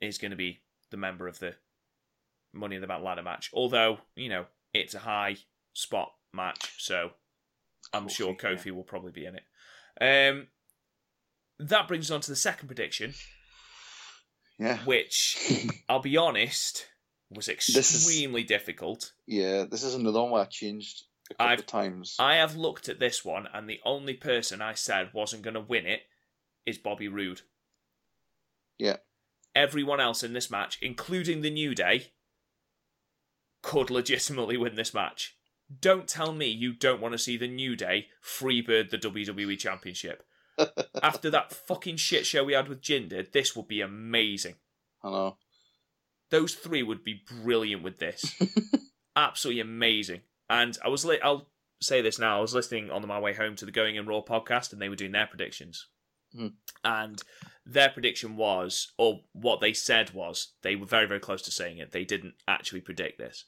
is 0.00 0.18
going 0.18 0.30
to 0.30 0.36
be 0.36 0.62
the 0.90 0.96
member 0.96 1.26
of 1.28 1.38
the 1.38 1.56
Money 2.52 2.76
in 2.76 2.80
the 2.80 2.86
Bank 2.86 3.04
ladder 3.04 3.22
match. 3.22 3.50
Although 3.52 3.98
you 4.14 4.28
know 4.28 4.46
it's 4.72 4.94
a 4.94 5.00
high 5.00 5.36
spot 5.72 6.12
match, 6.32 6.74
so 6.78 7.10
I'm 7.92 8.08
sure 8.08 8.30
yeah. 8.30 8.50
Kofi 8.50 8.70
will 8.70 8.82
probably 8.84 9.12
be 9.12 9.26
in 9.26 9.36
it. 9.36 9.44
Um, 10.30 10.48
that 11.58 11.88
brings 11.88 12.10
us 12.10 12.14
on 12.14 12.20
to 12.22 12.30
the 12.30 12.36
second 12.36 12.68
prediction, 12.68 13.14
Yeah. 14.58 14.78
which 14.84 15.38
I'll 15.88 16.00
be 16.00 16.16
honest 16.16 16.86
was 17.30 17.46
This 17.46 17.68
is- 17.68 17.76
extremely 18.06 18.44
difficult. 18.44 19.12
Yeah, 19.26 19.64
this 19.70 19.82
is 19.82 19.94
another 19.94 20.20
one 20.22 20.30
where 20.32 20.42
I 20.42 20.46
changed 20.46 21.04
a 21.30 21.34
couple 21.34 21.52
I've- 21.52 21.62
of 21.62 21.66
times. 21.66 22.16
I 22.18 22.36
have 22.36 22.56
looked 22.56 22.88
at 22.88 23.00
this 23.00 23.24
one, 23.24 23.48
and 23.52 23.68
the 23.68 23.80
only 23.84 24.14
person 24.14 24.60
I 24.62 24.74
said 24.74 25.10
wasn't 25.14 25.42
going 25.42 25.54
to 25.54 25.60
win 25.60 25.86
it 25.86 26.02
is 26.66 26.78
Bobby 26.78 27.08
Roode. 27.08 27.42
Yeah. 28.78 28.96
Everyone 29.54 30.00
else 30.00 30.22
in 30.22 30.34
this 30.34 30.50
match, 30.50 30.78
including 30.82 31.40
the 31.40 31.50
New 31.50 31.74
Day, 31.74 32.12
could 33.62 33.90
legitimately 33.90 34.56
win 34.58 34.74
this 34.74 34.92
match. 34.92 35.35
Don't 35.80 36.06
tell 36.06 36.32
me 36.32 36.46
you 36.46 36.72
don't 36.72 37.00
want 37.00 37.12
to 37.12 37.18
see 37.18 37.36
the 37.36 37.48
New 37.48 37.74
Day 37.74 38.06
freebird 38.24 38.90
the 38.90 38.98
WWE 38.98 39.58
Championship. 39.58 40.24
After 41.02 41.30
that 41.30 41.52
fucking 41.52 41.96
shit 41.96 42.24
show 42.24 42.44
we 42.44 42.54
had 42.54 42.68
with 42.68 42.80
Jinder, 42.80 43.30
this 43.30 43.54
would 43.56 43.68
be 43.68 43.80
amazing. 43.80 44.54
I 45.02 45.10
know. 45.10 45.36
Those 46.30 46.54
three 46.54 46.82
would 46.82 47.04
be 47.04 47.22
brilliant 47.42 47.82
with 47.82 47.98
this. 47.98 48.40
Absolutely 49.16 49.60
amazing. 49.60 50.22
And 50.48 50.76
I 50.84 50.88
was 50.88 51.04
li- 51.04 51.20
I'll 51.22 51.48
say 51.80 52.00
this 52.00 52.18
now. 52.18 52.38
I 52.38 52.40
was 52.40 52.54
listening 52.54 52.90
on 52.90 53.06
my 53.06 53.18
way 53.18 53.34
home 53.34 53.56
to 53.56 53.64
the 53.64 53.72
Going 53.72 53.96
in 53.96 54.06
Raw 54.06 54.22
podcast, 54.22 54.72
and 54.72 54.80
they 54.80 54.88
were 54.88 54.96
doing 54.96 55.12
their 55.12 55.26
predictions. 55.26 55.86
Hmm. 56.34 56.48
And 56.84 57.22
their 57.64 57.88
prediction 57.90 58.36
was, 58.36 58.92
or 58.98 59.20
what 59.32 59.60
they 59.60 59.72
said 59.72 60.10
was, 60.12 60.52
they 60.62 60.76
were 60.76 60.86
very 60.86 61.06
very 61.06 61.20
close 61.20 61.42
to 61.42 61.50
saying 61.50 61.78
it. 61.78 61.92
They 61.92 62.04
didn't 62.04 62.34
actually 62.48 62.80
predict 62.80 63.18
this, 63.18 63.44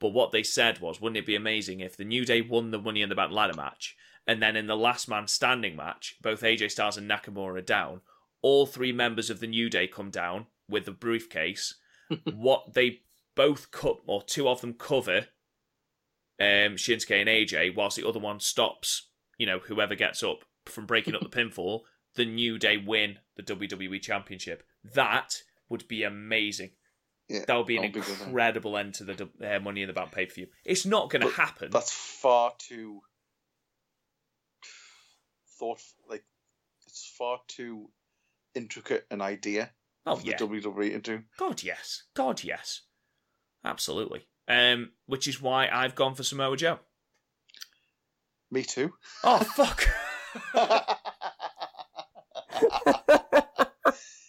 but 0.00 0.08
what 0.08 0.32
they 0.32 0.42
said 0.42 0.80
was, 0.80 1.00
wouldn't 1.00 1.18
it 1.18 1.26
be 1.26 1.36
amazing 1.36 1.80
if 1.80 1.96
the 1.96 2.04
New 2.04 2.24
Day 2.24 2.40
won 2.40 2.70
the 2.70 2.80
Money 2.80 3.02
in 3.02 3.08
the 3.08 3.14
Bank 3.14 3.32
ladder 3.32 3.54
match, 3.54 3.96
and 4.26 4.42
then 4.42 4.56
in 4.56 4.66
the 4.66 4.76
Last 4.76 5.08
Man 5.08 5.28
Standing 5.28 5.76
match, 5.76 6.16
both 6.22 6.40
AJ 6.40 6.70
Styles 6.72 6.96
and 6.96 7.08
Nakamura 7.08 7.58
are 7.58 7.62
down. 7.62 8.00
All 8.42 8.66
three 8.66 8.92
members 8.92 9.28
of 9.28 9.40
the 9.40 9.46
New 9.46 9.68
Day 9.68 9.86
come 9.86 10.10
down 10.10 10.46
with 10.68 10.86
the 10.86 10.92
briefcase. 10.92 11.74
what 12.24 12.74
they 12.74 13.02
both 13.36 13.70
cut, 13.70 13.98
or 14.06 14.22
two 14.22 14.48
of 14.48 14.60
them 14.62 14.74
cover 14.74 15.26
um, 16.40 16.76
Shinsuke 16.76 17.20
and 17.20 17.28
AJ, 17.28 17.76
whilst 17.76 17.96
the 17.96 18.08
other 18.08 18.18
one 18.18 18.40
stops, 18.40 19.08
you 19.36 19.46
know, 19.46 19.58
whoever 19.58 19.94
gets 19.94 20.22
up 20.22 20.44
from 20.66 20.86
breaking 20.86 21.14
up 21.14 21.20
the 21.20 21.28
pinfall, 21.36 21.82
the 22.14 22.24
New 22.24 22.58
Day 22.58 22.78
win 22.78 23.18
the 23.36 23.42
WWE 23.42 24.00
Championship. 24.00 24.62
That 24.82 25.42
would 25.68 25.86
be 25.86 26.02
amazing. 26.02 26.70
Yeah, 27.30 27.44
That 27.46 27.56
would 27.56 27.66
be 27.66 27.76
an 27.76 27.84
incredible 27.84 28.76
end 28.76 28.94
to 28.94 29.04
the 29.04 29.28
uh, 29.40 29.60
Money 29.60 29.82
in 29.82 29.86
the 29.86 29.92
Bank 29.92 30.10
pay 30.10 30.26
per 30.26 30.34
view. 30.34 30.48
It's 30.64 30.84
not 30.84 31.10
going 31.10 31.22
to 31.22 31.28
happen. 31.28 31.70
That's 31.70 31.92
far 31.92 32.52
too 32.58 33.02
thought 35.60 35.78
like 36.08 36.24
it's 36.86 37.12
far 37.16 37.38
too 37.46 37.90
intricate 38.54 39.06
an 39.10 39.20
idea 39.20 39.70
Oh 40.06 40.16
for 40.16 40.26
yeah, 40.26 40.38
the 40.38 40.46
WWE 40.46 40.90
to 40.92 40.98
do. 40.98 41.22
God 41.38 41.62
yes, 41.62 42.04
God 42.14 42.42
yes, 42.42 42.80
absolutely. 43.64 44.26
Um, 44.48 44.90
which 45.06 45.28
is 45.28 45.40
why 45.40 45.68
I've 45.70 45.94
gone 45.94 46.16
for 46.16 46.24
Samoa 46.24 46.56
Joe. 46.56 46.80
Me 48.50 48.64
too. 48.64 48.94
Oh 49.22 49.38
fuck. 49.38 49.86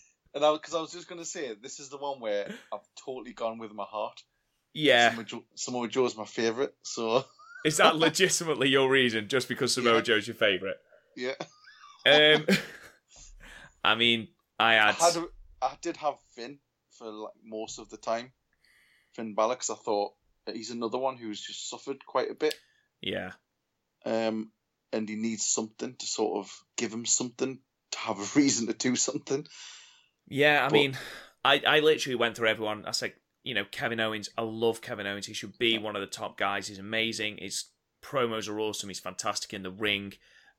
and 0.42 0.50
I 0.50 0.54
because 0.54 0.74
I 0.74 0.82
was 0.82 0.92
just 0.92 1.08
gonna 1.08 1.26
say 1.26 1.54
this 1.54 1.80
is 1.80 1.90
the 1.90 1.98
one 1.98 2.20
where 2.20 2.52
I've 2.74 2.80
totally 3.06 3.34
gone 3.34 3.60
with 3.60 3.72
my 3.74 3.84
heart. 3.84 4.24
yeah, 4.74 5.12
Samoa 5.56 5.88
Joe, 5.88 5.88
Joe's 5.88 6.18
my 6.18 6.26
favorite, 6.26 6.74
so 6.82 7.24
is 7.66 7.78
that 7.78 7.96
legitimately 8.08 8.70
your 8.70 8.90
reason? 8.90 9.28
Just 9.28 9.48
because 9.48 9.74
Samoa 9.74 9.96
Yeah. 9.98 10.02
Joe's 10.02 10.28
your 10.28 10.36
favorite? 10.36 10.78
yeah. 11.16 11.36
Um, 12.06 12.48
I 13.84 13.96
mean, 13.96 14.30
I 14.60 14.78
I 14.80 14.92
had, 14.92 14.96
had 14.96 15.18
a, 15.18 15.28
I 15.62 15.78
did 15.82 15.98
have 15.98 16.16
Finn 16.36 16.58
for 16.92 17.08
like 17.12 17.34
most 17.44 17.78
of 17.78 17.90
the 17.90 17.98
time, 17.98 18.32
Finn 19.14 19.36
Balor, 19.36 19.56
'cause 19.58 19.70
I 19.70 19.76
thought 19.76 20.14
he's 20.52 20.72
another 20.72 20.98
one 20.98 21.18
who's 21.18 21.40
just 21.42 21.70
suffered 21.70 22.04
quite 22.06 22.32
a 22.32 22.36
bit, 22.36 22.56
yeah, 23.02 23.34
um, 24.06 24.52
and 24.92 25.08
he 25.08 25.16
needs 25.16 25.46
something 25.46 25.96
to 25.96 26.06
sort 26.08 26.40
of 26.40 26.52
give 26.78 26.92
him 26.92 27.06
something 27.06 27.60
to 27.92 28.00
have 28.00 28.20
a 28.20 28.40
reason 28.40 28.66
to 28.68 28.74
do 28.74 28.96
something. 28.96 29.46
Yeah. 30.32 30.62
I 30.66 30.68
But- 30.70 30.74
mean, 30.74 30.98
I 31.46 31.62
I 31.66 31.80
literally 31.80 32.16
went 32.16 32.36
through 32.36 32.50
everyone. 32.50 32.86
I 32.86 32.92
said, 32.92 33.14
you 33.44 33.54
know, 33.54 33.66
Kevin 33.66 34.00
Owens. 34.00 34.30
I 34.38 34.42
love 34.44 34.82
Kevin 34.82 35.08
Owens. 35.08 35.26
He 35.26 35.34
should 35.34 35.58
be 35.58 35.78
one 35.78 35.96
of 35.96 36.02
the 36.02 36.08
top 36.08 36.38
guys. 36.38 36.68
He's 36.68 36.80
amazing. 36.80 37.38
His 37.38 37.66
promos 38.04 38.48
are 38.50 38.60
awesome. 38.60 38.90
He's 38.90 39.00
fantastic 39.00 39.54
in 39.54 39.64
the 39.64 39.72
ring. 39.72 40.14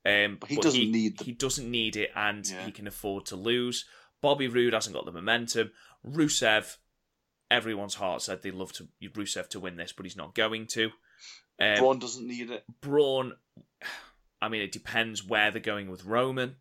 Um, 0.05 0.37
But 0.41 0.51
he 0.51 0.57
doesn't 0.57 0.91
need 0.91 1.19
the- 1.19 1.25
he 1.25 1.33
doesn't 1.33 1.71
need 1.71 1.97
it, 1.97 2.11
and 2.15 2.49
Yeah. 2.49 2.65
he 2.67 2.73
can 2.73 2.87
afford 2.89 3.27
to 3.27 3.37
lose. 3.37 3.85
Bobby 4.21 4.49
Roode 4.49 4.73
hasn't 4.73 4.95
got 4.95 5.05
the 5.05 5.13
momentum. 5.13 5.73
Rusev, 6.05 6.77
everyone's 7.51 7.95
heart 7.95 8.23
said 8.23 8.43
they 8.43 8.51
love 8.51 8.73
to 8.75 8.89
Rusev 9.01 9.49
to 9.51 9.61
win 9.61 9.77
this, 9.77 9.93
but 9.93 10.05
he's 10.07 10.17
not 10.17 10.35
going 10.35 10.67
to. 10.69 10.91
Um, 11.61 11.77
Braun 11.79 11.99
doesn't 12.01 12.27
need 12.27 12.51
it. 12.51 12.65
Braun, 12.81 13.37
I 14.43 14.49
mean, 14.49 14.63
it 14.63 14.73
depends 14.73 15.23
where 15.23 15.51
they're 15.53 15.61
going 15.61 15.89
with 15.89 16.05
Roman. 16.05 16.57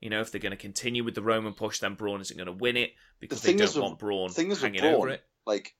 You 0.00 0.10
know, 0.10 0.20
if 0.20 0.30
they're 0.30 0.40
going 0.40 0.50
to 0.50 0.56
continue 0.56 1.02
with 1.02 1.14
the 1.14 1.22
Roman 1.22 1.54
push, 1.54 1.80
then 1.80 1.94
Braun 1.94 2.20
isn't 2.20 2.36
going 2.36 2.46
to 2.46 2.52
win 2.52 2.76
it 2.76 2.92
because 3.20 3.42
they 3.42 3.48
thing 3.48 3.58
don't 3.58 3.74
with- 3.74 3.82
want 3.82 3.98
Braun 3.98 4.30
thing 4.30 4.50
is 4.50 4.62
hanging 4.62 4.80
Braun- 4.80 4.94
over 4.94 5.08
it. 5.08 5.22
Like 5.46 5.74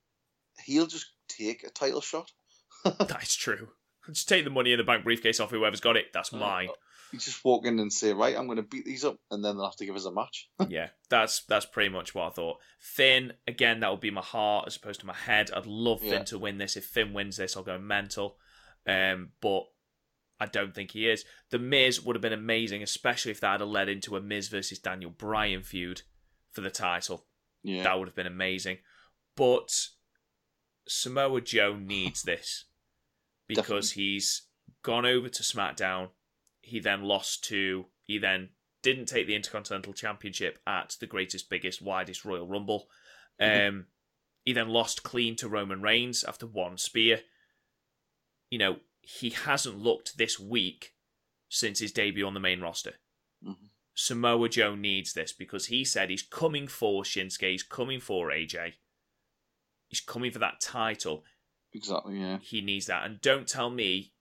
he'll 0.64 0.86
just 0.86 1.06
take 1.28 1.62
a 1.64 1.70
title 1.70 2.00
shot. 2.00 2.32
That's 2.84 3.34
true. 3.34 3.68
Just 4.08 4.28
take 4.28 4.44
the 4.44 4.50
money 4.50 4.72
in 4.72 4.78
the 4.78 4.84
bank 4.84 5.04
briefcase 5.04 5.38
off 5.38 5.50
whoever's 5.50 5.80
got 5.80 5.96
it. 5.96 6.06
That's 6.14 6.32
mine. 6.32 6.68
You 7.12 7.18
just 7.18 7.44
walk 7.44 7.64
in 7.66 7.78
and 7.78 7.92
say, 7.92 8.12
right, 8.12 8.36
I'm 8.36 8.46
going 8.46 8.56
to 8.56 8.62
beat 8.62 8.84
these 8.84 9.04
up, 9.04 9.16
and 9.30 9.42
then 9.42 9.56
they'll 9.56 9.64
have 9.66 9.76
to 9.76 9.86
give 9.86 9.96
us 9.96 10.04
a 10.04 10.12
match. 10.12 10.48
yeah, 10.68 10.88
that's 11.08 11.42
that's 11.44 11.64
pretty 11.66 11.88
much 11.90 12.14
what 12.14 12.26
I 12.26 12.30
thought. 12.30 12.58
Finn, 12.80 13.32
again, 13.46 13.80
that 13.80 13.90
would 13.90 14.00
be 14.00 14.10
my 14.10 14.20
heart 14.22 14.66
as 14.66 14.76
opposed 14.76 15.00
to 15.00 15.06
my 15.06 15.14
head. 15.14 15.50
I'd 15.54 15.66
love 15.66 16.00
Finn 16.00 16.24
to 16.26 16.38
win 16.38 16.58
this. 16.58 16.76
If 16.76 16.84
Finn 16.84 17.12
wins 17.14 17.36
this, 17.36 17.56
I'll 17.56 17.62
go 17.62 17.78
mental. 17.78 18.36
Um, 18.86 19.30
but 19.40 19.64
I 20.40 20.46
don't 20.46 20.74
think 20.74 20.92
he 20.92 21.08
is. 21.08 21.24
The 21.50 21.58
Miz 21.58 22.00
would 22.02 22.14
have 22.16 22.22
been 22.22 22.32
amazing, 22.32 22.82
especially 22.82 23.32
if 23.32 23.40
that 23.40 23.60
had 23.60 23.68
led 23.68 23.88
into 23.88 24.16
a 24.16 24.20
Miz 24.20 24.48
versus 24.48 24.78
Daniel 24.78 25.10
Bryan 25.10 25.62
feud 25.62 26.02
for 26.52 26.60
the 26.60 26.70
title. 26.70 27.26
Yeah, 27.62 27.82
That 27.82 27.98
would 27.98 28.08
have 28.08 28.14
been 28.14 28.26
amazing. 28.26 28.78
But 29.36 29.70
Samoa 30.86 31.40
Joe 31.40 31.76
needs 31.76 32.22
this 32.22 32.64
because 33.48 33.92
he's 33.92 34.42
gone 34.82 35.06
over 35.06 35.28
to 35.28 35.42
SmackDown. 35.42 36.10
He 36.60 36.80
then 36.80 37.02
lost 37.02 37.44
to. 37.44 37.86
He 38.02 38.18
then 38.18 38.50
didn't 38.82 39.06
take 39.06 39.26
the 39.26 39.34
Intercontinental 39.34 39.92
Championship 39.92 40.60
at 40.66 40.96
the 41.00 41.06
greatest, 41.06 41.50
biggest, 41.50 41.82
widest 41.82 42.24
Royal 42.24 42.46
Rumble. 42.46 42.88
Mhm. 43.40 43.68
Um, 43.68 43.86
he 44.44 44.52
then 44.54 44.68
lost 44.70 45.02
clean 45.02 45.36
to 45.36 45.48
Roman 45.48 45.82
Reigns 45.82 46.24
after 46.24 46.46
one 46.46 46.78
spear. 46.78 47.20
You 48.50 48.58
know, 48.58 48.76
he 49.10 49.30
hasn't 49.30 49.78
looked 49.78 50.18
this 50.18 50.38
weak 50.38 50.94
since 51.48 51.78
his 51.78 51.92
debut 51.92 52.26
on 52.26 52.34
the 52.34 52.40
main 52.40 52.60
roster. 52.60 52.96
Mhm. 53.42 53.70
Samoa 53.94 54.48
Joe 54.50 54.74
needs 54.74 55.14
this 55.14 55.32
because 55.32 55.66
he 55.66 55.82
said 55.84 56.10
he's 56.10 56.22
coming 56.22 56.68
for 56.68 57.04
Shinsuke, 57.04 57.50
he's 57.50 57.62
coming 57.62 58.00
for 58.00 58.30
AJ, 58.30 58.74
he's 59.86 60.00
coming 60.02 60.30
for 60.30 60.38
that 60.40 60.60
title. 60.60 61.24
exactly. 61.72 62.18
Yeah, 62.20 62.38
He 62.38 62.60
needs 62.60 62.86
that. 62.86 63.04
And 63.04 63.20
don't 63.20 63.48
tell 63.48 63.70
me 63.70 64.12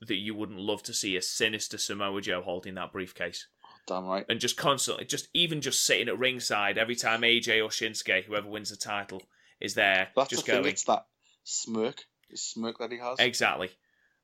that 0.00 0.16
you 0.16 0.34
wouldn't 0.34 0.58
love 0.60 0.82
to 0.84 0.94
see 0.94 1.16
a 1.16 1.22
sinister 1.22 1.78
Samoa 1.78 2.20
Joe 2.20 2.42
holding 2.42 2.74
that 2.74 2.92
briefcase 2.92 3.46
damn 3.86 4.04
right. 4.06 4.26
and 4.28 4.38
just 4.40 4.56
constantly, 4.56 5.04
just 5.06 5.28
even 5.34 5.60
just 5.60 5.84
sitting 5.84 6.08
at 6.08 6.18
ringside 6.18 6.76
every 6.78 6.96
time 6.96 7.22
AJ 7.22 7.64
or 7.64 7.68
Shinsuke, 7.70 8.24
whoever 8.24 8.48
wins 8.48 8.70
the 8.70 8.76
title, 8.76 9.22
is 9.60 9.74
there, 9.74 10.12
That's 10.14 10.30
just 10.30 10.46
the 10.46 10.52
thing. 10.52 10.66
It's 10.66 10.84
that 10.84 11.06
smirk, 11.42 12.04
the 12.30 12.36
smirk 12.36 12.78
that 12.78 12.92
he 12.92 12.98
has. 12.98 13.18
Exactly. 13.18 13.70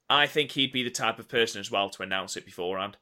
I 0.09 0.27
think 0.27 0.53
he'd 0.53 0.73
be 0.73 0.83
the 0.83 0.91
type 0.91 1.19
of 1.19 1.29
person 1.29 1.61
as 1.61 1.71
well 1.71 1.89
to 1.91 2.03
announce 2.03 2.37
it 2.37 2.45
beforehand. 2.45 2.97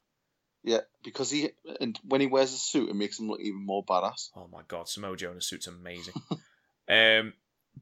Yeah, 0.65 0.81
because 1.03 1.31
he 1.31 1.51
and 1.81 1.99
when 2.05 2.21
he 2.21 2.29
wears 2.29 2.53
a 2.53 2.57
suit, 2.57 2.89
it 2.89 2.95
makes 2.95 3.19
him 3.19 3.29
look 3.29 3.41
even 3.41 3.65
more 3.67 3.85
badass. 3.85 4.29
Oh 4.37 4.49
my 4.53 4.63
god, 4.69 4.89
Samoa 4.89 5.17
Joe 5.17 5.33
in 5.33 5.37
a 5.37 5.41
suit's 5.41 5.67
amazing. 5.67 6.15
um, 6.89 7.33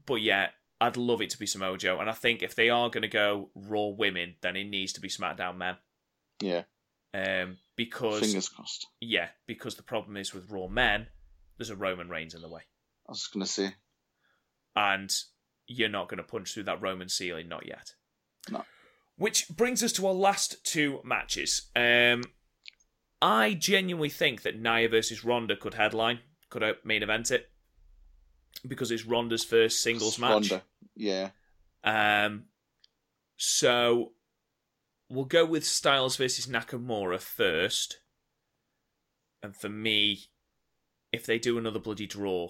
but 0.07 0.15
yeah, 0.15 0.47
I'd 0.79 0.97
love 0.97 1.21
it 1.21 1.29
to 1.31 1.37
be 1.37 1.45
Samoa 1.45 1.77
Joe, 1.77 1.99
and 1.99 2.09
I 2.09 2.13
think 2.13 2.41
if 2.41 2.55
they 2.55 2.69
are 2.69 2.89
going 2.89 3.03
to 3.03 3.07
go 3.07 3.49
Raw 3.53 3.89
women, 3.89 4.35
then 4.41 4.55
it 4.55 4.63
needs 4.63 4.93
to 4.93 5.01
be 5.01 5.09
SmackDown 5.09 5.57
men. 5.57 5.75
Yeah, 6.41 6.63
Um, 7.13 7.57
because 7.75 8.21
fingers 8.21 8.49
crossed. 8.49 8.87
yeah, 8.99 9.27
because 9.45 9.75
the 9.75 9.83
problem 9.83 10.17
is 10.17 10.33
with 10.33 10.49
Raw 10.49 10.65
men, 10.67 11.05
there's 11.57 11.69
a 11.69 11.75
Roman 11.75 12.09
Reigns 12.09 12.33
in 12.33 12.41
the 12.41 12.49
way, 12.49 12.61
I 13.07 13.11
was 13.11 13.19
just 13.19 13.33
gonna 13.33 13.45
say, 13.45 13.75
and 14.75 15.13
you're 15.67 15.87
not 15.87 16.09
going 16.09 16.17
to 16.17 16.23
punch 16.23 16.53
through 16.53 16.63
that 16.63 16.81
Roman 16.81 17.09
ceiling, 17.09 17.47
not 17.47 17.67
yet. 17.67 17.93
No. 18.49 18.65
Which 19.17 19.47
brings 19.49 19.83
us 19.83 19.91
to 19.93 20.07
our 20.07 20.13
last 20.13 20.63
two 20.65 20.99
matches. 21.03 21.69
Um, 21.75 22.23
I 23.21 23.53
genuinely 23.53 24.09
think 24.09 24.41
that 24.41 24.59
Nia 24.59 24.89
versus 24.89 25.23
Ronda 25.23 25.55
could 25.55 25.75
headline, 25.75 26.19
could 26.49 26.63
main 26.83 27.03
event 27.03 27.29
it, 27.29 27.51
because 28.67 28.89
it's 28.91 29.05
Ronda's 29.05 29.43
first 29.43 29.83
singles 29.83 30.17
match. 30.17 30.51
Ronda. 30.51 30.63
Yeah, 30.95 31.29
Um, 31.83 32.45
so 33.37 34.13
we'll 35.09 35.25
go 35.25 35.45
with 35.45 35.65
Styles 35.65 36.17
versus 36.17 36.47
Nakamura 36.47 37.19
first. 37.19 37.99
And 39.43 39.55
for 39.55 39.69
me, 39.69 40.25
if 41.11 41.25
they 41.25 41.39
do 41.39 41.57
another 41.57 41.79
bloody 41.79 42.05
draw, 42.07 42.49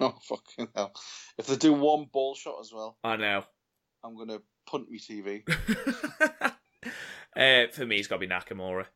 oh 0.00 0.14
fucking 0.22 0.68
hell! 0.74 0.92
If 1.38 1.46
they 1.46 1.56
do 1.56 1.72
one 1.72 2.06
ball 2.12 2.34
shot 2.34 2.60
as 2.60 2.70
well, 2.72 2.98
I 3.02 3.16
know. 3.16 3.44
I'm 4.04 4.16
gonna 4.16 4.40
punt 4.66 4.90
me 4.90 4.98
TV. 4.98 5.42
uh, 7.36 7.72
for 7.72 7.86
me, 7.86 7.96
it's 7.96 8.08
got 8.08 8.16
to 8.16 8.26
be 8.26 8.28
Nakamura. 8.28 8.86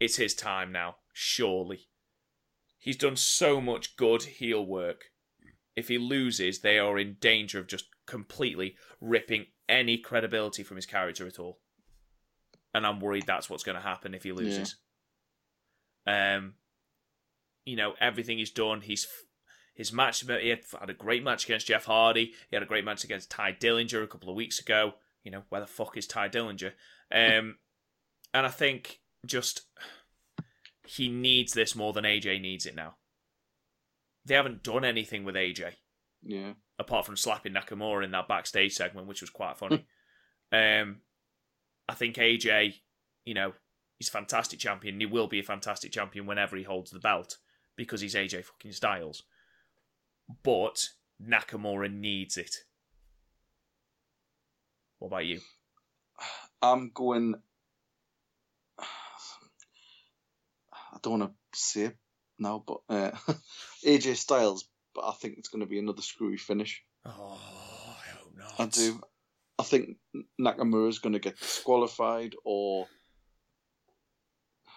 It's 0.00 0.16
his 0.16 0.34
time 0.34 0.72
now, 0.72 0.96
surely. 1.12 1.88
He's 2.78 2.96
done 2.96 3.16
so 3.16 3.60
much 3.60 3.96
good 3.96 4.24
heel 4.24 4.66
work. 4.66 5.04
If 5.76 5.88
he 5.88 5.98
loses, 5.98 6.60
they 6.60 6.78
are 6.78 6.98
in 6.98 7.16
danger 7.20 7.60
of 7.60 7.68
just 7.68 7.86
completely 8.06 8.76
ripping 9.00 9.46
any 9.68 9.96
credibility 9.98 10.62
from 10.62 10.76
his 10.76 10.86
character 10.86 11.26
at 11.26 11.38
all. 11.38 11.60
And 12.74 12.86
I'm 12.86 13.00
worried 13.00 13.24
that's 13.26 13.48
what's 13.48 13.62
going 13.62 13.76
to 13.76 13.82
happen 13.82 14.14
if 14.14 14.24
he 14.24 14.32
loses. 14.32 14.76
Um, 16.06 16.54
you 17.64 17.76
know, 17.76 17.94
everything 18.00 18.38
he's 18.38 18.50
done. 18.50 18.80
He's 18.80 19.06
his 19.74 19.92
match. 19.92 20.20
He 20.20 20.48
had, 20.48 20.60
had 20.78 20.90
a 20.90 20.94
great 20.94 21.22
match 21.22 21.44
against 21.44 21.66
Jeff 21.66 21.84
Hardy. 21.84 22.32
He 22.50 22.56
had 22.56 22.62
a 22.62 22.66
great 22.66 22.84
match 22.84 23.04
against 23.04 23.30
Tye 23.30 23.56
Dillinger 23.58 24.02
a 24.02 24.06
couple 24.06 24.28
of 24.28 24.36
weeks 24.36 24.58
ago. 24.58 24.94
You 25.24 25.30
know, 25.30 25.42
where 25.48 25.60
the 25.60 25.66
fuck 25.66 25.96
is 25.96 26.06
Tye 26.06 26.28
Dillinger? 26.28 26.72
Um, 27.10 27.56
and 28.34 28.46
I 28.46 28.48
think 28.48 29.00
just 29.26 29.62
he 30.86 31.08
needs 31.08 31.52
this 31.52 31.76
more 31.76 31.92
than 31.92 32.04
AJ 32.04 32.40
needs 32.40 32.66
it 32.66 32.74
now. 32.74 32.96
They 34.24 34.34
haven't 34.34 34.62
done 34.62 34.84
anything 34.84 35.24
with 35.24 35.34
AJ 35.34 35.72
Yeah, 36.22 36.52
apart 36.78 37.06
from 37.06 37.16
slapping 37.16 37.54
Nakamura 37.54 38.04
in 38.04 38.12
that 38.12 38.28
backstage 38.28 38.74
segment, 38.74 39.08
which 39.08 39.20
was 39.20 39.30
quite 39.30 39.58
funny. 39.58 39.84
um, 40.52 40.98
I 41.88 41.94
think 41.94 42.16
AJ, 42.16 42.74
you 43.24 43.34
know, 43.34 43.52
he's 43.98 44.08
a 44.08 44.12
fantastic 44.12 44.58
champion. 44.58 45.00
He 45.00 45.06
will 45.06 45.26
be 45.26 45.40
a 45.40 45.44
fantastic 45.44 45.92
champion 45.92 46.26
whenever 46.26 46.56
he 46.56 46.62
holds 46.62 46.90
the 46.90 47.00
belt 47.00 47.38
because 47.76 48.00
he's 48.00 48.14
AJ 48.14 48.44
fucking 48.44 48.72
Styles. 48.72 49.24
But 50.42 50.88
Nakamura 51.20 51.92
needs 51.92 52.36
it. 52.36 52.56
What 54.98 55.08
about 55.08 55.26
you? 55.26 55.40
I'm 56.62 56.90
going. 56.94 57.34
I 58.78 58.84
don't 61.02 61.18
want 61.18 61.32
to 61.32 61.58
say 61.58 61.82
it 61.82 61.96
now, 62.38 62.62
but 62.64 62.78
uh, 62.88 63.10
AJ 63.84 64.16
Styles. 64.16 64.68
But 64.94 65.06
I 65.06 65.12
think 65.12 65.38
it's 65.38 65.48
going 65.48 65.62
to 65.62 65.66
be 65.66 65.78
another 65.78 66.02
screwy 66.02 66.36
finish. 66.36 66.84
Oh, 67.04 67.40
I 67.40 68.16
hope 68.16 68.32
not. 68.36 68.60
I 68.60 68.66
do. 68.66 69.00
I 69.58 69.64
think 69.64 69.96
Nakamura 70.40 70.88
is 70.88 70.98
going 70.98 71.14
to 71.14 71.18
get 71.18 71.38
disqualified 71.38 72.34
or 72.44 72.86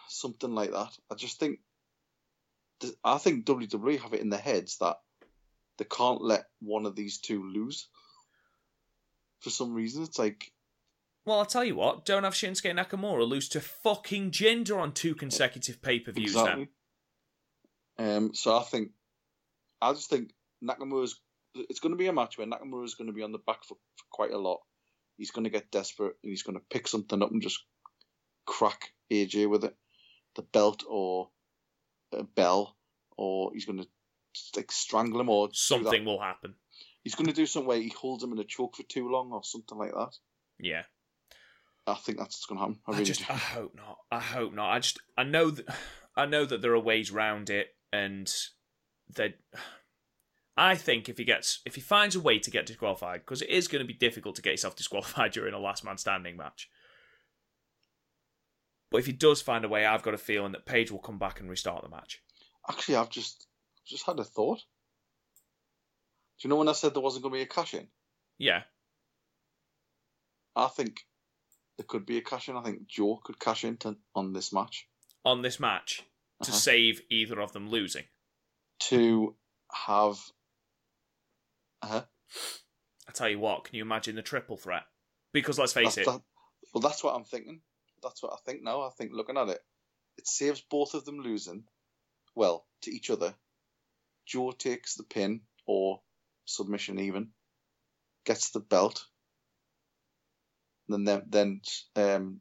something 0.08 0.56
like 0.56 0.72
that. 0.72 0.92
I 1.12 1.16
just 1.16 1.40
think. 1.40 1.60
I 3.04 3.20
think 3.20 3.46
WWE 3.46 4.02
have 4.02 4.14
it 4.14 4.22
in 4.22 4.30
their 4.30 4.40
heads 4.40 4.78
that 4.80 4.98
they 5.78 5.86
can't 5.86 6.22
let 6.22 6.46
one 6.60 6.86
of 6.86 6.96
these 6.96 7.18
two 7.20 7.44
lose. 7.52 7.88
For 9.42 9.50
some 9.50 9.74
reason, 9.74 10.04
it's 10.04 10.20
like 10.20 10.52
Well, 11.26 11.40
I'll 11.40 11.46
tell 11.46 11.64
you 11.64 11.76
what. 11.76 12.06
Don't 12.06 12.24
have 12.24 12.34
Shinsuke 12.34 12.76
Nakamura 12.78 13.28
lose 13.28 13.50
to 13.50 13.62
fucking 13.62 14.32
Jinder 14.32 14.78
on 14.78 14.94
two 14.94 15.16
consecutive 15.16 15.82
pay 15.82 16.00
per 16.00 16.12
views. 16.12 16.32
Exactly. 16.32 16.70
Um, 17.98 18.34
so 18.34 18.58
I 18.58 18.64
think, 18.64 18.92
I 19.82 19.94
just 19.94 20.10
think 20.10 20.32
Nakamura's. 20.64 21.20
It's 21.54 21.80
going 21.80 21.94
to 21.94 21.98
be 21.98 22.08
a 22.08 22.14
match 22.14 22.38
where 22.38 22.48
Nakamura's 22.48 22.96
going 22.96 23.08
to 23.08 23.14
be 23.14 23.24
on 23.24 23.32
the 23.32 23.38
back 23.38 23.64
foot 23.64 23.78
for 23.96 24.06
quite 24.12 24.32
a 24.32 24.38
lot. 24.38 24.60
He's 25.18 25.32
going 25.32 25.46
to 25.46 25.50
get 25.50 25.72
desperate 25.72 26.16
and 26.22 26.30
he's 26.30 26.44
going 26.44 26.58
to 26.58 26.66
pick 26.70 26.88
something 26.88 27.22
up 27.22 27.32
and 27.32 27.42
just 27.42 27.64
crack 28.46 28.92
AJ 29.10 29.50
with 29.50 29.64
it, 29.64 29.76
the 30.36 30.42
belt 30.42 30.84
or 30.90 31.30
a 32.12 32.24
bell, 32.24 32.76
or 33.18 33.52
he's 33.54 33.66
going 33.66 33.80
to 33.80 33.88
like 34.56 34.72
strangle 34.72 35.22
him 35.22 35.30
or. 35.30 35.50
Something 35.54 36.06
will 36.06 36.22
happen. 36.22 36.56
He's 37.04 37.16
going 37.16 37.28
to 37.28 37.34
do 37.34 37.46
something 37.46 37.68
where 37.68 37.80
he 37.80 37.90
holds 37.90 38.24
him 38.24 38.32
in 38.32 38.40
a 38.40 38.44
choke 38.44 38.76
for 38.76 38.84
too 38.84 39.10
long 39.10 39.32
or 39.32 39.44
something 39.44 39.78
like 39.78 39.94
that. 39.94 40.18
Yeah. 40.60 40.84
I 41.88 41.94
think 41.94 42.18
that's 42.18 42.36
what's 42.36 42.46
going 42.46 42.58
to 42.58 42.62
happen. 42.64 42.80
I 42.88 42.92
I, 42.92 42.94
really 42.94 43.06
just, 43.06 43.20
do. 43.20 43.26
I 43.30 43.38
hope 43.38 43.76
not. 43.76 43.98
I 44.12 44.20
hope 44.20 44.54
not. 44.54 44.72
I 44.72 44.80
just, 44.80 45.00
I 45.18 45.24
know 45.24 45.52
that, 45.52 45.66
I 46.16 46.26
know 46.26 46.46
that 46.46 46.62
there 46.62 46.74
are 46.74 46.80
ways 46.80 47.12
round 47.12 47.50
it, 47.50 47.76
and 47.92 48.32
that. 49.16 49.36
I 50.58 50.76
think 50.76 51.10
if 51.10 51.18
he 51.18 51.26
gets, 51.26 51.60
if 51.66 51.76
he 51.76 51.82
finds 51.82 52.16
a 52.16 52.22
way 52.22 52.40
to 52.40 52.50
get 52.50 52.66
disqualified, 52.66 53.20
because 53.20 53.42
it 53.42 53.50
is 53.50 53.68
going 53.68 53.82
to 53.82 53.88
be 53.88 53.94
difficult 53.94 54.38
to 54.38 54.42
get 54.42 54.52
yourself 54.52 54.78
disqualified 54.78 55.32
during 55.34 55.54
a 55.54 55.60
last 55.60 55.84
man 55.84 55.98
standing 55.98 56.38
match. 56.38 56.70
But 58.90 59.00
if 59.00 59.06
he 59.06 59.12
does 59.12 59.42
find 59.42 59.66
a 59.66 59.68
way, 59.68 59.86
I've 59.86 60.02
got 60.02 60.14
a 60.14 60.18
feeling 60.18 60.54
that 60.54 60.66
Paige 60.66 60.92
will 60.92 61.00
come 61.00 61.20
back 61.20 61.42
and 61.42 61.50
restart 61.50 61.84
the 61.84 61.90
match. 61.90 62.22
Actually, 62.70 62.96
I've 62.96 63.10
just 63.10 63.48
just 63.88 64.06
had 64.06 64.20
a 64.20 64.24
thought. 64.24 64.60
Do 66.40 66.48
you 66.48 66.50
know 66.50 66.58
when 66.58 66.68
I 66.70 66.74
said 66.74 66.94
there 66.94 67.02
wasn't 67.02 67.24
going 67.24 67.34
to 67.34 67.38
be 67.40 67.44
a 67.44 67.48
cash 67.48 67.74
in? 67.74 67.88
Yeah, 68.38 68.62
I 70.56 70.68
think 70.68 71.02
there 71.78 71.86
could 71.88 72.06
be 72.06 72.18
a 72.18 72.22
cash 72.22 72.50
in. 72.50 72.58
I 72.58 72.64
think 72.64 72.88
Joe 72.88 73.20
could 73.24 73.40
cash 73.40 73.64
in 73.64 73.78
to, 73.78 73.96
on 74.14 74.34
this 74.34 74.52
match 74.54 74.88
on 75.24 75.42
this 75.42 75.60
match 75.60 76.04
to 76.44 76.52
Uh-huh. 76.52 76.60
save 76.60 77.02
either 77.10 77.40
of 77.42 77.52
them 77.54 77.70
losing. 77.70 78.04
to 78.80 79.36
have. 79.72 80.20
Uh-huh. 81.82 82.04
I 83.08 83.12
tell 83.14 83.30
you 83.30 83.40
what, 83.40 83.64
can 83.64 83.76
you 83.76 83.82
imagine 83.84 84.16
the 84.16 84.22
triple 84.22 84.58
threat? 84.58 84.84
Because 85.34 85.58
let's 85.60 85.74
face 85.74 85.96
That's, 85.96 86.08
it, 86.08 86.12
that, 86.12 86.22
well, 86.74 86.82
that's 86.82 87.04
what 87.04 87.16
I'm 87.16 87.24
thinking. 87.24 87.62
That's 88.04 88.22
what 88.22 88.34
I 88.34 88.38
think 88.46 88.64
now. 88.64 88.82
I 88.82 88.90
think 88.98 89.12
looking 89.14 89.38
at 89.38 89.48
it, 89.50 89.60
it 90.18 90.28
saves 90.28 90.62
both 90.62 90.94
of 90.94 91.06
them 91.06 91.20
losing. 91.20 91.64
Well, 92.36 92.66
to 92.82 92.92
each 92.92 93.10
other. 93.10 93.34
Joe 94.26 94.52
takes 94.52 94.96
the 94.96 95.04
pin 95.04 95.42
or 95.66 96.02
submission 96.46 97.00
even, 97.00 97.30
gets 98.26 98.52
the 98.52 98.60
belt. 98.60 99.06
Then 100.88 101.04
then 101.04 101.24
then 101.28 101.62
um, 101.96 102.40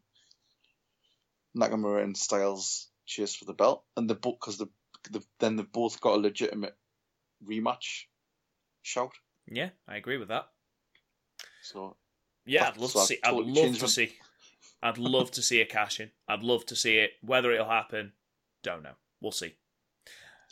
Nakamura 1.56 2.02
and 2.02 2.16
Styles 2.16 2.88
chase 3.06 3.34
for 3.34 3.44
the 3.44 3.52
belt, 3.52 3.84
and 3.96 4.08
the 4.08 4.14
book 4.14 4.38
because 4.40 4.58
the, 4.58 4.68
the 5.10 5.22
then 5.38 5.56
they've 5.56 5.72
both 5.72 6.00
got 6.00 6.16
a 6.16 6.20
legitimate 6.20 6.76
rematch 7.46 8.04
shout. 8.82 9.12
yeah, 9.50 9.70
I 9.88 9.96
agree 9.96 10.18
with 10.18 10.28
that. 10.28 10.48
So 11.62 11.96
Yeah, 12.44 12.68
I'd 12.68 12.76
love 12.76 12.90
so 12.90 13.00
to 13.00 13.06
see. 13.06 13.18
I'd 13.24 13.34
love 13.34 13.76
to 13.76 13.82
my- 13.82 13.88
see. 13.88 14.12
I'd 14.82 14.98
love 14.98 15.30
to 15.30 15.42
see 15.42 15.62
a 15.62 15.66
cash 15.66 15.98
in. 16.00 16.10
I'd 16.28 16.42
love 16.42 16.66
to 16.66 16.76
see 16.76 16.98
it. 16.98 17.12
Whether 17.22 17.52
it'll 17.52 17.68
happen, 17.70 18.12
don't 18.62 18.82
know. 18.82 18.92
We'll 19.22 19.32
see. 19.32 19.54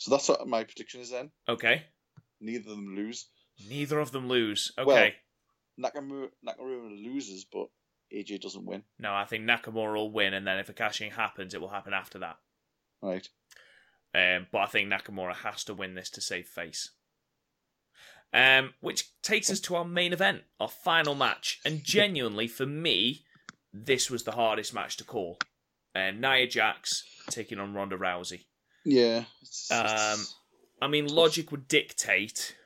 So 0.03 0.11
that's 0.11 0.27
what 0.27 0.45
my 0.47 0.63
prediction 0.65 0.99
is. 1.01 1.11
Then 1.11 1.31
Okay. 1.47 1.85
neither 2.41 2.69
of 2.69 2.75
them 2.75 2.95
lose. 2.95 3.29
Neither 3.69 3.99
of 3.99 4.11
them 4.11 4.27
lose. 4.27 4.71
Well- 4.77 4.89
Okay. 4.91 5.15
Nakamura, 5.79 6.29
Nakamura 6.45 7.03
loses, 7.03 7.45
but 7.45 7.67
AJ 8.11 8.37
doesn't 8.41 8.65
win. 8.65 8.83
no, 8.99 9.13
I 9.15 9.23
think 9.25 9.45
Nakamura 9.45 9.95
will 9.95 10.11
win, 10.11 10.33
and 10.33 10.45
then 10.45 10.59
if 10.59 10.67
a 10.69 10.73
cashing 10.73 11.11
happens, 11.11 11.53
it 11.53 11.61
will 11.61 11.69
happen 11.69 11.93
after 11.93 12.19
that. 12.19 12.37
Right. 13.01 13.27
Um, 14.13 14.47
but 14.51 14.59
I 14.59 14.65
think 14.67 14.89
Nakamura 14.91 15.35
has 15.37 15.63
to 15.63 15.73
win 15.73 15.95
this 15.95 16.09
to 16.11 16.21
save 16.21 16.47
face. 16.47 16.91
Um, 18.33 18.73
which 18.81 19.19
takes 19.21 19.49
us 19.51 19.59
to 19.61 19.75
our 19.75 19.85
main 19.85 20.11
event, 20.11 20.43
our 20.59 20.67
final 20.69 21.15
match, 21.15 21.59
and 21.63 21.83
genuinely 21.83 22.47
for 22.47 22.65
me, 22.65 23.25
this 23.71 24.09
was 24.11 24.23
the 24.23 24.31
hardest 24.33 24.73
match 24.73 24.97
to 24.97 25.03
call. 25.03 25.39
Uh, 25.95 26.11
Nia 26.11 26.47
Jax 26.47 27.03
taking 27.29 27.59
on 27.59 27.73
Ronda 27.73 27.95
Rousey. 27.97 28.45
Yeah. 28.85 29.25
It's, 29.41 29.71
Um, 29.71 29.85
it's- 29.85 30.35
I 30.81 30.87
mean, 30.87 31.07
logic 31.07 31.51
would 31.51 31.67
dictate 31.67 32.57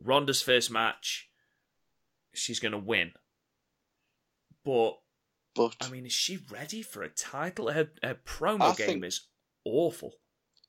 Ronda's 0.00 0.42
first 0.42 0.70
match, 0.70 1.28
she's 2.32 2.60
going 2.60 2.72
to 2.72 2.78
win. 2.78 3.12
But 4.64 5.00
But 5.54 5.74
I 5.80 5.88
mean, 5.88 6.06
is 6.06 6.12
she 6.12 6.36
ready 6.36 6.82
for 6.82 7.02
a 7.02 7.08
title? 7.08 7.72
Her, 7.72 7.90
her 8.02 8.14
promo 8.14 8.60
I 8.72 8.74
game 8.76 8.86
think- 8.86 9.04
is 9.06 9.26
awful. 9.64 10.14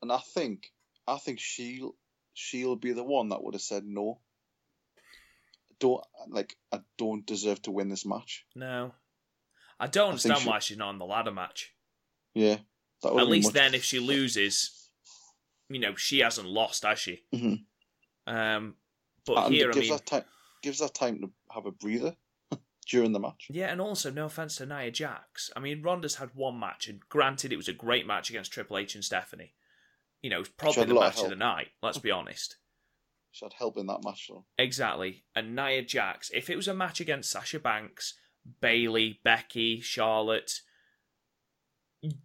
and 0.01 0.11
I 0.11 0.17
think 0.19 0.73
I 1.07 1.17
think 1.19 1.39
she'll 1.39 1.95
she'll 2.33 2.75
be 2.75 2.93
the 2.93 3.03
one 3.03 3.29
that 3.29 3.43
would 3.43 3.53
have 3.53 3.61
said 3.61 3.83
no. 3.85 4.21
Don't 5.79 6.03
like 6.27 6.57
I 6.71 6.81
don't 6.97 7.25
deserve 7.25 7.61
to 7.63 7.71
win 7.71 7.89
this 7.89 8.05
match. 8.05 8.45
No, 8.55 8.93
I 9.79 9.87
don't 9.87 10.07
I 10.07 10.09
understand 10.09 10.39
she- 10.39 10.47
why 10.49 10.59
she's 10.59 10.77
not 10.77 10.91
in 10.91 10.97
the 10.97 11.05
ladder 11.05 11.31
match. 11.31 11.73
Yeah, 12.33 12.59
At 13.03 13.13
least 13.27 13.47
much- 13.49 13.53
then, 13.53 13.73
if 13.75 13.83
she 13.83 13.99
loses, 13.99 14.78
you 15.69 15.79
know, 15.79 15.95
she 15.95 16.19
hasn't 16.19 16.47
lost, 16.47 16.83
has 16.83 16.99
she? 16.99 17.23
Mhm. 17.33 17.63
Um, 18.27 18.75
but 19.25 19.45
and 19.45 19.53
here, 19.55 19.69
it 19.69 19.75
I 19.75 19.79
gives 19.79 19.89
mean, 19.89 19.97
that 19.97 20.05
time 20.05 20.23
gives 20.61 20.79
that 20.79 20.93
time 20.93 21.19
to 21.21 21.31
have 21.53 21.65
a 21.65 21.71
breather 21.71 22.15
during 22.89 23.11
the 23.11 23.19
match. 23.19 23.47
yeah, 23.49 23.67
and 23.71 23.79
also 23.79 24.11
no 24.11 24.25
offense 24.25 24.57
to 24.57 24.65
Nia 24.65 24.91
Jax. 24.91 25.49
I 25.55 25.59
mean, 25.59 25.81
Ronda's 25.81 26.15
had 26.15 26.31
one 26.33 26.59
match, 26.59 26.87
and 26.87 26.99
granted, 27.09 27.53
it 27.53 27.57
was 27.57 27.67
a 27.67 27.73
great 27.73 28.05
match 28.07 28.29
against 28.29 28.51
Triple 28.51 28.77
H 28.77 28.95
and 28.95 29.03
Stephanie. 29.03 29.53
You 30.21 30.29
know, 30.29 30.43
probably 30.57 30.85
the 30.85 30.93
lot 30.93 31.07
of 31.07 31.15
match 31.15 31.23
of 31.23 31.29
the 31.29 31.35
night. 31.35 31.67
Let's 31.81 31.97
be 31.97 32.11
honest. 32.19 32.57
She 33.31 33.45
had 33.45 33.53
help 33.53 33.77
in 33.77 33.85
that 33.87 34.03
match 34.03 34.27
though. 34.27 34.45
Exactly. 34.57 35.23
And 35.35 35.55
Nia 35.55 35.83
Jax, 35.83 36.31
if 36.33 36.49
it 36.49 36.55
was 36.55 36.67
a 36.67 36.73
match 36.73 36.99
against 36.99 37.29
Sasha 37.29 37.59
Banks, 37.59 38.15
Bayley, 38.59 39.19
Becky, 39.23 39.79
Charlotte, 39.81 40.61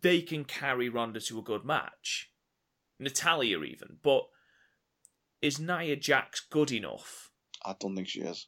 they 0.01 0.23
can 0.23 0.45
carry 0.45 0.89
Ronda 0.89 1.21
to 1.21 1.39
a 1.39 1.43
good 1.43 1.65
match. 1.65 2.31
Natalya, 2.99 3.63
even. 3.63 3.99
But 4.03 4.25
is 5.43 5.59
Nia 5.61 5.97
Jax 5.97 6.41
good 6.51 6.73
enough 6.73 7.31
I 7.65 7.75
don't 7.79 7.95
think 7.97 8.09
she 8.09 8.21
is. 8.21 8.47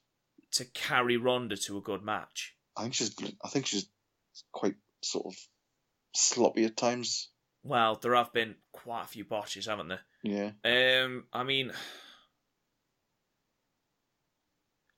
to 0.52 0.64
carry 0.66 1.16
Ronda 1.16 1.56
to 1.56 1.76
a 1.78 1.82
good 1.82 2.02
match? 2.02 2.54
I 2.76 2.82
think 2.82 2.94
she's 2.94 3.14
I 3.44 3.48
think 3.48 3.66
she's 3.66 3.88
quite 4.52 4.76
sort 5.02 5.26
of 5.26 5.34
sloppy 6.14 6.64
at 6.64 6.76
times. 6.76 7.30
Well, 7.62 7.96
there 7.96 8.14
have 8.14 8.32
been 8.32 8.54
quite 8.72 9.04
a 9.04 9.08
few 9.08 9.24
botches, 9.24 9.66
haven't 9.66 9.88
there? 9.88 10.00
Yeah. 10.22 10.50
Um, 11.04 11.24
I 11.32 11.42
mean, 11.42 11.72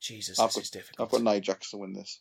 Jesus, 0.01 0.39
I've 0.39 0.49
this 0.49 0.57
got- 0.57 0.63
is 0.65 0.71
difficult. 0.71 1.07
I've 1.07 1.13
got 1.13 1.23
Nia 1.23 1.41
Jax 1.41 1.71
to 1.71 1.79
win 1.79 1.93
this. 1.95 2.21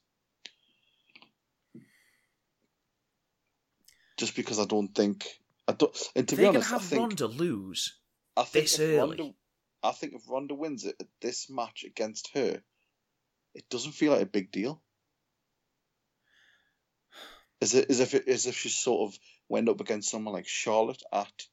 Just 4.17 4.35
because 4.35 4.59
I 4.59 4.65
don't 4.65 4.93
think 4.95 5.27
I 5.67 5.73
don't 5.73 5.95
and 6.15 6.27
to 6.27 6.35
They're 6.35 6.43
be 6.51 6.57
honest, 6.57 6.69
to 6.69 6.75
I 6.75 6.77
have 6.77 6.87
think 6.87 7.01
Ronda 7.01 7.27
lose. 7.27 7.97
I 8.35 8.43
think 8.43 8.65
this 8.65 8.79
early. 8.79 9.17
Ronda, 9.17 9.33
I 9.83 9.91
think 9.91 10.13
if 10.13 10.29
Ronda 10.29 10.55
wins 10.55 10.85
it 10.85 10.95
at 10.99 11.07
this 11.21 11.49
match 11.49 11.83
against 11.83 12.29
her, 12.33 12.61
it 13.53 13.69
doesn't 13.69 13.93
feel 13.93 14.13
like 14.13 14.21
a 14.21 14.27
big 14.27 14.51
deal. 14.51 14.81
As 17.61 17.73
it 17.73 17.89
as 17.89 17.99
if 17.99 18.13
it 18.13 18.27
as 18.27 18.45
if 18.45 18.55
she 18.55 18.69
sort 18.69 19.09
of 19.09 19.19
went 19.49 19.69
up 19.69 19.81
against 19.81 20.09
someone 20.09 20.33
like 20.33 20.47
Charlotte 20.47 21.03
at 21.11 21.47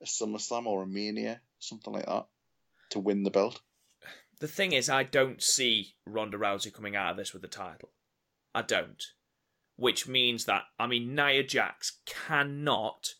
a 0.00 0.06
SummerSlam 0.06 0.66
or 0.66 0.82
a 0.82 0.86
Mania, 0.86 1.40
something 1.58 1.92
like 1.92 2.06
that, 2.06 2.26
to 2.90 3.00
win 3.00 3.22
the 3.22 3.30
belt. 3.30 3.60
The 4.40 4.48
thing 4.48 4.72
is, 4.72 4.90
I 4.90 5.02
don't 5.04 5.42
see 5.42 5.94
Ronda 6.06 6.36
Rousey 6.36 6.72
coming 6.72 6.96
out 6.96 7.12
of 7.12 7.16
this 7.16 7.32
with 7.32 7.42
the 7.42 7.48
title. 7.48 7.90
I 8.54 8.62
don't. 8.62 9.02
Which 9.76 10.06
means 10.06 10.44
that, 10.44 10.62
I 10.78 10.86
mean, 10.86 11.14
Nia 11.14 11.42
Jax 11.42 11.98
cannot 12.06 13.14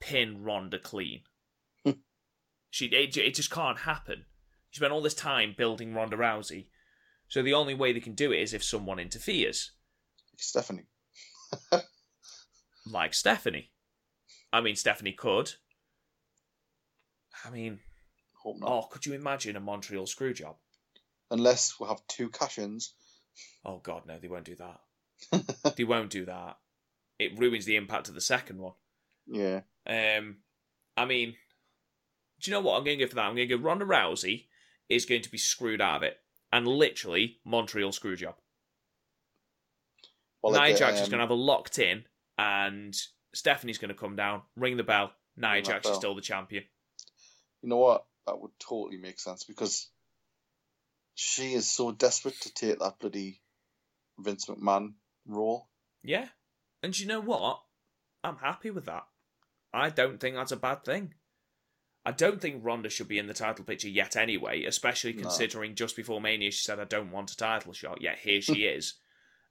pin 0.00 0.42
Ronda 0.42 0.78
clean. 0.78 1.22
Hmm. 1.84 2.00
she 2.70 2.86
it, 2.86 3.16
it 3.16 3.34
just 3.34 3.50
can't 3.50 3.80
happen. 3.80 4.26
She 4.70 4.78
spent 4.78 4.92
all 4.92 5.02
this 5.02 5.14
time 5.14 5.54
building 5.56 5.94
Ronda 5.94 6.16
Rousey. 6.16 6.66
So 7.28 7.42
the 7.42 7.54
only 7.54 7.74
way 7.74 7.92
they 7.92 8.00
can 8.00 8.14
do 8.14 8.32
it 8.32 8.40
is 8.40 8.54
if 8.54 8.64
someone 8.64 8.98
interferes, 8.98 9.72
Stephanie. 10.36 10.86
like 12.86 13.14
Stephanie. 13.14 13.70
I 14.52 14.60
mean, 14.60 14.76
Stephanie 14.76 15.12
could. 15.12 15.52
I 17.44 17.50
mean, 17.50 17.80
Hope 18.42 18.58
not. 18.58 18.70
oh, 18.70 18.82
could 18.90 19.06
you 19.06 19.12
imagine 19.12 19.56
a 19.56 19.60
Montreal 19.60 20.06
screw 20.06 20.34
job? 20.34 20.56
Unless 21.30 21.78
we'll 21.78 21.88
have 21.88 22.06
two 22.08 22.30
cash-ins. 22.30 22.94
Oh 23.64 23.78
God, 23.78 24.06
no, 24.06 24.18
they 24.18 24.28
won't 24.28 24.44
do 24.44 24.56
that. 24.56 24.80
they 25.76 25.84
won't 25.84 26.10
do 26.10 26.24
that. 26.26 26.56
It 27.18 27.38
ruins 27.38 27.64
the 27.64 27.76
impact 27.76 28.08
of 28.08 28.14
the 28.14 28.20
second 28.20 28.58
one. 28.58 28.72
Yeah. 29.26 29.60
Um, 29.86 30.38
I 30.96 31.04
mean, 31.04 31.34
do 32.40 32.50
you 32.50 32.56
know 32.56 32.60
what 32.60 32.76
I'm 32.76 32.84
going 32.84 32.98
to 32.98 33.04
go 33.04 33.08
for 33.08 33.16
that? 33.16 33.26
I'm 33.26 33.36
going 33.36 33.48
to 33.48 33.56
go 33.56 33.62
Ronda 33.62 33.84
Rousey 33.84 34.46
is 34.88 35.04
going 35.04 35.22
to 35.22 35.30
be 35.30 35.38
screwed 35.38 35.80
out 35.80 35.98
of 35.98 36.02
it, 36.02 36.18
and 36.52 36.66
literally 36.66 37.38
Montreal 37.44 37.92
screw 37.92 38.16
job. 38.16 38.34
Well, 40.42 40.52
Nia 40.52 40.76
Jax 40.76 40.96
is 40.96 41.04
um, 41.04 41.10
going 41.10 41.18
to 41.18 41.24
have 41.24 41.30
a 41.30 41.34
locked 41.34 41.78
in, 41.78 42.04
and 42.38 42.96
Stephanie's 43.34 43.78
going 43.78 43.90
to 43.90 43.94
come 43.94 44.16
down, 44.16 44.42
ring 44.56 44.76
the 44.76 44.82
bell. 44.82 45.12
Nia 45.36 45.62
Jax 45.62 45.88
is 45.88 45.96
still 45.96 46.14
the 46.14 46.22
champion. 46.22 46.64
You 47.62 47.68
know 47.68 47.76
what? 47.76 48.04
That 48.26 48.40
would 48.40 48.52
totally 48.58 48.98
make 48.98 49.20
sense 49.20 49.44
because 49.44 49.88
she 51.14 51.52
is 51.54 51.70
so 51.70 51.92
desperate 51.92 52.40
to 52.42 52.52
take 52.52 52.78
that 52.78 52.98
bloody 52.98 53.40
Vince 54.18 54.46
McMahon 54.46 54.94
role. 55.26 55.68
Yeah, 56.02 56.28
and 56.82 56.98
you 56.98 57.06
know 57.06 57.20
what? 57.20 57.60
I'm 58.24 58.36
happy 58.36 58.70
with 58.70 58.86
that. 58.86 59.04
I 59.72 59.90
don't 59.90 60.18
think 60.20 60.36
that's 60.36 60.52
a 60.52 60.56
bad 60.56 60.84
thing. 60.84 61.14
I 62.04 62.12
don't 62.12 62.40
think 62.40 62.64
Ronda 62.64 62.88
should 62.88 63.08
be 63.08 63.18
in 63.18 63.26
the 63.26 63.34
title 63.34 63.64
picture 63.64 63.88
yet 63.88 64.16
anyway, 64.16 64.64
especially 64.64 65.12
No. 65.12 65.22
considering 65.22 65.74
just 65.74 65.96
before 65.96 66.20
Mania 66.20 66.50
she 66.50 66.62
said, 66.64 66.80
I 66.80 66.84
don't 66.84 67.10
want 67.10 67.30
a 67.30 67.36
title 67.36 67.72
shot, 67.74 68.00
yet 68.00 68.18
here 68.18 68.40
she 68.40 68.64
is. 68.64 68.94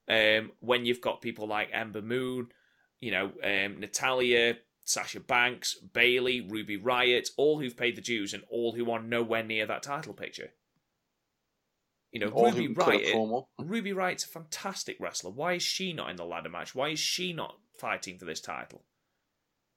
Um, 0.08 0.52
when 0.60 0.86
you've 0.86 1.02
got 1.02 1.22
people 1.22 1.48
like 1.48 1.70
Ember 1.72 2.02
Moon, 2.02 2.48
you 3.00 3.12
know, 3.12 3.32
um, 3.44 3.80
Natalya, 3.80 4.58
Sasha 4.84 5.20
Banks, 5.20 5.76
Bayley, 5.76 6.42
Ruby 6.42 6.78
Riott, 6.80 7.30
all 7.38 7.60
who've 7.60 7.78
paid 7.78 7.96
the 7.96 8.02
dues 8.02 8.34
and 8.34 8.44
all 8.50 8.74
who 8.74 8.90
are 8.92 9.00
nowhere 9.02 9.44
near 9.44 9.68
that 9.68 9.84
title 9.84 10.14
picture. 10.14 10.50
You 12.12 12.20
know, 12.22 12.28
All 12.30 12.46
Ruby 12.46 12.68
who 12.68 12.74
can 12.74 12.76
cut 12.76 12.94
a 12.96 13.16
Riot. 13.16 13.46
Ruby 13.60 13.94
Riott's 13.94 14.26
a 14.26 14.28
fantastic 14.28 14.98
wrestler. 15.00 15.32
Why 15.32 15.54
is 15.54 15.64
she 15.64 15.94
not 15.94 16.10
in 16.10 16.16
the 16.16 16.26
ladder 16.26 16.50
match? 16.50 16.74
Why 16.74 16.90
is 16.90 17.00
she 17.00 17.34
not 17.34 17.58
fighting 17.78 18.18
for 18.18 18.26
this 18.26 18.42
title? 18.42 18.84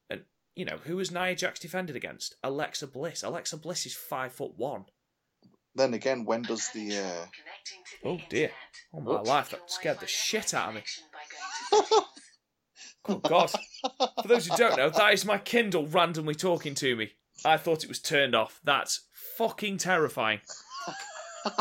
And 0.09 0.23
you 0.55 0.65
know, 0.65 0.79
who 0.85 0.99
has 0.99 1.11
Nia 1.11 1.35
Jax 1.35 1.61
defended 1.61 1.95
against? 1.95 2.37
Alexa 2.43 2.87
Bliss. 2.87 3.23
Alexa 3.23 3.59
Bliss 3.59 3.85
is 3.85 3.95
five 3.95 4.33
foot 4.33 4.53
one. 4.57 4.87
Then 5.75 5.95
again, 5.95 6.25
when 6.25 6.43
does 6.43 6.69
the 6.71 6.99
uh, 6.99 7.27
Oh 8.05 8.21
dear. 8.29 8.51
Oh 8.95 9.01
my 9.01 9.21
Oops. 9.21 9.29
life, 9.29 9.51
that 9.51 9.71
scared 9.71 10.01
the 10.01 10.07
shit 10.07 10.55
out 10.55 10.71
of 10.71 10.75
me. 10.77 10.83
Oh 13.09 13.17
god. 13.17 13.51
For 14.23 14.29
those 14.29 14.47
who 14.47 14.57
don't 14.57 14.77
know, 14.77 14.89
that 14.89 15.13
is 15.13 15.25
my 15.25 15.39
Kindle 15.39 15.89
randomly 15.89 16.37
talking 16.37 16.75
to 16.77 16.95
me. 16.95 17.11
I 17.45 17.57
thought 17.57 17.83
it 17.83 17.89
was 17.89 17.99
turned 17.99 18.35
off. 18.35 18.61
That's 18.63 19.09
fucking 19.37 19.79
terrifying. 19.79 20.41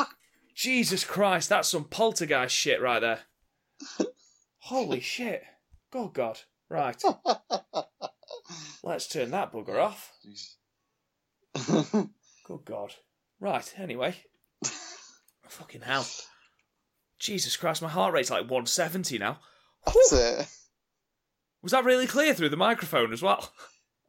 Jesus 0.61 1.03
Christ, 1.03 1.49
that's 1.49 1.69
some 1.69 1.85
poltergeist 1.85 2.53
shit 2.55 2.79
right 2.79 2.99
there. 2.99 3.21
Holy 4.59 4.99
shit. 4.99 5.41
Good 5.89 6.13
God. 6.13 6.39
Right. 6.69 7.01
Let's 8.83 9.07
turn 9.07 9.31
that 9.31 9.51
bugger 9.51 9.81
off. 9.81 10.11
Good 12.45 12.65
God. 12.65 12.93
Right, 13.39 13.73
anyway. 13.75 14.17
Fucking 15.47 15.81
hell. 15.81 16.05
Jesus 17.17 17.57
Christ, 17.57 17.81
my 17.81 17.89
heart 17.89 18.13
rate's 18.13 18.29
like 18.29 18.41
170 18.41 19.17
now. 19.17 19.39
That's 19.83 20.13
it. 20.13 20.47
Was 21.63 21.71
that 21.71 21.85
really 21.85 22.05
clear 22.05 22.35
through 22.35 22.49
the 22.49 22.55
microphone 22.55 23.13
as 23.13 23.23
well? 23.23 23.51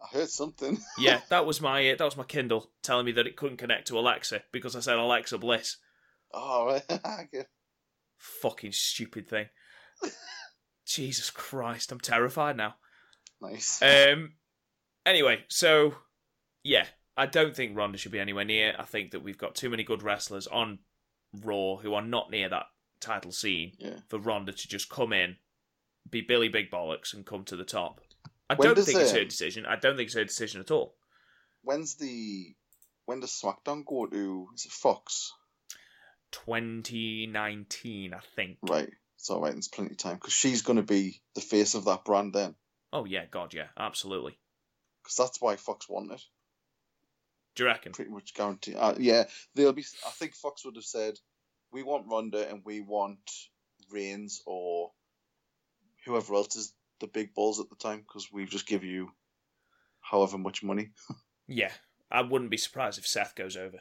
I 0.02 0.18
heard 0.18 0.28
something. 0.28 0.76
yeah, 0.98 1.22
that 1.30 1.46
was 1.46 1.62
my 1.62 1.92
uh, 1.92 1.96
that 1.96 2.04
was 2.04 2.16
my 2.18 2.24
Kindle 2.24 2.70
telling 2.82 3.06
me 3.06 3.12
that 3.12 3.26
it 3.26 3.36
couldn't 3.36 3.56
connect 3.56 3.88
to 3.88 3.98
Alexa 3.98 4.42
because 4.52 4.76
I 4.76 4.80
said 4.80 4.98
Alexa 4.98 5.38
Bliss. 5.38 5.78
Oh. 6.34 6.80
Fucking 8.18 8.72
stupid 8.72 9.28
thing. 9.28 9.46
Jesus 10.86 11.30
Christ, 11.30 11.92
I'm 11.92 12.00
terrified 12.00 12.56
now. 12.56 12.74
nice. 13.40 13.80
Um. 13.82 14.34
Anyway, 15.04 15.44
so 15.48 15.94
yeah, 16.62 16.86
I 17.16 17.26
don't 17.26 17.54
think 17.54 17.76
Ronda 17.76 17.98
should 17.98 18.12
be 18.12 18.20
anywhere 18.20 18.44
near. 18.44 18.74
I 18.78 18.84
think 18.84 19.10
that 19.12 19.22
we've 19.22 19.38
got 19.38 19.54
too 19.54 19.70
many 19.70 19.84
good 19.84 20.02
wrestlers 20.02 20.46
on 20.46 20.78
Raw 21.42 21.76
who 21.76 21.94
are 21.94 22.02
not 22.02 22.30
near 22.30 22.48
that 22.48 22.66
title 23.00 23.32
scene 23.32 23.72
yeah. 23.78 23.96
for 24.08 24.18
Ronda 24.18 24.52
to 24.52 24.68
just 24.68 24.88
come 24.88 25.12
in, 25.12 25.36
be 26.08 26.20
Billy 26.20 26.48
Big 26.48 26.70
Bollocks, 26.70 27.14
and 27.14 27.26
come 27.26 27.44
to 27.44 27.56
the 27.56 27.64
top. 27.64 28.00
I 28.48 28.54
When 28.54 28.74
don't 28.74 28.84
think 28.84 28.98
it's 28.98 29.12
her 29.12 29.24
decision. 29.24 29.66
I 29.66 29.76
don't 29.76 29.96
think 29.96 30.06
it's 30.06 30.14
her 30.14 30.24
decision 30.24 30.60
at 30.60 30.70
all. 30.70 30.94
When's 31.62 31.96
the 31.96 32.54
when 33.06 33.20
does 33.20 33.30
SmackDown 33.30 33.84
go 33.84 34.06
to? 34.06 34.48
Is 34.54 34.66
it 34.66 34.72
Fox? 34.72 35.32
2019, 36.32 38.14
I 38.14 38.20
think. 38.36 38.58
Right. 38.62 38.90
So 39.16 39.40
right. 39.40 39.52
There's 39.52 39.68
plenty 39.68 39.92
of 39.92 39.98
time 39.98 40.16
because 40.16 40.32
she's 40.32 40.62
going 40.62 40.76
to 40.76 40.82
be 40.82 41.20
the 41.34 41.40
face 41.40 41.74
of 41.74 41.84
that 41.84 42.04
brand 42.04 42.32
then. 42.32 42.54
Oh 42.92 43.04
yeah, 43.04 43.24
God, 43.30 43.54
yeah, 43.54 43.68
absolutely. 43.78 44.38
Because 45.02 45.16
that's 45.16 45.40
why 45.40 45.56
Fox 45.56 45.88
want 45.88 46.12
it. 46.12 46.22
Do 47.54 47.64
you 47.64 47.68
reckon? 47.68 47.92
Pretty 47.92 48.10
much 48.10 48.34
guarantee. 48.34 48.74
Uh, 48.74 48.94
yeah, 48.98 49.24
they'll 49.54 49.72
be. 49.72 49.84
I 50.06 50.10
think 50.10 50.34
Fox 50.34 50.64
would 50.64 50.76
have 50.76 50.84
said, 50.84 51.18
"We 51.70 51.82
want 51.82 52.06
Ronda 52.08 52.48
and 52.48 52.62
we 52.64 52.80
want 52.80 53.20
Reigns 53.90 54.42
or 54.46 54.90
whoever 56.04 56.34
else 56.34 56.56
is 56.56 56.72
the 57.00 57.06
big 57.06 57.34
balls 57.34 57.60
at 57.60 57.68
the 57.68 57.76
time 57.76 57.98
because 57.98 58.32
we've 58.32 58.50
just 58.50 58.66
give 58.66 58.84
you 58.84 59.10
however 60.00 60.38
much 60.38 60.62
money. 60.62 60.90
Yeah, 61.48 61.72
I 62.10 62.22
wouldn't 62.22 62.52
be 62.52 62.56
surprised 62.56 62.98
if 62.98 63.06
Seth 63.06 63.34
goes 63.34 63.56
over. 63.56 63.80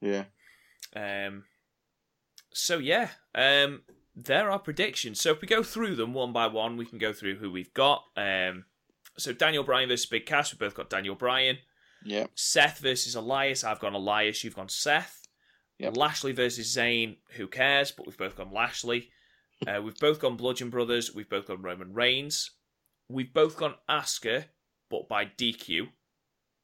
yeah. 0.00 0.24
Um, 0.96 1.44
so 2.56 2.78
yeah, 2.78 3.10
um, 3.34 3.82
there 4.14 4.50
are 4.50 4.58
predictions. 4.58 5.20
So 5.20 5.30
if 5.32 5.40
we 5.40 5.48
go 5.48 5.62
through 5.62 5.96
them 5.96 6.14
one 6.14 6.32
by 6.32 6.46
one, 6.46 6.76
we 6.76 6.86
can 6.86 6.98
go 6.98 7.12
through 7.12 7.36
who 7.36 7.50
we've 7.50 7.74
got. 7.74 8.04
Um, 8.16 8.64
so 9.18 9.32
Daniel 9.32 9.64
Bryan 9.64 9.88
versus 9.88 10.06
Big 10.06 10.26
Cass, 10.26 10.52
We've 10.52 10.58
both 10.58 10.74
got 10.74 10.90
Daniel 10.90 11.14
Bryan. 11.14 11.58
Yeah. 12.04 12.26
Seth 12.34 12.78
versus 12.78 13.14
Elias, 13.14 13.64
I've 13.64 13.80
gone 13.80 13.94
Elias, 13.94 14.42
you've 14.44 14.56
gone 14.56 14.68
Seth. 14.68 15.22
Yep. 15.78 15.96
Lashley 15.96 16.32
versus 16.32 16.74
Zayn, 16.74 17.16
who 17.32 17.46
cares? 17.46 17.90
But 17.92 18.06
we've 18.06 18.16
both 18.16 18.36
gone 18.36 18.52
Lashley. 18.52 19.10
Uh, 19.66 19.80
we've 19.80 19.98
both 19.98 20.20
gone 20.20 20.36
Bludgeon 20.36 20.68
Brothers. 20.68 21.14
We've 21.14 21.30
both 21.30 21.46
gone 21.46 21.62
Roman 21.62 21.94
Reigns. 21.94 22.50
We've 23.08 23.32
both 23.32 23.56
gone 23.56 23.74
Asuka, 23.88 24.44
but 24.90 25.08
by 25.08 25.24
DQ. 25.24 25.88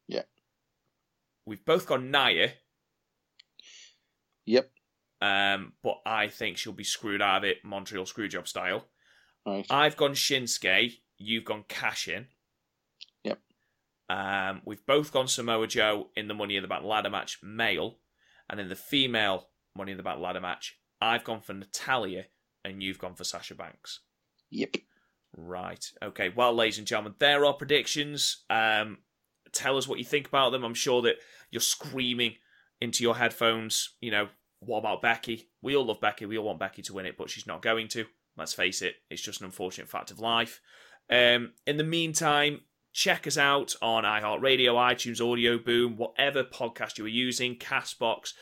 Yeah. 0.09 0.25
We've 1.47 1.65
both 1.65 1.87
gone 1.87 2.11
Nia, 2.11 2.53
Yep. 4.45 4.71
Um, 5.23 5.75
but 5.85 6.01
I 6.05 6.27
think 6.27 6.59
she'll 6.59 6.73
be 6.73 6.83
screwed 6.83 7.23
out 7.23 7.39
of 7.39 7.45
it, 7.45 7.59
Montreal 7.65 8.05
Screwjob 8.05 8.49
style. 8.49 8.89
Right. 9.47 9.65
I've 9.71 9.97
gone 9.97 10.15
Shinsuke. 10.15 10.95
You've 11.17 11.45
gone 11.45 11.65
Cash 11.69 12.09
in. 12.09 12.27
Yep. 13.23 13.39
Um, 14.11 14.63
we've 14.65 14.85
both 14.85 15.13
gone 15.13 15.29
Samoa 15.29 15.69
Joe 15.69 16.09
in 16.17 16.27
the 16.27 16.35
Money 16.35 16.57
in 16.57 16.63
the 16.63 16.69
Bank 16.69 16.85
ladder 16.85 17.09
match 17.09 17.39
male, 17.41 17.99
and 18.51 18.59
in 18.59 18.69
the 18.69 18.75
female 18.75 19.49
Money 19.77 19.93
in 19.93 19.97
the 19.97 20.03
Bank 20.03 20.21
ladder 20.21 20.41
match, 20.41 20.77
I've 21.01 21.23
gone 21.23 21.41
for 21.41 21.53
Natalya, 21.53 22.25
and 22.65 22.83
you've 22.83 22.99
gone 22.99 23.15
for 23.15 23.23
Sasha 23.23 23.55
Banks. 23.55 24.01
Yep. 24.51 24.77
Right. 25.37 25.85
Okay. 26.03 26.31
Well, 26.35 26.53
ladies 26.53 26.79
and 26.79 26.87
gentlemen, 26.87 27.15
there 27.21 27.45
are 27.45 27.55
predictions. 27.55 28.45
Um, 28.51 28.99
tell 29.53 29.79
us 29.79 29.87
what 29.87 30.01
you 30.01 30.05
think 30.05 30.27
about 30.27 30.51
them. 30.51 30.65
I'm 30.65 30.75
sure 30.75 31.03
that 31.03 31.17
you're 31.53 31.61
screaming 31.61 32.35
into 32.81 33.05
your 33.05 33.17
headphones. 33.17 33.91
You 34.01 34.11
know, 34.11 34.29
what 34.65 34.79
about 34.79 35.03
Becky? 35.03 35.49
We 35.61 35.77
all 35.77 35.87
love 35.87 36.01
Becky. 36.01 36.27
We 36.27 36.39
all 36.39 36.45
want 36.45 36.59
Becky 36.59 36.83
to 36.83 36.95
win 36.95 37.07
it, 37.07 37.17
but 37.17 37.31
she's 37.31 37.47
not 37.47 37.63
going 37.63 37.89
to. 37.89 38.07
Let's 38.37 38.55
face 38.55 38.81
it. 38.83 38.95
It's 39.11 39.23
just 39.23 39.41
an 39.41 39.47
unfortunate 39.47 39.89
fact 39.89 40.11
of 40.11 40.21
life. 40.21 40.61
Um, 41.11 41.53
in 41.67 41.77
the 41.77 41.85
meantime, 41.85 42.63
check 42.93 43.27
us 43.27 43.37
out 43.37 43.75
on 43.83 44.05
iHeartRadio, 44.05 44.75
iTunes, 44.75 45.21
Audio 45.21 45.59
Boom, 45.59 45.97
whatever 45.97 46.45
podcast 46.45 46.99
you 46.99 47.05
are 47.05 47.09
using, 47.09 47.57
Castbox. 47.57 48.33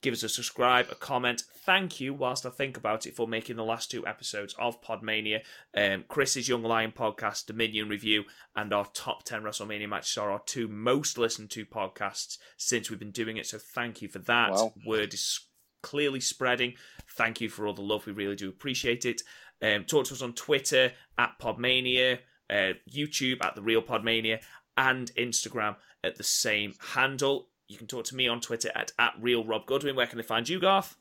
Give 0.00 0.14
us 0.14 0.22
a 0.22 0.28
subscribe, 0.28 0.86
a 0.90 0.94
comment. 0.94 1.42
Thank 1.64 2.00
you, 2.00 2.14
whilst 2.14 2.46
I 2.46 2.50
think 2.50 2.76
about 2.76 3.06
it, 3.06 3.16
for 3.16 3.26
making 3.26 3.56
the 3.56 3.64
last 3.64 3.90
two 3.90 4.06
episodes 4.06 4.54
of 4.58 4.80
Podmania. 4.80 5.40
Um, 5.76 6.04
Chris's 6.06 6.48
Young 6.48 6.62
Lion 6.62 6.92
podcast, 6.92 7.46
Dominion 7.46 7.88
Review, 7.88 8.24
and 8.54 8.72
our 8.72 8.86
top 8.94 9.24
10 9.24 9.42
WrestleMania 9.42 9.88
matches 9.88 10.16
are 10.16 10.30
our 10.30 10.42
two 10.46 10.68
most 10.68 11.18
listened 11.18 11.50
to 11.50 11.66
podcasts 11.66 12.38
since 12.56 12.90
we've 12.90 13.00
been 13.00 13.10
doing 13.10 13.38
it. 13.38 13.46
So 13.46 13.58
thank 13.58 14.00
you 14.00 14.08
for 14.08 14.20
that. 14.20 14.52
Wow. 14.52 14.72
Word 14.86 15.14
is 15.14 15.47
clearly 15.82 16.20
spreading. 16.20 16.74
Thank 17.16 17.40
you 17.40 17.48
for 17.48 17.66
all 17.66 17.74
the 17.74 17.82
love. 17.82 18.06
We 18.06 18.12
really 18.12 18.36
do 18.36 18.48
appreciate 18.48 19.04
it. 19.04 19.22
Um, 19.62 19.84
talk 19.84 20.06
to 20.06 20.14
us 20.14 20.22
on 20.22 20.34
Twitter 20.34 20.92
at 21.18 21.38
Podmania, 21.40 22.18
uh, 22.50 22.74
YouTube 22.90 23.44
at 23.44 23.54
The 23.54 23.62
Real 23.62 23.82
Podmania, 23.82 24.40
and 24.76 25.10
Instagram 25.16 25.76
at 26.04 26.16
the 26.16 26.24
same 26.24 26.74
handle. 26.94 27.48
You 27.66 27.76
can 27.76 27.86
talk 27.86 28.04
to 28.06 28.16
me 28.16 28.28
on 28.28 28.40
Twitter 28.40 28.70
at, 28.74 28.92
at 28.98 29.14
Real 29.20 29.44
Rob 29.44 29.66
Goodwin. 29.66 29.96
Where 29.96 30.06
can 30.06 30.18
I 30.18 30.22
find 30.22 30.48
you, 30.48 30.60
Garth? 30.60 30.96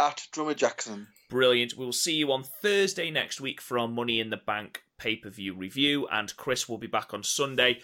At 0.00 0.26
Drummer 0.32 0.54
Jackson. 0.54 1.06
Brilliant. 1.30 1.76
We 1.76 1.84
will 1.84 1.92
see 1.92 2.14
you 2.14 2.32
on 2.32 2.42
Thursday 2.42 3.10
next 3.10 3.40
week 3.40 3.60
for 3.60 3.78
our 3.78 3.88
Money 3.88 4.20
in 4.20 4.30
the 4.30 4.36
Bank 4.36 4.82
pay 4.98 5.16
per 5.16 5.30
view 5.30 5.54
review, 5.54 6.06
and 6.10 6.36
Chris 6.36 6.68
will 6.68 6.78
be 6.78 6.86
back 6.86 7.14
on 7.14 7.22
Sunday 7.22 7.80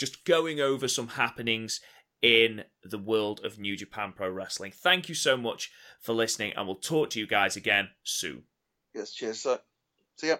just 0.00 0.24
going 0.24 0.60
over 0.60 0.88
some 0.88 1.08
happenings 1.08 1.80
in 2.22 2.64
the 2.82 2.98
world 2.98 3.44
of 3.44 3.58
New 3.58 3.76
Japan 3.76 4.12
Pro 4.14 4.30
Wrestling. 4.30 4.72
Thank 4.72 5.08
you 5.08 5.14
so 5.14 5.36
much 5.36 5.70
for 6.00 6.12
listening, 6.12 6.52
and 6.56 6.66
we'll 6.66 6.76
talk 6.76 7.10
to 7.10 7.20
you 7.20 7.26
guys 7.26 7.56
again 7.56 7.90
soon. 8.02 8.44
Yes, 8.94 9.12
cheers, 9.12 9.40
sir. 9.40 9.60
See 10.16 10.28
ya. 10.28 10.36